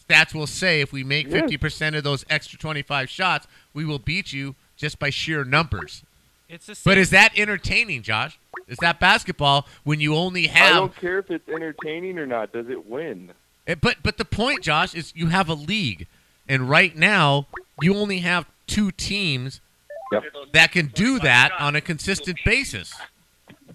Stats 0.09 0.35
will 0.35 0.49
say 0.49 0.81
if 0.81 0.93
we 0.93 1.05
make 1.05 1.29
50% 1.29 1.97
of 1.97 2.03
those 2.03 2.25
extra 2.29 2.59
25 2.59 3.09
shots, 3.09 3.47
we 3.73 3.85
will 3.85 4.01
beat 4.01 4.33
you 4.33 4.57
just 4.77 4.99
by 4.99 5.09
sheer 5.09 5.45
numbers. 5.45 6.03
It's 6.49 6.67
the 6.67 6.75
same. 6.75 6.91
But 6.91 6.99
is 6.99 7.11
that 7.11 7.31
entertaining, 7.39 8.03
Josh? 8.03 8.41
Is 8.67 8.79
that 8.79 8.99
basketball 8.99 9.69
when 9.85 10.01
you 10.01 10.17
only 10.17 10.49
have? 10.49 10.75
I 10.75 10.79
don't 10.81 10.97
care 10.97 11.21
if 11.21 11.31
it's 11.31 11.49
entertaining 11.49 12.19
or 12.19 12.27
not. 12.27 12.51
Does 12.53 12.69
it 12.69 12.87
win? 12.89 13.31
Eh, 13.69 13.77
But 13.81 13.99
but 14.03 14.17
the 14.19 14.25
point, 14.25 14.63
Josh, 14.65 14.95
is 14.97 15.13
you 15.15 15.27
have 15.29 15.49
a 15.49 15.55
league, 15.55 16.09
and 16.49 16.69
right 16.69 16.97
now 16.97 17.47
you 17.81 17.95
only 17.95 18.19
have 18.19 18.47
two 18.67 18.91
teams 18.91 19.61
Yep. 20.11 20.25
that 20.55 20.73
can 20.73 20.87
do 20.87 21.19
that 21.21 21.53
on 21.61 21.77
a 21.77 21.81
consistent 21.83 22.39
basis. 22.45 22.95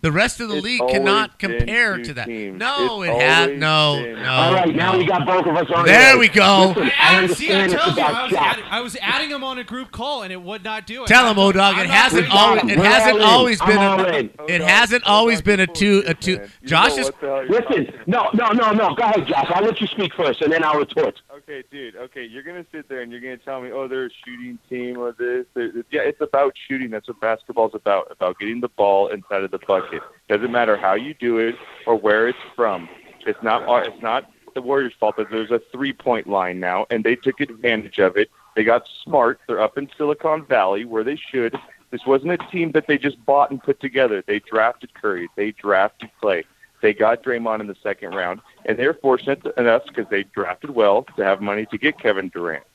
The 0.03 0.11
rest 0.11 0.41
of 0.41 0.49
the 0.49 0.55
It's 0.57 0.65
league 0.65 0.81
cannot 0.89 1.39
compare 1.39 1.97
to 1.97 2.13
that. 2.15 2.25
teams. 2.25 2.59
No, 2.59 3.03
It's 3.03 3.15
it 3.15 3.21
has 3.21 3.47
no, 3.57 4.01
been- 4.03 4.21
no. 4.21 4.29
All 4.29 4.53
right, 4.53 4.75
now 4.75 4.91
no. 4.91 4.97
we 4.97 5.05
got 5.05 5.25
both 5.25 5.45
of 5.45 5.55
us 5.55 5.65
on. 5.73 5.85
There 5.85 6.17
we 6.17 6.27
go. 6.27 6.73
Listen, 6.75 6.91
I 6.99 7.27
see, 7.27 7.53
I 7.55 7.67
told 7.67 7.95
you 7.95 8.03
I 8.03 8.23
was, 8.25 8.33
adding, 8.33 8.65
I 8.69 8.81
was 8.81 8.97
adding 9.01 9.29
him 9.29 9.45
on 9.45 9.59
a 9.59 9.63
group 9.63 9.91
call 9.91 10.23
and 10.23 10.33
it 10.33 10.41
would 10.41 10.61
not 10.61 10.85
do 10.85 11.03
it. 11.03 11.07
Tell 11.07 11.23
him, 11.23 11.39
I'm- 11.39 11.47
O-Dog, 11.47 11.77
it 11.77 11.85
hasn't 11.89 12.29
always- 12.29 12.63
it 12.65 12.79
hasn't 12.79 13.21
always 13.21 13.61
been 13.61 13.77
a- 13.77 13.81
all 13.89 14.03
in. 14.05 14.29
It 14.49 14.61
hasn't 14.61 15.05
always 15.05 15.41
been 15.41 15.61
a 15.61 15.67
two- 15.67 16.03
a 16.05 16.13
two- 16.13 16.33
shit, 16.33 16.39
man. 16.41 16.49
You 16.63 16.67
Josh 16.67 16.89
know 16.89 16.97
is- 16.97 17.05
what 17.05 17.21
the 17.21 17.27
hell 17.27 17.45
you're 17.45 17.61
Listen, 17.61 17.93
no, 18.05 18.29
no, 18.33 18.47
no, 18.49 18.71
no. 18.73 18.95
Go 18.95 19.03
ahead, 19.03 19.25
Josh. 19.25 19.47
I'll 19.55 19.63
let 19.63 19.79
you 19.79 19.87
speak 19.87 20.13
first, 20.15 20.41
and 20.41 20.51
then 20.51 20.65
I'll 20.65 20.79
retort. 20.79 21.15
Okay, 21.35 21.63
dude. 21.71 21.95
Okay, 21.95 22.23
you're 22.23 22.43
gonna 22.43 22.65
sit 22.71 22.87
there 22.87 23.01
and 23.01 23.11
you're 23.11 23.19
gonna 23.19 23.37
tell 23.37 23.59
me, 23.59 23.71
oh, 23.71 23.87
they're 23.87 24.05
a 24.05 24.09
shooting 24.23 24.59
team 24.69 24.99
or 24.99 25.13
this. 25.13 25.47
Yeah, 25.89 26.01
it's 26.01 26.21
about 26.21 26.53
shooting. 26.67 26.91
That's 26.91 27.07
what 27.07 27.19
basketball's 27.19 27.73
about. 27.73 28.11
About 28.11 28.37
getting 28.37 28.61
the 28.61 28.69
ball 28.69 29.07
inside 29.07 29.43
of 29.43 29.49
the 29.49 29.57
bucket. 29.57 30.03
Doesn't 30.29 30.51
matter 30.51 30.77
how 30.77 30.93
you 30.93 31.15
do 31.15 31.39
it 31.39 31.55
or 31.87 31.95
where 31.95 32.27
it's 32.27 32.37
from. 32.55 32.87
It's 33.25 33.41
not. 33.41 33.63
It's 33.87 34.01
not 34.03 34.29
the 34.53 34.61
Warriors' 34.61 34.93
fault 34.99 35.17
that 35.17 35.31
there's 35.31 35.49
a 35.49 35.59
three-point 35.71 36.27
line 36.27 36.59
now, 36.59 36.85
and 36.91 37.03
they 37.03 37.15
took 37.15 37.39
advantage 37.39 37.97
of 37.97 38.15
it. 38.15 38.29
They 38.55 38.63
got 38.63 38.87
smart. 39.03 39.39
They're 39.47 39.59
up 39.59 39.79
in 39.79 39.89
Silicon 39.97 40.45
Valley 40.45 40.85
where 40.85 41.03
they 41.03 41.15
should. 41.15 41.55
This 41.89 42.05
wasn't 42.05 42.33
a 42.33 42.37
team 42.51 42.71
that 42.73 42.85
they 42.85 42.99
just 42.99 43.23
bought 43.25 43.49
and 43.49 43.61
put 43.61 43.79
together. 43.79 44.23
They 44.27 44.37
drafted 44.39 44.93
Curry. 44.93 45.27
They 45.35 45.49
drafted 45.51 46.11
Clay. 46.21 46.43
They 46.83 46.93
got 46.93 47.23
Draymond 47.23 47.61
in 47.61 47.67
the 47.67 47.77
second 47.81 48.13
round, 48.13 48.41
and 48.65 48.77
they're 48.77 48.93
fortunate 48.93 49.41
enough 49.57 49.83
because 49.87 50.05
they 50.09 50.23
drafted 50.23 50.71
well 50.71 51.03
to 51.15 51.23
have 51.23 51.39
money 51.39 51.65
to 51.67 51.77
get 51.77 51.97
Kevin 51.97 52.27
Durant. 52.27 52.65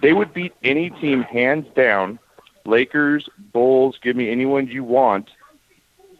They 0.00 0.14
would 0.14 0.32
beat 0.32 0.54
any 0.64 0.88
team 0.88 1.20
hands 1.24 1.66
down. 1.76 2.18
Lakers, 2.64 3.28
Bulls, 3.52 3.98
give 4.02 4.16
me 4.16 4.30
anyone 4.30 4.68
you 4.68 4.84
want. 4.84 5.28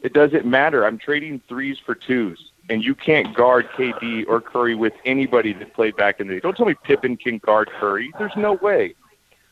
It 0.02 0.12
doesn't 0.12 0.44
matter. 0.44 0.84
I'm 0.84 0.98
trading 0.98 1.40
threes 1.48 1.78
for 1.78 1.94
twos, 1.94 2.50
and 2.68 2.84
you 2.84 2.94
can't 2.94 3.34
guard 3.34 3.66
KD 3.70 4.26
or 4.28 4.42
Curry 4.42 4.74
with 4.74 4.92
anybody 5.06 5.54
that 5.54 5.72
played 5.72 5.96
back 5.96 6.20
in 6.20 6.28
the 6.28 6.34
day. 6.34 6.40
Don't 6.40 6.54
tell 6.54 6.66
me 6.66 6.74
Pippen 6.84 7.16
can 7.16 7.38
guard 7.38 7.70
Curry. 7.80 8.12
There's 8.18 8.36
no 8.36 8.52
way. 8.52 8.94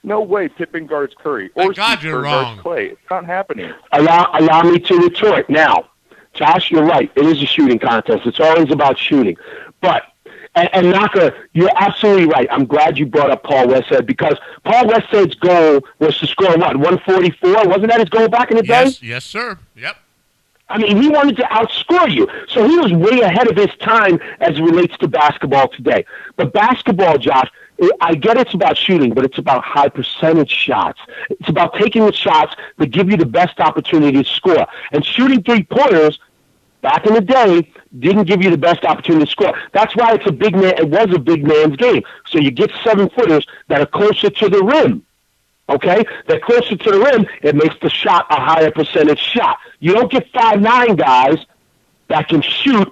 No 0.02 0.20
way 0.20 0.48
Pippen 0.48 0.86
guards 0.86 1.14
Curry 1.18 1.50
or 1.54 1.62
Thank 1.62 1.76
God 1.76 1.98
Steve 1.98 2.10
you're 2.10 2.20
Kerr 2.20 2.24
guards. 2.24 2.60
Clay. 2.60 2.86
It's 2.88 3.00
not 3.10 3.24
happening. 3.24 3.72
Allow, 3.92 4.30
allow 4.34 4.62
me 4.64 4.78
to 4.80 4.96
retort. 4.98 5.48
Now, 5.48 5.88
Josh, 6.38 6.70
you're 6.70 6.84
right. 6.84 7.10
It 7.16 7.26
is 7.26 7.42
a 7.42 7.46
shooting 7.46 7.80
contest. 7.80 8.24
It's 8.24 8.38
always 8.38 8.70
about 8.70 8.96
shooting. 8.96 9.36
But, 9.80 10.04
and, 10.54 10.68
and 10.72 10.90
Naka, 10.90 11.34
you're 11.52 11.70
absolutely 11.74 12.26
right. 12.26 12.46
I'm 12.50 12.64
glad 12.64 12.96
you 12.96 13.06
brought 13.06 13.30
up 13.30 13.42
Paul 13.42 13.66
Westhead 13.66 14.06
because 14.06 14.38
Paul 14.64 14.84
Westhead's 14.84 15.34
goal 15.34 15.80
was 15.98 16.16
to 16.20 16.28
score, 16.28 16.56
what, 16.56 16.76
144? 16.76 17.66
Wasn't 17.66 17.88
that 17.88 17.98
his 17.98 18.08
goal 18.08 18.28
back 18.28 18.52
in 18.52 18.56
the 18.56 18.62
day? 18.62 18.84
Yes, 18.84 19.02
yes, 19.02 19.24
sir. 19.24 19.58
Yep. 19.74 19.96
I 20.70 20.78
mean, 20.78 21.02
he 21.02 21.08
wanted 21.08 21.36
to 21.36 21.42
outscore 21.44 22.12
you. 22.12 22.28
So 22.48 22.68
he 22.68 22.78
was 22.78 22.92
way 22.92 23.20
ahead 23.20 23.48
of 23.48 23.56
his 23.56 23.74
time 23.80 24.20
as 24.40 24.58
it 24.58 24.62
relates 24.62 24.96
to 24.98 25.08
basketball 25.08 25.68
today. 25.68 26.04
But 26.36 26.52
basketball, 26.52 27.18
Josh, 27.18 27.50
I 28.00 28.14
get 28.14 28.36
it's 28.36 28.54
about 28.54 28.76
shooting, 28.76 29.14
but 29.14 29.24
it's 29.24 29.38
about 29.38 29.64
high 29.64 29.88
percentage 29.88 30.50
shots. 30.50 31.00
It's 31.30 31.48
about 31.48 31.74
taking 31.74 32.04
the 32.04 32.12
shots 32.12 32.54
that 32.76 32.88
give 32.88 33.08
you 33.08 33.16
the 33.16 33.26
best 33.26 33.60
opportunity 33.60 34.22
to 34.22 34.28
score. 34.28 34.66
And 34.92 35.04
shooting 35.04 35.42
three 35.42 35.62
pointers, 35.62 36.18
back 36.80 37.06
in 37.06 37.14
the 37.14 37.20
day, 37.20 37.70
didn't 37.98 38.24
give 38.24 38.42
you 38.42 38.50
the 38.50 38.58
best 38.58 38.84
opportunity 38.84 39.24
to 39.24 39.30
score. 39.30 39.58
That's 39.72 39.94
why 39.96 40.14
it's 40.14 40.26
a 40.26 40.32
big 40.32 40.54
man. 40.54 40.74
It 40.78 40.88
was 40.88 41.12
a 41.14 41.18
big 41.18 41.46
man's 41.46 41.76
game. 41.76 42.02
So 42.26 42.38
you 42.38 42.50
get 42.50 42.70
seven 42.84 43.08
footers 43.10 43.46
that 43.68 43.80
are 43.80 43.86
closer 43.86 44.30
to 44.30 44.48
the 44.48 44.62
rim. 44.62 45.04
Okay, 45.70 46.04
they're 46.26 46.40
closer 46.40 46.76
to 46.76 46.90
the 46.90 46.98
rim. 46.98 47.26
It 47.42 47.54
makes 47.54 47.76
the 47.82 47.90
shot 47.90 48.26
a 48.30 48.36
higher 48.36 48.70
percentage 48.70 49.18
shot. 49.18 49.58
You 49.80 49.92
don't 49.92 50.10
get 50.10 50.30
five 50.32 50.60
nine 50.60 50.96
guys 50.96 51.38
that 52.08 52.28
can 52.28 52.40
shoot 52.40 52.88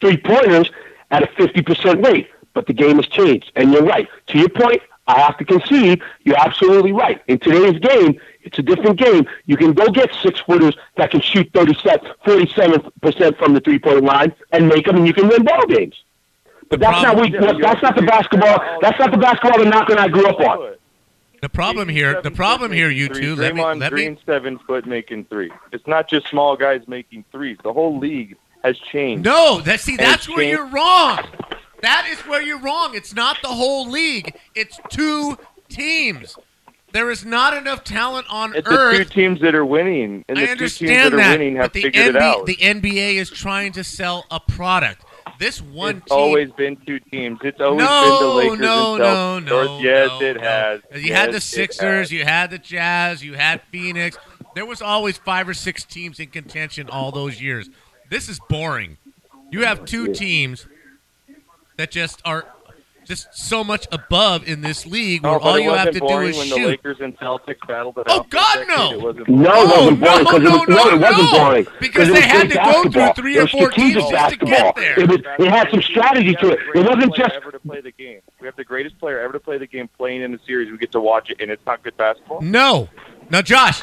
three 0.00 0.16
pointers 0.16 0.70
at 1.10 1.22
a 1.22 1.26
fifty 1.36 1.60
percent 1.60 2.04
rate. 2.04 2.30
But 2.54 2.66
the 2.66 2.72
game 2.72 2.96
has 2.96 3.06
changed, 3.08 3.52
and 3.56 3.72
you're 3.72 3.84
right. 3.84 4.08
To 4.28 4.38
your 4.38 4.48
point, 4.48 4.80
I 5.06 5.20
have 5.20 5.36
to 5.38 5.44
concede. 5.44 6.02
You're 6.24 6.38
absolutely 6.38 6.92
right. 6.92 7.20
In 7.28 7.38
today's 7.38 7.78
game, 7.78 8.18
it's 8.42 8.58
a 8.58 8.62
different 8.62 8.98
game. 8.98 9.26
You 9.46 9.56
can 9.56 9.72
go 9.72 9.88
get 9.88 10.10
six 10.22 10.40
footers 10.40 10.76
that 10.96 11.10
can 11.10 11.20
shoot 11.20 11.50
47 11.52 12.90
percent 13.02 13.38
from 13.38 13.54
the 13.54 13.60
three 13.60 13.78
point 13.78 14.04
line 14.04 14.34
and 14.52 14.68
make 14.68 14.86
them, 14.86 14.96
and 14.96 15.06
you 15.06 15.12
can 15.12 15.28
win 15.28 15.44
ball 15.44 15.66
games. 15.66 15.94
But 16.70 16.80
that's 16.80 17.00
problem- 17.00 17.30
not 17.32 17.40
we. 17.40 17.46
Yeah, 17.46 17.52
That's 17.60 17.82
not 17.82 17.82
the 17.82 17.86
have 17.86 17.94
to 17.96 18.00
do 18.00 18.06
basketball. 18.06 18.78
That's 18.80 18.98
not 18.98 19.10
the 19.10 19.16
the 19.18 19.22
basketball 19.22 19.58
that 19.58 19.68
Knock 19.68 19.90
and 19.90 19.98
I 19.98 20.08
grew 20.08 20.26
up 20.26 20.40
on. 20.40 20.74
The 21.40 21.48
problem 21.50 21.90
here, 21.90 22.22
the 22.22 22.30
problem 22.30 22.72
here, 22.72 22.88
you 22.88 23.08
threes. 23.08 23.20
two. 23.20 23.36
Let 23.36 23.54
me, 23.54 23.60
Draymond 23.60 23.80
let 23.80 23.92
me. 23.92 24.04
Green 24.04 24.18
seven 24.24 24.58
foot 24.60 24.86
making 24.86 25.26
three. 25.26 25.52
It's 25.72 25.86
not 25.86 26.08
just 26.08 26.26
small 26.28 26.56
guys 26.56 26.80
making 26.88 27.26
threes. 27.30 27.58
The 27.62 27.72
whole 27.72 27.98
league 27.98 28.36
has 28.62 28.78
changed. 28.78 29.24
No, 29.26 29.60
that 29.60 29.80
see, 29.80 29.96
that's 29.96 30.26
where 30.26 30.38
changed. 30.38 30.56
you're 30.56 30.66
wrong. 30.66 31.18
That 31.84 32.06
is 32.08 32.18
where 32.20 32.40
you're 32.40 32.60
wrong. 32.60 32.94
It's 32.94 33.14
not 33.14 33.36
the 33.42 33.48
whole 33.48 33.86
league. 33.90 34.34
It's 34.54 34.80
two 34.88 35.36
teams. 35.68 36.34
There 36.94 37.10
is 37.10 37.26
not 37.26 37.54
enough 37.54 37.84
talent 37.84 38.26
on 38.30 38.54
It's 38.54 38.66
the 38.66 38.94
two 38.96 39.04
teams 39.04 39.40
that 39.42 39.54
are 39.54 39.66
winning, 39.66 40.24
and 40.26 40.38
the 40.38 40.44
I 40.52 40.54
two 40.54 40.68
teams 40.68 40.78
that 40.80 41.12
are 41.12 41.16
winning 41.18 41.56
have 41.56 41.66
but 41.66 41.72
the, 41.74 41.82
figured 41.82 42.06
it 42.06 42.16
out. 42.16 42.46
the 42.46 42.56
NBA 42.56 43.16
is 43.16 43.28
trying 43.28 43.72
to 43.72 43.84
sell 43.84 44.24
a 44.30 44.40
product. 44.40 45.04
This 45.38 45.60
one 45.60 45.98
it's 45.98 46.06
team. 46.06 46.18
always 46.18 46.50
been 46.52 46.76
two 46.86 47.00
teams. 47.00 47.40
It's 47.42 47.60
always 47.60 47.84
no, 47.84 48.18
been 48.18 48.28
the 48.28 48.34
Lakers 48.34 48.58
no, 48.60 48.94
and 48.94 49.46
no, 49.46 49.60
Celtics. 49.60 49.66
no, 49.68 49.76
Or- 49.76 49.80
yes, 49.82 50.08
no, 50.08 50.26
it 50.26 50.40
has. 50.40 51.04
You 51.04 51.12
had 51.12 51.32
the 51.32 51.40
Sixers, 51.42 52.10
you 52.10 52.24
had 52.24 52.50
the 52.50 52.58
Jazz, 52.58 53.22
you 53.22 53.34
had 53.34 53.60
Phoenix. 53.70 54.16
There 54.54 54.64
was 54.64 54.80
always 54.80 55.18
five 55.18 55.50
or 55.50 55.54
six 55.54 55.84
teams 55.84 56.18
in 56.18 56.28
contention 56.28 56.88
all 56.88 57.12
those 57.12 57.42
years. 57.42 57.68
This 58.08 58.30
is 58.30 58.40
boring. 58.48 58.96
You 59.50 59.66
have 59.66 59.84
two 59.84 60.14
teams 60.14 60.66
that 61.76 61.90
just 61.90 62.20
are 62.24 62.44
just 63.04 63.28
so 63.34 63.62
much 63.62 63.86
above 63.92 64.48
in 64.48 64.62
this 64.62 64.86
league 64.86 65.22
where 65.24 65.34
Oh, 65.34 65.38
all 65.40 65.58
you 65.58 65.68
have 65.74 65.88
wasn't 65.88 65.94
to 65.94 66.00
do 66.08 66.18
is 66.20 66.38
when 66.38 66.48
the 66.48 66.56
shoot. 66.56 66.66
Lakers 66.68 67.00
and 67.00 67.18
Celtics 67.18 67.66
battled 67.68 67.98
it 67.98 68.04
Oh, 68.08 68.20
out 68.20 68.30
God, 68.30 68.54
decade. 68.54 68.68
no. 68.68 68.92
It 68.92 69.00
wasn't 69.02 69.28
No, 69.28 69.50
boring. 69.52 69.60
it 69.60 70.00
wasn't 70.00 70.00
no, 70.00 70.08
boring 70.08 70.24
because 70.24 70.42
no, 70.42 70.50
no, 70.56 70.64
no, 70.64 70.88
it 70.88 71.00
wasn't 71.00 71.30
boring 71.32 71.66
Because 71.80 72.08
they 72.08 72.20
had 72.22 72.48
great 72.48 72.52
to 72.64 72.72
go 72.72 72.90
through 72.90 73.12
three 73.22 73.36
or 73.36 73.46
four 73.46 73.70
teams 73.72 73.94
just 73.96 74.08
to 74.30 74.36
get 74.36 74.48
basketball. 74.48 74.72
there. 74.76 74.98
It 75.00 75.08
was 75.08 75.18
it 75.38 75.50
had 75.50 75.70
some 75.70 75.82
strategy 75.82 76.34
to 76.34 76.48
it. 76.52 76.60
It 76.74 76.86
wasn't 76.86 77.14
just 77.14 77.34
ever 77.34 77.52
to 77.52 77.58
play 77.58 77.82
the 77.82 77.92
game. 77.92 78.20
We 78.40 78.46
have 78.46 78.56
the 78.56 78.64
greatest 78.64 78.98
player 78.98 79.20
ever 79.20 79.34
to 79.34 79.40
play 79.40 79.58
the 79.58 79.66
game 79.66 79.88
playing 79.98 80.22
in 80.22 80.32
the 80.32 80.40
series. 80.46 80.70
We 80.72 80.78
get 80.78 80.92
to 80.92 81.00
watch 81.00 81.28
it, 81.28 81.42
and 81.42 81.50
it's 81.50 81.64
not 81.66 81.82
good 81.82 81.98
basketball. 81.98 82.40
No. 82.40 82.88
Now, 83.28 83.42
Josh, 83.42 83.82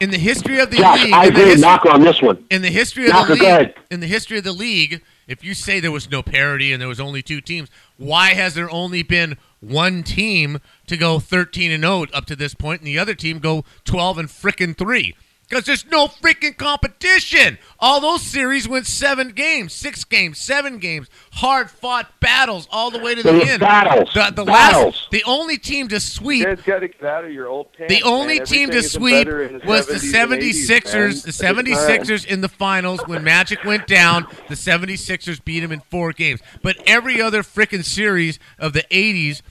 in 0.00 0.10
the 0.10 0.18
history 0.18 0.58
of 0.60 0.70
the 0.70 0.76
Josh. 0.76 1.02
league, 1.04 1.14
I 1.14 1.28
in 1.28 1.32
the 1.34 1.40
agree 1.40 1.42
with 1.44 1.48
history- 1.54 1.62
Knocker 1.70 1.90
on 1.90 2.02
this 2.02 2.20
one. 2.20 2.44
in 2.50 2.60
the 2.60 2.68
history 2.68 3.06
of 3.06 3.12
Knocker, 3.12 3.36
the 3.36 3.42
league, 3.58 3.74
in 3.90 4.00
the 4.00 4.06
history 4.06 4.36
of 4.36 4.44
the 4.44 4.52
league, 4.52 5.00
if 5.30 5.44
you 5.44 5.54
say 5.54 5.78
there 5.78 5.92
was 5.92 6.10
no 6.10 6.24
parity 6.24 6.72
and 6.72 6.80
there 6.80 6.88
was 6.88 6.98
only 6.98 7.22
two 7.22 7.40
teams, 7.40 7.68
why 7.96 8.34
has 8.34 8.54
there 8.54 8.68
only 8.68 9.04
been 9.04 9.38
one 9.60 10.02
team 10.02 10.58
to 10.88 10.96
go 10.96 11.20
13 11.20 11.70
and 11.70 11.84
0 11.84 12.06
up 12.12 12.26
to 12.26 12.34
this 12.34 12.52
point, 12.52 12.80
and 12.80 12.88
the 12.88 12.98
other 12.98 13.14
team 13.14 13.38
go 13.38 13.64
12 13.84 14.18
and 14.18 14.28
frickin' 14.28 14.76
three? 14.76 15.14
Because 15.50 15.64
there's 15.64 15.84
no 15.86 16.06
freaking 16.06 16.56
competition. 16.56 17.58
All 17.80 18.00
those 18.00 18.22
series 18.22 18.68
went 18.68 18.86
seven 18.86 19.30
games, 19.30 19.72
six 19.72 20.04
games, 20.04 20.38
seven 20.38 20.78
games, 20.78 21.08
hard 21.32 21.68
fought 21.72 22.20
battles 22.20 22.68
all 22.70 22.92
the 22.92 23.00
way 23.00 23.16
to 23.16 23.22
There 23.24 23.32
the 23.32 23.50
end. 23.50 23.60
battles. 23.60 24.14
The, 24.14 24.30
the 24.32 24.44
Battles. 24.44 24.94
last, 24.94 25.10
the 25.10 25.24
only 25.26 25.58
team 25.58 25.88
to 25.88 25.96
You 25.96 26.00
sweep 26.00 26.44
guys 26.46 26.60
got 26.62 26.78
to 26.78 26.88
get 26.88 27.02
out 27.02 27.24
of 27.24 27.32
your 27.32 27.48
old 27.48 27.72
pants. 27.72 27.92
the 27.92 28.02
only 28.04 28.38
man. 28.38 28.46
team 28.46 28.70
to 28.70 28.76
Everything 28.76 28.84
isn't 28.86 29.00
sweep 29.00 29.26
the 29.26 29.60
was 29.66 29.86
the 29.88 29.94
70s 29.94 30.32
and 30.32 30.42
80s, 30.42 30.68
76ers. 30.68 30.92
man. 31.52 31.64
The 31.64 31.72
76ers 31.74 32.26
in 32.26 32.40
the 32.42 32.48
finals 32.48 33.00
when 33.06 33.24
Magic 33.24 33.64
went 33.64 33.88
down, 33.88 34.28
the 34.48 34.54
76ers 34.54 35.44
beat 35.44 35.60
them 35.60 35.72
in 35.72 35.80
four 35.90 36.12
games. 36.12 36.40
But 36.62 36.76
every 36.86 37.20
other 37.20 37.42
freaking 37.42 37.84
series 37.84 38.38
of 38.56 38.72
the 38.72 38.84
80s 38.92 39.42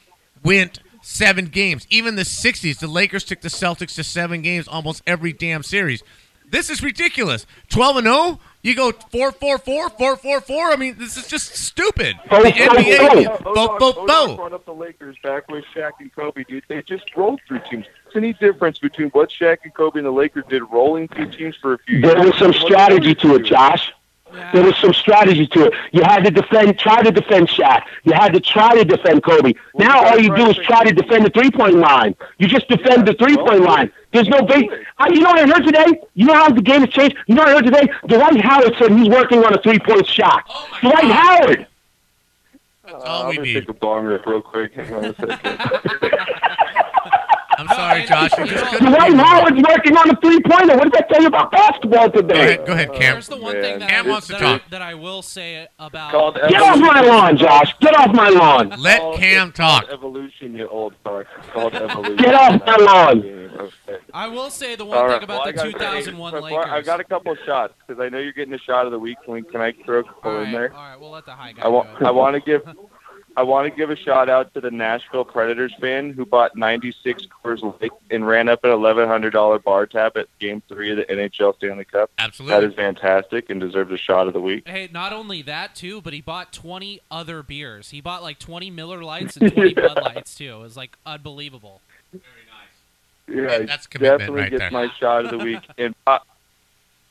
went 0.46 0.80
seven 1.10 1.46
games. 1.46 1.88
Even 1.90 2.16
the 2.16 2.24
60s, 2.24 2.80
the 2.80 2.88
Lakers 2.88 3.24
took 3.24 3.42
the 3.42 3.50
Celtics 3.50 3.96
to 3.96 4.04
seven 4.04 4.42
games 4.42 4.68
almost 4.68 5.02
every 5.08 5.34
damn 5.34 5.64
series. 5.64 6.04
This 6.52 6.70
is 6.70 6.82
ridiculous. 6.82 7.46
12 7.70 7.98
and 7.98 8.08
0? 8.08 8.40
You 8.62 8.76
go 8.76 8.92
4 8.92 9.32
4 9.32 9.58
4 9.58 9.90
4 9.90 10.16
4 10.18 10.42
4? 10.42 10.72
I 10.72 10.76
mean, 10.76 10.98
this 10.98 11.16
is 11.16 11.28
just 11.28 11.56
stupid. 11.56 12.16
Oh, 12.32 12.42
The 12.42 12.50
oh, 12.50 12.68
oh 12.70 12.76
NBA, 12.76 13.28
oh, 13.28 13.38
oh. 13.46 13.54
bo 13.54 13.78
bo 13.78 13.94
Odog 13.94 14.08
bo. 14.08 14.36
brought 14.36 14.54
up 14.54 14.66
the 14.66 14.74
Lakers 14.74 15.16
back 15.24 15.50
with 15.50 15.64
Shaq 15.76 15.92
and 16.00 16.14
Kobe, 16.14 16.44
dude. 16.44 16.64
They 16.68 16.82
just 16.82 17.16
rolled 17.16 17.40
through 17.48 17.62
teams. 17.70 17.86
There's 18.06 18.16
any 18.16 18.34
difference 18.34 18.80
between 18.80 19.10
what 19.10 19.30
Shaq 19.30 19.60
and 19.64 19.74
Kobe 19.74 20.00
and 20.00 20.06
the 20.06 20.12
Lakers 20.12 20.46
did 20.50 20.64
rolling 20.72 21.08
through 21.08 21.32
teams 21.32 21.56
for 21.56 21.76
a 21.76 21.78
few 21.80 22.00
years? 22.00 22.14
There 22.14 22.26
was 22.26 22.38
some 22.38 22.52
and 22.52 22.56
what 22.56 22.62
the 22.62 22.68
strategy 22.68 23.16
to 23.16 23.36
it, 23.36 23.44
Josh. 23.46 23.94
Yeah. 24.34 24.52
There 24.54 24.64
was 24.64 24.78
some 24.78 24.94
strategy 24.94 25.48
to 25.48 25.66
it. 25.68 25.74
You 25.92 26.04
had 26.04 26.24
to 26.24 26.32
defend, 26.32 26.78
try 26.78 27.02
to 27.02 27.12
defend 27.12 27.48
Shaq. 27.48 27.84
You 28.04 28.14
had 28.14 28.34
to 28.34 28.40
try 28.40 28.76
to 28.76 28.86
defend 28.86 29.24
Kobe. 29.24 29.54
Well, 29.74 29.88
now 29.88 30.06
all 30.06 30.20
you 30.20 30.36
do 30.36 30.48
is 30.48 30.56
try 30.58 30.84
to 30.84 30.92
defend 30.94 31.26
the 31.26 31.30
three-point 31.32 31.76
line. 31.76 32.16
You 32.38 32.48
just 32.48 32.68
defend 32.68 33.08
the 33.08 33.14
three-point 33.16 33.62
well, 33.62 33.64
line. 33.64 33.92
There's 34.14 34.28
no 34.28 34.42
base. 34.44 34.70
do. 34.70 34.84
I, 34.98 35.10
you 35.10 35.20
know 35.22 35.30
what 35.32 35.40
I 35.40 35.48
heard 35.48 35.66
today? 35.66 36.02
You 36.14 36.26
know 36.26 36.34
how 36.36 36.50
the 36.50 36.62
game 36.62 36.82
has 36.82 36.90
changed? 36.90 37.16
You 37.28 37.36
know 37.36 37.42
what 37.44 37.50
I 37.50 37.54
heard 37.56 37.66
today? 37.66 37.88
Dwight 38.08 38.42
Howard 38.42 38.76
said 38.78 38.92
he's 38.92 39.10
working 39.10 39.44
on 39.46 39.54
a 39.54 39.62
three-point 39.62 40.06
shot. 40.08 40.44
Oh, 40.50 40.68
my 40.72 40.80
Dwight 40.92 41.02
God. 41.04 41.12
Howard. 41.14 41.68
That's 42.84 42.96
Uh, 42.96 43.08
all 43.08 43.22
I'm 43.24 43.30
we 43.30 43.36
gonna 43.36 43.48
need. 43.48 43.54
take 43.54 43.70
a 43.70 43.74
bong 43.74 44.06
rip 44.06 44.26
real 44.26 44.42
quick. 44.42 44.74
Hang 44.74 44.94
on 44.94 45.06
a 45.06 45.14
second. 45.16 45.40
I'm 47.90 48.08
sorry, 48.08 48.30
Josh. 48.30 48.38
You 48.40 48.46
just 48.46 48.66
couldn't 48.72 48.92
Dwight. 48.94 49.14
Howard's 49.16 49.62
working 49.68 49.98
on 49.98 50.10
a 50.10 50.16
three-pointer. 50.22 50.76
What 50.78 50.84
did 50.86 50.94
that 50.94 51.10
tell 51.10 51.22
you 51.22 51.28
about 51.28 51.52
basketball 51.52 52.10
Go 52.10 52.22
today? 52.22 52.40
ahead, 52.56 52.66
go 52.68 52.74
ahead, 52.74 52.94
Cam. 52.94 53.02
Here's 53.14 53.28
the 53.28 53.38
one 53.38 53.54
man. 53.54 53.62
thing 53.64 53.80
that, 53.80 53.90
Cam 53.90 54.06
I, 54.06 54.10
wants 54.10 54.28
to 54.28 54.34
that, 54.34 54.40
talk. 54.40 54.62
I, 54.66 54.70
that 54.70 54.82
I 54.82 54.94
will 54.96 55.22
say 55.22 55.68
about 55.78 56.12
Called 56.12 56.36
Get 56.36 56.62
off 56.62 56.80
my 56.80 57.02
lawn, 57.02 57.38
Josh. 57.38 57.76
Get 57.80 57.96
off 57.98 58.14
my 58.14 58.30
lawn. 58.30 58.70
Let 58.80 59.00
Called- 59.00 59.18
Cam 59.18 59.52
talk. 59.52 59.86
Evolution, 59.90 60.56
you 60.56 60.68
old 60.68 60.94
fuck. 61.04 61.28
Called 61.54 61.74
evolution. 61.76 62.16
Get 62.18 62.34
off 62.36 62.62
my 62.66 62.76
lawn. 62.78 63.50
I 64.14 64.28
will 64.28 64.50
say 64.50 64.76
the 64.76 64.86
one 64.86 64.98
All 64.98 65.04
thing 65.06 65.12
right. 65.14 65.24
about 65.24 65.40
well, 65.40 65.46
the 65.48 65.54
gotta 65.54 65.72
say, 65.72 65.78
2001 65.78 66.32
before- 66.34 66.50
Lakers. 66.50 66.66
I've 66.72 66.86
got 66.86 67.00
a 67.00 67.04
couple 67.04 67.32
of 67.32 67.38
shots 67.46 67.74
because 67.86 68.02
I 68.02 68.10
know 68.10 68.20
you're 68.20 68.32
getting 68.34 68.54
a 68.54 68.60
shot 68.60 68.86
of 68.86 68.92
the 68.92 69.00
week. 69.00 69.18
Can, 69.26 69.34
we, 69.34 69.44
I 69.56 69.74
throw 69.86 70.00
a 70.00 70.04
couple 70.04 70.32
all 70.32 70.42
in 70.42 70.52
there? 70.52 70.74
all 70.74 70.78
right, 70.84 71.00
we'll 71.00 71.12
let 71.12 71.26
the 71.26 71.32
high 71.34 71.52
guy 71.52 71.64
I 71.64 71.68
want 71.68 72.00
go. 72.00 72.06
I 72.06 72.12
want 72.12 72.36
to 72.36 72.42
give 72.42 72.62
I 73.38 73.44
want 73.44 73.72
to 73.72 73.78
give 73.78 73.90
a 73.90 73.96
shout 73.96 74.28
out 74.28 74.54
to 74.54 74.62
the 74.62 74.72
Nashville 74.72 75.24
Predators 75.24 75.74
fan 75.80 76.12
who 76.12 76.26
bought 76.26 76.56
96 76.58 77.28
Coors 77.28 77.62
Light 77.82 77.92
and 78.10 78.28
ran 78.28 78.50
up 78.50 78.64
an 78.64 78.72
$1,100 78.72 79.64
bar 79.64 79.86
tab 79.86 80.18
at 80.18 80.28
Game 80.40 80.62
Three 80.68 80.92
of 80.92 80.98
the 80.98 81.06
NHL 81.06 81.56
Stanley 81.56 81.86
Cup. 81.86 82.10
That 82.18 82.26
Absolutely. 82.26 82.68
is 82.68 82.74
fantastic 82.74 83.50
and 83.50 83.62
deserves 83.62 83.92
a 83.92 83.98
shot 83.98 84.28
of 84.28 84.34
the 84.34 84.42
week. 84.42 84.68
Hey, 84.68 84.90
not 84.92 85.14
only 85.14 85.42
that 85.44 85.76
too, 85.76 86.02
but 86.02 86.12
he 86.14 86.22
bought 86.22 86.52
20 86.52 87.00
other 87.10 87.44
beers. 87.44 87.92
He 87.92 88.02
bought 88.02 88.24
like 88.24 88.40
20 88.40 88.72
Miller 88.72 89.04
Lights 89.04 89.38
and 89.38 89.54
20 89.54 89.74
Bud 89.76 90.02
Lights 90.02 90.36
too. 90.36 90.56
It 90.56 90.60
was 90.60 90.76
like 90.78 90.98
unbelievable. 91.06 91.82
Very 92.12 92.24
nice. 92.50 93.60
Yeah, 93.62 93.66
That's 93.66 93.88
commitment 93.88 94.20
definitely 94.22 94.42
right 94.42 94.52
gets 94.52 94.60
there. 94.62 94.72
my 94.72 94.90
shot 95.00 95.26
of 95.26 95.32
the 95.32 95.38
week. 95.38 95.62
And 95.78 95.96
uh, 96.08 96.20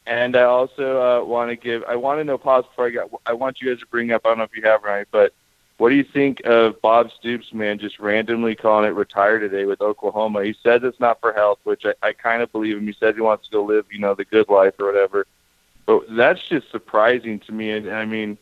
and 0.07 0.36
I 0.36 0.43
also 0.45 1.20
uh, 1.23 1.24
want 1.24 1.51
to 1.51 1.57
give 1.57 1.85
I 1.85 1.97
want 1.97 2.19
to 2.20 2.24
know 2.24 2.39
pause 2.39 2.65
before 2.65 2.86
I 2.86 2.90
got 2.90 3.11
I 3.24 3.35
want 3.35 3.61
you 3.61 3.70
guys 3.70 3.81
to 3.81 3.86
bring 3.86 4.11
up 4.11 4.23
I 4.24 4.31
don't 4.31 4.39
know 4.39 4.45
if 4.45 4.57
you 4.57 4.62
have 4.65 4.82
right, 4.82 5.07
but 5.11 5.32
what 5.79 5.91
do 5.91 5.95
you 5.95 6.05
think 6.05 6.41
of 6.45 6.83
Bob 6.83 7.11
Stoops, 7.13 7.53
man, 7.53 7.79
just 7.79 8.01
randomly 8.01 8.57
calling 8.57 8.85
it 8.85 8.95
retire 8.95 9.39
today 9.39 9.65
with 9.65 9.81
Oklahoma? 9.81 10.45
He 10.45 10.57
says 10.61 10.83
it's 10.83 10.99
not 10.99 11.21
for 11.21 11.33
health, 11.33 11.61
which 11.63 11.87
I, 11.87 11.95
I 12.03 12.13
kind 12.13 12.43
of 12.43 12.51
believe 12.51 12.77
him. 12.77 12.87
He 12.87 12.93
says 12.93 13.15
he 13.15 13.21
wants 13.21 13.47
to 13.47 13.53
go 13.53 13.65
live, 13.65 13.87
you 13.91 14.01
know, 14.01 14.15
the 14.15 14.25
good 14.25 14.49
life 14.49 14.75
or 14.81 14.87
whatever. 14.87 15.27
But 15.87 16.05
that's 16.11 16.43
just 16.43 16.71
surprising 16.73 17.39
to 17.41 17.53
me. 17.53 17.71
And 17.71 17.91
I 17.91 18.07
mean, 18.07 18.39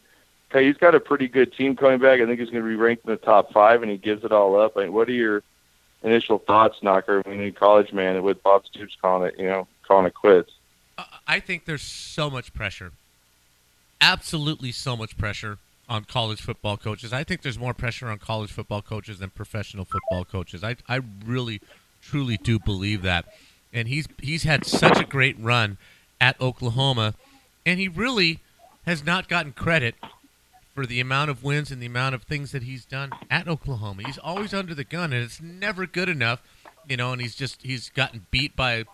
he's 0.51 0.79
got 0.79 0.95
a 0.95 1.01
pretty 1.01 1.29
good 1.29 1.53
team 1.53 1.77
coming 1.77 1.99
back. 1.99 2.21
I 2.21 2.27
think 2.27 2.41
he's 2.41 2.49
going 2.49 2.65
to 2.65 2.69
be 2.69 2.75
ranked 2.75 3.05
in 3.05 3.11
the 3.11 3.19
top 3.19 3.53
five, 3.53 3.83
and 3.83 3.91
he 3.91 3.99
gives 3.99 4.25
it 4.25 4.33
all 4.33 4.59
up. 4.59 4.79
I 4.79 4.85
mean, 4.85 4.95
what 4.95 5.07
are 5.07 5.13
your 5.13 5.43
initial 6.03 6.39
thoughts, 6.39 6.83
Knocker, 6.83 7.21
when 7.27 7.37
you're 7.37 7.49
a 7.49 7.53
college 7.53 7.93
man 7.93 8.23
with 8.23 8.43
Bob 8.43 8.65
Stoops 8.65 8.97
calling 9.03 9.29
it, 9.29 9.39
you 9.39 9.45
know, 9.45 9.69
calling 9.87 10.07
it 10.07 10.15
quits? 10.15 10.53
I 11.29 11.41
think 11.41 11.67
there's 11.67 11.83
so 11.83 12.31
much 12.31 12.55
pressure. 12.55 12.93
Absolutely 14.01 14.73
so 14.73 14.97
much 14.97 15.19
pressure 15.19 15.59
on 15.89 16.05
college 16.05 16.41
football 16.41 16.77
coaches. 16.77 17.13
I 17.13 17.25
think 17.25 17.43
there's 17.43 17.59
more 17.59 17.75
pressure 17.75 18.09
on 18.09 18.19
college 18.19 18.53
football 18.53 18.83
coaches 18.83 19.19
than 19.19 19.31
professional 19.31 19.85
football 19.85 20.25
coaches. 20.25 20.65
I, 20.65 20.77
I 20.89 21.01
really, 21.25 21.61
truly 22.03 22.37
do 22.37 22.59
believe 22.59 23.03
that. 23.03 23.27
And 23.73 23.89
he's 23.89 24.07
he's 24.21 24.45
had 24.45 24.65
such 24.65 24.99
a 25.01 25.05
great 25.05 25.37
run 25.39 25.77
at 26.21 26.41
Oklahoma, 26.41 27.15
and 27.65 27.79
he 27.79 27.89
really 27.89 28.41
has 28.87 29.05
not 29.05 29.29
gotten 29.29 29.53
credit 29.53 29.97
for 30.75 30.87
the 30.87 31.01
amount 31.01 31.31
of 31.31 31.43
wins 31.43 31.71
and 31.71 31.83
the 31.83 31.87
amount 31.87 32.15
of 32.15 32.23
things 32.23 32.53
that 32.53 32.63
he's 32.63 32.85
done 32.85 33.11
at 33.31 33.49
Oklahoma. 33.49 34.03
He's 34.05 34.19
always 34.19 34.55
under 34.55 34.75
the 34.75 34.85
gun, 34.85 35.13
and 35.13 35.23
it's 35.23 35.41
never 35.41 35.87
good 35.87 36.09
enough, 36.09 36.41
you 36.89 36.97
know. 36.97 37.13
And 37.13 37.21
he's 37.21 37.35
just 37.35 37.63
he's 37.63 37.91
gotten 37.91 38.27
beat 38.31 38.57
by, 38.57 38.85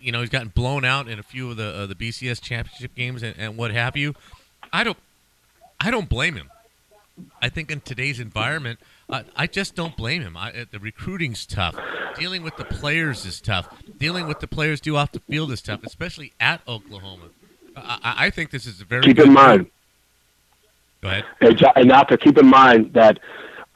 you 0.00 0.12
know, 0.12 0.20
he's 0.20 0.30
gotten 0.30 0.48
blown 0.48 0.84
out 0.84 1.08
in 1.08 1.18
a 1.18 1.22
few 1.22 1.50
of 1.50 1.56
the 1.56 1.68
uh, 1.68 1.86
the 1.86 1.94
BCS 1.94 2.40
championship 2.40 2.94
games 2.94 3.22
and, 3.22 3.34
and 3.38 3.56
what 3.56 3.72
have 3.72 3.96
you. 3.96 4.14
I 4.72 4.84
don't, 4.84 4.98
I 5.84 5.90
don't 5.90 6.08
blame 6.08 6.34
him. 6.34 6.50
I 7.40 7.48
think 7.48 7.70
in 7.70 7.80
today's 7.80 8.18
environment, 8.18 8.80
uh, 9.08 9.22
I 9.36 9.46
just 9.46 9.76
don't 9.76 9.96
blame 9.96 10.22
him. 10.22 10.36
I, 10.36 10.66
the 10.70 10.80
recruiting's 10.80 11.46
tough. 11.46 11.76
Dealing 12.18 12.42
with 12.42 12.56
the 12.56 12.64
players 12.64 13.24
is 13.24 13.40
tough. 13.40 13.68
Dealing 13.98 14.26
with 14.26 14.40
the 14.40 14.48
players 14.48 14.80
do 14.80 14.96
off 14.96 15.12
the 15.12 15.20
field 15.20 15.52
is 15.52 15.62
tough, 15.62 15.80
especially 15.84 16.32
at 16.40 16.60
Oklahoma. 16.66 17.26
I, 17.76 18.14
I 18.26 18.30
think 18.30 18.50
this 18.50 18.66
is 18.66 18.80
a 18.80 18.84
very 18.84 19.02
Keep 19.02 19.18
in 19.20 19.32
mind, 19.32 19.66
Go 21.02 21.08
ahead. 21.08 21.24
and 21.40 21.56
Jo- 21.58 21.72
and 21.76 21.90
to 22.08 22.16
keep 22.18 22.38
in 22.38 22.46
mind 22.46 22.92
that 22.94 23.18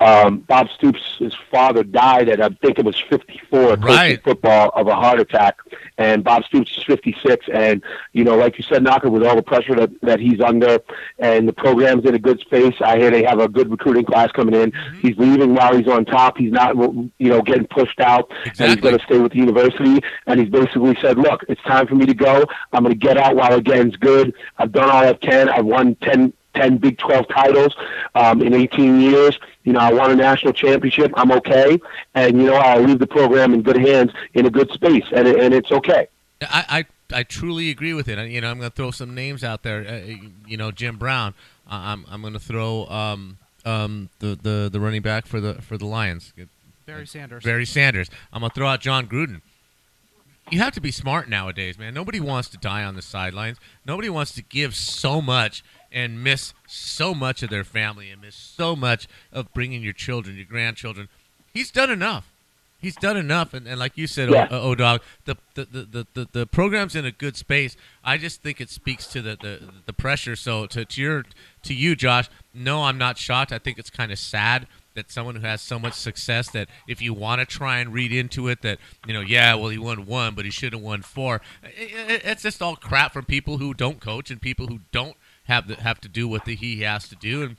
um, 0.01 0.39
Bob 0.41 0.69
Stoops' 0.77 1.17
his 1.19 1.35
father 1.51 1.83
died 1.83 2.29
at 2.29 2.41
I 2.41 2.49
think 2.49 2.79
it 2.79 2.85
was 2.85 2.99
54 3.11 3.77
coaching 3.77 3.85
Right. 3.85 4.23
football 4.25 4.71
of 4.75 4.87
a 4.87 4.95
heart 4.95 5.21
attack, 5.21 5.59
and 5.99 6.23
Bob 6.25 6.45
Stoops 6.45 6.77
is 6.77 6.85
56. 6.85 7.47
And 7.53 7.83
you 8.13 8.25
know, 8.25 8.37
like 8.37 8.59
you 8.59 8.65
said, 8.65 8.83
Knocker, 8.83 9.11
with 9.11 9.25
all 9.27 9.37
the 9.37 9.43
pressure 9.43 9.75
that, 9.75 9.91
that 10.03 10.21
he's 10.21 10.41
under, 10.41 10.79
and 11.19 11.47
the 11.49 11.53
program's 11.53 12.05
in 12.07 12.15
a 12.15 12.19
good 12.19 12.41
space. 12.41 12.75
I 12.81 12.97
hear 12.99 13.11
they 13.11 13.25
have 13.25 13.41
a 13.41 13.49
good 13.49 13.71
recruiting 13.71 14.05
class 14.05 14.31
coming 14.33 14.55
in. 14.55 14.71
Mm-hmm. 14.73 14.99
He's 15.01 15.17
leaving 15.19 15.55
while 15.55 15.77
he's 15.77 15.89
on 15.89 16.05
top. 16.05 16.39
He's 16.39 16.53
not, 16.53 16.77
you 16.77 17.11
know, 17.19 17.43
getting 17.43 17.67
pushed 17.67 18.01
out, 18.01 18.31
and 18.59 18.73
he's 18.73 18.77
going 18.77 18.97
to 18.99 19.05
stay 19.05 19.19
with 19.19 19.33
the 19.33 19.39
university. 19.39 20.01
And 20.27 20.41
he's 20.41 20.49
basically 20.49 20.97
said, 21.01 21.19
"Look, 21.19 21.45
it's 21.49 21.63
time 21.63 21.87
for 21.87 21.95
me 21.97 22.07
to 22.07 22.15
go. 22.15 22.45
I'm 22.73 22.83
going 22.85 22.95
to 22.95 22.99
get 22.99 23.17
out 23.19 23.37
while 23.37 23.61
game's 23.61 23.97
good. 23.97 24.33
I've 24.59 24.73
done 24.73 24.89
all 24.91 25.05
I 25.05 25.15
can. 25.15 25.49
I've 25.49 25.65
won 25.67 25.97
10 25.97 26.33
10 26.55 26.79
Big 26.79 26.99
12 26.99 27.29
titles 27.29 27.77
um, 28.15 28.43
in 28.43 28.55
18 28.55 29.01
years. 29.01 29.39
You 29.65 29.73
know, 29.73 29.81
I 29.81 29.93
won 29.93 30.11
a 30.11 30.17
national 30.17 30.53
championship. 30.53 31.13
I'm 31.15 31.31
okay. 31.33 31.79
And, 32.15 32.39
you 32.39 32.47
know, 32.47 32.57
I'll 32.57 32.83
leave 32.83 32.99
the 32.99 33.07
program 33.07 33.55
in 33.55 33.63
good 33.63 33.77
hands 33.77 34.13
in 34.35 34.47
a 34.47 34.51
good 34.51 34.71
space, 34.71 35.05
and, 35.13 35.29
and 35.29 35.55
it's 35.55 35.71
okay. 35.71 36.09
I, 36.43 36.87
I, 37.11 37.19
I 37.19 37.23
truly 37.23 37.71
agree 37.71 37.95
with 37.95 38.09
it. 38.09 38.19
I, 38.19 38.25
you 38.25 38.41
know, 38.41 38.51
I'm 38.51 38.59
going 38.59 38.71
to 38.71 38.77
throw 38.77 38.91
some 38.91 39.15
names 39.15 39.43
out 39.45 39.63
there. 39.63 39.87
Uh, 39.87 40.15
you 40.47 40.57
know, 40.57 40.71
Jim 40.71 40.97
Brown. 40.97 41.35
I'm, 41.71 42.07
I'm 42.09 42.23
going 42.23 42.33
to 42.33 42.39
throw 42.39 42.87
um, 42.87 43.37
um, 43.65 44.09
the, 44.21 44.39
the, 44.41 44.69
the 44.73 44.81
running 44.81 45.03
back 45.03 45.27
for 45.27 45.41
the 45.41 45.55
for 45.61 45.77
the 45.77 45.85
Lions. 45.85 46.33
Barry 46.87 47.07
Sanders. 47.07 47.45
Barry 47.45 47.67
Sanders. 47.67 48.09
I'm 48.33 48.41
going 48.41 48.51
to 48.51 48.55
throw 48.55 48.67
out 48.67 48.81
Jon 48.81 49.07
Gruden. 49.07 49.43
You 50.51 50.61
have 50.61 50.73
to 50.75 50.81
be 50.81 50.91
smart 50.91 51.29
nowadays, 51.29 51.79
man. 51.79 51.93
Nobody 51.93 52.21
wants 52.21 52.49
to 52.51 52.57
die 52.57 52.83
on 52.83 52.95
the 52.95 53.03
sidelines. 53.03 53.59
Nobody 53.85 54.09
wants 54.09 54.33
to 54.33 54.43
give 54.43 54.75
so 54.75 55.21
much 55.21 55.63
and 55.93 56.23
miss 56.23 56.55
so 56.67 57.15
much 57.15 57.43
of 57.43 57.51
their 57.51 57.65
family 57.65 58.11
and 58.11 58.21
miss 58.21 58.37
so 58.37 58.77
much 58.77 59.09
of 59.33 59.53
bringing 59.53 59.83
your 59.83 59.93
children, 59.93 60.37
your 60.37 60.45
grandchildren. 60.45 61.09
He's 61.53 61.71
done 61.71 61.91
enough. 61.91 62.31
He's 62.81 62.95
done 62.95 63.17
enough, 63.17 63.55
and, 63.55 63.67
and 63.67 63.81
like 63.81 63.99
you 63.99 64.07
said, 64.07 64.31
Yeah. 64.31 64.47
O, 64.53 64.71
o 64.71 64.75
dog, 64.77 65.03
the 65.25 65.37
the, 65.55 65.65
the, 65.65 65.83
the, 65.85 66.07
the 66.15 66.29
the 66.31 66.47
program's 66.47 66.95
in 66.95 67.05
a 67.05 67.11
good 67.11 67.37
space. 67.37 67.77
I 68.05 68.19
just 68.19 68.41
think 68.41 68.61
it 68.61 68.71
speaks 68.71 69.09
to 69.09 69.21
the, 69.21 69.37
the, 69.41 69.61
the 69.87 69.93
pressure. 69.93 70.37
So 70.37 70.67
to, 70.67 70.85
to 70.85 71.01
your 71.01 71.25
to 71.65 71.75
you, 71.75 71.97
Josh, 71.97 72.29
no, 72.55 72.85
I'm 72.85 72.97
not 72.97 73.19
shocked. 73.19 73.51
I 73.53 73.59
think 73.59 73.79
it's 73.79 73.91
kind 73.91 74.13
of 74.13 74.19
sad 74.19 74.69
that 74.95 75.11
someone 75.11 75.37
who 75.37 75.47
has 75.47 75.61
so 75.61 75.79
much 75.79 75.95
success 75.95 76.51
that 76.51 76.69
if 76.89 77.01
you 77.01 77.15
want 77.15 77.41
to 77.41 77.47
try 77.47 77.79
and 77.79 77.93
read 77.93 78.13
into 78.13 78.49
it 78.49 78.63
that 78.63 78.79
you 79.07 79.15
know 79.15 79.21
yeah 79.21 79.55
well 79.55 79.69
he 79.69 79.79
won 79.79 80.07
one 80.07 80.35
but 80.35 80.45
he 80.45 80.51
should 80.51 80.73
have 80.73 80.83
won 80.83 81.03
four 81.03 81.41
it, 81.63 82.11
it, 82.11 82.23
it's 82.25 82.43
just 82.43 82.61
all 82.61 82.75
crap 82.75 83.13
from 83.13 83.25
people 83.25 83.59
who 83.59 83.73
don't 83.73 84.01
coach 84.01 84.29
and 84.29 84.43
people 84.43 84.67
who 84.67 84.81
don't 84.91 85.17
have 85.49 85.67
the, 85.69 85.75
have 85.77 86.01
to 86.03 86.09
do 86.09 86.29
what 86.29 86.45
the, 86.45 86.55
he 86.55 86.83
has 86.83 87.09
to 87.09 87.17
do 87.17 87.43
and 87.43 87.57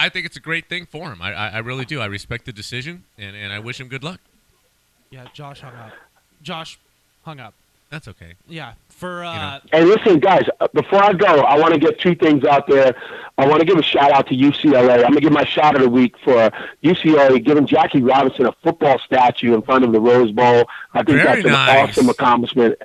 I 0.00 0.08
think 0.08 0.26
it's 0.26 0.36
a 0.36 0.40
great 0.40 0.68
thing 0.68 0.86
for 0.86 1.12
him 1.12 1.20
I, 1.22 1.32
I, 1.32 1.48
I 1.48 1.58
really 1.58 1.84
do 1.84 2.00
I 2.00 2.06
respect 2.06 2.46
the 2.46 2.52
decision 2.52 3.04
and, 3.18 3.36
and 3.36 3.52
I 3.52 3.58
wish 3.58 3.78
him 3.80 3.88
good 3.88 4.02
luck 4.04 4.20
Yeah, 5.10 5.26
Josh 5.32 5.60
hung 5.60 5.74
up. 5.74 5.92
Josh 6.42 6.78
hung 7.24 7.40
up. 7.40 7.54
that's 7.90 8.08
okay 8.08 8.34
Yeah, 8.48 8.72
for 8.88 9.24
uh, 9.24 9.60
And 9.72 9.88
listen, 9.88 10.18
guys, 10.20 10.44
uh, 10.60 10.68
before 10.74 11.02
I 11.02 11.12
go, 11.12 11.40
I 11.42 11.58
want 11.58 11.74
to 11.74 11.80
get 11.80 11.98
two 12.00 12.14
things 12.14 12.44
out 12.44 12.66
there. 12.68 12.94
I 13.38 13.46
want 13.48 13.60
to 13.60 13.66
give 13.66 13.76
a 13.78 13.82
shout 13.82 14.12
out 14.12 14.28
to 14.28 14.34
UCLA. 14.34 14.94
I'm 14.94 15.00
going 15.00 15.14
to 15.14 15.20
give 15.20 15.32
my 15.32 15.44
shout 15.44 15.74
of 15.74 15.82
the 15.82 15.88
week 15.88 16.14
for 16.22 16.50
UCLA 16.84 17.44
giving 17.44 17.66
Jackie 17.66 18.00
Robinson 18.02 18.46
a 18.46 18.52
football 18.62 18.98
statue 19.00 19.52
in 19.54 19.62
front 19.62 19.84
of 19.84 19.90
the 19.92 20.00
Rose 20.00 20.30
Bowl. 20.30 20.68
I 20.92 21.02
think 21.02 21.18
Very 21.22 21.42
that's 21.42 21.44
an 21.46 21.52
nice. 21.52 21.88
awesome 21.90 22.08
accomplishment 22.08 22.78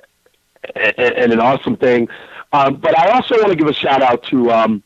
and, 0.74 0.98
and 0.98 1.32
an 1.32 1.38
awesome 1.40 1.76
thing. 1.76 2.08
Um, 2.52 2.76
but 2.76 2.98
I 2.98 3.10
also 3.10 3.36
want 3.36 3.48
to 3.48 3.56
give 3.56 3.68
a 3.68 3.72
shout 3.72 4.02
out 4.02 4.22
to 4.24 4.50
um, 4.50 4.82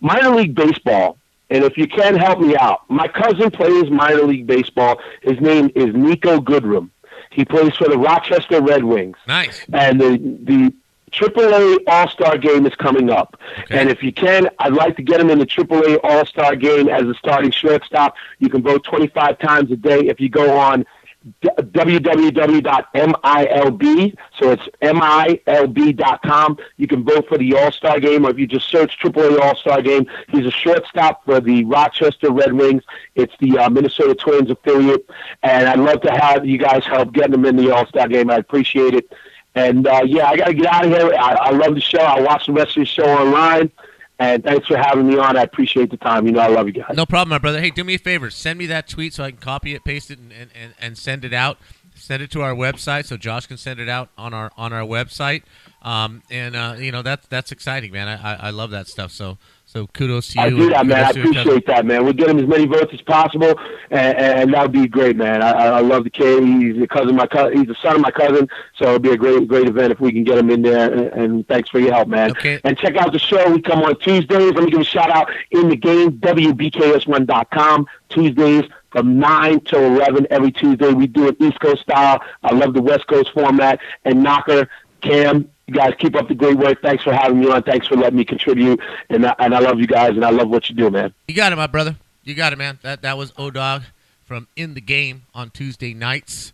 minor 0.00 0.30
league 0.30 0.54
baseball. 0.54 1.18
And 1.50 1.62
if 1.62 1.76
you 1.76 1.86
can 1.86 2.16
help 2.16 2.40
me 2.40 2.56
out, 2.56 2.88
my 2.90 3.06
cousin 3.06 3.50
plays 3.50 3.90
minor 3.90 4.22
league 4.22 4.46
baseball. 4.46 5.00
His 5.22 5.40
name 5.40 5.70
is 5.74 5.90
Niko 5.90 6.38
Goodrum. 6.38 6.90
He 7.30 7.44
plays 7.44 7.74
for 7.76 7.88
the 7.88 7.98
Rochester 7.98 8.62
Red 8.62 8.84
Wings 8.84 9.16
nice 9.26 9.64
and 9.72 10.00
the 10.00 10.18
the 10.44 10.72
AAA 11.14 11.78
All 11.86 12.08
Star 12.08 12.38
Game 12.38 12.66
is 12.66 12.74
coming 12.74 13.10
up. 13.10 13.40
Okay. 13.60 13.78
And 13.78 13.88
if 13.88 14.02
you 14.02 14.12
can, 14.12 14.48
I'd 14.58 14.72
like 14.72 14.96
to 14.96 15.02
get 15.02 15.20
him 15.20 15.30
in 15.30 15.38
the 15.38 15.46
AAA 15.46 16.00
All 16.02 16.26
Star 16.26 16.56
Game 16.56 16.88
as 16.88 17.04
a 17.04 17.14
starting 17.14 17.50
shortstop. 17.50 18.16
You 18.40 18.48
can 18.48 18.62
vote 18.62 18.84
25 18.84 19.38
times 19.38 19.70
a 19.70 19.76
day 19.76 20.00
if 20.00 20.20
you 20.20 20.28
go 20.28 20.56
on 20.56 20.84
www.milb. 21.42 22.64
So 24.38 24.50
it's 24.50 24.68
milb.com. 24.82 26.58
You 26.76 26.86
can 26.86 27.04
vote 27.04 27.26
for 27.28 27.38
the 27.38 27.54
All 27.54 27.72
Star 27.72 27.98
Game, 28.00 28.26
or 28.26 28.30
if 28.30 28.38
you 28.38 28.46
just 28.46 28.68
search 28.68 28.98
AAA 29.00 29.40
All 29.40 29.56
Star 29.56 29.80
Game, 29.80 30.06
he's 30.28 30.46
a 30.46 30.50
shortstop 30.50 31.24
for 31.24 31.40
the 31.40 31.64
Rochester 31.64 32.30
Red 32.30 32.52
Wings. 32.52 32.82
It's 33.14 33.34
the 33.40 33.58
uh, 33.58 33.70
Minnesota 33.70 34.14
Twins 34.14 34.50
affiliate, 34.50 35.08
and 35.42 35.66
I'd 35.68 35.78
love 35.78 36.02
to 36.02 36.10
have 36.10 36.44
you 36.46 36.58
guys 36.58 36.84
help 36.84 37.12
getting 37.12 37.34
him 37.34 37.44
in 37.46 37.56
the 37.56 37.74
All 37.74 37.86
Star 37.86 38.08
Game. 38.08 38.30
I 38.30 38.36
appreciate 38.36 38.94
it. 38.94 39.10
And 39.54 39.86
uh, 39.86 40.02
yeah, 40.04 40.26
I 40.26 40.36
got 40.36 40.46
to 40.46 40.54
get 40.54 40.66
out 40.66 40.84
of 40.84 40.90
here. 40.90 41.14
I, 41.14 41.34
I 41.34 41.50
love 41.50 41.74
the 41.74 41.80
show. 41.80 42.00
I 42.00 42.20
watch 42.20 42.46
the 42.46 42.52
rest 42.52 42.76
of 42.76 42.82
the 42.82 42.86
show 42.86 43.06
online. 43.06 43.70
And 44.18 44.44
thanks 44.44 44.68
for 44.68 44.76
having 44.76 45.08
me 45.08 45.18
on. 45.18 45.36
I 45.36 45.42
appreciate 45.42 45.90
the 45.90 45.96
time. 45.96 46.26
You 46.26 46.32
know, 46.32 46.40
I 46.40 46.46
love 46.46 46.66
you 46.66 46.72
guys. 46.72 46.94
No 46.96 47.04
problem, 47.04 47.30
my 47.30 47.38
brother. 47.38 47.60
Hey, 47.60 47.70
do 47.70 47.82
me 47.82 47.94
a 47.94 47.98
favor. 47.98 48.30
Send 48.30 48.58
me 48.58 48.66
that 48.66 48.88
tweet 48.88 49.12
so 49.12 49.24
I 49.24 49.30
can 49.32 49.40
copy 49.40 49.74
it, 49.74 49.84
paste 49.84 50.10
it, 50.10 50.18
and, 50.18 50.32
and, 50.32 50.74
and, 50.80 50.96
send 50.96 51.24
it 51.24 51.32
out. 51.32 51.58
Send 51.96 52.22
it 52.22 52.30
to 52.32 52.42
our 52.42 52.54
website 52.54 53.06
so 53.06 53.16
Josh 53.16 53.46
can 53.46 53.56
send 53.56 53.80
it 53.80 53.88
out 53.88 54.10
on 54.16 54.32
our 54.34 54.52
on 54.56 54.72
our 54.72 54.82
website. 54.82 55.42
Um, 55.82 56.22
and 56.30 56.56
uh, 56.56 56.76
you 56.78 56.90
know 56.90 57.02
that's 57.02 57.26
that's 57.28 57.52
exciting, 57.52 57.92
man. 57.92 58.08
I, 58.08 58.34
I, 58.34 58.34
I 58.34 58.50
love 58.50 58.70
that 58.70 58.88
stuff. 58.88 59.12
So 59.12 59.38
so 59.74 59.88
kudos 59.88 60.28
to 60.28 60.38
you. 60.38 60.44
I 60.44 60.50
do 60.50 60.70
that, 60.70 60.86
man. 60.86 61.04
I 61.04 61.12
kudos 61.12 61.14
to 61.14 61.18
your 61.18 61.24
cousin. 61.24 61.40
appreciate 61.40 61.66
that, 61.66 61.86
man. 61.86 62.04
We'll 62.04 62.12
get 62.12 62.30
him 62.30 62.38
as 62.38 62.46
many 62.46 62.66
votes 62.66 62.94
as 62.94 63.00
possible, 63.02 63.58
and, 63.90 64.16
and 64.16 64.54
that 64.54 64.62
would 64.62 64.72
be 64.72 64.86
great, 64.86 65.16
man. 65.16 65.42
I, 65.42 65.50
I 65.50 65.80
love 65.80 66.04
the 66.04 66.10
kid. 66.10 66.44
He's 66.44 66.80
a 66.80 66.86
cousin, 66.86 67.10
of 67.10 67.14
my 67.16 67.26
cousin. 67.26 67.58
He's 67.58 67.66
the 67.66 67.74
son 67.82 67.96
of 67.96 68.00
my 68.00 68.12
cousin, 68.12 68.48
so 68.76 68.84
it'll 68.86 68.98
be 69.00 69.10
a 69.10 69.16
great, 69.16 69.48
great 69.48 69.66
event 69.66 69.90
if 69.90 69.98
we 69.98 70.12
can 70.12 70.22
get 70.22 70.38
him 70.38 70.48
in 70.50 70.62
there. 70.62 70.92
And, 70.92 71.12
and 71.12 71.48
thanks 71.48 71.68
for 71.68 71.80
your 71.80 71.92
help, 71.92 72.08
man. 72.08 72.30
Okay. 72.30 72.60
And 72.62 72.78
check 72.78 72.96
out 72.96 73.12
the 73.12 73.18
show. 73.18 73.50
We 73.50 73.60
come 73.60 73.82
on 73.82 73.98
Tuesdays. 73.98 74.52
Let 74.52 74.64
me 74.64 74.70
give 74.70 74.80
a 74.80 74.84
shout 74.84 75.10
out 75.10 75.28
in 75.50 75.68
the 75.68 75.76
game. 75.76 76.12
WBKS1.com. 76.12 77.86
Tuesdays 78.10 78.64
from 78.94 79.18
9 79.18 79.60
till 79.62 79.84
11 79.96 80.28
every 80.30 80.52
Tuesday. 80.52 80.92
We 80.92 81.08
do 81.08 81.26
it 81.26 81.36
East 81.40 81.58
Coast 81.58 81.82
style. 81.82 82.22
I 82.44 82.54
love 82.54 82.74
the 82.74 82.82
West 82.82 83.08
Coast 83.08 83.32
format. 83.34 83.80
And 84.04 84.22
Knocker, 84.22 84.68
Cam, 85.04 85.48
you 85.66 85.74
guys 85.74 85.94
keep 85.98 86.16
up 86.16 86.28
the 86.28 86.34
great 86.34 86.56
work. 86.56 86.82
Thanks 86.82 87.04
for 87.04 87.12
having 87.12 87.40
me 87.40 87.48
on. 87.48 87.62
Thanks 87.62 87.86
for 87.86 87.96
letting 87.96 88.18
me 88.18 88.24
contribute. 88.24 88.80
And 89.10 89.26
I, 89.26 89.34
and 89.38 89.54
I 89.54 89.60
love 89.60 89.78
you 89.78 89.86
guys, 89.86 90.10
and 90.10 90.24
I 90.24 90.30
love 90.30 90.48
what 90.48 90.68
you 90.68 90.74
do, 90.74 90.90
man. 90.90 91.14
You 91.28 91.34
got 91.34 91.52
it, 91.52 91.56
my 91.56 91.66
brother. 91.66 91.96
You 92.24 92.34
got 92.34 92.52
it, 92.52 92.56
man. 92.56 92.78
That 92.82 93.02
that 93.02 93.16
was 93.18 93.32
O 93.36 93.50
Dog 93.50 93.82
from 94.24 94.48
In 94.56 94.74
the 94.74 94.80
Game 94.80 95.22
on 95.34 95.50
Tuesday 95.50 95.94
nights. 95.94 96.52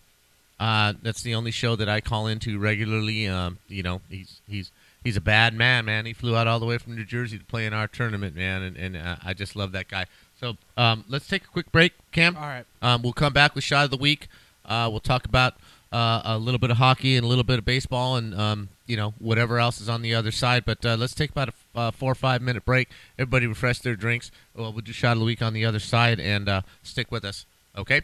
Uh, 0.59 0.93
that's 1.01 1.23
the 1.23 1.35
only 1.35 1.51
show 1.51 1.75
that 1.77 1.89
I 1.89 2.01
call 2.01 2.27
into 2.27 2.59
regularly. 2.59 3.27
Um, 3.27 3.59
you 3.69 3.83
know, 3.83 4.01
he's 4.11 4.41
he's 4.49 4.71
he's 5.03 5.17
a 5.17 5.21
bad 5.21 5.55
man, 5.55 5.85
man. 5.85 6.07
He 6.07 6.13
flew 6.13 6.37
out 6.37 6.47
all 6.47 6.61
the 6.61 6.67
way 6.67 6.77
from 6.79 6.97
New 6.97 7.05
Jersey 7.05 7.39
to 7.39 7.45
play 7.45 7.67
in 7.67 7.73
our 7.73 7.89
tournament, 7.89 8.37
man, 8.37 8.63
and, 8.63 8.77
and 8.77 8.97
uh, 8.97 9.17
I 9.25 9.33
just 9.33 9.57
love 9.57 9.73
that 9.73 9.89
guy. 9.89 10.07
So 10.39 10.57
um, 10.77 11.05
let's 11.09 11.27
take 11.27 11.45
a 11.45 11.49
quick 11.49 11.71
break, 11.73 11.93
Cam. 12.13 12.37
all 12.37 12.43
right. 12.43 12.65
Um, 12.83 13.03
we'll 13.03 13.13
come 13.13 13.33
back 13.33 13.55
with 13.55 13.65
shot 13.65 13.85
of 13.85 13.91
the 13.91 13.97
week. 13.97 14.29
Uh, 14.65 14.89
we'll 14.91 15.01
talk 15.01 15.25
about 15.25 15.55
uh, 15.93 16.23
a 16.25 16.39
little 16.39 16.59
bit 16.59 16.71
of 16.71 16.77
hockey 16.77 17.17
and 17.17 17.25
a 17.25 17.29
little 17.29 17.45
bit 17.45 17.59
of 17.59 17.65
baseball, 17.65 18.17
and 18.17 18.35
um, 18.35 18.69
you 18.87 18.97
know 18.97 19.15
whatever 19.19 19.59
else 19.59 19.81
is 19.81 19.89
on 19.89 20.03
the 20.03 20.15
other 20.15 20.31
side. 20.31 20.65
But 20.65 20.85
uh, 20.85 20.97
let's 20.97 21.15
take 21.15 21.31
about 21.31 21.49
a 21.49 21.79
uh, 21.79 21.91
four 21.91 22.13
or 22.13 22.17
five 22.17 22.43
minute 22.43 22.65
break. 22.65 22.89
Everybody 23.19 23.47
refresh 23.47 23.81
their 23.81 23.97
drinks. 23.97 24.31
Well, 24.55 24.73
we'll 24.73 24.83
do 24.83 24.93
shot 24.93 25.13
of 25.13 25.21
the 25.21 25.25
week 25.25 25.43
on 25.43 25.53
the 25.53 25.65
other 25.65 25.81
side, 25.81 26.21
and 26.21 26.49
uh, 26.49 26.63
stick 26.83 27.11
with 27.11 27.25
us. 27.25 27.47
Okay. 27.77 28.03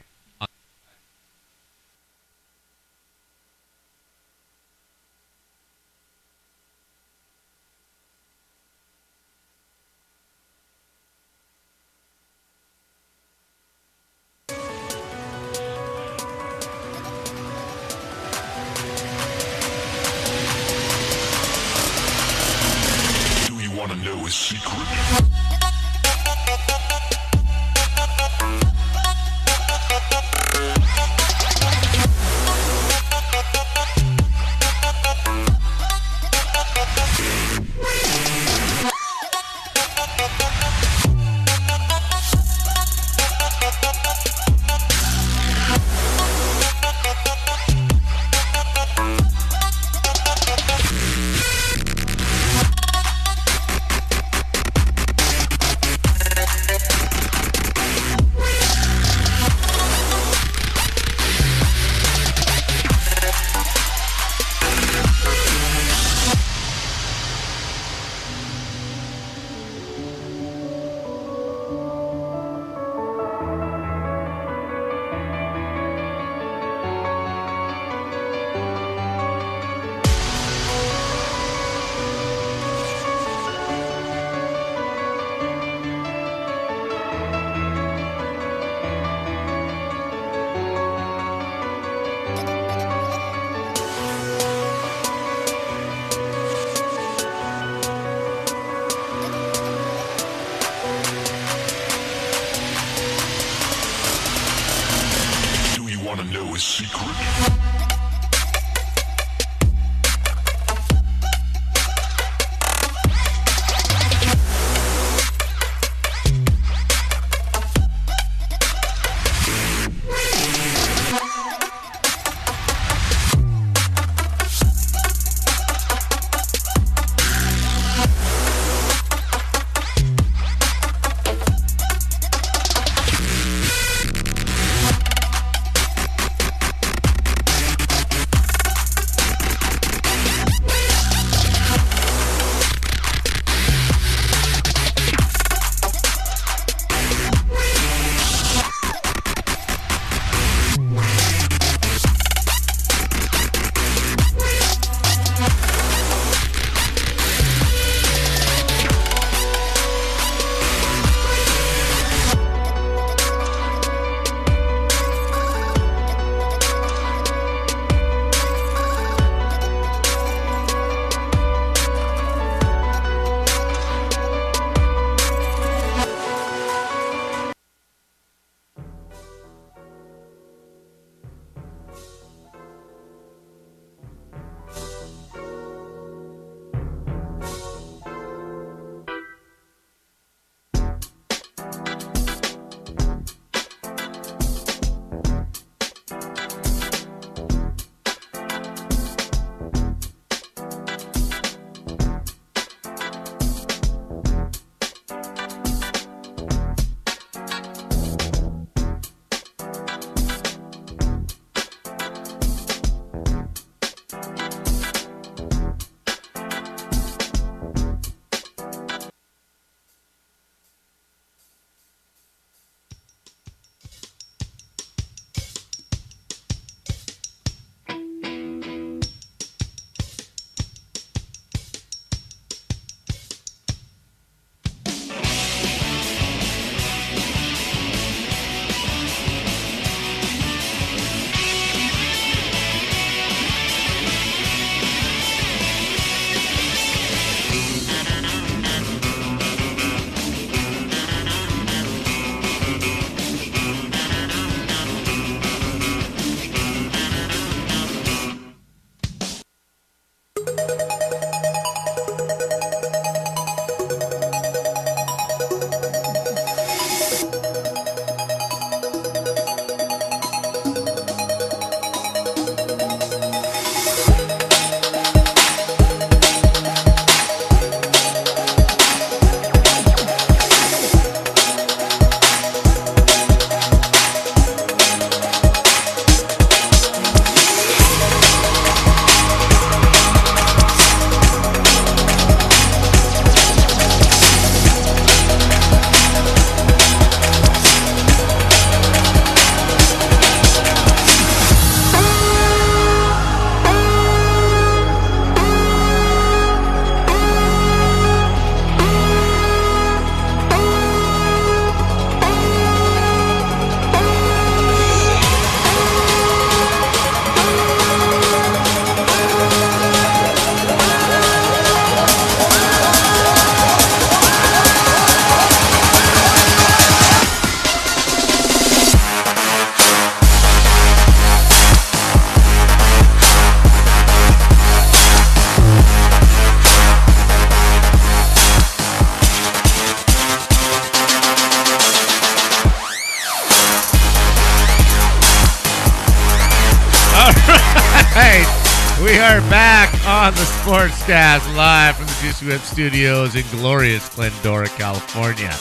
Live 352.42 352.42
from 352.42 352.48
the 352.48 352.52
Juicy 352.52 352.52
Whip 352.52 352.60
Studios 352.62 353.34
in 353.36 353.44
glorious 353.58 354.14
Glendora, 354.14 354.68
California. 354.68 355.54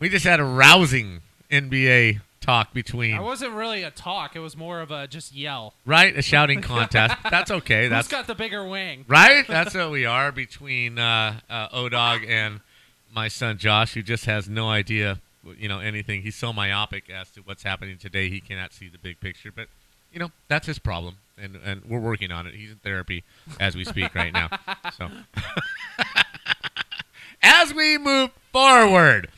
We 0.00 0.08
just 0.08 0.24
had 0.24 0.40
a 0.40 0.44
rousing 0.44 1.20
NBA 1.50 2.20
talk 2.40 2.72
between, 2.72 3.12
That 3.12 3.22
wasn't 3.22 3.52
really 3.52 3.82
a 3.82 3.90
talk. 3.90 4.34
It 4.36 4.40
was 4.40 4.56
more 4.56 4.80
of 4.80 4.90
a 4.90 5.06
just 5.06 5.34
yell. 5.34 5.74
right? 5.86 6.16
A 6.16 6.22
shouting 6.22 6.60
contest. 6.62 7.16
That's 7.30 7.50
okay. 7.50 7.82
Who's 7.82 7.90
That's 7.90 8.08
got 8.08 8.26
the 8.26 8.34
bigger 8.34 8.66
wing? 8.66 9.04
right. 9.08 9.46
That's 9.46 9.74
what 9.74 9.90
we 9.90 10.04
are 10.04 10.32
between 10.32 10.98
uh, 10.98 11.40
uh, 11.48 11.68
Odog 11.68 12.28
and 12.28 12.60
my 13.14 13.28
son 13.28 13.58
Josh, 13.58 13.94
who 13.94 14.02
just 14.02 14.24
has 14.24 14.48
no 14.48 14.70
idea, 14.70 15.20
you 15.58 15.68
know, 15.68 15.78
anything. 15.80 16.22
He's 16.22 16.36
so 16.36 16.52
myopic 16.52 17.10
as 17.10 17.30
to 17.32 17.40
what's 17.40 17.62
happening 17.62 17.98
today, 17.98 18.28
he 18.28 18.40
cannot 18.40 18.72
see 18.72 18.88
the 18.88 18.98
big 18.98 19.20
picture. 19.20 19.52
But 19.54 19.68
you 20.12 20.18
know, 20.18 20.30
that's 20.48 20.66
his 20.66 20.78
problem, 20.78 21.16
and 21.38 21.56
and 21.64 21.84
we're 21.84 22.00
working 22.00 22.30
on 22.32 22.46
it. 22.46 22.54
He's 22.54 22.70
in 22.70 22.76
therapy 22.76 23.24
as 23.60 23.74
we 23.76 23.84
speak 23.84 24.14
right 24.14 24.32
now. 24.32 24.48
So, 24.96 25.08
as 27.42 27.74
we 27.74 27.98
move 27.98 28.30
forward, 28.52 29.28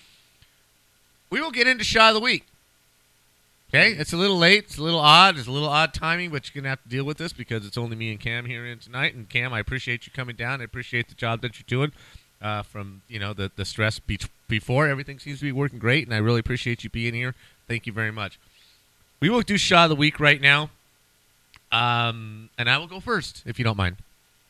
we 1.31 1.41
will 1.41 1.51
get 1.51 1.67
into 1.67 1.85
shot 1.85 2.11
of 2.11 2.15
the 2.15 2.21
week. 2.21 2.47
Okay, 3.71 3.91
it's 3.93 4.13
a 4.13 4.17
little 4.17 4.39
late. 4.39 4.65
It's 4.65 4.79
a 4.79 4.83
little 4.83 5.01
odd. 5.01 5.37
It's 5.37 5.49
a 5.49 5.51
little 5.51 5.69
odd 5.69 5.93
timing, 5.93 6.31
but 6.31 6.49
you're 6.49 6.63
gonna 6.63 6.71
have 6.71 6.83
to 6.85 6.89
deal 6.89 7.05
with 7.05 7.19
this 7.19 7.33
because 7.33 7.67
it's 7.67 7.77
only 7.77 7.97
me 7.97 8.11
and 8.13 8.21
Cam 8.21 8.45
here 8.45 8.65
in 8.65 8.79
tonight. 8.79 9.15
And 9.15 9.29
Cam, 9.29 9.53
I 9.53 9.59
appreciate 9.59 10.07
you 10.07 10.13
coming 10.13 10.37
down. 10.37 10.61
I 10.61 10.65
appreciate 10.65 11.09
the 11.09 11.15
job 11.17 11.41
that 11.43 11.59
you're 11.59 11.65
doing. 11.67 11.93
Uh, 12.41 12.63
from 12.63 13.03
you 13.09 13.19
know 13.19 13.33
the 13.33 13.51
the 13.57 13.65
stress 13.65 13.99
be- 13.99 14.19
before, 14.49 14.87
everything 14.87 15.19
seems 15.19 15.39
to 15.39 15.45
be 15.45 15.53
working 15.53 15.79
great, 15.79 16.07
and 16.07 16.15
I 16.15 16.19
really 16.19 16.41
appreciate 16.41 16.85
you 16.85 16.91
being 16.91 17.15
here. 17.15 17.35
Thank 17.67 17.87
you 17.87 17.93
very 17.93 18.13
much. 18.13 18.39
We 19.19 19.31
will 19.31 19.41
do 19.41 19.57
shot 19.57 19.85
of 19.85 19.91
the 19.91 19.97
week 19.97 20.21
right 20.21 20.41
now, 20.41 20.71
um, 21.75 22.49
and 22.59 22.71
I 22.71 22.79
will 22.79 22.87
go 22.87 23.01
first 23.01 23.43
if 23.47 23.59
you 23.59 23.65
don't 23.65 23.77
mind. 23.77 23.97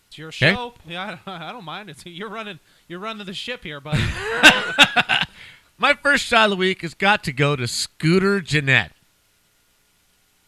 It's 0.09 0.19
your 0.19 0.29
Okay. 0.29 0.53
show. 0.53 0.75
Yeah, 0.87 1.19
I 1.27 1.51
don't 1.53 1.65
mind. 1.75 1.91
It's 1.91 2.05
you're 2.07 2.29
running. 2.29 2.59
You're 2.89 3.01
running 3.01 3.25
the 3.27 3.35
ship 3.35 3.65
here, 3.65 3.81
buddy. 3.81 4.03
My 5.79 5.95
first 5.95 6.25
shot 6.25 6.45
of 6.45 6.51
the 6.51 6.57
week 6.57 6.83
has 6.83 6.95
got 6.95 7.25
to 7.25 7.33
go 7.33 7.57
to 7.57 7.67
Scooter 7.67 8.41
Gennett. 8.41 8.93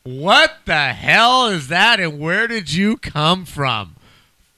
What 0.04 0.58
the 0.66 0.92
hell 0.92 1.48
is 1.48 1.66
that, 1.68 1.98
and 1.98 2.20
where 2.20 2.46
did 2.46 2.72
you 2.72 2.96
come 2.96 3.44
from? 3.44 3.96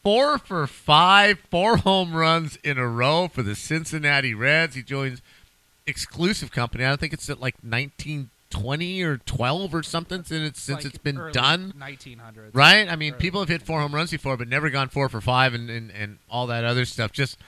Four 0.03 0.37
for 0.39 0.67
five, 0.67 1.39
four 1.51 1.79
home 1.79 2.15
runs 2.15 2.57
in 2.63 2.77
a 2.77 2.87
row 2.87 3.29
for 3.29 3.43
the 3.43 3.55
Cincinnati 3.55 4.35
Reds. 4.35 4.75
He 4.75 4.83
joins 4.83 5.23
exclusive 5.87 6.51
company. 6.53 6.85
I 6.85 6.89
don't 6.89 7.01
think 7.01 7.15
it's 7.15 7.31
at 7.31 7.41
like 7.41 7.63
1920 8.53 9.03
or 9.03 9.19
12 9.19 9.75
or 9.75 9.83
something 9.83 10.25
since 10.25 10.49
it's, 10.49 10.63
since 10.63 10.85
Like 10.85 10.95
it's 10.95 11.03
been 11.03 11.17
done. 11.33 11.73
1900 11.79 12.55
Right? 12.55 12.89
I 12.91 12.97
mean, 12.97 13.15
people 13.15 13.41
have 13.41 13.49
hit 13.49 13.63
four 13.63 13.81
home 13.81 13.95
runs 13.95 14.11
before, 14.11 14.37
but 14.37 14.49
never 14.49 14.71
gone 14.71 14.89
four 14.89 15.09
for 15.09 15.21
five 15.21 15.55
and, 15.55 15.69
and, 15.71 15.91
and 15.91 16.19
all 16.31 16.47
that 16.47 16.65
other 16.65 16.85
stuff. 16.85 17.13
Just 17.13 17.39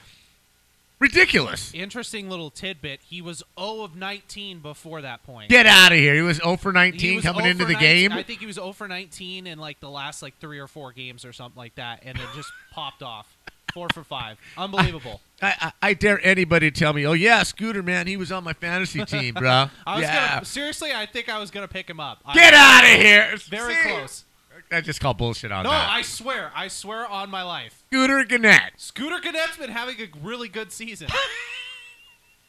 ridiculous. 0.98 1.72
Interesting 1.74 2.28
little 2.28 2.50
tidbit. 2.50 3.00
He 3.08 3.22
was 3.22 3.42
0 3.58 3.82
of 3.82 3.96
19 3.96 4.60
before 4.60 5.00
that 5.00 5.22
point. 5.24 5.48
Get 5.50 5.66
out 5.66 5.92
of 5.92 5.98
here. 5.98 6.14
He 6.14 6.22
was 6.22 6.36
0 6.38 6.56
for 6.56 6.72
19 6.72 7.22
coming 7.22 7.46
into 7.46 7.64
the 7.64 7.72
19 7.72 7.80
game. 7.80 8.12
I 8.12 8.22
think 8.22 8.40
he 8.40 8.46
was 8.46 8.56
0 8.56 8.72
for 8.72 8.86
19 8.86 9.46
in 9.46 9.58
like 9.58 9.80
the 9.80 9.90
last 9.90 10.22
like 10.22 10.38
three 10.38 10.58
or 10.58 10.66
four 10.66 10.92
games 10.92 11.24
or 11.24 11.32
something 11.32 11.58
like 11.58 11.74
that, 11.76 12.02
and 12.04 12.18
it 12.18 12.26
just 12.34 12.52
popped 12.72 13.02
off. 13.02 13.34
Four 13.72 13.86
for 13.94 14.02
five. 14.02 14.36
Unbelievable. 14.58 15.20
I, 15.42 15.54
I, 15.60 15.72
I 15.82 15.94
dare 15.94 16.20
anybody 16.24 16.70
to 16.70 16.78
tell 16.78 16.92
me, 16.92 17.06
oh, 17.06 17.12
yeah, 17.12 17.42
Scooter, 17.42 17.82
man, 17.82 18.06
he 18.06 18.16
was 18.16 18.30
on 18.30 18.44
my 18.44 18.52
fantasy 18.52 19.04
team, 19.06 19.34
bro. 19.34 19.66
I 19.86 19.94
was 19.94 20.02
yeah. 20.02 20.34
gonna 20.34 20.44
seriously. 20.44 20.92
I 20.92 21.06
think 21.06 21.28
I 21.28 21.38
was 21.38 21.50
gonna 21.50 21.68
pick 21.68 21.88
him 21.88 22.00
up. 22.00 22.18
Get 22.34 22.54
out 22.54 22.84
of 22.84 23.00
here. 23.00 23.36
Very 23.48 23.74
See? 23.74 23.82
close. 23.88 24.24
I 24.72 24.80
just 24.80 25.00
call 25.00 25.14
bullshit 25.14 25.50
on 25.50 25.64
No, 25.64 25.70
that. 25.70 25.90
I 25.90 26.02
swear. 26.02 26.52
I 26.54 26.68
swear 26.68 27.04
on 27.06 27.28
my 27.28 27.42
life. 27.42 27.82
Scooter 27.90 28.24
Gennett. 28.24 28.72
Scooter 28.76 29.18
Gennett's 29.20 29.56
been 29.56 29.70
having 29.70 29.96
a 30.00 30.08
really 30.22 30.48
good 30.48 30.70
season. 30.70 31.08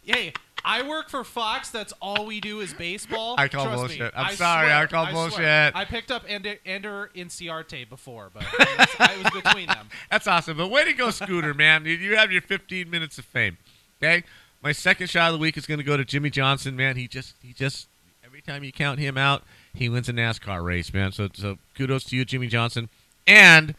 hey, 0.04 0.34
I 0.64 0.88
work 0.88 1.10
for 1.10 1.24
Fox. 1.24 1.70
That's 1.70 1.94
all 2.02 2.26
we 2.26 2.40
do 2.40 2.60
is 2.60 2.74
baseball. 2.74 3.36
I 3.38 3.48
call 3.48 3.66
Trust 3.66 3.82
me, 3.84 3.88
bullshit. 3.98 4.14
I'm 4.16 4.26
I 4.28 4.34
sorry, 4.36 4.68
swear, 4.68 4.78
I 4.78 4.86
call 4.88 5.06
swear. 5.08 5.14
bullshit. 5.30 5.76
I 5.76 5.86
picked 5.86 6.12
up 6.12 6.24
Ender, 6.28 6.56
Ender 6.66 7.10
Inciarte 7.16 7.90
before, 7.90 8.30
but 8.34 8.44
was, 8.44 8.88
I 9.00 9.18
was 9.24 9.42
between 9.44 9.68
them. 9.68 9.90
That's 10.12 10.28
awesome. 10.28 10.58
But 10.58 10.70
way 10.70 10.86
to 10.86 10.94
go, 10.94 11.10
Scooter, 11.10 11.54
man. 11.54 11.86
You- 11.86 11.94
You 11.96 12.16
have 12.18 12.32
your 12.32 12.42
15 12.42 12.90
minutes 12.90 13.18
of 13.18 13.26
fame. 13.26 13.58
Okay? 14.02 14.24
My 14.64 14.72
second 14.72 15.08
shot 15.10 15.30
of 15.30 15.34
the 15.34 15.40
week 15.42 15.58
is 15.58 15.66
going 15.66 15.80
to 15.80 15.84
go 15.84 15.98
to 15.98 16.06
Jimmie 16.06 16.30
Johnson, 16.30 16.76
man. 16.76 16.96
He 16.96 17.08
just, 17.08 17.34
he 17.42 17.54
just, 17.54 17.88
every 18.24 18.42
time 18.42 18.64
you 18.64 18.72
count 18.72 19.00
him 19.00 19.18
out, 19.18 19.44
he 19.74 19.90
wins 19.90 20.08
a 20.10 20.14
NASCAR 20.14 20.64
race, 20.64 20.94
man. 20.94 21.12
So, 21.12 21.30
so 21.34 21.58
kudos 21.76 22.04
to 22.06 22.16
you, 22.16 22.24
Jimmie 22.26 22.48
Johnson. 22.48 22.90
And 23.26 23.74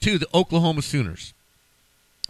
to 0.00 0.18
the 0.18 0.28
Oklahoma 0.32 0.82
Sooners. 0.82 1.34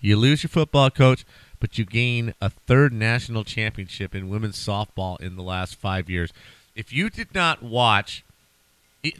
You 0.01 0.17
lose 0.17 0.43
your 0.43 0.49
football 0.49 0.89
coach, 0.91 1.27
but 1.61 1.79
you 1.79 1.85
gain 1.85 2.35
a 2.41 2.51
third 2.51 2.93
national 2.93 3.45
championship 3.45 4.15
in 4.15 4.29
women's 4.29 4.59
softball 4.59 5.21
in 5.21 5.37
the 5.37 5.43
last 5.43 5.77
five 5.77 6.09
years. 6.09 6.33
If 6.75 6.93
you 6.93 7.11
did 7.11 7.35
not 7.35 7.63
watch, 7.63 8.25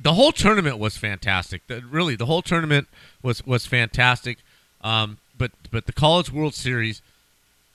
the 0.01 0.15
whole 0.15 0.33
tournament 0.33 0.79
was 0.79 0.97
fantastic. 0.97 1.67
The, 1.67 1.83
really, 1.83 2.17
the 2.17 2.27
whole 2.27 2.43
tournament 2.43 2.89
was 3.23 3.47
was 3.47 3.67
fantastic. 3.67 4.39
Um, 4.83 5.19
but 5.37 5.53
but 5.71 5.87
the 5.87 5.93
College 5.93 6.33
World 6.33 6.55
Series, 6.55 7.03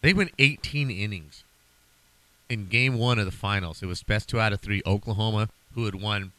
they 0.01 0.13
went 0.13 0.31
18 0.39 0.89
innings 0.89 1.43
in 2.49 2.67
Game 2.67 2.97
One 2.97 3.19
of 3.19 3.25
the 3.25 3.31
finals. 3.31 3.81
It 3.81 3.87
was 3.87 4.03
best 4.03 4.29
two 4.29 4.39
out 4.39 4.53
of 4.53 4.59
three. 4.59 4.81
Oklahoma, 4.85 5.49
who 5.73 5.85
had 5.85 5.95
won 5.95 6.31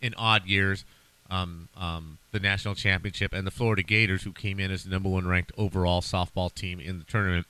in 0.00 0.14
odd 0.14 0.46
years, 0.46 0.84
um, 1.30 1.68
um, 1.76 2.18
the 2.32 2.40
national 2.40 2.74
championship, 2.74 3.32
and 3.32 3.46
the 3.46 3.50
Florida 3.50 3.82
Gators, 3.82 4.22
who 4.22 4.32
came 4.32 4.58
in 4.60 4.70
as 4.70 4.84
the 4.84 4.90
number 4.90 5.08
one 5.08 5.26
ranked 5.26 5.52
overall 5.58 6.00
softball 6.00 6.52
team 6.52 6.80
in 6.80 6.98
the 6.98 7.04
tournament. 7.04 7.46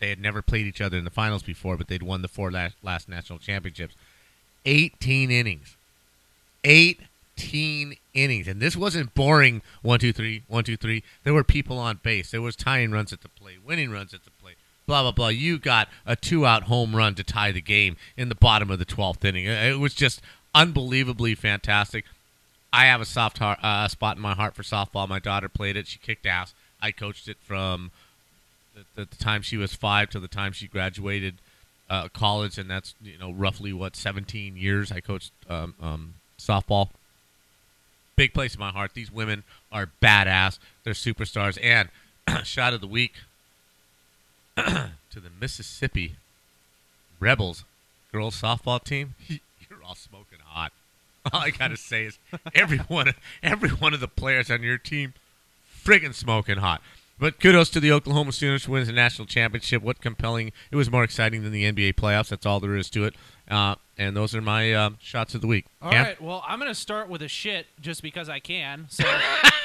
They 0.00 0.10
had 0.10 0.20
never 0.20 0.42
played 0.42 0.66
each 0.66 0.80
other 0.80 0.96
in 0.96 1.04
the 1.04 1.10
finals 1.10 1.42
before, 1.42 1.76
but 1.76 1.88
they'd 1.88 2.02
won 2.02 2.22
the 2.22 2.28
four 2.28 2.50
last, 2.50 2.76
last 2.82 3.08
national 3.08 3.38
championships. 3.38 3.94
18 4.64 5.30
innings. 5.30 5.76
18 6.64 7.96
innings. 8.14 8.48
And 8.48 8.60
this 8.60 8.76
wasn't 8.76 9.14
boring 9.14 9.62
one, 9.82 9.98
two, 9.98 10.12
three, 10.12 10.42
one, 10.46 10.64
two, 10.64 10.76
three. 10.76 11.02
There 11.24 11.34
were 11.34 11.44
people 11.44 11.78
on 11.78 12.00
base. 12.02 12.30
There 12.30 12.42
was 12.42 12.56
tying 12.56 12.90
runs 12.90 13.12
at 13.12 13.22
the 13.22 13.28
plate, 13.28 13.58
winning 13.64 13.90
runs 13.90 14.14
at 14.14 14.24
the 14.24 14.30
plate, 14.42 14.56
blah, 14.86 15.02
blah, 15.02 15.12
blah. 15.12 15.28
You 15.28 15.58
got 15.58 15.88
a 16.06 16.14
two 16.16 16.46
out 16.46 16.64
home 16.64 16.94
run 16.94 17.14
to 17.16 17.24
tie 17.24 17.52
the 17.52 17.60
game 17.60 17.96
in 18.16 18.28
the 18.28 18.34
bottom 18.34 18.70
of 18.70 18.78
the 18.78 18.86
12th 18.86 19.24
inning. 19.24 19.46
It 19.46 19.78
was 19.78 19.94
just 19.94 20.20
unbelievably 20.54 21.34
fantastic. 21.34 22.04
I 22.72 22.84
have 22.84 23.00
a 23.00 23.06
soft 23.06 23.38
heart, 23.38 23.58
uh, 23.62 23.88
spot 23.88 24.16
in 24.16 24.22
my 24.22 24.34
heart 24.34 24.54
for 24.54 24.62
softball. 24.62 25.08
My 25.08 25.18
daughter 25.18 25.48
played 25.48 25.76
it. 25.76 25.86
She 25.86 25.98
kicked 25.98 26.26
ass. 26.26 26.52
I 26.80 26.92
coached 26.92 27.28
it 27.28 27.38
from 27.42 27.90
the, 28.94 29.04
the, 29.04 29.16
time 29.16 29.42
she 29.42 29.56
was 29.56 29.74
five 29.74 30.10
to 30.10 30.20
the 30.20 30.28
time 30.28 30.52
she 30.52 30.66
graduated 30.66 31.34
uh, 31.90 32.08
college, 32.08 32.58
and 32.58 32.70
that's 32.70 32.94
you 33.02 33.18
know 33.18 33.32
roughly 33.32 33.72
what 33.72 33.96
17 33.96 34.56
years 34.56 34.92
I 34.92 35.00
coached 35.00 35.32
um, 35.48 35.74
um, 35.80 36.14
softball. 36.38 36.90
Big 38.16 38.34
place 38.34 38.54
in 38.54 38.60
my 38.60 38.70
heart. 38.70 38.92
These 38.94 39.12
women 39.12 39.44
are 39.70 39.88
badass. 40.02 40.58
They're 40.82 40.92
superstars. 40.92 41.56
And 41.62 41.88
shot 42.44 42.74
of 42.74 42.80
the 42.80 42.88
week 42.88 43.14
to 44.56 44.90
the 45.14 45.30
Mississippi 45.40 46.16
Rebels 47.20 47.64
girls 48.12 48.40
softball 48.40 48.82
team. 48.82 49.14
You're 49.28 49.82
all 49.86 49.94
smoking 49.94 50.38
hot. 50.44 50.72
All 51.32 51.40
I 51.40 51.50
gotta 51.50 51.76
say 51.76 52.04
is 52.04 52.18
every 52.54 52.78
one 52.78 53.12
every 53.42 53.70
one 53.70 53.94
of 53.94 54.00
the 54.00 54.08
players 54.08 54.50
on 54.50 54.62
your 54.62 54.78
team 54.78 55.14
friggin' 55.84 56.14
smoking 56.14 56.58
hot. 56.58 56.82
But 57.20 57.40
kudos 57.40 57.68
to 57.70 57.80
the 57.80 57.90
Oklahoma 57.90 58.32
Sooners 58.32 58.64
who 58.64 58.72
wins 58.72 58.86
the 58.86 58.92
national 58.92 59.26
championship. 59.26 59.82
What 59.82 60.00
compelling! 60.00 60.52
It 60.70 60.76
was 60.76 60.90
more 60.90 61.02
exciting 61.02 61.42
than 61.42 61.52
the 61.52 61.70
NBA 61.70 61.94
playoffs. 61.94 62.28
That's 62.28 62.46
all 62.46 62.60
there 62.60 62.76
is 62.76 62.88
to 62.90 63.04
it. 63.04 63.14
Uh, 63.50 63.74
and 63.96 64.16
those 64.16 64.34
are 64.34 64.40
my 64.40 64.72
uh, 64.72 64.90
shots 65.00 65.34
of 65.34 65.40
the 65.40 65.48
week. 65.48 65.66
All 65.82 65.90
Cam? 65.90 66.04
right. 66.04 66.20
Well, 66.20 66.44
I'm 66.46 66.60
gonna 66.60 66.74
start 66.74 67.08
with 67.08 67.22
a 67.22 67.28
shit 67.28 67.66
just 67.80 68.02
because 68.02 68.28
I 68.28 68.38
can. 68.38 68.86
So 68.88 69.04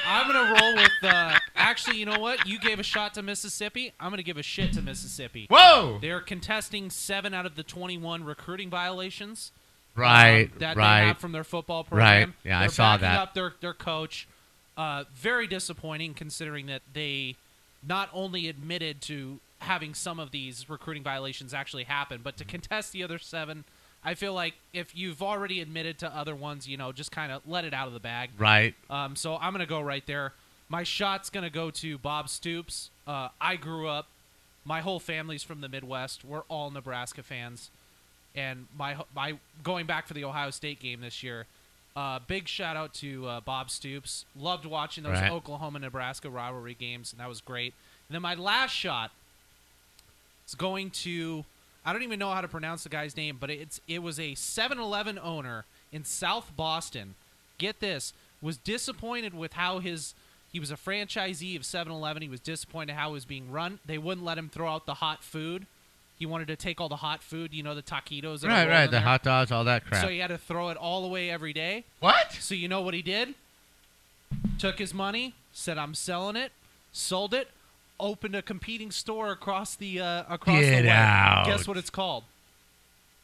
I'm 0.06 0.26
gonna 0.26 0.60
roll 0.60 0.74
with. 0.74 0.90
Uh, 1.02 1.38
actually, 1.54 1.98
you 1.98 2.06
know 2.06 2.18
what? 2.18 2.46
You 2.46 2.58
gave 2.58 2.80
a 2.80 2.82
shot 2.82 3.14
to 3.14 3.22
Mississippi. 3.22 3.92
I'm 4.00 4.10
gonna 4.10 4.24
give 4.24 4.36
a 4.36 4.42
shit 4.42 4.72
to 4.72 4.82
Mississippi. 4.82 5.46
Whoa! 5.48 5.98
They're 6.00 6.20
contesting 6.20 6.90
seven 6.90 7.34
out 7.34 7.46
of 7.46 7.54
the 7.54 7.62
21 7.62 8.24
recruiting 8.24 8.68
violations. 8.68 9.52
Right, 9.96 10.46
um, 10.46 10.58
that 10.58 10.76
right. 10.76 11.02
they 11.02 11.06
have 11.06 11.18
from 11.18 11.30
their 11.30 11.44
football 11.44 11.84
program. 11.84 12.30
Right. 12.30 12.34
Yeah, 12.42 12.58
I 12.58 12.62
They're 12.62 12.70
saw 12.70 12.96
that. 12.96 13.20
Up 13.20 13.34
their 13.34 13.54
their 13.60 13.74
coach. 13.74 14.26
Uh, 14.76 15.04
very 15.14 15.46
disappointing 15.46 16.14
considering 16.14 16.66
that 16.66 16.82
they 16.92 17.36
not 17.86 18.08
only 18.12 18.48
admitted 18.48 19.00
to 19.02 19.40
having 19.58 19.94
some 19.94 20.20
of 20.20 20.30
these 20.30 20.68
recruiting 20.68 21.02
violations 21.02 21.54
actually 21.54 21.84
happen, 21.84 22.20
but 22.22 22.36
to 22.36 22.44
contest 22.44 22.92
the 22.92 23.02
other 23.02 23.18
seven. 23.18 23.64
I 24.04 24.14
feel 24.14 24.34
like 24.34 24.54
if 24.74 24.94
you've 24.94 25.22
already 25.22 25.60
admitted 25.60 25.98
to 26.00 26.14
other 26.14 26.34
ones, 26.34 26.68
you 26.68 26.76
know, 26.76 26.92
just 26.92 27.10
kind 27.10 27.32
of 27.32 27.40
let 27.46 27.64
it 27.64 27.72
out 27.72 27.86
of 27.86 27.94
the 27.94 28.00
bag. 28.00 28.30
Right. 28.36 28.74
Um, 28.90 29.16
so 29.16 29.36
I'm 29.36 29.52
gonna 29.52 29.66
go 29.66 29.80
right 29.80 30.06
there. 30.06 30.34
My 30.68 30.82
shot's 30.82 31.30
gonna 31.30 31.50
go 31.50 31.70
to 31.70 31.98
Bob 31.98 32.28
Stoops. 32.28 32.90
Uh, 33.06 33.28
I 33.40 33.56
grew 33.56 33.88
up. 33.88 34.08
My 34.66 34.80
whole 34.80 35.00
family's 35.00 35.42
from 35.42 35.60
the 35.60 35.68
Midwest. 35.68 36.24
We're 36.24 36.42
all 36.48 36.70
Nebraska 36.70 37.22
fans, 37.22 37.70
and 38.34 38.66
my 38.76 38.96
my 39.14 39.38
going 39.62 39.86
back 39.86 40.06
for 40.06 40.14
the 40.14 40.24
Ohio 40.24 40.50
State 40.50 40.80
game 40.80 41.00
this 41.00 41.22
year. 41.22 41.46
Uh, 41.96 42.18
big 42.26 42.48
shout 42.48 42.76
out 42.76 42.92
to 42.92 43.26
uh, 43.26 43.40
Bob 43.40 43.70
Stoops. 43.70 44.24
Loved 44.36 44.66
watching 44.66 45.04
those 45.04 45.20
Right. 45.20 45.30
Oklahoma 45.30 45.78
Nebraska 45.78 46.28
rivalry 46.28 46.74
games, 46.74 47.12
and 47.12 47.20
that 47.20 47.28
was 47.28 47.40
great. 47.40 47.72
And 48.08 48.14
then 48.14 48.22
my 48.22 48.34
last 48.34 48.72
shot 48.72 49.12
is 50.46 50.54
going 50.54 50.90
to 50.90 51.44
I 51.86 51.92
don't 51.92 52.02
even 52.02 52.18
know 52.18 52.30
how 52.30 52.40
to 52.40 52.48
pronounce 52.48 52.82
the 52.82 52.88
guy's 52.88 53.16
name, 53.16 53.36
but 53.38 53.50
it's 53.50 53.80
it 53.86 54.02
was 54.02 54.18
a 54.18 54.32
7-Eleven 54.32 55.18
owner 55.18 55.66
in 55.92 56.04
South 56.04 56.50
Boston. 56.56 57.14
Get 57.58 57.80
this, 57.80 58.12
was 58.42 58.56
disappointed 58.56 59.34
with 59.34 59.52
how 59.52 59.78
his 59.78 60.14
he 60.50 60.58
was 60.60 60.70
a 60.70 60.76
franchisee 60.76 61.56
of 61.56 61.62
7-Eleven. 61.62 62.22
He 62.22 62.28
was 62.28 62.40
disappointed 62.40 62.94
how 62.94 63.10
it 63.10 63.12
was 63.12 63.24
being 63.24 63.50
run. 63.52 63.78
They 63.84 63.98
wouldn't 63.98 64.24
let 64.24 64.38
him 64.38 64.48
throw 64.48 64.68
out 64.68 64.86
the 64.86 64.94
hot 64.94 65.22
food. 65.22 65.66
He 66.18 66.26
wanted 66.26 66.46
to 66.48 66.56
take 66.56 66.80
all 66.80 66.88
the 66.88 66.96
hot 66.96 67.22
food, 67.22 67.52
you 67.52 67.62
know, 67.62 67.74
the 67.74 67.82
taquitos. 67.82 68.46
Right, 68.46 68.68
right. 68.68 68.86
The 68.86 68.92
there. 68.92 69.00
hot 69.00 69.22
dogs, 69.24 69.50
all 69.50 69.64
that 69.64 69.84
crap. 69.84 70.02
So 70.02 70.08
he 70.08 70.18
had 70.18 70.28
to 70.28 70.38
throw 70.38 70.68
it 70.70 70.76
all 70.76 71.04
away 71.04 71.28
every 71.30 71.52
day. 71.52 71.84
what? 72.00 72.32
So 72.32 72.54
you 72.54 72.68
know 72.68 72.80
what 72.82 72.94
he 72.94 73.02
did? 73.02 73.34
Took 74.58 74.78
his 74.78 74.94
money, 74.94 75.34
said 75.52 75.76
I'm 75.78 75.94
selling 75.94 76.36
it, 76.36 76.52
sold 76.92 77.34
it, 77.34 77.48
opened 77.98 78.34
a 78.36 78.42
competing 78.42 78.90
store 78.90 79.30
across 79.30 79.74
the 79.76 80.00
uh, 80.00 80.22
across 80.28 80.60
Get 80.60 80.82
the 80.82 80.88
way. 80.88 80.90
out. 80.90 81.44
Guess 81.46 81.66
what 81.66 81.76
it's 81.76 81.90
called? 81.90 82.24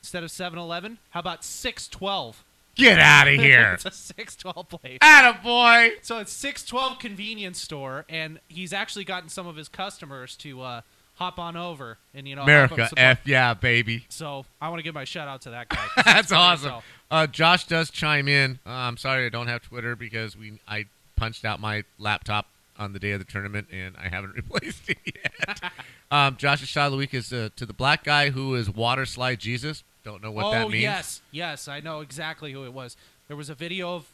Instead 0.03 0.23
of 0.25 0.31
7-Eleven, 0.31 0.99
how 1.11 1.21
about 1.21 1.45
612? 1.45 2.43
Get 2.75 2.99
out 2.99 3.29
of 3.29 3.35
here. 3.41 3.73
it's 3.75 3.85
a 3.85 3.91
612 3.91 4.69
place. 4.69 4.99
Attaboy. 5.03 5.91
So 6.03 6.19
it's 6.19 6.33
612 6.33 6.99
convenience 6.99 7.61
store, 7.61 8.07
and 8.09 8.41
he's 8.49 8.73
actually 8.73 9.05
gotten 9.05 9.29
some 9.29 9.47
of 9.47 9.57
his 9.57 9.69
customers 9.69 10.37
to 10.37 10.62
uh, 10.62 10.81
hop 11.21 11.39
on 11.39 11.55
over 11.55 11.99
and 12.15 12.27
you 12.27 12.35
know 12.35 12.43
America, 12.43 12.89
F 12.97 13.21
yeah, 13.27 13.53
baby. 13.53 14.07
So 14.09 14.47
I 14.61 14.71
want 14.71 14.79
to 14.79 14.83
give 14.83 14.95
my 14.95 15.05
shout 15.05 15.29
out 15.29 15.43
to 15.43 15.51
that 15.51 15.69
guy. 15.69 15.87
That's 16.05 16.33
awesome. 16.33 16.77
Uh, 17.11 17.27
Josh 17.27 17.67
does 17.67 17.91
chime 17.91 18.27
in. 18.27 18.59
Uh, 18.67 18.71
I'm 18.71 18.97
sorry 18.97 19.27
I 19.27 19.29
don't 19.29 19.47
have 19.47 19.63
Twitter 19.63 19.95
because 19.95 20.37
we 20.37 20.59
I 20.67 20.87
punched 21.17 21.45
out 21.45 21.61
my 21.61 21.85
laptop 21.99 22.47
on 22.79 22.95
the 22.95 22.99
day 22.99 23.13
of 23.13 23.19
the 23.19 23.31
tournament 23.31 23.69
and 23.71 23.95
I 23.99 24.09
haven't 24.09 24.35
replaced 24.35 24.89
it 24.89 24.99
yet. 25.05 25.73
um, 26.11 26.37
Josh's 26.39 26.69
shot 26.69 26.87
of 26.87 26.93
the 26.93 26.99
week 26.99 27.13
is 27.13 27.33
uh, 27.33 27.51
to 27.57 27.67
the 27.67 27.75
black 27.75 28.03
guy 28.03 28.31
who 28.31 28.55
is 28.55 28.71
water 28.71 29.05
slide 29.05 29.39
Jesus. 29.39 29.85
Don't 30.03 30.23
know 30.23 30.33
what 30.33 30.47
oh, 30.47 30.51
that 30.53 30.71
means. 30.71 30.83
yes, 30.83 31.21
yes, 31.31 31.69
I 31.69 31.81
know 31.81 32.01
exactly 32.01 32.53
who 32.53 32.65
it 32.65 32.73
was. 32.73 32.97
There 33.29 33.37
was 33.37 33.51
a 33.51 33.55
video 33.55 33.95
of 33.97 34.07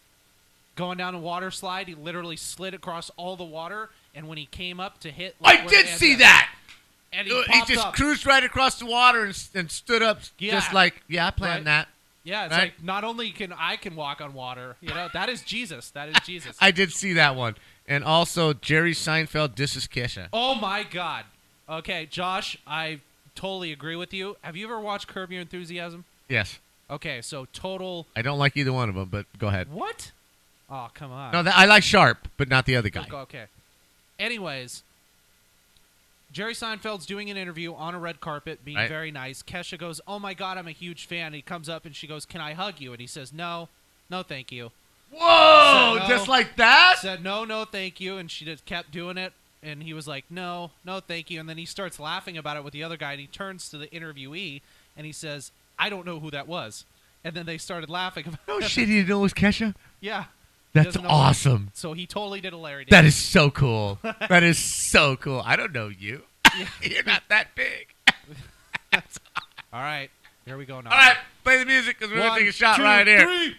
going 0.74 0.98
down 0.98 1.14
a 1.14 1.20
water 1.20 1.52
slide. 1.52 1.86
He 1.86 1.94
literally 1.94 2.36
slid 2.36 2.74
across 2.74 3.12
all 3.16 3.36
the 3.36 3.44
water, 3.44 3.90
and 4.12 4.26
when 4.26 4.36
he 4.36 4.46
came 4.46 4.80
up 4.80 4.98
to 5.00 5.12
hit, 5.12 5.36
like, 5.40 5.60
I 5.60 5.66
did 5.66 5.86
see 5.86 6.16
that. 6.16 6.50
And 7.12 7.26
he, 7.26 7.32
Uh, 7.32 7.42
He 7.52 7.64
just 7.74 7.86
up. 7.86 7.94
cruised 7.94 8.26
right 8.26 8.44
across 8.44 8.78
the 8.78 8.86
water 8.86 9.24
and, 9.24 9.48
and 9.54 9.70
stood 9.70 10.02
up, 10.02 10.20
Yeah. 10.38 10.52
just 10.52 10.72
like 10.72 11.02
yeah, 11.08 11.26
I 11.26 11.30
planned 11.30 11.66
Right. 11.66 11.84
that. 11.84 11.88
yeah, 12.24 12.44
it's 12.46 12.52
right. 12.52 12.60
like 12.64 12.82
not 12.82 13.04
only 13.04 13.30
can 13.30 13.52
I 13.52 13.76
can 13.76 13.94
walk 13.96 14.20
on 14.20 14.34
water, 14.34 14.76
you 14.80 14.88
know, 14.92 15.08
that 15.12 15.28
is 15.28 15.42
Jesus. 15.42 15.90
That 15.90 16.08
is 16.08 16.16
Jesus. 16.26 16.56
I 16.60 16.70
did 16.70 16.92
see 16.92 17.12
that 17.14 17.34
one. 17.36 17.56
And 17.88 18.02
also 18.04 18.52
Jerry 18.52 18.92
Seinfeld 18.92 19.54
disses 19.54 19.86
Kesha. 19.86 20.28
oh 20.32 20.54
my 20.56 20.82
God. 20.82 21.24
Okay, 21.68 22.06
Josh, 22.06 22.56
I 22.66 23.00
totally 23.34 23.72
agree 23.72 23.96
with 23.96 24.12
you. 24.14 24.36
Have 24.42 24.56
you 24.56 24.66
ever 24.66 24.80
watched 24.80 25.08
Curb 25.08 25.30
Your 25.32 25.40
Enthusiasm? 25.40 26.04
Yes, 26.28 26.58
Okay, 26.88 27.20
so 27.20 27.46
total. 27.52 28.06
I 28.14 28.22
don't 28.22 28.38
like 28.38 28.56
either 28.56 28.72
one 28.72 28.88
of 28.88 28.94
them, 28.94 29.08
but 29.08 29.26
go 29.38 29.48
ahead. 29.48 29.68
What? 29.72 30.12
Oh, 30.70 30.88
come 30.94 31.10
on. 31.10 31.32
No, 31.32 31.42
that, 31.42 31.56
I 31.56 31.64
like 31.64 31.82
Sharp, 31.82 32.28
but 32.36 32.48
not 32.48 32.64
the 32.66 32.76
other 32.76 32.90
guy. 32.90 33.06
Okay. 33.10 33.46
Anyways, 34.20 34.82
Jerry 36.36 36.52
Seinfeld's 36.52 37.06
doing 37.06 37.30
an 37.30 37.38
interview 37.38 37.72
on 37.74 37.94
a 37.94 37.98
red 37.98 38.20
carpet, 38.20 38.62
being 38.62 38.76
Right. 38.76 38.90
very 38.90 39.10
nice. 39.10 39.42
Kesha 39.42 39.78
goes, 39.78 40.02
"Oh 40.06 40.18
my 40.18 40.34
God, 40.34 40.58
I'm 40.58 40.68
a 40.68 40.72
huge 40.72 41.06
fan." 41.06 41.32
He 41.32 41.40
comes 41.40 41.66
up 41.66 41.86
and 41.86 41.96
she 41.96 42.06
goes, 42.06 42.26
"Can 42.26 42.42
I 42.42 42.52
hug 42.52 42.78
you?" 42.78 42.92
And 42.92 43.00
he 43.00 43.06
says, 43.06 43.32
"No, 43.32 43.70
no, 44.10 44.22
thank 44.22 44.52
you." 44.52 44.70
Whoa! 45.10 45.94
So, 45.96 46.02
no. 46.02 46.08
Just 46.08 46.28
like 46.28 46.56
that? 46.56 46.96
Said, 47.00 47.22
"No, 47.22 47.46
no, 47.46 47.64
thank 47.64 48.00
you," 48.00 48.18
and 48.18 48.30
she 48.30 48.44
just 48.44 48.66
kept 48.66 48.90
doing 48.90 49.16
it. 49.16 49.32
And 49.62 49.82
he 49.82 49.94
was 49.94 50.06
like, 50.06 50.26
"No, 50.30 50.72
no, 50.84 51.00
thank 51.00 51.30
you." 51.30 51.40
And 51.40 51.48
then 51.48 51.56
he 51.56 51.64
starts 51.64 51.98
laughing 51.98 52.36
about 52.36 52.58
it 52.58 52.64
with 52.64 52.74
the 52.74 52.82
other 52.84 52.98
guy, 52.98 53.12
and 53.12 53.20
he 53.22 53.26
turns 53.26 53.70
to 53.70 53.78
the 53.78 53.86
interviewee 53.88 54.60
and 54.94 55.06
he 55.06 55.12
says, 55.12 55.52
"I 55.78 55.88
don't 55.88 56.04
know 56.04 56.20
who 56.20 56.30
that 56.32 56.46
was." 56.46 56.84
And 57.24 57.34
then 57.34 57.46
they 57.46 57.56
started 57.58 57.88
laughing. 57.88 58.26
About 58.28 58.46
No 58.46 58.58
it. 58.58 58.64
shit, 58.70 58.88
you 58.88 58.96
didn't 58.96 59.08
know 59.08 59.18
it 59.20 59.22
was 59.22 59.32
Kesha? 59.34 59.74
Yeah. 60.00 60.26
That's 60.72 60.86
Doesn't 60.94 61.06
awesome. 61.06 61.70
So 61.72 61.92
he 61.94 62.06
totally 62.06 62.40
did 62.40 62.52
a 62.52 62.56
Larry. 62.56 62.84
That 62.84 63.02
David. 63.02 63.08
is 63.08 63.14
so 63.16 63.50
cool. 63.50 63.98
that 64.28 64.42
is 64.42 64.58
so 64.58 65.16
cool. 65.16 65.42
I 65.44 65.56
don't 65.56 65.72
know 65.72 65.88
you. 65.88 66.22
You're 66.82 67.04
not 67.04 67.22
that 67.28 67.54
big. 67.54 67.94
All 69.72 69.82
right, 69.82 70.10
here 70.44 70.56
we 70.56 70.64
go 70.64 70.80
now. 70.80 70.90
All 70.90 70.96
right, 70.96 71.16
play 71.44 71.58
the 71.58 71.66
music 71.66 71.98
because 71.98 72.12
we're 72.12 72.20
going 72.20 72.32
to 72.34 72.40
take 72.40 72.48
a 72.48 72.52
shot 72.52 72.76
two, 72.76 72.82
right 72.82 73.06
here. 73.06 73.26
three. 73.26 73.56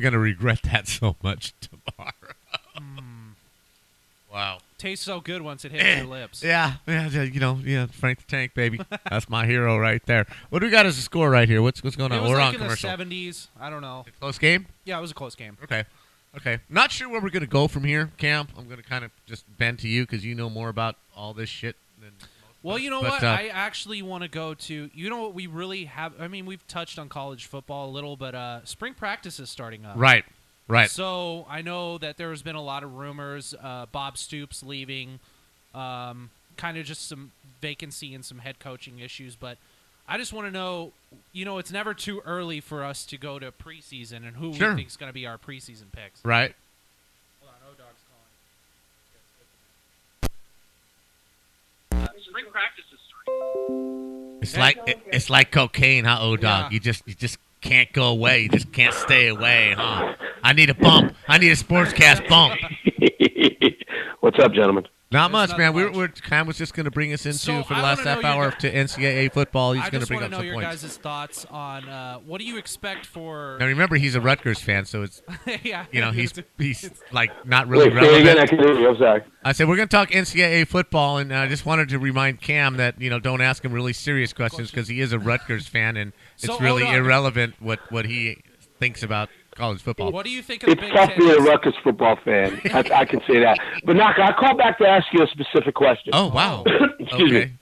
I'm 0.00 0.02
going 0.02 0.12
to 0.14 0.18
regret 0.18 0.62
that 0.62 0.88
so 0.88 1.16
much 1.22 1.52
tomorrow. 1.60 2.12
Hmm. 2.74 3.32
wow. 4.32 4.60
Tastes 4.78 5.04
so 5.04 5.20
good 5.20 5.42
once 5.42 5.66
it 5.66 5.72
hits 5.72 5.84
eh. 5.84 5.98
your 5.98 6.06
lips. 6.06 6.42
Yeah, 6.42 6.76
yeah, 6.86 7.06
yeah, 7.10 7.22
you 7.24 7.38
know, 7.38 7.60
yeah, 7.62 7.84
Frank 7.84 8.20
the 8.20 8.24
Tank, 8.24 8.54
baby. 8.54 8.80
That's 9.10 9.28
my 9.28 9.44
hero 9.44 9.76
right 9.78 10.00
there. 10.06 10.26
What 10.48 10.60
do 10.60 10.66
we 10.66 10.70
got 10.70 10.86
as 10.86 10.96
a 10.96 11.02
score 11.02 11.28
right 11.28 11.46
here? 11.46 11.60
What's 11.60 11.84
what's 11.84 11.96
going 11.96 12.12
It 12.12 12.16
on? 12.16 12.22
was 12.22 12.30
We're 12.30 12.38
like 12.38 12.48
on 12.48 12.54
in 12.54 12.60
commercial. 12.62 12.96
the 12.96 13.04
70s. 13.04 13.48
I 13.60 13.68
don't 13.68 13.82
know. 13.82 14.06
Close 14.20 14.38
game. 14.38 14.68
Yeah, 14.86 14.96
it 14.96 15.02
was 15.02 15.10
a 15.10 15.14
close 15.14 15.34
game. 15.34 15.58
Okay. 15.62 15.84
Okay. 16.34 16.60
Not 16.70 16.92
sure 16.92 17.10
where 17.10 17.20
we're 17.20 17.28
going 17.28 17.42
to 17.42 17.46
go 17.46 17.68
from 17.68 17.84
here, 17.84 18.10
Cam. 18.16 18.48
I'm 18.56 18.64
going 18.64 18.78
to 18.80 18.88
kind 18.88 19.04
of 19.04 19.10
just 19.26 19.44
bend 19.58 19.80
to 19.80 19.88
you 19.88 20.06
because 20.06 20.24
you 20.24 20.34
know 20.34 20.48
more 20.48 20.70
about 20.70 20.96
all 21.14 21.34
this 21.34 21.50
shit 21.50 21.76
than. 22.00 22.12
Well, 22.62 22.78
you 22.78 22.90
know 22.90 23.00
But, 23.00 23.10
what? 23.10 23.24
uh, 23.24 23.28
I 23.28 23.46
actually 23.48 24.02
want 24.02 24.22
to 24.22 24.28
go 24.28 24.52
to. 24.54 24.90
You 24.92 25.08
know 25.10 25.22
what? 25.22 25.34
We 25.34 25.46
really 25.46 25.86
have. 25.86 26.12
I 26.20 26.28
mean, 26.28 26.44
we've 26.44 26.66
touched 26.68 26.98
on 26.98 27.08
college 27.08 27.46
football 27.46 27.88
a 27.88 27.92
little, 27.92 28.16
but 28.16 28.34
uh, 28.34 28.64
spring 28.64 28.92
practice 28.94 29.40
is 29.40 29.48
starting 29.48 29.86
up. 29.86 29.94
Right. 29.96 30.24
Right. 30.68 30.90
So 30.90 31.46
I 31.48 31.62
know 31.62 31.98
that 31.98 32.16
there 32.18 32.30
has 32.30 32.42
been 32.42 32.56
a 32.56 32.62
lot 32.62 32.82
of 32.84 32.94
rumors. 32.94 33.54
Uh, 33.60 33.86
Bob 33.90 34.16
Stoops 34.18 34.62
leaving, 34.62 35.18
um, 35.74 36.30
kind 36.56 36.76
of 36.76 36.84
just 36.84 37.08
some 37.08 37.32
vacancy 37.60 38.14
and 38.14 38.24
some 38.24 38.38
head 38.40 38.58
coaching 38.60 38.98
issues. 39.00 39.34
But 39.36 39.56
I 40.06 40.18
just 40.18 40.32
want 40.32 40.46
to 40.46 40.50
know. 40.52 40.92
You 41.32 41.44
know, 41.46 41.58
it's 41.58 41.72
never 41.72 41.94
too 41.94 42.20
early 42.26 42.60
for 42.60 42.84
us 42.84 43.04
to 43.06 43.16
go 43.16 43.38
to 43.38 43.50
preseason 43.50 44.18
and 44.26 44.36
who 44.36 44.52
Sure. 44.52 44.70
we 44.70 44.76
think 44.76 44.88
is 44.88 44.96
going 44.96 45.08
to 45.08 45.14
be 45.14 45.26
our 45.26 45.38
preseason 45.38 45.90
picks. 45.92 46.22
Right. 46.24 46.54
Hold 47.40 47.52
on, 47.54 47.68
Odog's 47.68 48.02
calling. 48.06 48.28
Spring 52.06 52.46
practice 52.50 52.84
is 52.92 53.00
It's 54.42 54.56
like 54.56 54.78
it, 54.86 54.98
it's 55.06 55.30
like 55.30 55.50
cocaine, 55.50 56.04
huh, 56.04 56.18
Odog? 56.20 56.42
Yeah. 56.42 56.70
You 56.70 56.80
just 56.80 57.02
you 57.06 57.14
just 57.14 57.38
can't 57.60 57.92
go 57.92 58.04
away. 58.08 58.40
You 58.40 58.48
just 58.48 58.72
can't 58.72 58.94
stay 58.94 59.28
away, 59.28 59.74
huh? 59.76 60.14
I 60.42 60.52
need 60.52 60.70
a 60.70 60.74
bump. 60.74 61.14
I 61.28 61.38
need 61.38 61.50
a 61.50 61.56
sportscast 61.56 62.28
bump. 62.28 62.58
What's 64.20 64.38
up, 64.38 64.52
gentlemen? 64.52 64.86
Not 65.12 65.32
There's 65.32 65.32
much, 65.32 65.50
nothing 65.50 65.64
man. 65.64 65.74
We're, 65.74 65.86
much. 65.88 65.96
we're 65.96 66.08
Cam 66.08 66.46
was 66.46 66.56
just 66.56 66.72
going 66.72 66.84
to 66.84 66.90
bring 66.92 67.12
us 67.12 67.26
into 67.26 67.38
So, 67.38 67.62
for 67.64 67.74
the 67.74 67.80
I 67.80 67.82
last 67.82 68.02
half 68.02 68.22
hour 68.22 68.52
to 68.52 68.72
NCAA 68.72 69.32
football. 69.32 69.72
He's 69.72 69.88
going 69.90 70.00
to 70.02 70.06
bring 70.06 70.06
just 70.06 70.08
bring 70.08 70.20
want 70.20 70.24
up 70.26 70.30
to 70.30 70.36
know 70.36 70.38
some 70.38 70.46
your 70.46 70.54
points. 70.54 70.82
guys' 70.82 70.96
thoughts 70.98 71.46
on 71.50 71.88
uh, 71.88 72.18
what 72.18 72.38
do 72.40 72.46
you 72.46 72.58
expect 72.58 73.06
for? 73.06 73.56
Now 73.58 73.66
remember, 73.66 73.96
he's 73.96 74.14
a 74.14 74.20
Rutgers 74.20 74.60
fan, 74.60 74.84
so 74.84 75.02
it's 75.02 75.20
yeah, 75.64 75.86
you 75.90 76.00
know 76.00 76.12
he's 76.12 76.32
he's 76.58 76.88
like 77.10 77.44
not 77.44 77.66
really 77.66 77.90
Wait, 77.90 78.00
say 78.00 78.14
it 78.16 78.20
again. 78.20 78.38
I 78.38 78.46
can 78.46 78.58
hear 78.58 78.72
you. 78.72 78.88
I'm 78.88 78.98
sorry. 78.98 79.22
I 79.44 79.50
said 79.50 79.66
we're 79.66 79.76
going 79.76 79.88
to 79.88 79.96
talk 79.96 80.10
NCAA 80.10 80.68
football, 80.68 81.18
and 81.18 81.34
I 81.34 81.48
just 81.48 81.66
wanted 81.66 81.88
to 81.88 81.98
remind 81.98 82.40
Cam 82.40 82.76
that 82.76 83.00
you 83.00 83.10
know 83.10 83.18
don't 83.18 83.40
ask 83.40 83.64
him 83.64 83.72
really 83.72 83.92
serious 83.92 84.32
questions 84.32 84.70
because 84.70 84.86
he 84.86 85.00
is 85.00 85.12
a 85.12 85.18
Rutgers 85.18 85.66
fan, 85.66 85.96
and 85.96 86.12
it's 86.36 86.46
So, 86.46 86.58
really 86.60 86.88
irrelevant 86.88 87.54
what 87.58 87.80
what 87.90 88.04
he 88.06 88.38
thinks 88.78 89.02
about 89.02 89.28
college 89.60 89.82
football. 89.82 90.10
What 90.10 90.24
do 90.24 90.30
you 90.30 90.42
think 90.42 90.62
of 90.62 90.66
the 90.68 90.72
It's 90.72 90.80
Big 90.80 90.92
tough 90.92 91.10
Ten? 91.10 91.18
being 91.18 91.30
a 91.38 91.42
Rutgers 91.42 91.74
football 91.84 92.16
fan. 92.24 92.60
I, 92.72 92.78
I 92.94 93.04
can 93.04 93.20
say 93.26 93.38
that. 93.40 93.58
But 93.84 93.96
Naka, 93.96 94.22
I 94.22 94.32
called 94.32 94.58
back 94.58 94.78
to 94.78 94.86
ask 94.88 95.06
you 95.12 95.22
a 95.22 95.26
specific 95.28 95.74
question. 95.74 96.10
Oh 96.14 96.28
wow! 96.28 96.64
Excuse 96.98 97.30
okay, 97.30 97.44
me. 97.46 97.52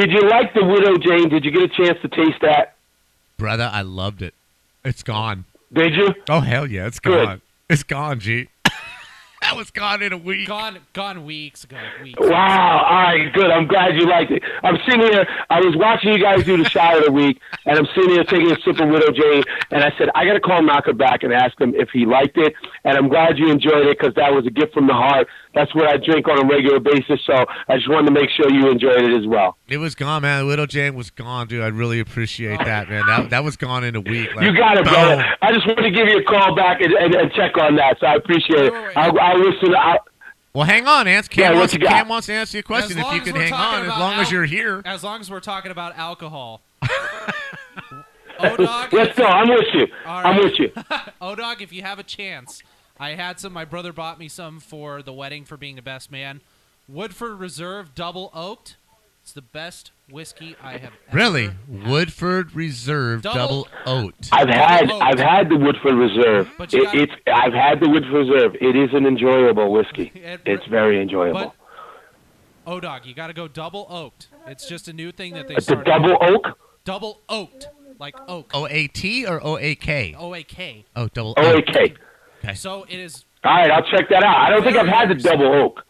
Did 0.00 0.10
you 0.12 0.20
like 0.28 0.54
the 0.54 0.64
Widow 0.64 0.96
Jane? 0.98 1.28
Did 1.28 1.44
you 1.44 1.50
get 1.50 1.62
a 1.62 1.68
chance 1.68 1.98
to 2.02 2.08
taste 2.08 2.40
that? 2.42 2.74
brother, 3.38 3.68
I 3.70 3.82
loved 3.82 4.22
it. 4.22 4.32
It's 4.84 5.02
gone. 5.02 5.44
Did 5.72 5.94
you? 5.94 6.14
Oh 6.28 6.40
hell 6.40 6.66
yeah, 6.66 6.86
it's 6.86 7.00
Good. 7.00 7.26
gone. 7.26 7.42
It's 7.68 7.82
gone, 7.82 8.20
G. 8.20 8.48
that 9.46 9.56
was 9.56 9.70
gone 9.70 10.02
in 10.02 10.12
a 10.12 10.18
week. 10.18 10.48
Gone, 10.48 10.78
gone 10.92 11.24
weeks 11.24 11.62
ago. 11.64 11.76
Weeks. 12.02 12.18
Wow. 12.20 12.84
All 12.84 12.96
right, 12.96 13.32
good. 13.32 13.50
I'm 13.50 13.66
glad 13.66 13.94
you 13.94 14.06
liked 14.06 14.32
it. 14.32 14.42
I'm 14.64 14.76
sitting 14.84 15.02
here. 15.02 15.26
I 15.50 15.60
was 15.60 15.76
watching 15.76 16.12
you 16.12 16.18
guys 16.20 16.44
do 16.44 16.56
the 16.56 16.68
shot 16.68 16.98
of 16.98 17.04
the 17.04 17.12
week, 17.12 17.40
and 17.64 17.78
I'm 17.78 17.86
sitting 17.94 18.10
here 18.10 18.24
taking 18.24 18.50
a 18.50 18.56
sip 18.64 18.80
of 18.80 18.88
Widow 18.88 19.12
Jane, 19.12 19.44
and 19.70 19.84
I 19.84 19.92
said, 19.96 20.08
I 20.14 20.24
got 20.24 20.34
to 20.34 20.40
call 20.40 20.62
Naka 20.62 20.94
back 20.94 21.22
and 21.22 21.32
ask 21.32 21.60
him 21.60 21.74
if 21.76 21.90
he 21.90 22.06
liked 22.06 22.36
it. 22.36 22.54
And 22.84 22.98
I'm 22.98 23.08
glad 23.08 23.38
you 23.38 23.50
enjoyed 23.50 23.86
it 23.86 23.98
because 23.98 24.14
that 24.14 24.32
was 24.32 24.46
a 24.46 24.50
gift 24.50 24.74
from 24.74 24.88
the 24.88 24.94
heart 24.94 25.28
That's 25.56 25.74
what 25.74 25.88
I 25.88 25.96
drink 25.96 26.28
on 26.28 26.38
a 26.38 26.46
regular 26.46 26.78
basis. 26.78 27.18
So 27.26 27.32
I 27.32 27.76
just 27.76 27.88
wanted 27.88 28.08
to 28.08 28.12
make 28.12 28.28
sure 28.30 28.48
you 28.52 28.70
enjoyed 28.70 29.00
it 29.02 29.12
as 29.18 29.26
well. 29.26 29.56
It 29.68 29.78
was 29.78 29.94
gone, 29.94 30.20
man. 30.22 30.46
Widow 30.46 30.66
Jane 30.66 30.94
was 30.94 31.10
gone, 31.10 31.48
dude. 31.48 31.62
I 31.62 31.68
really 31.68 31.98
appreciate 31.98 32.58
that, 32.58 32.90
man. 32.90 33.06
That 33.06 33.30
that 33.30 33.42
was 33.42 33.56
gone 33.56 33.82
in 33.82 33.96
a 33.96 34.00
week. 34.00 34.34
Like, 34.36 34.44
You 34.44 34.54
got 34.56 34.76
it, 34.76 34.84
boom. 34.84 34.92
brother. 34.92 35.24
I 35.40 35.52
just 35.52 35.66
wanted 35.66 35.82
to 35.82 35.90
give 35.90 36.06
you 36.08 36.18
a 36.18 36.22
call 36.24 36.54
back 36.54 36.82
and, 36.82 36.92
and, 36.92 37.14
and 37.14 37.32
check 37.32 37.56
on 37.56 37.74
that. 37.76 37.96
So 38.00 38.06
I 38.06 38.14
appreciate 38.16 38.66
it. 38.66 38.72
I'll, 38.96 39.18
I'll 39.18 39.38
listen. 39.40 39.74
I'll, 39.74 39.98
Well, 40.52 40.66
hang 40.66 40.86
on, 40.86 41.08
Ants. 41.08 41.26
Cam, 41.28 41.42
Yeah, 41.42 41.50
what 41.52 41.58
wants, 41.60 41.72
you 41.72 41.80
got? 41.80 41.88
Cam 41.88 42.08
wants 42.08 42.26
to 42.26 42.34
answer 42.34 42.58
your 42.58 42.62
question. 42.62 42.98
If 42.98 43.12
you 43.14 43.20
can 43.22 43.34
hang 43.34 43.52
on, 43.54 43.80
as 43.80 43.86
about 43.86 43.98
long 43.98 44.14
as 44.20 44.30
you're 44.30 44.44
here. 44.44 44.82
As 44.84 45.02
long 45.02 45.20
as 45.22 45.30
we're 45.30 45.40
talking 45.40 45.70
about 45.70 45.96
alcohol. 45.96 46.60
Odog, 48.38 48.92
let's 48.92 49.16
go. 49.16 49.24
I'm 49.24 49.48
with 49.48 49.64
you. 49.72 49.86
All 50.04 50.26
I'm 50.26 50.36
with 50.36 50.58
you. 50.58 50.68
Odog, 51.22 51.62
if 51.62 51.72
you 51.72 51.80
have 51.82 51.98
a 51.98 52.02
chance, 52.02 52.62
I 52.98 53.10
had 53.10 53.38
some. 53.40 53.52
My 53.52 53.64
brother 53.64 53.92
bought 53.92 54.18
me 54.18 54.28
some 54.28 54.60
for 54.60 55.02
the 55.02 55.12
wedding 55.12 55.44
for 55.44 55.56
being 55.56 55.76
the 55.76 55.82
best 55.82 56.10
man. 56.10 56.40
Woodford 56.88 57.38
Reserve 57.38 57.94
Double 57.94 58.30
Oaked. 58.34 58.76
It's 59.22 59.32
the 59.32 59.42
best 59.42 59.90
whiskey 60.08 60.54
I 60.62 60.72
have. 60.78 60.92
Ever 61.08 61.16
Really, 61.16 61.46
had. 61.46 61.86
Woodford 61.88 62.54
Reserve 62.54 63.22
Double- 63.22 63.64
Double, 63.84 64.04
Oat. 64.06 64.14
I've 64.30 64.48
had 64.48 64.88
Oat. 64.90 65.02
I've 65.02 65.18
had 65.18 65.48
the 65.48 65.56
Woodford 65.56 65.94
Reserve. 65.96 66.48
But 66.56 66.72
It, 66.72 66.84
gotta- 66.84 67.02
it's 67.02 67.12
I've 67.26 67.52
had 67.52 67.80
the 67.80 67.88
Woodford 67.88 68.28
Reserve. 68.28 68.54
It 68.60 68.76
is 68.76 68.90
an 68.94 69.04
enjoyable 69.04 69.72
whiskey. 69.72 70.12
It- 70.14 70.42
It's 70.46 70.64
very 70.66 71.02
enjoyable. 71.02 71.40
But 71.40 71.54
oh, 72.68 72.80
Odog, 72.80 73.04
you 73.04 73.14
got 73.14 73.26
to 73.26 73.32
go 73.32 73.48
double 73.48 73.86
oaked. 73.90 74.28
It's 74.46 74.68
just 74.68 74.86
a 74.86 74.92
new 74.92 75.10
thing 75.10 75.34
that 75.34 75.48
they 75.48 75.56
the 75.56 75.60
started. 75.60 75.86
double 75.86 76.16
oak, 76.20 76.56
double 76.84 77.20
oaked, 77.28 77.66
like 77.98 78.14
oak. 78.28 78.52
O 78.54 78.68
A 78.68 78.86
T 78.86 79.26
or 79.26 79.44
O 79.44 79.58
A 79.58 79.74
K? 79.74 80.14
O 80.16 80.34
A 80.34 80.44
K. 80.44 80.84
Oh, 80.94 81.08
double 81.08 81.34
O 81.36 81.42
A 81.42 81.54
Oat. 81.56 81.64
K. 82.42 82.54
So 82.54 82.84
it 82.88 82.98
is. 82.98 83.24
All 83.44 83.52
right, 83.54 83.70
I'll 83.70 83.82
check 83.84 84.08
that 84.10 84.22
out. 84.24 84.36
I 84.36 84.50
don't 84.50 84.62
think 84.64 84.76
I've 84.76 84.86
had 84.88 85.08
the 85.08 85.14
double 85.14 85.46
oak. 85.52 85.84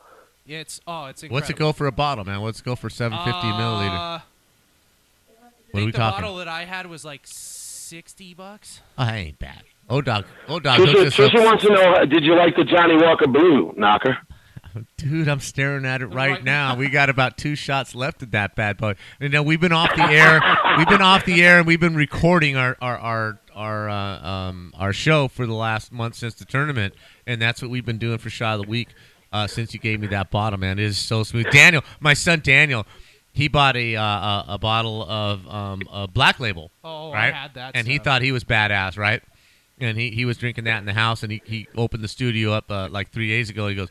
It's 0.47 0.81
oh, 0.87 1.07
it's 1.07 1.23
incredible. 1.23 1.35
What's 1.35 1.51
it 1.51 1.57
go 1.57 1.73
for 1.73 1.87
a 1.87 1.93
bottle, 1.93 2.25
man? 2.25 2.41
What's 2.41 2.61
it 2.61 2.65
go 2.65 2.77
for 2.77 2.89
750 2.91 3.49
milliliter? 3.49 4.19
Uh, 4.19 4.19
What 4.19 4.21
are 4.21 5.51
we 5.73 5.81
think 5.81 5.93
the 5.93 5.99
talking? 5.99 6.21
bottle 6.23 6.37
that 6.37 6.49
I 6.49 6.65
had 6.65 6.87
was 6.87 7.05
like 7.05 7.23
sixty 7.25 8.35
bucks. 8.35 8.81
Oh, 8.99 9.05
that 9.07 9.15
ain't 9.15 9.39
bad. 9.39 9.63
Odog, 9.91 10.25
O 10.49 10.59
dog, 10.61 10.79
hook 10.79 10.89
Trisha, 10.89 11.05
this 11.05 11.19
up. 11.21 11.31
Trisha 11.31 11.45
wants 11.45 11.65
to 11.65 11.71
know: 11.73 12.05
Did 12.07 12.25
you 12.25 12.37
like 12.37 12.57
the 12.57 12.65
Johnnie 12.65 12.97
Walker 12.97 13.27
Blue 13.27 13.73
Naka? 13.77 14.19
Dude, 14.99 15.27
I'm 15.29 15.41
staring 15.41 15.87
at 15.87 16.03
it 16.03 16.07
right, 16.09 16.31
Right 16.33 16.45
now. 16.45 16.75
We 16.77 16.89
got 16.91 17.09
about 17.09 17.39
two 17.39 17.55
shots 17.55 17.95
left 17.95 18.23
of 18.23 18.31
that 18.33 18.55
bad 18.55 18.77
boy. 18.77 18.95
You 19.21 19.29
know, 19.31 19.43
we've 19.43 19.61
been 19.61 19.73
off 19.73 19.95
the 19.97 20.03
air. 20.11 20.41
We've 20.77 20.89
been 20.89 21.01
off 21.03 21.25
the 21.25 21.43
air, 21.43 21.59
and 21.59 21.67
we've 21.67 21.81
been 21.81 21.95
recording 21.97 22.57
our 22.57 22.77
our 22.81 22.99
our 22.99 23.39
our 23.57 23.89
uh, 23.89 24.21
um 24.23 24.73
our 24.79 24.93
show 24.93 25.27
for 25.29 25.47
the 25.47 25.55
last 25.55 25.91
month 25.91 26.15
since 26.15 26.35
the 26.35 26.45
tournament, 26.45 26.95
and 27.27 27.41
that's 27.43 27.61
what 27.63 27.71
we've 27.71 27.87
been 27.87 27.99
doing 27.99 28.19
for 28.19 28.31
shot 28.31 28.61
of 28.61 28.67
the 28.67 28.71
week 28.71 28.89
uh, 29.33 29.47
since 29.47 29.75
you 29.75 29.81
gave 29.81 29.99
me 30.01 30.07
that 30.09 30.31
bottle, 30.31 30.59
man. 30.59 30.79
It 30.79 30.85
is 30.85 30.99
so 30.99 31.23
smooth. 31.25 31.51
Daniel, 31.51 31.83
my 32.01 32.15
son 32.15 32.41
Daniel, 32.45 32.87
he 33.33 33.49
bought 33.49 33.77
a 33.77 33.97
uh, 33.97 34.03
a, 34.03 34.45
a 34.51 34.59
bottle 34.59 35.03
of 35.09 35.47
um 35.49 35.83
a 35.93 36.07
Black 36.07 36.39
Label. 36.39 36.71
Oh, 36.85 37.13
right? 37.13 37.33
I 37.33 37.37
had 37.37 37.55
that. 37.55 37.73
and 37.75 37.87
he 37.87 37.99
thought 37.99 38.23
he 38.23 38.33
was 38.33 38.45
badass, 38.45 38.97
right? 38.97 39.23
And 39.79 39.99
he, 39.99 40.11
he 40.11 40.25
was 40.25 40.39
drinking 40.39 40.65
that 40.65 40.79
in 40.79 40.87
the 40.87 40.95
house, 40.95 41.23
and 41.23 41.31
he, 41.31 41.43
he 41.45 41.69
opened 41.77 42.03
the 42.03 42.09
studio 42.09 42.53
up 42.53 42.71
uh, 42.71 42.89
like 42.91 43.11
three 43.11 43.29
days 43.29 43.51
ago. 43.51 43.69
He 43.69 43.75
goes, 43.75 43.91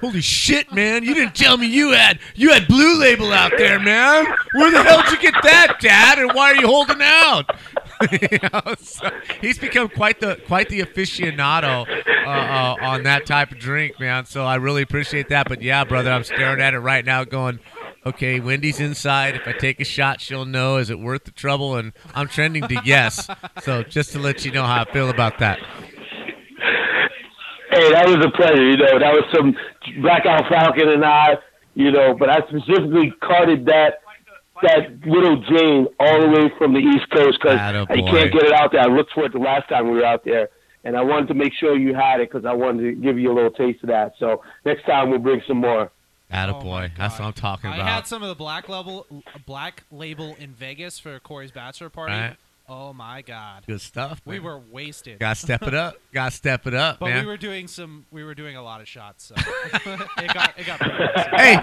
"Holy 0.00 0.22
shit, 0.22 0.72
man! 0.72 1.04
You 1.04 1.12
didn't 1.12 1.34
tell 1.34 1.58
me 1.58 1.66
you 1.66 1.90
had 1.92 2.18
you 2.34 2.52
had 2.54 2.66
Blue 2.66 2.98
Label 2.98 3.30
out 3.34 3.52
there, 3.58 3.78
man. 3.78 4.24
Where 4.54 4.70
the 4.70 4.82
hell 4.82 5.02
did 5.02 5.12
you 5.12 5.30
get 5.30 5.34
that, 5.42 5.76
Dad? 5.80 6.18
And 6.18 6.32
why 6.32 6.52
are 6.52 6.56
you 6.56 6.66
holding 6.66 7.02
out?" 7.02 7.54
So 8.78 9.10
he's 9.40 9.58
become 9.58 9.88
quite 9.88 10.20
the 10.20 10.40
quite 10.46 10.68
the 10.68 10.80
aficionado 10.80 11.86
uh, 12.26 12.28
uh, 12.28 12.76
on 12.80 13.02
that 13.04 13.26
type 13.26 13.52
of 13.52 13.58
drink, 13.58 13.98
man. 14.00 14.26
So 14.26 14.44
I 14.44 14.56
really 14.56 14.82
appreciate 14.82 15.28
that. 15.30 15.48
But 15.48 15.62
yeah, 15.62 15.84
brother, 15.84 16.10
I'm 16.10 16.24
staring 16.24 16.60
at 16.60 16.74
it 16.74 16.80
right 16.80 17.04
now, 17.04 17.24
going, 17.24 17.60
okay, 18.04 18.40
Wendy's 18.40 18.80
inside. 18.80 19.34
If 19.36 19.46
I 19.46 19.52
take 19.52 19.80
a 19.80 19.84
shot, 19.84 20.20
she'll 20.20 20.44
know. 20.44 20.76
Is 20.76 20.90
it 20.90 20.98
worth 20.98 21.24
the 21.24 21.30
trouble? 21.30 21.76
And 21.76 21.92
I'm 22.14 22.28
trending 22.28 22.66
to 22.68 22.80
yes. 22.84 23.28
So 23.62 23.82
just 23.82 24.12
to 24.12 24.18
let 24.18 24.44
you 24.44 24.52
know 24.52 24.64
how 24.64 24.82
I 24.82 24.92
feel 24.92 25.10
about 25.10 25.38
that. 25.38 25.58
Hey, 27.70 27.90
that 27.92 28.06
was 28.06 28.24
a 28.24 28.30
pleasure. 28.30 28.64
You 28.64 28.76
know, 28.76 28.98
that 28.98 29.12
was 29.12 29.24
some 29.34 29.54
Blackout 30.02 30.48
Falcon 30.48 30.88
and 30.88 31.04
I. 31.04 31.38
You 31.74 31.90
know, 31.90 32.14
but 32.14 32.30
I 32.30 32.38
specifically 32.48 33.12
carded 33.22 33.66
that 33.66 33.98
that 34.62 35.06
Widow 35.06 35.36
Jane 35.48 35.86
all 36.00 36.20
the 36.20 36.28
way 36.28 36.50
from 36.58 36.72
the 36.72 36.80
East 36.80 37.10
Coast 37.10 37.38
because 37.40 37.58
Attaboy. 37.58 37.96
you 37.96 38.04
can't 38.04 38.32
get 38.32 38.42
it 38.44 38.52
out 38.52 38.72
there. 38.72 38.80
I 38.80 38.86
looked 38.86 39.12
for 39.12 39.24
it 39.24 39.32
the 39.32 39.38
last 39.38 39.68
time 39.68 39.90
we 39.90 39.96
were 39.96 40.04
out 40.04 40.24
there, 40.24 40.48
and 40.84 40.96
I 40.96 41.02
wanted 41.02 41.28
to 41.28 41.34
make 41.34 41.52
sure 41.54 41.76
you 41.76 41.94
had 41.94 42.20
it 42.20 42.30
because 42.30 42.44
I 42.46 42.52
wanted 42.52 42.82
to 42.82 42.92
give 42.92 43.18
you 43.18 43.32
a 43.32 43.34
little 43.34 43.50
taste 43.50 43.82
of 43.82 43.88
that. 43.88 44.14
So 44.18 44.42
next 44.64 44.84
time 44.86 45.10
we'll 45.10 45.18
bring 45.18 45.42
some 45.46 45.58
more. 45.58 45.90
Attaboy. 46.32 46.62
Oh 46.62 46.64
my 46.64 46.90
That's 46.96 47.18
what 47.18 47.26
I'm 47.26 47.32
talking 47.32 47.70
about. 47.70 47.86
I 47.86 47.88
had 47.88 48.06
some 48.06 48.22
of 48.22 48.28
the 48.28 48.34
black 48.34 48.68
label, 48.68 49.06
black 49.46 49.84
label 49.92 50.34
in 50.40 50.52
Vegas 50.52 50.98
for 50.98 51.20
Corey's 51.20 51.52
bachelor 51.52 51.88
party. 51.88 52.14
Right. 52.14 52.36
Oh 52.68 52.92
my 52.92 53.22
god, 53.22 53.62
Good 53.66 53.80
stuff. 53.80 54.20
we 54.24 54.40
were 54.40 54.58
wasted. 54.58 55.20
Gotta 55.20 55.36
step 55.38 55.62
it 55.62 55.72
up. 55.74 55.94
Gotta 56.12 56.32
step 56.32 56.66
it 56.66 56.74
up, 56.74 56.98
But 56.98 57.10
man. 57.10 57.20
we 57.24 57.26
were 57.26 57.36
doing 57.36 57.68
some. 57.68 58.06
We 58.10 58.24
were 58.24 58.34
doing 58.34 58.56
a 58.56 58.62
lot 58.62 58.80
of 58.80 58.88
shots. 58.88 59.26
So 59.26 59.34
it 59.38 60.34
got. 60.34 60.58
It 60.58 60.66
got. 60.66 60.80
hey, 61.38 61.54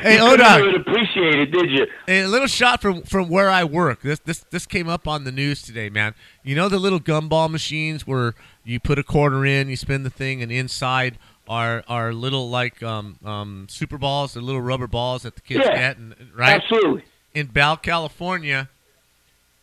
hey, 0.00 0.14
you 0.14 0.18
couldn't 0.20 0.40
Odog. 0.44 0.68
even 0.68 0.80
appreciate 0.80 1.38
it, 1.38 1.46
did 1.52 1.70
you? 1.70 1.86
A 2.08 2.26
little 2.26 2.48
shot 2.48 2.82
from 2.82 3.02
from 3.02 3.28
where 3.28 3.48
I 3.48 3.62
work. 3.62 4.02
This 4.02 4.18
this 4.20 4.44
this 4.50 4.66
came 4.66 4.88
up 4.88 5.06
on 5.06 5.22
the 5.22 5.30
news 5.30 5.62
today, 5.62 5.88
man. 5.88 6.14
You 6.42 6.56
know 6.56 6.68
the 6.68 6.80
little 6.80 7.00
gumball 7.00 7.48
machines 7.48 8.04
where 8.04 8.34
you 8.64 8.80
put 8.80 8.98
a 8.98 9.04
quarter 9.04 9.46
in, 9.46 9.68
you 9.68 9.76
spin 9.76 10.02
the 10.02 10.10
thing, 10.10 10.42
and 10.42 10.50
inside 10.50 11.16
are 11.46 11.84
are 11.86 12.12
little 12.12 12.50
like 12.50 12.82
um 12.82 13.18
um 13.24 13.66
super 13.70 13.98
balls, 13.98 14.34
the 14.34 14.40
little 14.40 14.62
rubber 14.62 14.88
balls 14.88 15.22
that 15.22 15.36
the 15.36 15.42
kids 15.42 15.62
Yeah. 15.64 15.76
get, 15.76 15.96
and, 15.98 16.14
right? 16.34 16.60
Absolutely. 16.60 17.04
In 17.34 17.46
Bal, 17.46 17.76
California, 17.76 18.68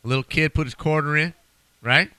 a 0.03 0.07
little 0.07 0.23
kid 0.23 0.53
put 0.53 0.65
his 0.68 0.73
quarter 0.76 1.15
in, 1.18 1.34
right? 1.82 2.10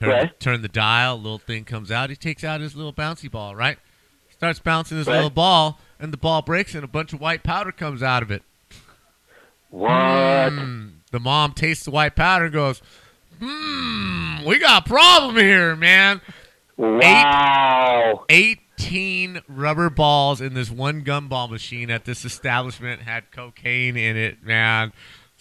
Turn, 0.00 0.08
Right. 0.08 0.40
turn 0.40 0.62
the 0.62 0.68
dial, 0.68 1.16
little 1.16 1.38
thing 1.38 1.64
comes 1.64 1.90
out. 1.90 2.10
He 2.10 2.16
takes 2.16 2.42
out 2.44 2.60
his 2.60 2.74
little 2.74 2.92
bouncy 2.92 3.30
ball, 3.30 3.54
right? 3.54 3.78
Starts 4.30 4.58
bouncing 4.58 4.98
his 4.98 5.06
Right. 5.06 5.14
little 5.16 5.30
ball, 5.30 5.80
and 6.00 6.12
the 6.12 6.16
ball 6.16 6.42
breaks, 6.42 6.74
and 6.74 6.82
a 6.82 6.88
bunch 6.88 7.12
of 7.12 7.20
white 7.20 7.42
powder 7.44 7.70
comes 7.72 8.02
out 8.02 8.22
of 8.22 8.30
it. 8.30 8.42
What? 9.70 9.90
Mm. 10.52 10.90
The 11.12 11.20
mom 11.20 11.52
tastes 11.52 11.84
the 11.84 11.90
white 11.90 12.16
powder 12.16 12.46
and 12.46 12.52
goes, 12.54 12.82
"Hmm, 13.38 14.44
we 14.44 14.58
got 14.58 14.84
a 14.86 14.88
problem 14.88 15.36
here, 15.36 15.76
man." 15.76 16.20
Wow. 16.76 18.24
18 18.28 19.40
rubber 19.48 19.88
balls 19.90 20.40
in 20.40 20.54
this 20.54 20.70
one 20.70 21.04
gumball 21.04 21.48
machine 21.50 21.90
at 21.90 22.04
this 22.04 22.24
establishment 22.24 23.02
had 23.02 23.30
cocaine 23.30 23.96
in 23.96 24.16
it, 24.16 24.42
man. 24.42 24.92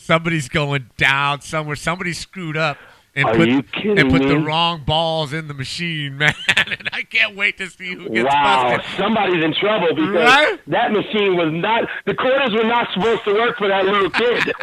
Somebody's 0.01 0.49
going 0.49 0.89
down 0.97 1.41
somewhere. 1.41 1.75
Somebody 1.75 2.13
screwed 2.13 2.57
up 2.57 2.75
and 3.15 3.25
Are 3.27 3.35
put 3.35 3.47
you 3.49 3.63
kidding 3.63 3.99
and 3.99 4.09
put 4.11 4.21
the 4.27 4.37
wrong 4.37 4.83
balls 4.85 5.33
in 5.33 5.47
the 5.47 5.53
machine, 5.53 6.17
man. 6.19 6.33
and 6.55 6.89
I 6.93 7.03
can't 7.03 7.35
wait 7.35 7.57
to 7.57 7.69
see 7.69 7.93
who 7.95 8.09
gets 8.09 8.29
Wow, 8.33 8.77
busted. 8.77 8.97
somebody's 8.97 9.43
in 9.43 9.53
trouble 9.53 9.89
because 9.93 10.13
Right? 10.15 10.59
that 10.67 10.91
machine 10.91 11.35
was 11.35 11.51
not. 11.51 11.87
The 12.05 12.13
quarters 12.15 12.51
were 12.53 12.63
not 12.63 12.87
supposed 12.93 13.23
to 13.25 13.33
work 13.33 13.57
for 13.57 13.67
that 13.67 13.85
little 13.85 14.09
kid. 14.11 14.53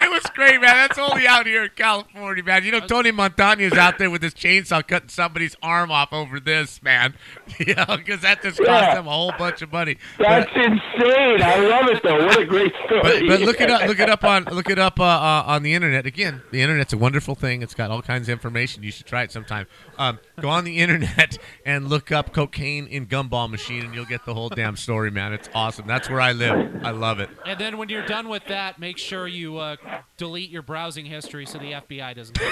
It 0.00 0.08
was 0.10 0.22
great, 0.34 0.60
man. 0.60 0.76
That's 0.76 0.98
only 0.98 1.26
out 1.26 1.46
here 1.46 1.64
in 1.64 1.70
California, 1.74 2.44
man. 2.44 2.62
You 2.62 2.70
know, 2.72 2.80
Tony 2.80 3.10
Montana's 3.10 3.72
out 3.72 3.98
there 3.98 4.08
with 4.08 4.22
his 4.22 4.32
chainsaw 4.32 4.86
cutting 4.86 5.08
somebody's 5.08 5.56
arm 5.62 5.90
off 5.90 6.12
over 6.12 6.38
this, 6.38 6.82
man. 6.82 7.14
You 7.58 7.74
know, 7.74 7.84
because 7.96 8.20
that 8.22 8.42
just 8.42 8.58
cost 8.58 8.68
Yeah. 8.68 8.98
him 8.98 9.06
a 9.06 9.10
whole 9.10 9.32
bunch 9.38 9.62
of 9.62 9.70
money. 9.72 9.96
That's 10.18 10.50
insane. 10.56 11.40
I 11.40 11.58
love 11.60 11.86
it 11.88 12.02
though. 12.02 12.26
What 12.26 12.40
a 12.40 12.44
great 12.44 12.72
but, 12.88 13.00
story. 13.00 13.28
but 13.28 13.40
look 13.42 13.60
it 13.60 13.70
up. 13.70 13.86
Look 13.86 14.00
it 14.00 14.10
up 14.10 14.24
on 14.24 14.44
look 14.46 14.68
it 14.68 14.78
up 14.78 14.98
uh, 14.98 15.04
uh, 15.04 15.44
on 15.46 15.62
the 15.62 15.72
internet. 15.72 16.04
Again, 16.04 16.42
the 16.50 16.60
internet's 16.62 16.92
a 16.92 16.98
wonderful 16.98 17.23
thing. 17.34 17.62
It's 17.62 17.72
got 17.72 17.90
all 17.90 18.02
kinds 18.02 18.28
of 18.28 18.32
information. 18.34 18.82
You 18.82 18.90
should 18.90 19.06
try 19.06 19.22
it 19.22 19.32
sometime. 19.32 19.66
Um, 19.96 20.18
go 20.38 20.50
on 20.50 20.64
the 20.64 20.78
internet 20.80 21.38
and 21.64 21.88
look 21.88 22.12
up 22.12 22.34
cocaine 22.34 22.86
in 22.88 23.06
gumball 23.06 23.48
machine, 23.48 23.86
and 23.86 23.94
you'll 23.94 24.04
get 24.04 24.26
the 24.26 24.34
whole 24.34 24.50
damn 24.50 24.76
story, 24.76 25.10
man. 25.10 25.32
It's 25.32 25.48
awesome. 25.54 25.86
That's 25.86 26.10
where 26.10 26.20
I 26.20 26.32
live. 26.32 26.84
I 26.84 26.90
love 26.90 27.20
it. 27.20 27.30
And 27.46 27.58
then 27.58 27.78
when 27.78 27.88
you're 27.88 28.04
done 28.04 28.28
with 28.28 28.44
that, 28.48 28.78
make 28.78 28.98
sure 28.98 29.26
you 29.26 29.56
uh, 29.56 29.76
delete 30.18 30.50
your 30.50 30.62
browsing 30.62 31.06
history 31.06 31.46
so 31.46 31.56
the 31.56 31.72
FBI 31.72 32.14
doesn't. 32.14 32.38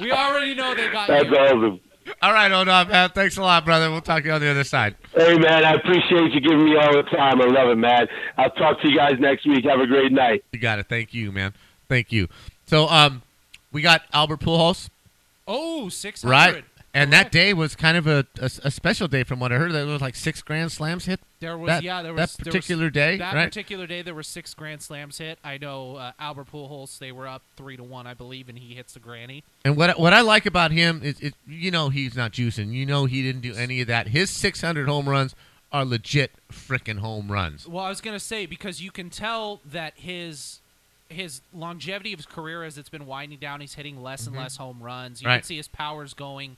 We 0.00 0.12
already 0.12 0.54
know 0.54 0.74
they 0.74 0.90
got 0.90 1.08
That's 1.08 1.28
you. 1.28 1.36
awesome. 1.36 1.80
All 2.22 2.32
right, 2.32 2.50
Odog, 2.50 2.88
man. 2.88 3.10
Thanks 3.10 3.36
a 3.36 3.42
lot, 3.42 3.64
brother. 3.64 3.90
We'll 3.90 4.00
talk 4.00 4.22
to 4.22 4.28
you 4.28 4.34
on 4.34 4.40
the 4.40 4.48
other 4.48 4.64
side. 4.64 4.96
Hey 5.14 5.36
man, 5.36 5.64
I 5.64 5.74
appreciate 5.74 6.32
you 6.32 6.40
giving 6.40 6.64
me 6.64 6.76
all 6.76 6.92
the 6.94 7.02
time. 7.02 7.40
I 7.40 7.44
love 7.46 7.68
it, 7.68 7.76
man. 7.76 8.06
I'll 8.38 8.50
talk 8.50 8.80
to 8.80 8.88
you 8.88 8.96
guys 8.96 9.14
next 9.18 9.46
week. 9.46 9.64
Have 9.64 9.80
a 9.80 9.86
great 9.86 10.12
night. 10.12 10.44
You 10.52 10.58
got 10.58 10.78
it. 10.78 10.88
Thank 10.88 11.12
you, 11.12 11.32
man. 11.32 11.52
Thank 11.88 12.12
you. 12.12 12.28
So, 12.66 12.88
um, 12.88 13.22
we 13.72 13.82
got 13.82 14.02
Albert 14.12 14.40
Pujols, 14.40 14.88
Oh, 15.46 15.88
600. 15.88 16.30
right? 16.30 16.64
And 16.94 17.12
that 17.12 17.30
day 17.30 17.52
was 17.54 17.76
kind 17.76 17.96
of 17.96 18.06
a, 18.06 18.26
a, 18.40 18.50
a 18.64 18.70
special 18.70 19.08
day 19.08 19.22
from 19.22 19.38
what 19.40 19.52
I 19.52 19.56
heard. 19.56 19.72
There 19.72 19.86
was 19.86 20.00
like 20.00 20.16
six 20.16 20.42
grand 20.42 20.72
slams 20.72 21.04
hit. 21.04 21.20
There 21.38 21.56
was 21.56 21.68
that, 21.68 21.82
yeah, 21.82 22.02
there 22.02 22.12
that 22.14 22.20
was 22.22 22.36
there 22.36 22.46
was- 22.46 22.54
particular 22.54 22.90
day, 22.90 23.18
That 23.18 23.34
right? 23.34 23.44
particular 23.44 23.86
day, 23.86 24.02
there 24.02 24.14
were 24.14 24.22
six 24.22 24.52
grand 24.54 24.82
slams 24.82 25.18
hit. 25.18 25.38
I 25.44 25.58
know 25.58 25.96
uh, 25.96 26.12
Albert 26.18 26.50
Pujols. 26.50 26.98
They 26.98 27.12
were 27.12 27.28
up 27.28 27.42
three 27.56 27.76
to 27.76 27.84
one, 27.84 28.06
I 28.06 28.14
believe, 28.14 28.48
and 28.48 28.58
he 28.58 28.74
hits 28.74 28.94
the 28.94 29.00
granny. 29.00 29.44
And 29.64 29.76
what 29.76 29.98
what 30.00 30.12
I 30.14 30.22
like 30.22 30.46
about 30.46 30.72
him 30.72 31.02
is, 31.04 31.20
is 31.20 31.32
you 31.46 31.70
know 31.70 31.90
he's 31.90 32.16
not 32.16 32.32
juicing. 32.32 32.72
You 32.72 32.84
know 32.86 33.04
he 33.04 33.22
didn't 33.22 33.42
do 33.42 33.54
any 33.54 33.80
of 33.82 33.86
that. 33.88 34.08
His 34.08 34.30
600 34.30 34.88
home 34.88 35.08
runs 35.08 35.34
are 35.70 35.84
legit 35.84 36.32
freaking 36.50 36.98
home 36.98 37.30
runs. 37.30 37.68
Well, 37.68 37.84
I 37.84 37.90
was 37.90 38.00
gonna 38.00 38.18
say 38.18 38.46
because 38.46 38.80
you 38.82 38.90
can 38.90 39.08
tell 39.10 39.60
that 39.70 39.92
his 39.96 40.58
his 41.08 41.40
longevity 41.54 42.12
of 42.12 42.18
his 42.18 42.26
career 42.26 42.62
as 42.64 42.76
it's 42.78 42.88
been 42.88 43.06
winding 43.06 43.38
down, 43.38 43.60
he's 43.60 43.74
hitting 43.74 44.02
less 44.02 44.26
and 44.26 44.36
less 44.36 44.56
home 44.56 44.82
runs. 44.82 45.20
You 45.20 45.26
Mm-hmm. 45.26 45.30
Right. 45.32 45.36
can 45.38 45.46
see 45.46 45.56
his 45.56 45.68
powers 45.68 46.14
going. 46.14 46.56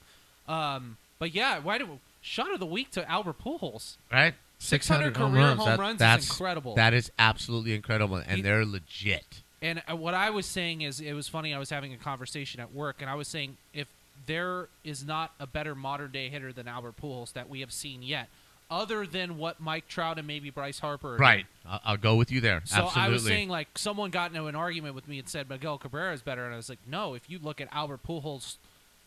Um, 0.48 0.96
but 1.18 1.34
yeah, 1.34 1.58
why 1.58 1.78
do 1.78 2.00
shot 2.20 2.52
of 2.52 2.60
the 2.60 2.66
week 2.66 2.90
to 2.92 3.08
Albert 3.10 3.38
Pujols? 3.38 3.96
Right? 4.12 4.34
600 4.58 5.16
home 5.16 5.32
career 5.32 5.42
runs. 5.46 5.58
home 5.58 5.68
That- 5.68 5.78
runs 5.78 5.94
is 5.94 5.98
that's 6.00 6.28
incredible. 6.30 6.74
That 6.74 6.92
is 6.94 7.10
absolutely 7.18 7.74
incredible, 7.74 8.16
and 8.16 8.36
He- 8.36 8.42
they're 8.42 8.66
legit. 8.66 9.42
And 9.62 9.82
uh, 9.90 9.94
what 9.96 10.14
I 10.14 10.30
was 10.30 10.46
saying 10.46 10.80
is, 10.82 11.00
it 11.00 11.12
was 11.12 11.28
funny. 11.28 11.52
I 11.54 11.58
was 11.58 11.68
having 11.70 11.92
a 11.92 11.96
conversation 11.98 12.60
at 12.60 12.72
work, 12.72 12.96
and 13.00 13.10
I 13.10 13.14
was 13.14 13.28
saying 13.28 13.56
if 13.74 13.88
there 14.26 14.68
is 14.84 15.04
not 15.06 15.32
a 15.38 15.46
better 15.46 15.74
modern 15.74 16.10
day 16.12 16.28
hitter 16.28 16.52
than 16.52 16.66
Albert 16.66 16.94
Pujols 17.00 17.32
that 17.34 17.48
we 17.48 17.60
have 17.60 17.70
seen 17.72 18.02
yet, 18.02 18.28
other 18.70 19.06
than 19.06 19.36
what 19.38 19.60
Mike 19.60 19.88
Trout 19.88 20.18
and 20.18 20.26
maybe 20.26 20.50
Bryce 20.50 20.78
Harper, 20.78 21.14
are 21.14 21.18
Right. 21.18 21.46
doing. 21.64 21.74
I'll, 21.74 21.80
I'll 21.84 21.96
go 21.96 22.16
with 22.16 22.30
you 22.30 22.40
there. 22.40 22.62
So 22.64 22.76
absolutely. 22.76 23.02
I 23.02 23.08
was 23.08 23.24
saying, 23.24 23.48
like, 23.48 23.68
someone 23.76 24.10
got 24.10 24.30
into 24.30 24.46
an 24.46 24.54
argument 24.54 24.94
with 24.94 25.08
me 25.08 25.18
and 25.18 25.28
said 25.28 25.48
Miguel 25.48 25.78
Cabrera 25.78 26.14
is 26.14 26.22
better, 26.22 26.44
and 26.44 26.54
I 26.54 26.56
was 26.56 26.68
like, 26.68 26.78
no. 26.86 27.14
If 27.14 27.28
you 27.28 27.38
look 27.42 27.60
at 27.60 27.68
Albert 27.72 28.00
Pujols, 28.06 28.56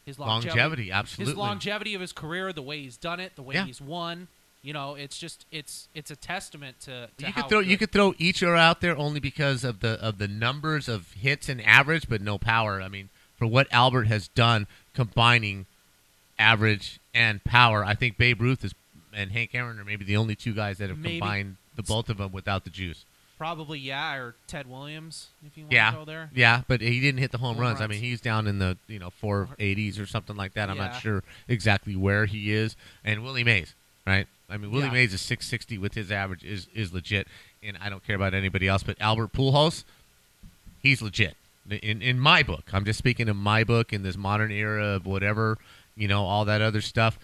his 0.05 0.19
longevity, 0.19 0.59
Longevity, 0.59 0.91
absolutely. 0.91 1.31
his 1.31 1.37
longevity 1.37 1.95
of 1.95 2.01
his 2.01 2.11
career, 2.11 2.51
the 2.51 2.61
way 2.61 2.81
he's 2.81 2.97
done 2.97 3.19
it, 3.21 3.35
the 3.37 3.41
way 3.41 3.55
Yeah. 3.55 3.65
he's 3.65 3.79
won, 3.79 4.27
you 4.61 4.73
know, 4.73 4.95
it's 4.95 5.17
just 5.17 5.45
it's 5.51 5.87
it's 5.93 6.11
a 6.11 6.15
testament 6.15 6.79
to. 6.81 7.09
to 7.17 7.27
you 7.27 7.33
could 7.33 7.49
throw 7.49 7.59
you 7.59 7.77
could 7.77 7.91
throw 7.91 8.13
Ichiro 8.13 8.57
out 8.57 8.81
there 8.81 8.97
only 8.97 9.19
because 9.19 9.63
of 9.63 9.79
the 9.81 9.99
of 10.01 10.17
the 10.19 10.27
numbers 10.27 10.87
of 10.89 11.11
hits 11.13 11.47
and 11.49 11.61
average, 11.61 12.07
but 12.09 12.21
no 12.21 12.37
power. 12.37 12.81
I 12.81 12.87
mean, 12.89 13.09
for 13.37 13.45
what 13.45 13.67
Albert 13.71 14.05
has 14.07 14.27
done, 14.29 14.67
combining 14.93 15.65
average 16.39 16.99
and 17.13 17.43
power, 17.43 17.83
I 17.85 17.93
think 17.93 18.17
Babe 18.17 18.41
Ruth 18.41 18.63
is 18.65 18.73
and 19.15 19.31
Hank 19.31 19.51
Aaron 19.53 19.79
are 19.79 19.85
maybe 19.85 20.05
the 20.05 20.17
only 20.17 20.35
two 20.35 20.53
guys 20.53 20.77
that 20.79 20.89
have 20.89 20.97
Maybe. 20.97 21.19
combined 21.19 21.57
the 21.75 21.83
both 21.83 22.09
of 22.09 22.17
them 22.17 22.31
without 22.31 22.63
the 22.63 22.69
juice. 22.69 23.05
probably 23.37 23.79
yeah, 23.79 24.15
or 24.15 24.35
Ted 24.47 24.69
Williams 24.69 25.27
if 25.45 25.57
you 25.57 25.63
want 25.65 25.73
Yeah, 25.73 25.91
to 25.91 25.97
go 25.97 26.05
there. 26.05 26.29
yeah, 26.33 26.61
but 26.67 26.81
he 26.81 26.99
didn't 26.99 27.19
hit 27.19 27.31
the 27.31 27.37
home, 27.39 27.55
Home 27.55 27.63
runs. 27.63 27.81
I 27.81 27.87
mean, 27.87 27.99
he's 27.99 28.21
down 28.21 28.47
in 28.47 28.59
the 28.59 28.77
you 28.87 28.99
know 28.99 29.09
four 29.09 29.49
eighties 29.59 29.99
or 29.99 30.05
something 30.05 30.35
like 30.35 30.53
that. 30.53 30.69
I'm 30.69 30.77
Yeah. 30.77 30.87
not 30.89 31.01
sure 31.01 31.23
exactly 31.47 31.95
where 31.95 32.25
he 32.25 32.51
is. 32.53 32.75
And 33.03 33.23
Willie 33.23 33.43
Mays, 33.43 33.73
right? 34.07 34.27
I 34.49 34.57
mean, 34.57 34.71
Willie 34.71 34.85
Yeah. 34.85 34.91
Mays 34.93 35.13
is 35.13 35.21
six 35.21 35.45
sixty 35.47 35.77
with 35.77 35.93
his 35.95 36.11
average 36.11 36.43
is 36.43 36.67
is 36.73 36.93
legit, 36.93 37.27
and 37.63 37.77
I 37.81 37.89
don't 37.89 38.05
care 38.05 38.15
about 38.15 38.33
anybody 38.33 38.67
else. 38.67 38.83
But 38.83 38.97
Albert 39.01 39.33
Pujols, 39.33 39.83
he's 40.81 41.01
legit 41.01 41.35
in 41.69 42.01
in 42.01 42.19
my 42.19 42.43
book. 42.43 42.65
I'm 42.73 42.85
just 42.85 42.97
speaking 42.99 43.27
in 43.27 43.37
my 43.37 43.63
book 43.63 43.91
in 43.93 44.03
this 44.03 44.15
modern 44.17 44.51
era 44.51 44.85
of 44.95 45.05
whatever 45.05 45.57
you 45.95 46.07
know 46.07 46.23
all 46.25 46.45
that 46.45 46.61
other 46.61 46.81
stuff. 46.81 47.17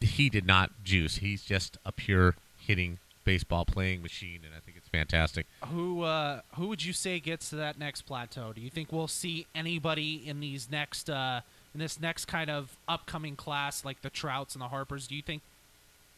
He 0.00 0.28
did 0.28 0.46
not 0.46 0.70
juice. 0.84 1.16
He's 1.16 1.42
just 1.42 1.78
a 1.84 1.92
pure 1.92 2.34
hitting 2.58 2.98
baseball 3.24 3.64
playing 3.64 4.02
machine, 4.02 4.40
and 4.44 4.54
I 4.56 4.60
think 4.60 4.76
it's 4.76 4.88
fantastic. 4.88 5.46
Who 5.68 6.02
uh, 6.02 6.40
who 6.56 6.68
would 6.68 6.84
you 6.84 6.92
say 6.92 7.20
gets 7.20 7.50
to 7.50 7.56
that 7.56 7.78
next 7.78 8.02
plateau? 8.02 8.52
Do 8.52 8.60
you 8.60 8.70
think 8.70 8.92
we'll 8.92 9.08
see 9.08 9.46
anybody 9.54 10.22
in 10.26 10.40
these 10.40 10.70
next 10.70 11.10
uh, 11.10 11.42
in 11.74 11.80
this 11.80 12.00
next 12.00 12.24
kind 12.26 12.50
of 12.50 12.76
upcoming 12.88 13.36
class 13.36 13.84
like 13.84 14.02
the 14.02 14.10
Trouts 14.10 14.54
and 14.54 14.62
the 14.62 14.68
Harpers? 14.68 15.06
Do 15.06 15.14
you 15.14 15.22
think 15.22 15.42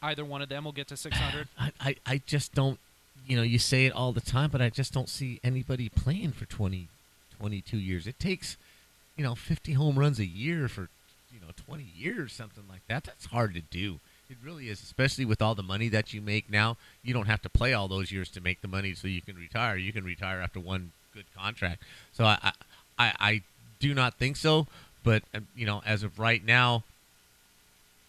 either 0.01 0.25
one 0.25 0.41
of 0.41 0.49
them 0.49 0.65
will 0.65 0.71
get 0.71 0.87
to 0.89 0.97
600? 0.97 1.47
I, 1.59 1.71
I, 1.79 1.95
I 2.05 2.21
just 2.25 2.53
don't, 2.53 2.79
you 3.25 3.37
know, 3.37 3.43
you 3.43 3.59
say 3.59 3.85
it 3.85 3.93
all 3.93 4.11
the 4.11 4.21
time, 4.21 4.49
but 4.49 4.61
I 4.61 4.69
just 4.69 4.93
don't 4.93 5.09
see 5.09 5.39
anybody 5.43 5.89
playing 5.89 6.33
for 6.33 6.45
20, 6.45 6.87
22 7.39 7.77
years. 7.77 8.05
It 8.05 8.19
takes, 8.19 8.57
you 9.15 9.23
know, 9.23 9.35
50 9.35 9.73
home 9.73 9.97
runs 9.97 10.19
a 10.19 10.25
year 10.25 10.67
for, 10.67 10.89
you 11.33 11.39
know, 11.39 11.51
20 11.65 11.85
years, 11.97 12.33
something 12.33 12.63
like 12.69 12.81
that. 12.87 13.03
That's 13.03 13.25
hard 13.25 13.53
to 13.55 13.61
do. 13.61 13.99
It 14.29 14.37
really 14.43 14.69
is, 14.69 14.81
especially 14.81 15.25
with 15.25 15.41
all 15.41 15.55
the 15.55 15.63
money 15.63 15.89
that 15.89 16.13
you 16.13 16.21
make 16.21 16.49
now. 16.49 16.77
You 17.03 17.13
don't 17.13 17.27
have 17.27 17.41
to 17.41 17.49
play 17.49 17.73
all 17.73 17.87
those 17.87 18.11
years 18.11 18.29
to 18.29 18.41
make 18.41 18.61
the 18.61 18.67
money 18.67 18.93
so 18.93 19.07
you 19.07 19.21
can 19.21 19.35
retire. 19.35 19.75
You 19.75 19.91
can 19.91 20.03
retire 20.03 20.39
after 20.39 20.59
one 20.59 20.91
good 21.13 21.25
contract. 21.35 21.83
So 22.13 22.25
I, 22.25 22.51
I, 22.97 23.13
I, 23.19 23.41
do 23.79 23.93
not 23.93 24.13
think 24.13 24.37
so. 24.37 24.65
But, 25.03 25.23
um, 25.33 25.47
you 25.55 25.65
know, 25.65 25.81
as 25.85 26.03
of 26.03 26.17
right 26.17 26.43
now, 26.43 26.83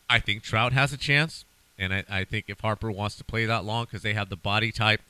I 0.09 0.21
think 0.21 0.43
Trout 0.43 0.73
has 0.73 0.93
a 0.93 0.97
chance, 0.97 1.45
and 1.77 1.93
I, 1.93 2.05
I 2.09 2.25
think 2.25 2.45
if 2.47 2.61
Harper 2.61 2.93
wants 2.93 3.17
to 3.17 3.25
play 3.25 3.45
that 3.47 3.65
long 3.65 3.87
because 3.87 4.03
they 4.03 4.15
have 4.15 4.29
the 4.29 4.37
body 4.37 4.71
type 4.71 5.01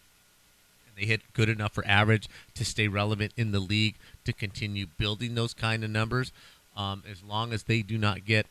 and 0.86 0.96
they 0.96 1.06
hit 1.06 1.20
good 1.34 1.50
enough 1.50 1.74
for 1.74 1.86
average 1.86 2.28
to 2.54 2.64
stay 2.64 2.88
relevant 2.88 3.32
in 3.36 3.52
the 3.52 3.60
league 3.60 3.96
to 4.24 4.32
continue 4.32 4.86
building 4.98 5.34
those 5.34 5.52
kind 5.52 5.84
of 5.84 5.90
numbers, 5.90 6.32
um, 6.76 7.02
as 7.10 7.22
long 7.22 7.52
as 7.52 7.64
they 7.64 7.82
do 7.82 7.98
not 7.98 8.24
get 8.24 8.46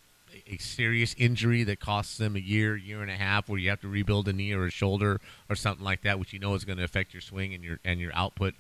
a, 0.48 0.58
serious 0.58 1.14
injury 1.18 1.64
that 1.64 1.80
costs 1.80 2.18
them 2.18 2.36
a 2.36 2.40
year, 2.40 2.76
year 2.76 3.02
and 3.02 3.12
a 3.12 3.16
half, 3.16 3.48
where 3.50 3.60
you 3.60 3.70
have 3.70 3.82
to 3.82 3.88
rebuild 3.88 4.28
a 4.28 4.34
knee 4.34 4.54
or 4.54 4.66
a 4.66 4.72
shoulder 4.72 5.20
or 5.50 5.56
something 5.56 5.84
like 5.86 6.02
that, 6.02 6.20
which 6.20 6.34
you 6.34 6.40
know 6.40 6.56
is 6.56 6.66
going 6.66 6.78
to 6.78 6.84
affect 6.84 7.14
your 7.14 7.22
swing 7.22 7.54
and 7.54 7.64
your 7.64 7.80
and 7.86 8.00
your 8.00 8.12
output 8.16 8.54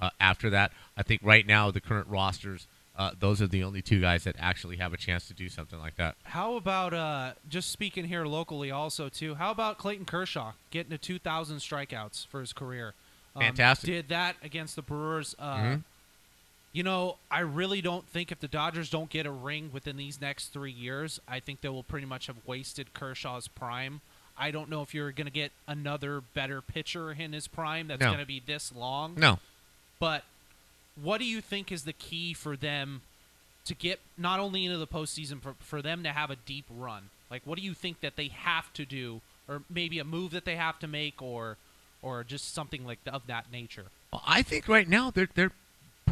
uh, 0.00 0.10
after 0.20 0.50
that. 0.50 0.72
I 0.96 1.02
think 1.02 1.20
right 1.24 1.46
now 1.46 1.70
the 1.70 1.80
current 1.80 2.08
rosters. 2.08 2.66
Uh, 2.98 3.12
those 3.18 3.40
are 3.40 3.46
the 3.46 3.64
only 3.64 3.80
two 3.80 3.98
guys 4.00 4.24
that 4.24 4.36
actually 4.38 4.76
have 4.76 4.92
a 4.92 4.96
chance 4.96 5.26
to 5.26 5.32
do 5.32 5.48
something 5.48 5.78
like 5.78 5.96
that. 5.96 6.16
How 6.24 6.56
about 6.56 6.92
uh, 6.92 7.32
just 7.48 7.70
speaking 7.70 8.04
here 8.04 8.26
locally, 8.26 8.70
also 8.70 9.08
too? 9.08 9.36
How 9.36 9.50
about 9.52 9.78
Clayton 9.78 10.04
Kershaw 10.04 10.52
getting 10.70 10.90
to 10.90 10.98
2,000 10.98 11.58
strikeouts 11.58 12.26
for 12.26 12.40
his 12.40 12.52
career? 12.52 12.92
Um, 13.34 13.42
Fantastic. 13.44 13.86
Did 13.86 14.08
that 14.08 14.36
against 14.42 14.76
the 14.76 14.82
Brewers. 14.82 15.34
Uh, 15.38 15.56
Mhm. 15.56 15.82
You 16.72 16.84
know, 16.84 17.16
I 17.30 17.40
really 17.40 17.80
don't 17.80 18.06
think 18.08 18.30
if 18.30 18.38
the 18.38 18.46
Dodgers 18.48 18.90
don't 18.90 19.10
get 19.10 19.26
a 19.26 19.30
ring 19.30 19.70
within 19.72 19.96
these 19.96 20.20
next 20.20 20.48
three 20.52 20.70
years, 20.70 21.18
I 21.26 21.40
think 21.40 21.62
they 21.62 21.68
will 21.68 21.82
pretty 21.82 22.06
much 22.06 22.28
have 22.28 22.36
wasted 22.46 22.94
Kershaw's 22.94 23.48
prime. 23.48 24.00
I 24.38 24.52
don't 24.52 24.70
know 24.70 24.80
if 24.80 24.94
you're 24.94 25.10
going 25.10 25.26
to 25.26 25.32
get 25.32 25.50
another 25.66 26.22
better 26.32 26.62
pitcher 26.62 27.10
in 27.10 27.32
his 27.32 27.48
prime 27.48 27.88
that's 27.88 28.00
No. 28.00 28.06
going 28.08 28.20
to 28.20 28.26
be 28.26 28.40
this 28.44 28.72
long. 28.74 29.14
No, 29.16 29.38
But 29.98 30.24
what 31.00 31.18
do 31.18 31.24
you 31.24 31.40
think 31.40 31.72
is 31.72 31.82
the 31.84 31.92
key 31.92 32.32
for 32.34 32.56
them 32.56 33.02
to 33.64 33.74
get 33.74 34.00
not 34.16 34.38
only 34.40 34.64
into 34.64 34.78
the 34.78 34.86
postseason, 34.86 35.42
for, 35.42 35.54
for 35.58 35.82
them 35.82 36.02
to 36.04 36.10
have 36.12 36.30
a 36.30 36.36
deep 36.36 36.64
run? 36.70 37.10
Like, 37.30 37.42
what 37.44 37.58
do 37.58 37.64
you 37.64 37.74
think 37.74 38.00
that 38.00 38.16
they 38.16 38.28
have 38.28 38.72
to 38.74 38.84
do, 38.84 39.20
or 39.48 39.62
maybe 39.68 39.98
a 39.98 40.04
move 40.04 40.30
that 40.30 40.44
they 40.44 40.56
have 40.56 40.78
to 40.80 40.86
make, 40.88 41.20
or 41.20 41.56
or 42.02 42.24
just 42.24 42.54
something 42.54 42.86
like 42.86 42.98
of 43.06 43.26
that 43.26 43.52
nature? 43.52 43.86
Well, 44.12 44.22
I 44.26 44.42
think 44.42 44.68
right 44.68 44.88
now 44.88 45.10
they're 45.10 45.28
they're 45.34 45.52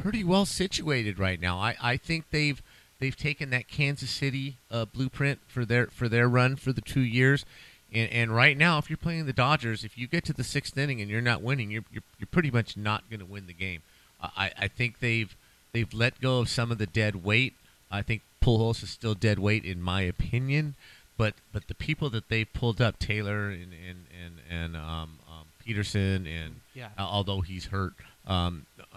pretty 0.03 0.25
well 0.25 0.47
situated 0.47 1.19
right 1.19 1.41
now. 1.41 1.59
I, 1.59 1.77
I 1.83 1.97
think 1.97 2.31
they've 2.31 2.63
they've 3.01 3.17
taken 3.17 3.51
that 3.51 3.69
Kansas 3.69 4.11
City 4.11 4.57
uh, 4.71 4.85
blueprint 4.87 5.41
for 5.47 5.65
their 5.65 5.87
for 5.89 6.09
their 6.09 6.29
run 6.29 6.57
for 6.57 6.73
the 6.73 6.81
two 6.81 7.01
years, 7.01 7.45
and, 7.93 8.11
and 8.11 8.35
right 8.35 8.57
now 8.57 8.79
if 8.79 8.89
you're 8.91 8.97
playing 8.97 9.27
the 9.27 9.33
Dodgers, 9.33 9.85
if 9.85 9.97
you 9.99 10.07
get 10.07 10.25
to 10.27 10.33
the 10.33 10.45
sixth 10.45 10.77
inning 10.77 11.01
and 11.01 11.11
you're 11.11 11.21
not 11.21 11.43
winning, 11.43 11.71
you're 11.71 11.85
you're, 11.93 12.03
you're 12.19 12.27
pretty 12.31 12.51
much 12.51 12.77
not 12.77 13.09
going 13.11 13.21
to 13.21 13.27
win 13.27 13.47
the 13.47 13.53
game. 13.53 13.83
Uh, 14.23 14.29
I 14.37 14.51
I 14.59 14.69
think 14.69 15.01
they've 15.01 15.35
they've 15.73 15.93
let 15.93 16.21
go 16.21 16.41
of 16.41 16.49
some 16.49 16.71
of 16.73 16.79
the 16.79 16.87
dead 16.87 17.25
weight. 17.25 17.55
I 17.91 18.03
think 18.03 18.23
Pujols 18.43 18.83
is 18.83 18.91
still 18.91 19.15
dead 19.15 19.39
weight 19.39 19.65
in 19.65 19.81
my 19.83 20.03
opinion, 20.03 20.75
but 21.17 21.35
but 21.53 21.69
the 21.69 21.75
people 21.75 22.11
that 22.11 22.29
they 22.29 22.45
pulled 22.45 22.81
up, 22.81 22.99
Taylor 22.99 23.49
and 23.51 23.73
and 23.73 24.05
and, 24.23 24.35
and 24.51 24.77
um, 24.77 25.19
um, 25.29 25.45
Pederson 25.67 26.27
and 26.27 26.61
Yeah. 26.75 26.89
uh, 26.99 27.03
although 27.03 27.41
he's 27.43 27.67
hurt, 27.67 27.93
um, 28.27 28.67
uh, 28.93 28.97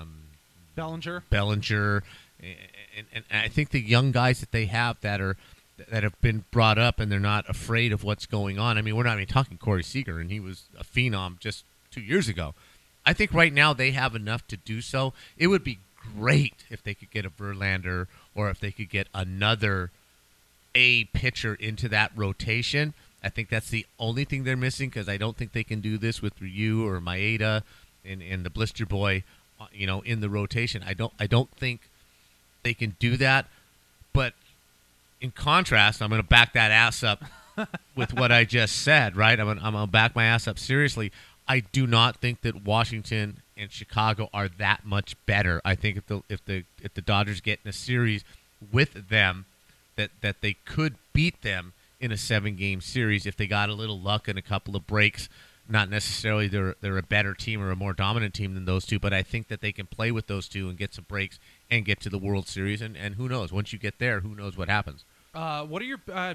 um, 0.00 0.22
Bellinger. 0.74 1.22
Bellinger, 1.30 2.02
and, 2.40 3.06
and, 3.12 3.24
and 3.30 3.40
I 3.44 3.48
think 3.48 3.70
the 3.70 3.80
young 3.80 4.12
guys 4.12 4.40
that 4.40 4.52
they 4.52 4.66
have 4.66 5.00
that 5.00 5.20
are 5.20 5.36
that 5.90 6.04
have 6.04 6.20
been 6.20 6.44
brought 6.52 6.78
up 6.78 7.00
and 7.00 7.10
they're 7.10 7.18
not 7.18 7.48
afraid 7.48 7.92
of 7.92 8.04
what's 8.04 8.26
going 8.26 8.58
on. 8.58 8.78
I 8.78 8.82
mean, 8.82 8.94
we're 8.94 9.02
not 9.02 9.16
even 9.16 9.26
talking 9.26 9.58
Corey 9.58 9.82
Seager, 9.82 10.20
and 10.20 10.30
he 10.30 10.38
was 10.38 10.64
a 10.78 10.84
phenom 10.84 11.40
just 11.40 11.64
two 11.90 12.00
years 12.00 12.28
ago. 12.28 12.54
I 13.04 13.12
think 13.12 13.34
right 13.34 13.52
now 13.52 13.72
they 13.72 13.90
have 13.90 14.14
enough 14.14 14.46
to 14.48 14.56
do 14.56 14.80
so. 14.80 15.12
It 15.36 15.48
would 15.48 15.64
be 15.64 15.78
great 16.16 16.64
if 16.70 16.82
they 16.82 16.94
could 16.94 17.10
get 17.10 17.24
a 17.24 17.30
Verlander 17.30 18.06
or 18.34 18.50
if 18.50 18.60
they 18.60 18.70
could 18.70 18.88
get 18.88 19.08
another 19.14 19.90
a 20.74 21.04
pitcher 21.06 21.54
into 21.54 21.88
that 21.88 22.12
rotation. 22.16 22.94
I 23.22 23.28
think 23.28 23.48
that's 23.48 23.70
the 23.70 23.86
only 23.98 24.24
thing 24.24 24.44
they're 24.44 24.56
missing 24.56 24.90
because 24.90 25.08
I 25.08 25.16
don't 25.16 25.36
think 25.36 25.52
they 25.52 25.64
can 25.64 25.80
do 25.80 25.98
this 25.98 26.20
with 26.20 26.40
Ryu 26.40 26.86
or 26.86 27.00
Maeda 27.00 27.62
and, 28.04 28.22
and 28.22 28.44
the 28.44 28.50
Blister 28.50 28.84
Boy, 28.84 29.22
Uh, 29.60 29.66
you 29.72 29.86
know, 29.86 30.00
in 30.00 30.20
the 30.20 30.28
rotation. 30.28 30.82
I 30.84 30.94
don't 30.94 31.12
I 31.18 31.26
don't 31.26 31.50
think 31.52 31.88
they 32.64 32.74
can 32.74 32.96
do 32.98 33.16
that. 33.18 33.46
But 34.12 34.34
in 35.20 35.30
contrast, 35.30 36.02
I'm 36.02 36.10
going 36.10 36.22
to 36.22 36.28
back 36.28 36.54
that 36.54 36.70
ass 36.70 37.02
up 37.02 37.24
with 37.96 38.12
what 38.14 38.32
I 38.32 38.44
just 38.44 38.82
said. 38.82 39.16
Right? 39.16 39.38
I'm 39.38 39.46
gonna, 39.46 39.60
I'm 39.62 39.72
going 39.74 39.86
to 39.86 39.92
back 39.92 40.16
my 40.16 40.24
ass 40.24 40.48
up 40.48 40.58
seriously. 40.58 41.12
I 41.46 41.60
do 41.60 41.86
not 41.86 42.16
think 42.16 42.40
that 42.42 42.64
Washington 42.64 43.38
and 43.56 43.70
Chicago 43.70 44.28
are 44.32 44.48
that 44.48 44.84
much 44.84 45.14
better. 45.26 45.60
I 45.64 45.74
think 45.74 45.96
if 45.96 46.06
the 46.06 46.22
if 46.28 46.44
the 46.44 46.64
if 46.82 46.94
the 46.94 47.02
Dodgers 47.02 47.40
get 47.40 47.60
in 47.64 47.68
a 47.68 47.72
series 47.72 48.24
with 48.72 49.08
them, 49.08 49.46
that 49.96 50.10
that 50.20 50.40
they 50.40 50.54
could 50.64 50.96
beat 51.12 51.42
them 51.42 51.72
in 52.00 52.10
a 52.12 52.16
seven 52.16 52.56
game 52.56 52.80
series 52.80 53.26
if 53.26 53.36
they 53.36 53.46
got 53.46 53.68
a 53.68 53.74
little 53.74 53.98
luck 53.98 54.26
and 54.28 54.38
a 54.38 54.42
couple 54.42 54.74
of 54.74 54.86
breaks. 54.86 55.28
Not 55.68 55.88
necessarily 55.88 56.46
they're 56.46 56.74
they're 56.80 56.98
a 56.98 57.02
better 57.02 57.32
team 57.32 57.62
or 57.62 57.70
a 57.70 57.76
more 57.76 57.94
dominant 57.94 58.34
team 58.34 58.54
than 58.54 58.66
those 58.66 58.84
two, 58.84 58.98
but 58.98 59.14
I 59.14 59.22
think 59.22 59.48
that 59.48 59.60
they 59.60 59.72
can 59.72 59.86
play 59.86 60.10
with 60.10 60.26
those 60.26 60.46
two 60.46 60.68
and 60.68 60.76
get 60.76 60.92
some 60.92 61.06
breaks 61.08 61.38
and 61.70 61.84
get 61.84 62.00
to 62.00 62.10
the 62.10 62.18
World 62.18 62.48
Series. 62.48 62.82
And, 62.82 62.96
and 62.96 63.14
who 63.14 63.28
knows? 63.28 63.50
Once 63.50 63.72
you 63.72 63.78
get 63.78 63.98
there, 63.98 64.20
who 64.20 64.34
knows 64.34 64.56
what 64.58 64.68
happens? 64.68 65.04
Uh, 65.34 65.64
what 65.64 65.80
are 65.80 65.86
your? 65.86 66.00
Uh, 66.12 66.34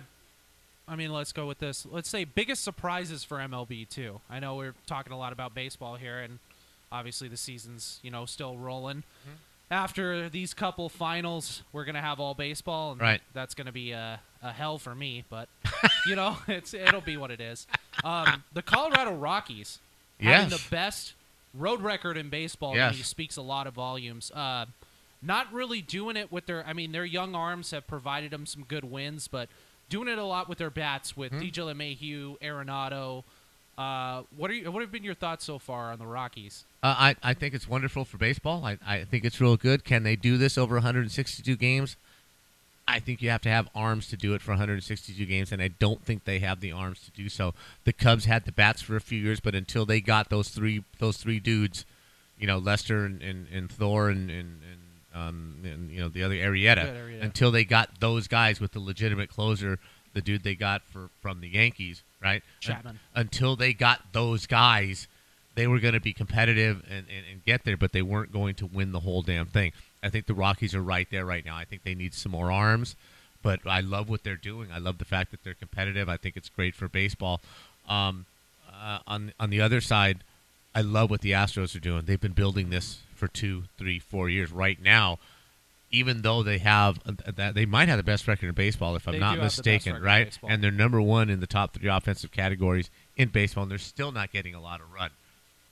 I 0.87 0.95
mean, 0.95 1.13
let's 1.13 1.31
go 1.31 1.45
with 1.45 1.59
this. 1.59 1.85
Let's 1.89 2.09
say 2.09 2.23
biggest 2.23 2.63
surprises 2.63 3.23
for 3.23 3.37
MLB 3.37 3.87
too. 3.87 4.21
I 4.29 4.39
know 4.39 4.55
we're 4.55 4.73
talking 4.87 5.13
a 5.13 5.17
lot 5.17 5.31
about 5.31 5.53
baseball 5.53 5.95
here, 5.95 6.19
and 6.19 6.39
obviously 6.91 7.27
the 7.27 7.37
season's 7.37 7.99
you 8.01 8.09
know 8.09 8.25
still 8.25 8.57
rolling. 8.57 8.97
Mm-hmm. 8.97 9.35
After 9.71 10.29
these 10.29 10.53
couple 10.55 10.89
finals, 10.89 11.61
we're 11.71 11.85
gonna 11.85 12.01
have 12.01 12.19
all 12.19 12.33
baseball, 12.33 12.91
and 12.93 12.99
Right. 13.01 13.21
that's 13.33 13.53
gonna 13.53 13.71
be 13.71 13.91
a, 13.91 14.19
a 14.41 14.51
hell 14.51 14.79
for 14.79 14.95
me. 14.95 15.23
But 15.29 15.47
you 16.07 16.15
know, 16.15 16.37
it's 16.47 16.73
it'll 16.73 17.01
be 17.01 17.17
what 17.17 17.29
it 17.29 17.39
is. 17.39 17.67
Um, 18.03 18.43
the 18.51 18.61
Colorado 18.63 19.13
Rockies 19.13 19.79
having 20.19 20.49
the 20.49 20.61
best 20.71 21.13
road 21.53 21.81
record 21.81 22.17
in 22.17 22.29
baseball. 22.29 22.75
Yes. 22.75 22.95
me 22.95 23.01
speaks 23.03 23.37
a 23.37 23.41
lot 23.43 23.67
of 23.67 23.73
volumes. 23.75 24.31
Uh, 24.31 24.65
not 25.21 25.51
really 25.53 25.81
doing 25.81 26.15
it 26.17 26.31
with 26.31 26.47
their. 26.47 26.65
I 26.65 26.73
mean, 26.73 26.91
their 26.91 27.05
young 27.05 27.35
arms 27.35 27.69
have 27.71 27.85
provided 27.85 28.31
them 28.31 28.45
some 28.47 28.63
good 28.63 28.85
wins, 28.85 29.27
but 29.27 29.49
doing 29.89 30.07
it 30.07 30.17
a 30.17 30.23
lot 30.23 30.49
with 30.49 30.57
their 30.57 30.69
bats 30.71 31.15
with 31.15 31.31
Hmm. 31.31 31.39
DJ 31.41 31.63
LeMahieu, 31.73 32.39
Arenado. 32.39 33.23
Uh, 33.79 34.23
what 34.35 34.51
are 34.51 34.53
you, 34.53 34.69
what 34.69 34.81
have 34.81 34.91
been 34.91 35.05
your 35.05 35.13
thoughts 35.13 35.45
so 35.45 35.57
far 35.57 35.93
on 35.93 35.99
the 35.99 36.05
Rockies? 36.05 36.65
Uh, 36.83 36.95
I, 36.97 37.15
I 37.23 37.33
think 37.33 37.53
it's 37.53 37.69
wonderful 37.69 38.03
for 38.03 38.17
baseball. 38.17 38.65
I, 38.65 38.77
I 38.85 39.05
think 39.05 39.23
it's 39.23 39.39
real 39.39 39.55
good. 39.55 39.85
Can 39.85 40.03
they 40.03 40.17
do 40.17 40.37
this 40.37 40.57
over 40.57 40.75
162 40.75 41.55
games? 41.55 41.95
I 42.89 42.99
think 42.99 43.21
you 43.21 43.29
have 43.29 43.41
to 43.43 43.49
have 43.49 43.69
arms 43.73 44.07
to 44.07 44.17
do 44.17 44.33
it 44.33 44.41
for 44.41 44.51
162 44.51 45.25
games, 45.25 45.53
and 45.53 45.61
I 45.61 45.69
don't 45.69 46.03
think 46.03 46.25
they 46.25 46.39
have 46.39 46.59
the 46.59 46.73
arms 46.73 46.99
to 47.05 47.11
do 47.11 47.29
so. 47.29 47.53
The 47.85 47.93
Cubs 47.93 48.25
had 48.25 48.43
the 48.43 48.51
bats 48.51 48.81
for 48.81 48.97
a 48.97 49.01
few 49.01 49.21
years, 49.21 49.39
but 49.39 49.55
until 49.55 49.85
they 49.85 50.01
got 50.01 50.29
those 50.29 50.49
three 50.49 50.83
those 50.97 51.15
three 51.15 51.39
dudes, 51.39 51.85
you 52.37 52.47
know, 52.47 52.57
Lester 52.57 53.05
and, 53.05 53.21
and, 53.21 53.47
and 53.53 53.71
Thor 53.71 54.09
and, 54.09 54.29
and, 54.29 54.59
and 54.69 54.79
um 55.15 55.55
and 55.63 55.89
you 55.89 56.01
know 56.01 56.09
the 56.09 56.23
other 56.23 56.35
Arietta, 56.35 56.85
Arrieta. 56.85 57.23
until 57.23 57.51
they 57.51 57.63
got 57.63 57.99
those 57.99 58.27
guys 58.27 58.59
with 58.59 58.71
the 58.73 58.79
legitimate 58.79 59.29
closer, 59.29 59.79
the 60.13 60.21
dude 60.21 60.43
they 60.43 60.55
got 60.55 60.81
for 60.83 61.09
from 61.21 61.41
the 61.41 61.47
Yankees, 61.47 62.03
right? 62.21 62.43
Chapman. 62.59 62.99
Un- 63.15 63.21
until 63.21 63.55
they 63.55 63.73
got 63.73 64.13
those 64.13 64.45
guys, 64.47 65.07
they 65.55 65.67
were 65.67 65.79
going 65.79 65.93
to 65.93 65.99
be 65.99 66.13
competitive 66.13 66.83
and, 66.89 67.05
and, 67.09 67.25
and 67.31 67.45
get 67.45 67.63
there, 67.63 67.77
but 67.77 67.91
they 67.91 68.01
weren't 68.01 68.31
going 68.31 68.55
to 68.55 68.65
win 68.65 68.91
the 68.91 69.01
whole 69.01 69.21
damn 69.21 69.47
thing. 69.47 69.71
I 70.01 70.09
think 70.09 70.25
the 70.25 70.33
Rockies 70.33 70.73
are 70.73 70.81
right 70.81 71.07
there 71.11 71.25
right 71.25 71.45
now. 71.45 71.57
I 71.57 71.65
think 71.65 71.83
they 71.83 71.95
need 71.95 72.13
some 72.13 72.31
more 72.31 72.51
arms, 72.51 72.95
but 73.43 73.59
I 73.65 73.81
love 73.81 74.09
what 74.09 74.23
they're 74.23 74.35
doing. 74.35 74.69
I 74.71 74.77
love 74.77 74.97
the 74.97 75.05
fact 75.05 75.31
that 75.31 75.43
they're 75.43 75.53
competitive. 75.53 76.07
I 76.07 76.17
think 76.17 76.37
it's 76.37 76.49
great 76.49 76.75
for 76.75 76.87
baseball. 76.87 77.41
Um, 77.87 78.25
uh, 78.71 78.99
on 79.07 79.33
on 79.39 79.49
the 79.49 79.59
other 79.59 79.81
side, 79.81 80.19
I 80.73 80.81
love 80.81 81.09
what 81.09 81.21
the 81.21 81.31
Astros 81.31 81.75
are 81.75 81.79
doing. 81.79 82.03
They've 82.05 82.21
been 82.21 82.31
building 82.33 82.69
this 82.69 82.99
for 83.13 83.27
two, 83.27 83.63
three, 83.77 83.99
four 83.99 84.29
years. 84.29 84.51
Right 84.51 84.81
now, 84.81 85.19
even 85.91 86.21
though 86.21 86.43
they 86.43 86.59
have 86.59 86.99
uh, 87.05 87.13
that, 87.35 87.55
they 87.55 87.65
might 87.65 87.87
have 87.89 87.97
the 87.97 88.03
best 88.03 88.27
record 88.27 88.47
in 88.47 88.55
baseball, 88.55 88.95
if 88.95 89.07
I'm 89.07 89.13
They 89.13 89.19
not 89.19 89.35
do 89.35 89.41
have 89.41 89.41
the 89.41 89.45
best 89.45 89.57
mistaken, 89.65 90.01
right? 90.01 90.37
And 90.47 90.63
they're 90.63 90.71
number 90.71 91.01
one 91.01 91.29
in 91.29 91.39
the 91.39 91.47
top 91.47 91.73
three 91.73 91.89
offensive 91.89 92.31
categories 92.31 92.89
in 93.15 93.29
baseball, 93.29 93.63
and 93.63 93.71
they're 93.71 93.77
still 93.77 94.11
not 94.11 94.31
getting 94.31 94.53
a 94.53 94.61
lot 94.61 94.81
of 94.81 94.91
run. 94.93 95.09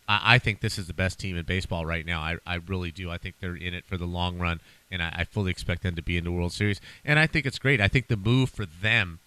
I, 0.08 0.36
I 0.36 0.40
think 0.40 0.62
this 0.62 0.78
is 0.78 0.88
the 0.88 0.94
best 0.94 1.20
team 1.20 1.38
in 1.38 1.46
baseball 1.46 1.86
right 1.86 2.06
now. 2.06 2.22
I, 2.22 2.38
I 2.46 2.56
really 2.56 2.92
do. 2.92 3.12
I 3.12 3.18
think 3.18 3.36
they're 3.40 3.56
in 3.56 3.74
it 3.74 3.86
for 3.86 3.98
the 3.98 4.06
long 4.06 4.40
run, 4.40 4.60
and 4.92 5.04
I, 5.04 5.14
I 5.20 5.24
fully 5.24 5.52
expect 5.52 5.84
them 5.84 5.96
to 5.96 6.02
be 6.02 6.18
in 6.18 6.24
the 6.24 6.32
World 6.32 6.54
Series. 6.54 6.82
And 7.06 7.20
I 7.20 7.28
think 7.28 7.46
it's 7.46 7.60
great. 7.60 7.80
I 7.80 7.88
think 7.88 8.08
the 8.08 8.18
move 8.18 8.50
for 8.50 8.66
them 8.66 9.20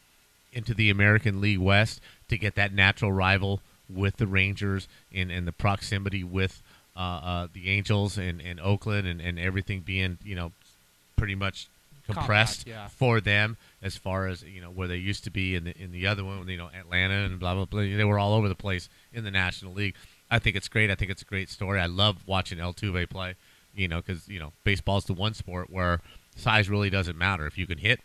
into 0.53 0.75
the 0.75 0.91
American 0.91 1.41
League 1.41 1.59
West 1.59 2.01
to 2.29 2.37
get 2.37 2.57
that 2.57 2.73
natural 2.75 3.13
rival 3.13 3.61
with 3.89 4.17
the 4.17 4.27
Rangers 4.27 4.89
and, 5.13 5.31
and 5.31 5.47
the 5.47 5.53
proximity 5.53 6.25
with 6.25 6.63
uh, 6.97 6.99
uh, 6.99 7.47
the 7.53 7.71
Angels 7.71 8.19
and, 8.19 8.41
and 8.41 8.61
Oakland 8.61 9.07
and, 9.07 9.21
and 9.21 9.39
everything 9.39 9.81
being, 9.81 10.19
you 10.25 10.35
know, 10.35 10.53
pretty 11.21 11.35
much 11.35 11.69
compressed 12.07 12.65
Compact, 12.65 12.83
yeah. 12.83 12.89
for 12.89 13.21
them 13.21 13.57
as 13.83 13.97
far 13.97 14.27
as 14.27 14.43
you 14.43 14.61
know 14.61 14.71
where 14.71 14.89
they 14.89 14.97
used 14.97 15.23
to 15.25 15.31
be 15.31 15.55
in 15.55 15.65
the 15.65 15.79
in 15.79 15.93
the 15.93 16.07
other 16.07 16.25
one, 16.25 16.49
you 16.49 16.57
know, 16.57 16.71
Atlanta 16.79 17.15
and 17.15 17.39
blah 17.39 17.55
blah 17.55 17.67
blah. 17.67 17.83
They 17.83 18.05
were 18.05 18.19
all 18.19 18.33
over 18.35 18.49
the 18.49 18.55
place 18.55 18.89
in 19.13 19.25
the 19.25 19.31
National 19.31 19.73
League. 19.73 19.95
I 20.31 20.39
think 20.39 20.57
it's 20.57 20.69
great. 20.69 20.91
I 20.91 20.95
think 20.95 21.11
it's 21.11 21.23
a 21.23 21.27
great 21.27 21.51
story. 21.51 21.79
I 21.79 21.87
love 21.87 22.27
watching 22.27 22.59
Altuve 22.59 23.09
play. 23.11 23.35
You 23.75 23.87
know, 23.87 24.01
because 24.01 24.29
you 24.29 24.41
know 24.41 24.53
baseball's 24.65 25.05
the 25.05 25.13
one 25.13 25.35
sport 25.35 25.71
where 25.71 26.01
size 26.35 26.69
really 26.69 26.91
doesn't 26.91 27.17
matter. 27.17 27.47
If 27.47 27.59
you 27.59 27.67
can 27.67 27.79
hit, 27.79 28.01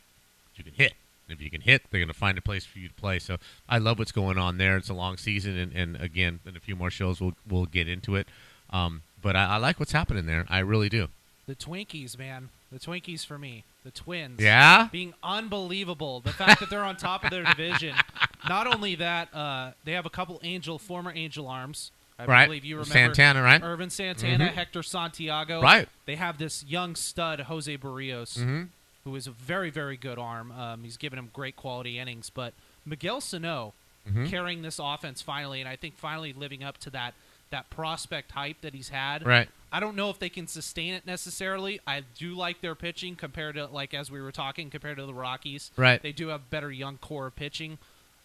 you 0.55 0.63
can 0.63 0.73
hit. 0.73 0.93
If 1.27 1.41
you 1.41 1.49
can 1.49 1.61
hit, 1.61 1.81
they're 1.89 1.99
going 1.99 2.07
to 2.07 2.13
find 2.13 2.37
a 2.37 2.41
place 2.41 2.65
for 2.65 2.77
you 2.77 2.87
to 2.87 2.93
play. 2.93 3.17
So 3.17 3.37
I 3.67 3.79
love 3.79 3.97
what's 3.97 4.11
going 4.11 4.37
on 4.37 4.59
there. 4.59 4.77
It's 4.77 4.89
a 4.89 4.93
long 4.93 5.17
season, 5.17 5.57
and, 5.57 5.73
and 5.73 5.95
again, 5.99 6.39
in 6.45 6.55
a 6.55 6.59
few 6.59 6.75
more 6.75 6.91
shows, 6.91 7.19
we'll 7.19 7.33
we'll 7.49 7.65
get 7.65 7.87
into 7.87 8.15
it. 8.15 8.27
Um, 8.69 9.01
but 9.21 9.35
I, 9.35 9.55
I 9.55 9.57
like 9.57 9.79
what's 9.79 9.93
happening 9.93 10.27
there. 10.27 10.45
I 10.49 10.59
really 10.59 10.89
do. 10.89 11.07
The 11.47 11.55
Twinkies, 11.55 12.17
man. 12.17 12.49
The 12.75 12.81
Twinkies 12.85 13.25
for 13.25 13.37
me. 13.39 13.63
The 13.85 13.91
Twins. 13.91 14.41
Yeah. 14.41 14.89
Being 14.91 15.13
unbelievable. 15.23 16.19
The 16.19 16.33
fact 16.33 16.59
that 16.59 16.69
they're 16.69 16.83
on 16.83 16.97
top 16.97 17.23
of 17.23 17.29
their 17.29 17.43
division. 17.45 17.95
Not 18.49 18.67
only 18.67 18.95
that, 18.95 19.33
uh, 19.33 19.71
they 19.85 19.93
have 19.93 20.05
a 20.05 20.09
couple 20.09 20.41
Angel, 20.43 20.77
former 20.77 21.13
Angel 21.15 21.47
arms. 21.47 21.91
I 22.19 22.25
Right. 22.25 22.45
believe 22.47 22.65
you 22.65 22.75
remember 22.75 22.91
Santana, 22.93 23.41
right? 23.41 23.63
Ervin 23.63 23.89
Santana, 23.89 24.47
Mhm. 24.49 24.53
Hector 24.53 24.83
Santiago. 24.83 25.61
Right. 25.61 25.87
They 26.05 26.17
have 26.17 26.37
this 26.37 26.65
young 26.65 26.95
stud, 26.95 27.39
Jose 27.41 27.77
Berrios, 27.77 28.37
Mhm. 28.37 28.69
who 29.05 29.15
is 29.15 29.25
a 29.27 29.31
very, 29.31 29.69
very 29.69 29.95
good 29.95 30.19
arm. 30.19 30.51
Um, 30.51 30.83
he's 30.83 30.97
given 30.97 31.17
him 31.17 31.29
great 31.31 31.55
quality 31.55 31.97
innings. 31.97 32.29
But 32.29 32.53
Miguel 32.85 33.21
Sano 33.21 33.73
Mhm. 34.05 34.29
carrying 34.29 34.63
this 34.63 34.79
offense 34.83 35.21
finally, 35.21 35.61
and 35.61 35.69
I 35.69 35.77
think 35.77 35.97
finally 35.97 36.33
living 36.33 36.61
up 36.63 36.77
to 36.79 36.89
that 36.89 37.13
that 37.55 37.69
prospect 37.69 38.31
hype 38.33 38.59
that 38.61 38.73
he's 38.73 38.89
had. 38.89 39.25
Right. 39.25 39.47
I 39.71 39.79
don't 39.79 39.95
know 39.95 40.09
if 40.09 40.19
they 40.19 40.29
can 40.29 40.45
sustain 40.47 40.93
it 40.93 41.05
necessarily. 41.05 41.79
I 41.87 42.03
do 42.17 42.33
like 42.35 42.61
their 42.61 42.75
pitching 42.75 43.15
compared 43.15 43.55
to 43.55 43.65
like 43.67 43.93
as 43.93 44.11
we 44.11 44.21
were 44.21 44.31
talking 44.31 44.69
compared 44.69 44.97
to 44.97 45.05
the 45.05 45.13
Rockies. 45.13 45.71
Right. 45.77 46.01
They 46.01 46.11
do 46.11 46.27
have 46.29 46.49
better 46.49 46.71
young 46.71 46.97
core 46.97 47.31
pitching. 47.31 47.77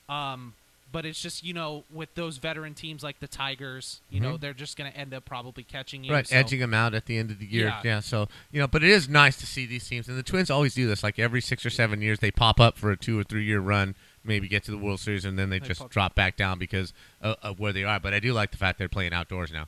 Um, 0.08 0.54
but 0.92 1.06
it's 1.06 1.22
just 1.22 1.44
you 1.44 1.54
know 1.54 1.84
with 1.92 2.12
those 2.16 2.38
veteran 2.38 2.74
teams 2.74 3.02
like 3.04 3.20
the 3.20 3.28
Tigers, 3.28 4.00
you 4.10 4.18
know 4.20 4.36
Mhm. 4.36 4.40
they're 4.40 4.52
just 4.54 4.76
going 4.76 4.90
to 4.90 4.96
end 4.98 5.14
up 5.14 5.24
probably 5.24 5.62
catching 5.62 6.02
you. 6.02 6.12
Right, 6.12 6.26
so- 6.26 6.34
edging 6.36 6.58
them 6.58 6.74
out 6.74 6.94
at 6.94 7.06
the 7.06 7.16
end 7.16 7.30
of 7.30 7.38
the 7.38 7.46
year. 7.46 7.66
Yeah. 7.66 7.80
Yeah. 7.84 8.00
so 8.00 8.28
you 8.50 8.60
know, 8.60 8.66
but 8.66 8.82
it 8.82 8.90
is 8.90 9.08
nice 9.08 9.36
to 9.36 9.46
see 9.46 9.66
these 9.66 9.86
teams, 9.88 10.08
and 10.08 10.18
the 10.18 10.24
Twins 10.24 10.50
always 10.50 10.74
do 10.74 10.88
this. 10.88 11.04
Like 11.04 11.18
every 11.20 11.40
six 11.40 11.64
or 11.64 11.70
seven 11.70 12.02
years, 12.02 12.18
they 12.18 12.32
pop 12.32 12.58
up 12.58 12.76
for 12.76 12.90
a 12.90 12.96
two 12.96 13.16
or 13.18 13.22
three 13.24 13.44
year 13.44 13.60
run, 13.60 13.94
maybe 14.24 14.48
get 14.48 14.64
to 14.64 14.70
the 14.70 14.78
World 14.78 15.00
Series, 15.00 15.24
and 15.24 15.38
then 15.38 15.50
they, 15.50 15.58
They 15.58 15.68
just 15.68 15.88
drop 15.90 16.14
back 16.14 16.36
down 16.36 16.58
because 16.58 16.92
of, 17.20 17.36
of 17.42 17.60
where 17.60 17.72
they 17.72 17.84
are. 17.84 17.98
But 18.00 18.14
I 18.14 18.20
do 18.20 18.32
like 18.32 18.50
the 18.50 18.56
fact 18.58 18.78
they're 18.78 18.88
playing 18.88 19.12
outdoors 19.12 19.50
now. 19.52 19.66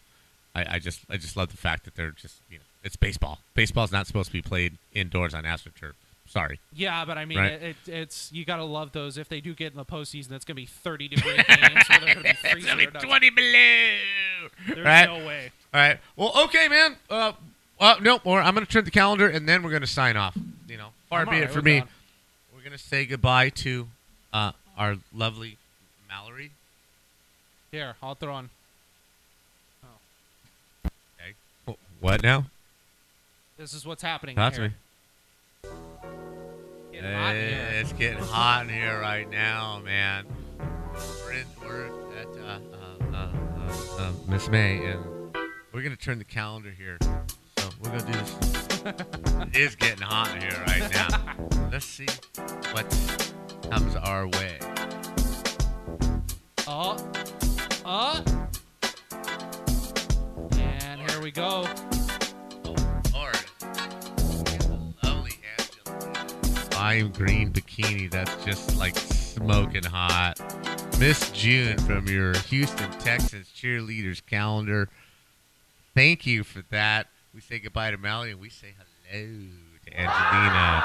I, 0.54 0.76
I 0.76 0.78
just, 0.78 1.00
I 1.08 1.16
just 1.16 1.36
love 1.36 1.50
the 1.50 1.56
fact 1.56 1.84
that 1.84 1.94
they're 1.94 2.10
just, 2.10 2.36
you 2.50 2.58
know, 2.58 2.64
it's 2.84 2.96
baseball. 2.96 3.38
Baseball's 3.54 3.92
not 3.92 4.06
supposed 4.06 4.26
to 4.28 4.32
be 4.32 4.42
played 4.42 4.76
indoors 4.92 5.32
on 5.34 5.44
AstroTurf. 5.44 5.92
Sorry. 6.26 6.60
Yeah, 6.74 7.04
but 7.04 7.18
I 7.18 7.24
mean, 7.24 7.38
Right. 7.38 7.52
it, 7.52 7.76
it, 7.86 7.92
it's 7.92 8.30
you 8.32 8.44
got 8.44 8.56
to 8.56 8.64
love 8.64 8.92
those. 8.92 9.18
If 9.18 9.28
they 9.28 9.40
do 9.40 9.54
get 9.54 9.72
in 9.72 9.76
the 9.78 9.84
postseason, 9.84 10.32
it's 10.32 10.44
going 10.44 10.54
to 10.54 10.62
be 10.62 10.66
30 10.66 11.08
degree 11.08 11.36
games 11.36 11.88
where 11.88 12.00
they're 12.00 12.14
going 12.14 12.16
to 12.16 12.22
be 12.22 12.28
It's 12.44 12.64
gonna 12.66 12.78
be 12.78 12.86
twenty 12.86 13.30
below. 13.30 14.48
There's 14.68 14.84
right? 14.84 15.06
no 15.06 15.26
way. 15.26 15.50
All 15.74 15.80
right. 15.80 15.98
Well, 16.16 16.32
okay, 16.44 16.68
man. 16.68 16.96
Uh, 17.10 17.32
uh 17.80 17.96
no 18.02 18.20
more. 18.24 18.40
I'm 18.40 18.54
gonna 18.54 18.66
turn 18.66 18.84
the 18.84 18.90
calendar, 18.90 19.28
and 19.28 19.48
then 19.48 19.62
we're 19.62 19.70
gonna 19.72 19.86
sign 19.86 20.16
off. 20.16 20.36
You 20.68 20.76
know, 20.76 20.88
far 21.08 21.20
I'm 21.20 21.26
be 21.26 21.36
all 21.36 21.36
it 21.38 21.44
right 21.46 21.50
for 21.50 21.62
me. 21.62 21.80
that. 21.80 21.88
We're 22.54 22.62
gonna 22.62 22.78
say 22.78 23.04
goodbye 23.06 23.48
to 23.50 23.88
uh, 24.32 24.52
our 24.76 24.96
lovely 25.14 25.58
Mallory. 26.08 26.50
Here, 27.70 27.96
I'll 28.02 28.14
throw 28.14 28.34
on. 28.34 28.50
Oh. 29.84 29.88
Okay. 31.20 31.34
Wh- 31.66 32.02
What 32.02 32.22
now? 32.22 32.46
This 33.56 33.72
is 33.74 33.86
what's 33.86 34.02
happening. 34.02 34.36
Talk 34.36 34.54
to 34.54 34.60
here. 34.60 34.68
me. 35.64 35.70
Getting 36.92 37.10
here. 37.10 37.68
It's 37.80 37.92
getting 37.94 38.18
hot 38.22 38.64
in 38.66 38.68
here 38.74 39.00
right 39.00 39.28
now, 39.30 39.80
man. 39.84 40.26
We're, 41.24 41.32
in, 41.32 41.46
we're 41.64 41.86
at 42.18 42.26
uh, 42.38 42.58
uh, 42.74 43.16
uh, 43.16 43.16
uh, 43.16 44.02
uh, 44.02 44.12
Miss 44.28 44.48
May, 44.48 44.84
and 44.84 45.00
we're 45.72 45.82
gonna 45.82 45.96
turn 45.96 46.18
the 46.18 46.24
calendar 46.24 46.70
here. 46.70 46.98
So 47.58 47.68
we're 47.80 47.96
gonna 47.98 48.12
do 48.12 48.18
this. 48.18 48.36
it 49.54 49.56
is 49.56 49.74
getting 49.76 50.02
hot 50.02 50.34
in 50.34 50.42
here 50.42 50.62
right 50.66 50.90
now. 50.92 51.68
Let's 51.72 51.86
see 51.86 52.06
what 52.72 53.31
comes 53.72 53.96
our 53.96 54.28
way. 54.28 54.58
Oh, 56.68 56.94
oh, 57.86 58.22
and 60.58 61.00
here 61.10 61.22
we 61.22 61.30
go. 61.30 61.66
Oh, 62.66 62.76
Lord. 63.14 63.38
Lovely 65.02 65.32
Angela. 65.56 66.68
Lime 66.74 67.12
green 67.12 67.50
bikini 67.50 68.10
that's 68.10 68.44
just 68.44 68.76
like 68.76 68.94
smoking 68.94 69.84
hot. 69.84 70.34
Miss 70.98 71.30
June 71.30 71.78
from 71.78 72.06
your 72.08 72.36
Houston, 72.40 72.90
Texas 72.98 73.50
cheerleaders 73.56 74.20
calendar. 74.26 74.90
Thank 75.94 76.26
you 76.26 76.44
for 76.44 76.62
that. 76.68 77.06
We 77.34 77.40
say 77.40 77.58
goodbye 77.58 77.92
to 77.92 77.96
Melly 77.96 78.32
and 78.32 78.38
we 78.38 78.50
say 78.50 78.74
hello 78.76 79.61
to 79.86 79.98
Angelina. 79.98 80.84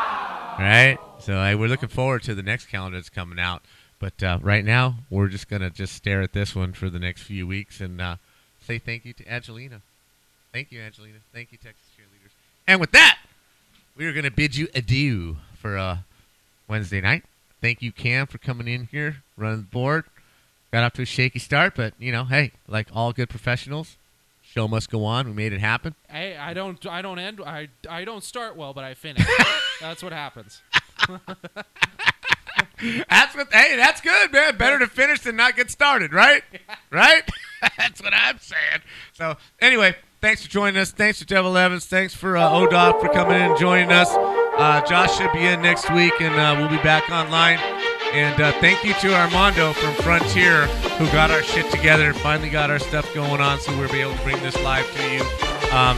Right? 0.60 0.98
So 1.20 1.34
we're 1.58 1.68
looking 1.68 1.90
forward 1.90 2.24
to 2.24 2.36
the 2.36 2.44
next 2.44 2.68
calendar 2.68 2.98
that's 2.98 3.10
coming 3.10 3.40
out. 3.40 3.64
But 4.00 4.22
uh, 4.22 4.40
right 4.42 4.64
now, 4.64 4.96
we're 5.10 5.28
just 5.28 5.50
gonna 5.50 5.70
just 5.70 5.94
stare 5.94 6.22
at 6.22 6.34
this 6.34 6.56
one 6.56 6.74
for 6.74 6.90
the 6.90 7.00
next 7.00 7.24
few 7.24 7.48
weeks 7.48 7.82
and 7.82 8.00
uh, 8.00 8.18
say 8.62 8.78
thank 8.78 9.06
you 9.06 9.14
to 9.14 9.28
Angelina. 9.28 9.82
Thank 10.54 10.72
you, 10.72 10.82
Angelina. 10.82 11.18
Thank 11.34 11.52
you, 11.52 11.58
Texas 11.58 11.86
cheerleaders. 11.98 12.32
And 12.68 12.80
with 12.80 12.92
that, 12.92 13.18
we 13.96 14.06
are 14.06 14.14
gonna 14.14 14.32
bid 14.32 14.56
you 14.56 14.68
adieu 14.76 15.38
for 15.56 15.78
uh, 15.78 15.98
Wednesday 16.68 17.02
night. 17.02 17.24
Thank 17.60 17.82
you, 17.82 17.92
Cam, 17.92 18.28
for 18.28 18.38
coming 18.38 18.68
in 18.68 18.88
here, 18.92 19.24
running 19.36 19.62
the 19.62 19.64
board. 19.64 20.06
Got 20.72 20.84
off 20.84 20.94
to 20.94 21.02
a 21.02 21.06
shaky 21.06 21.40
start, 21.40 21.74
but 21.76 21.94
you 21.98 22.12
know, 22.12 22.26
hey, 22.26 22.52
like 22.68 22.88
all 22.94 23.14
good 23.14 23.30
professionals, 23.30 23.98
show 24.58 24.68
must 24.68 24.90
go 24.90 25.06
on. 25.06 25.28
We 25.28 25.34
made 25.34 25.54
it 25.54 25.60
happen. 25.60 25.94
Hey, 26.10 26.36
I 26.36 26.54
don't 26.54 26.84
I 26.88 27.02
don't 27.02 27.20
end 27.20 27.40
I 27.46 27.70
I 27.88 28.06
don't 28.06 28.24
start 28.24 28.56
well, 28.56 28.74
but 28.74 28.84
I 28.84 28.96
finish. 28.96 29.26
That's 29.82 30.02
what 30.02 30.12
happens. 30.14 30.62
That's 33.10 33.36
what. 33.36 33.54
Hey, 33.54 33.76
that's 33.76 34.02
good, 34.02 34.32
man. 34.32 34.58
Better 34.58 34.80
to 34.80 34.88
finish 34.88 35.22
than 35.22 35.36
not 35.36 35.56
get 35.56 35.70
started, 35.72 36.12
right? 36.14 36.44
Right. 36.92 37.24
that's 37.78 38.02
what 38.02 38.14
I'm 38.14 38.40
saying. 38.40 38.82
So 39.14 39.36
anyway, 39.60 39.96
thanks 40.22 40.42
for 40.44 40.50
joining 40.50 40.80
us. 40.80 40.92
Thanks 40.92 41.20
for 41.20 41.26
Devil 41.26 41.58
Evans. 41.58 41.86
Thanks 41.86 42.14
for 42.14 42.38
uh, 42.38 42.50
Odog 42.50 43.02
for 43.02 43.10
coming 43.10 43.36
in 43.36 43.42
and 43.42 43.60
joining 43.60 43.92
us. 43.92 44.10
Uh, 44.12 44.82
Josh 44.88 45.18
should 45.18 45.34
be 45.34 45.46
in 45.46 45.62
next 45.62 45.92
week, 45.92 46.14
and 46.22 46.34
uh, 46.36 46.56
we'll 46.58 46.70
be 46.70 46.82
back 46.84 47.10
online. 47.10 47.77
And 48.14 48.42
uh, 48.42 48.52
thank 48.60 48.84
you 48.84 48.94
to 48.96 49.14
Armando 49.14 49.74
from 49.74 49.94
Frontier 49.96 50.66
who 50.98 51.06
got 51.12 51.30
our 51.30 51.44
shit 51.44 51.70
together 51.70 52.08
and 52.08 52.16
finally 52.18 52.50
got 52.50 52.72
our 52.72 52.80
stuff 52.80 53.14
going 53.14 53.40
on, 53.40 53.60
so 53.60 53.78
we'll 53.78 53.92
be 53.92 54.02
able 54.02 54.16
to 54.16 54.24
bring 54.24 54.42
this 54.42 54.60
live 54.64 54.86
to 54.96 55.14
you. 55.14 55.22
Um, 55.72 55.98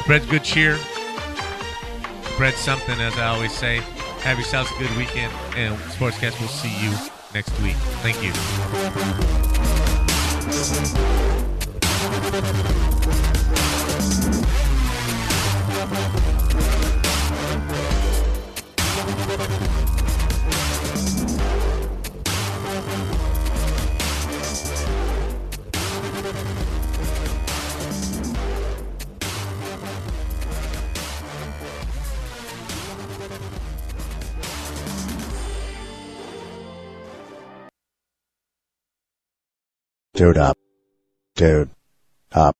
spread 0.00 0.28
good 0.28 0.42
cheer. 0.42 0.78
Spread 2.34 2.54
something, 2.54 3.00
as 3.00 3.14
I 3.14 3.28
always 3.28 3.52
say. 3.52 3.78
Have 4.22 4.38
yourselves 4.38 4.70
a 4.72 4.78
good 4.78 4.96
weekend, 4.96 5.32
and 5.54 5.76
Sportscast 5.92 6.40
will 6.40 6.48
see 6.48 6.74
you 6.82 6.92
next 7.32 7.58
week. 7.60 7.76
Thank 8.02 8.22
you. 16.20 16.25
Dude 40.16 40.38
up. 40.38 40.56
Dude 41.34 41.68
up. 42.32 42.56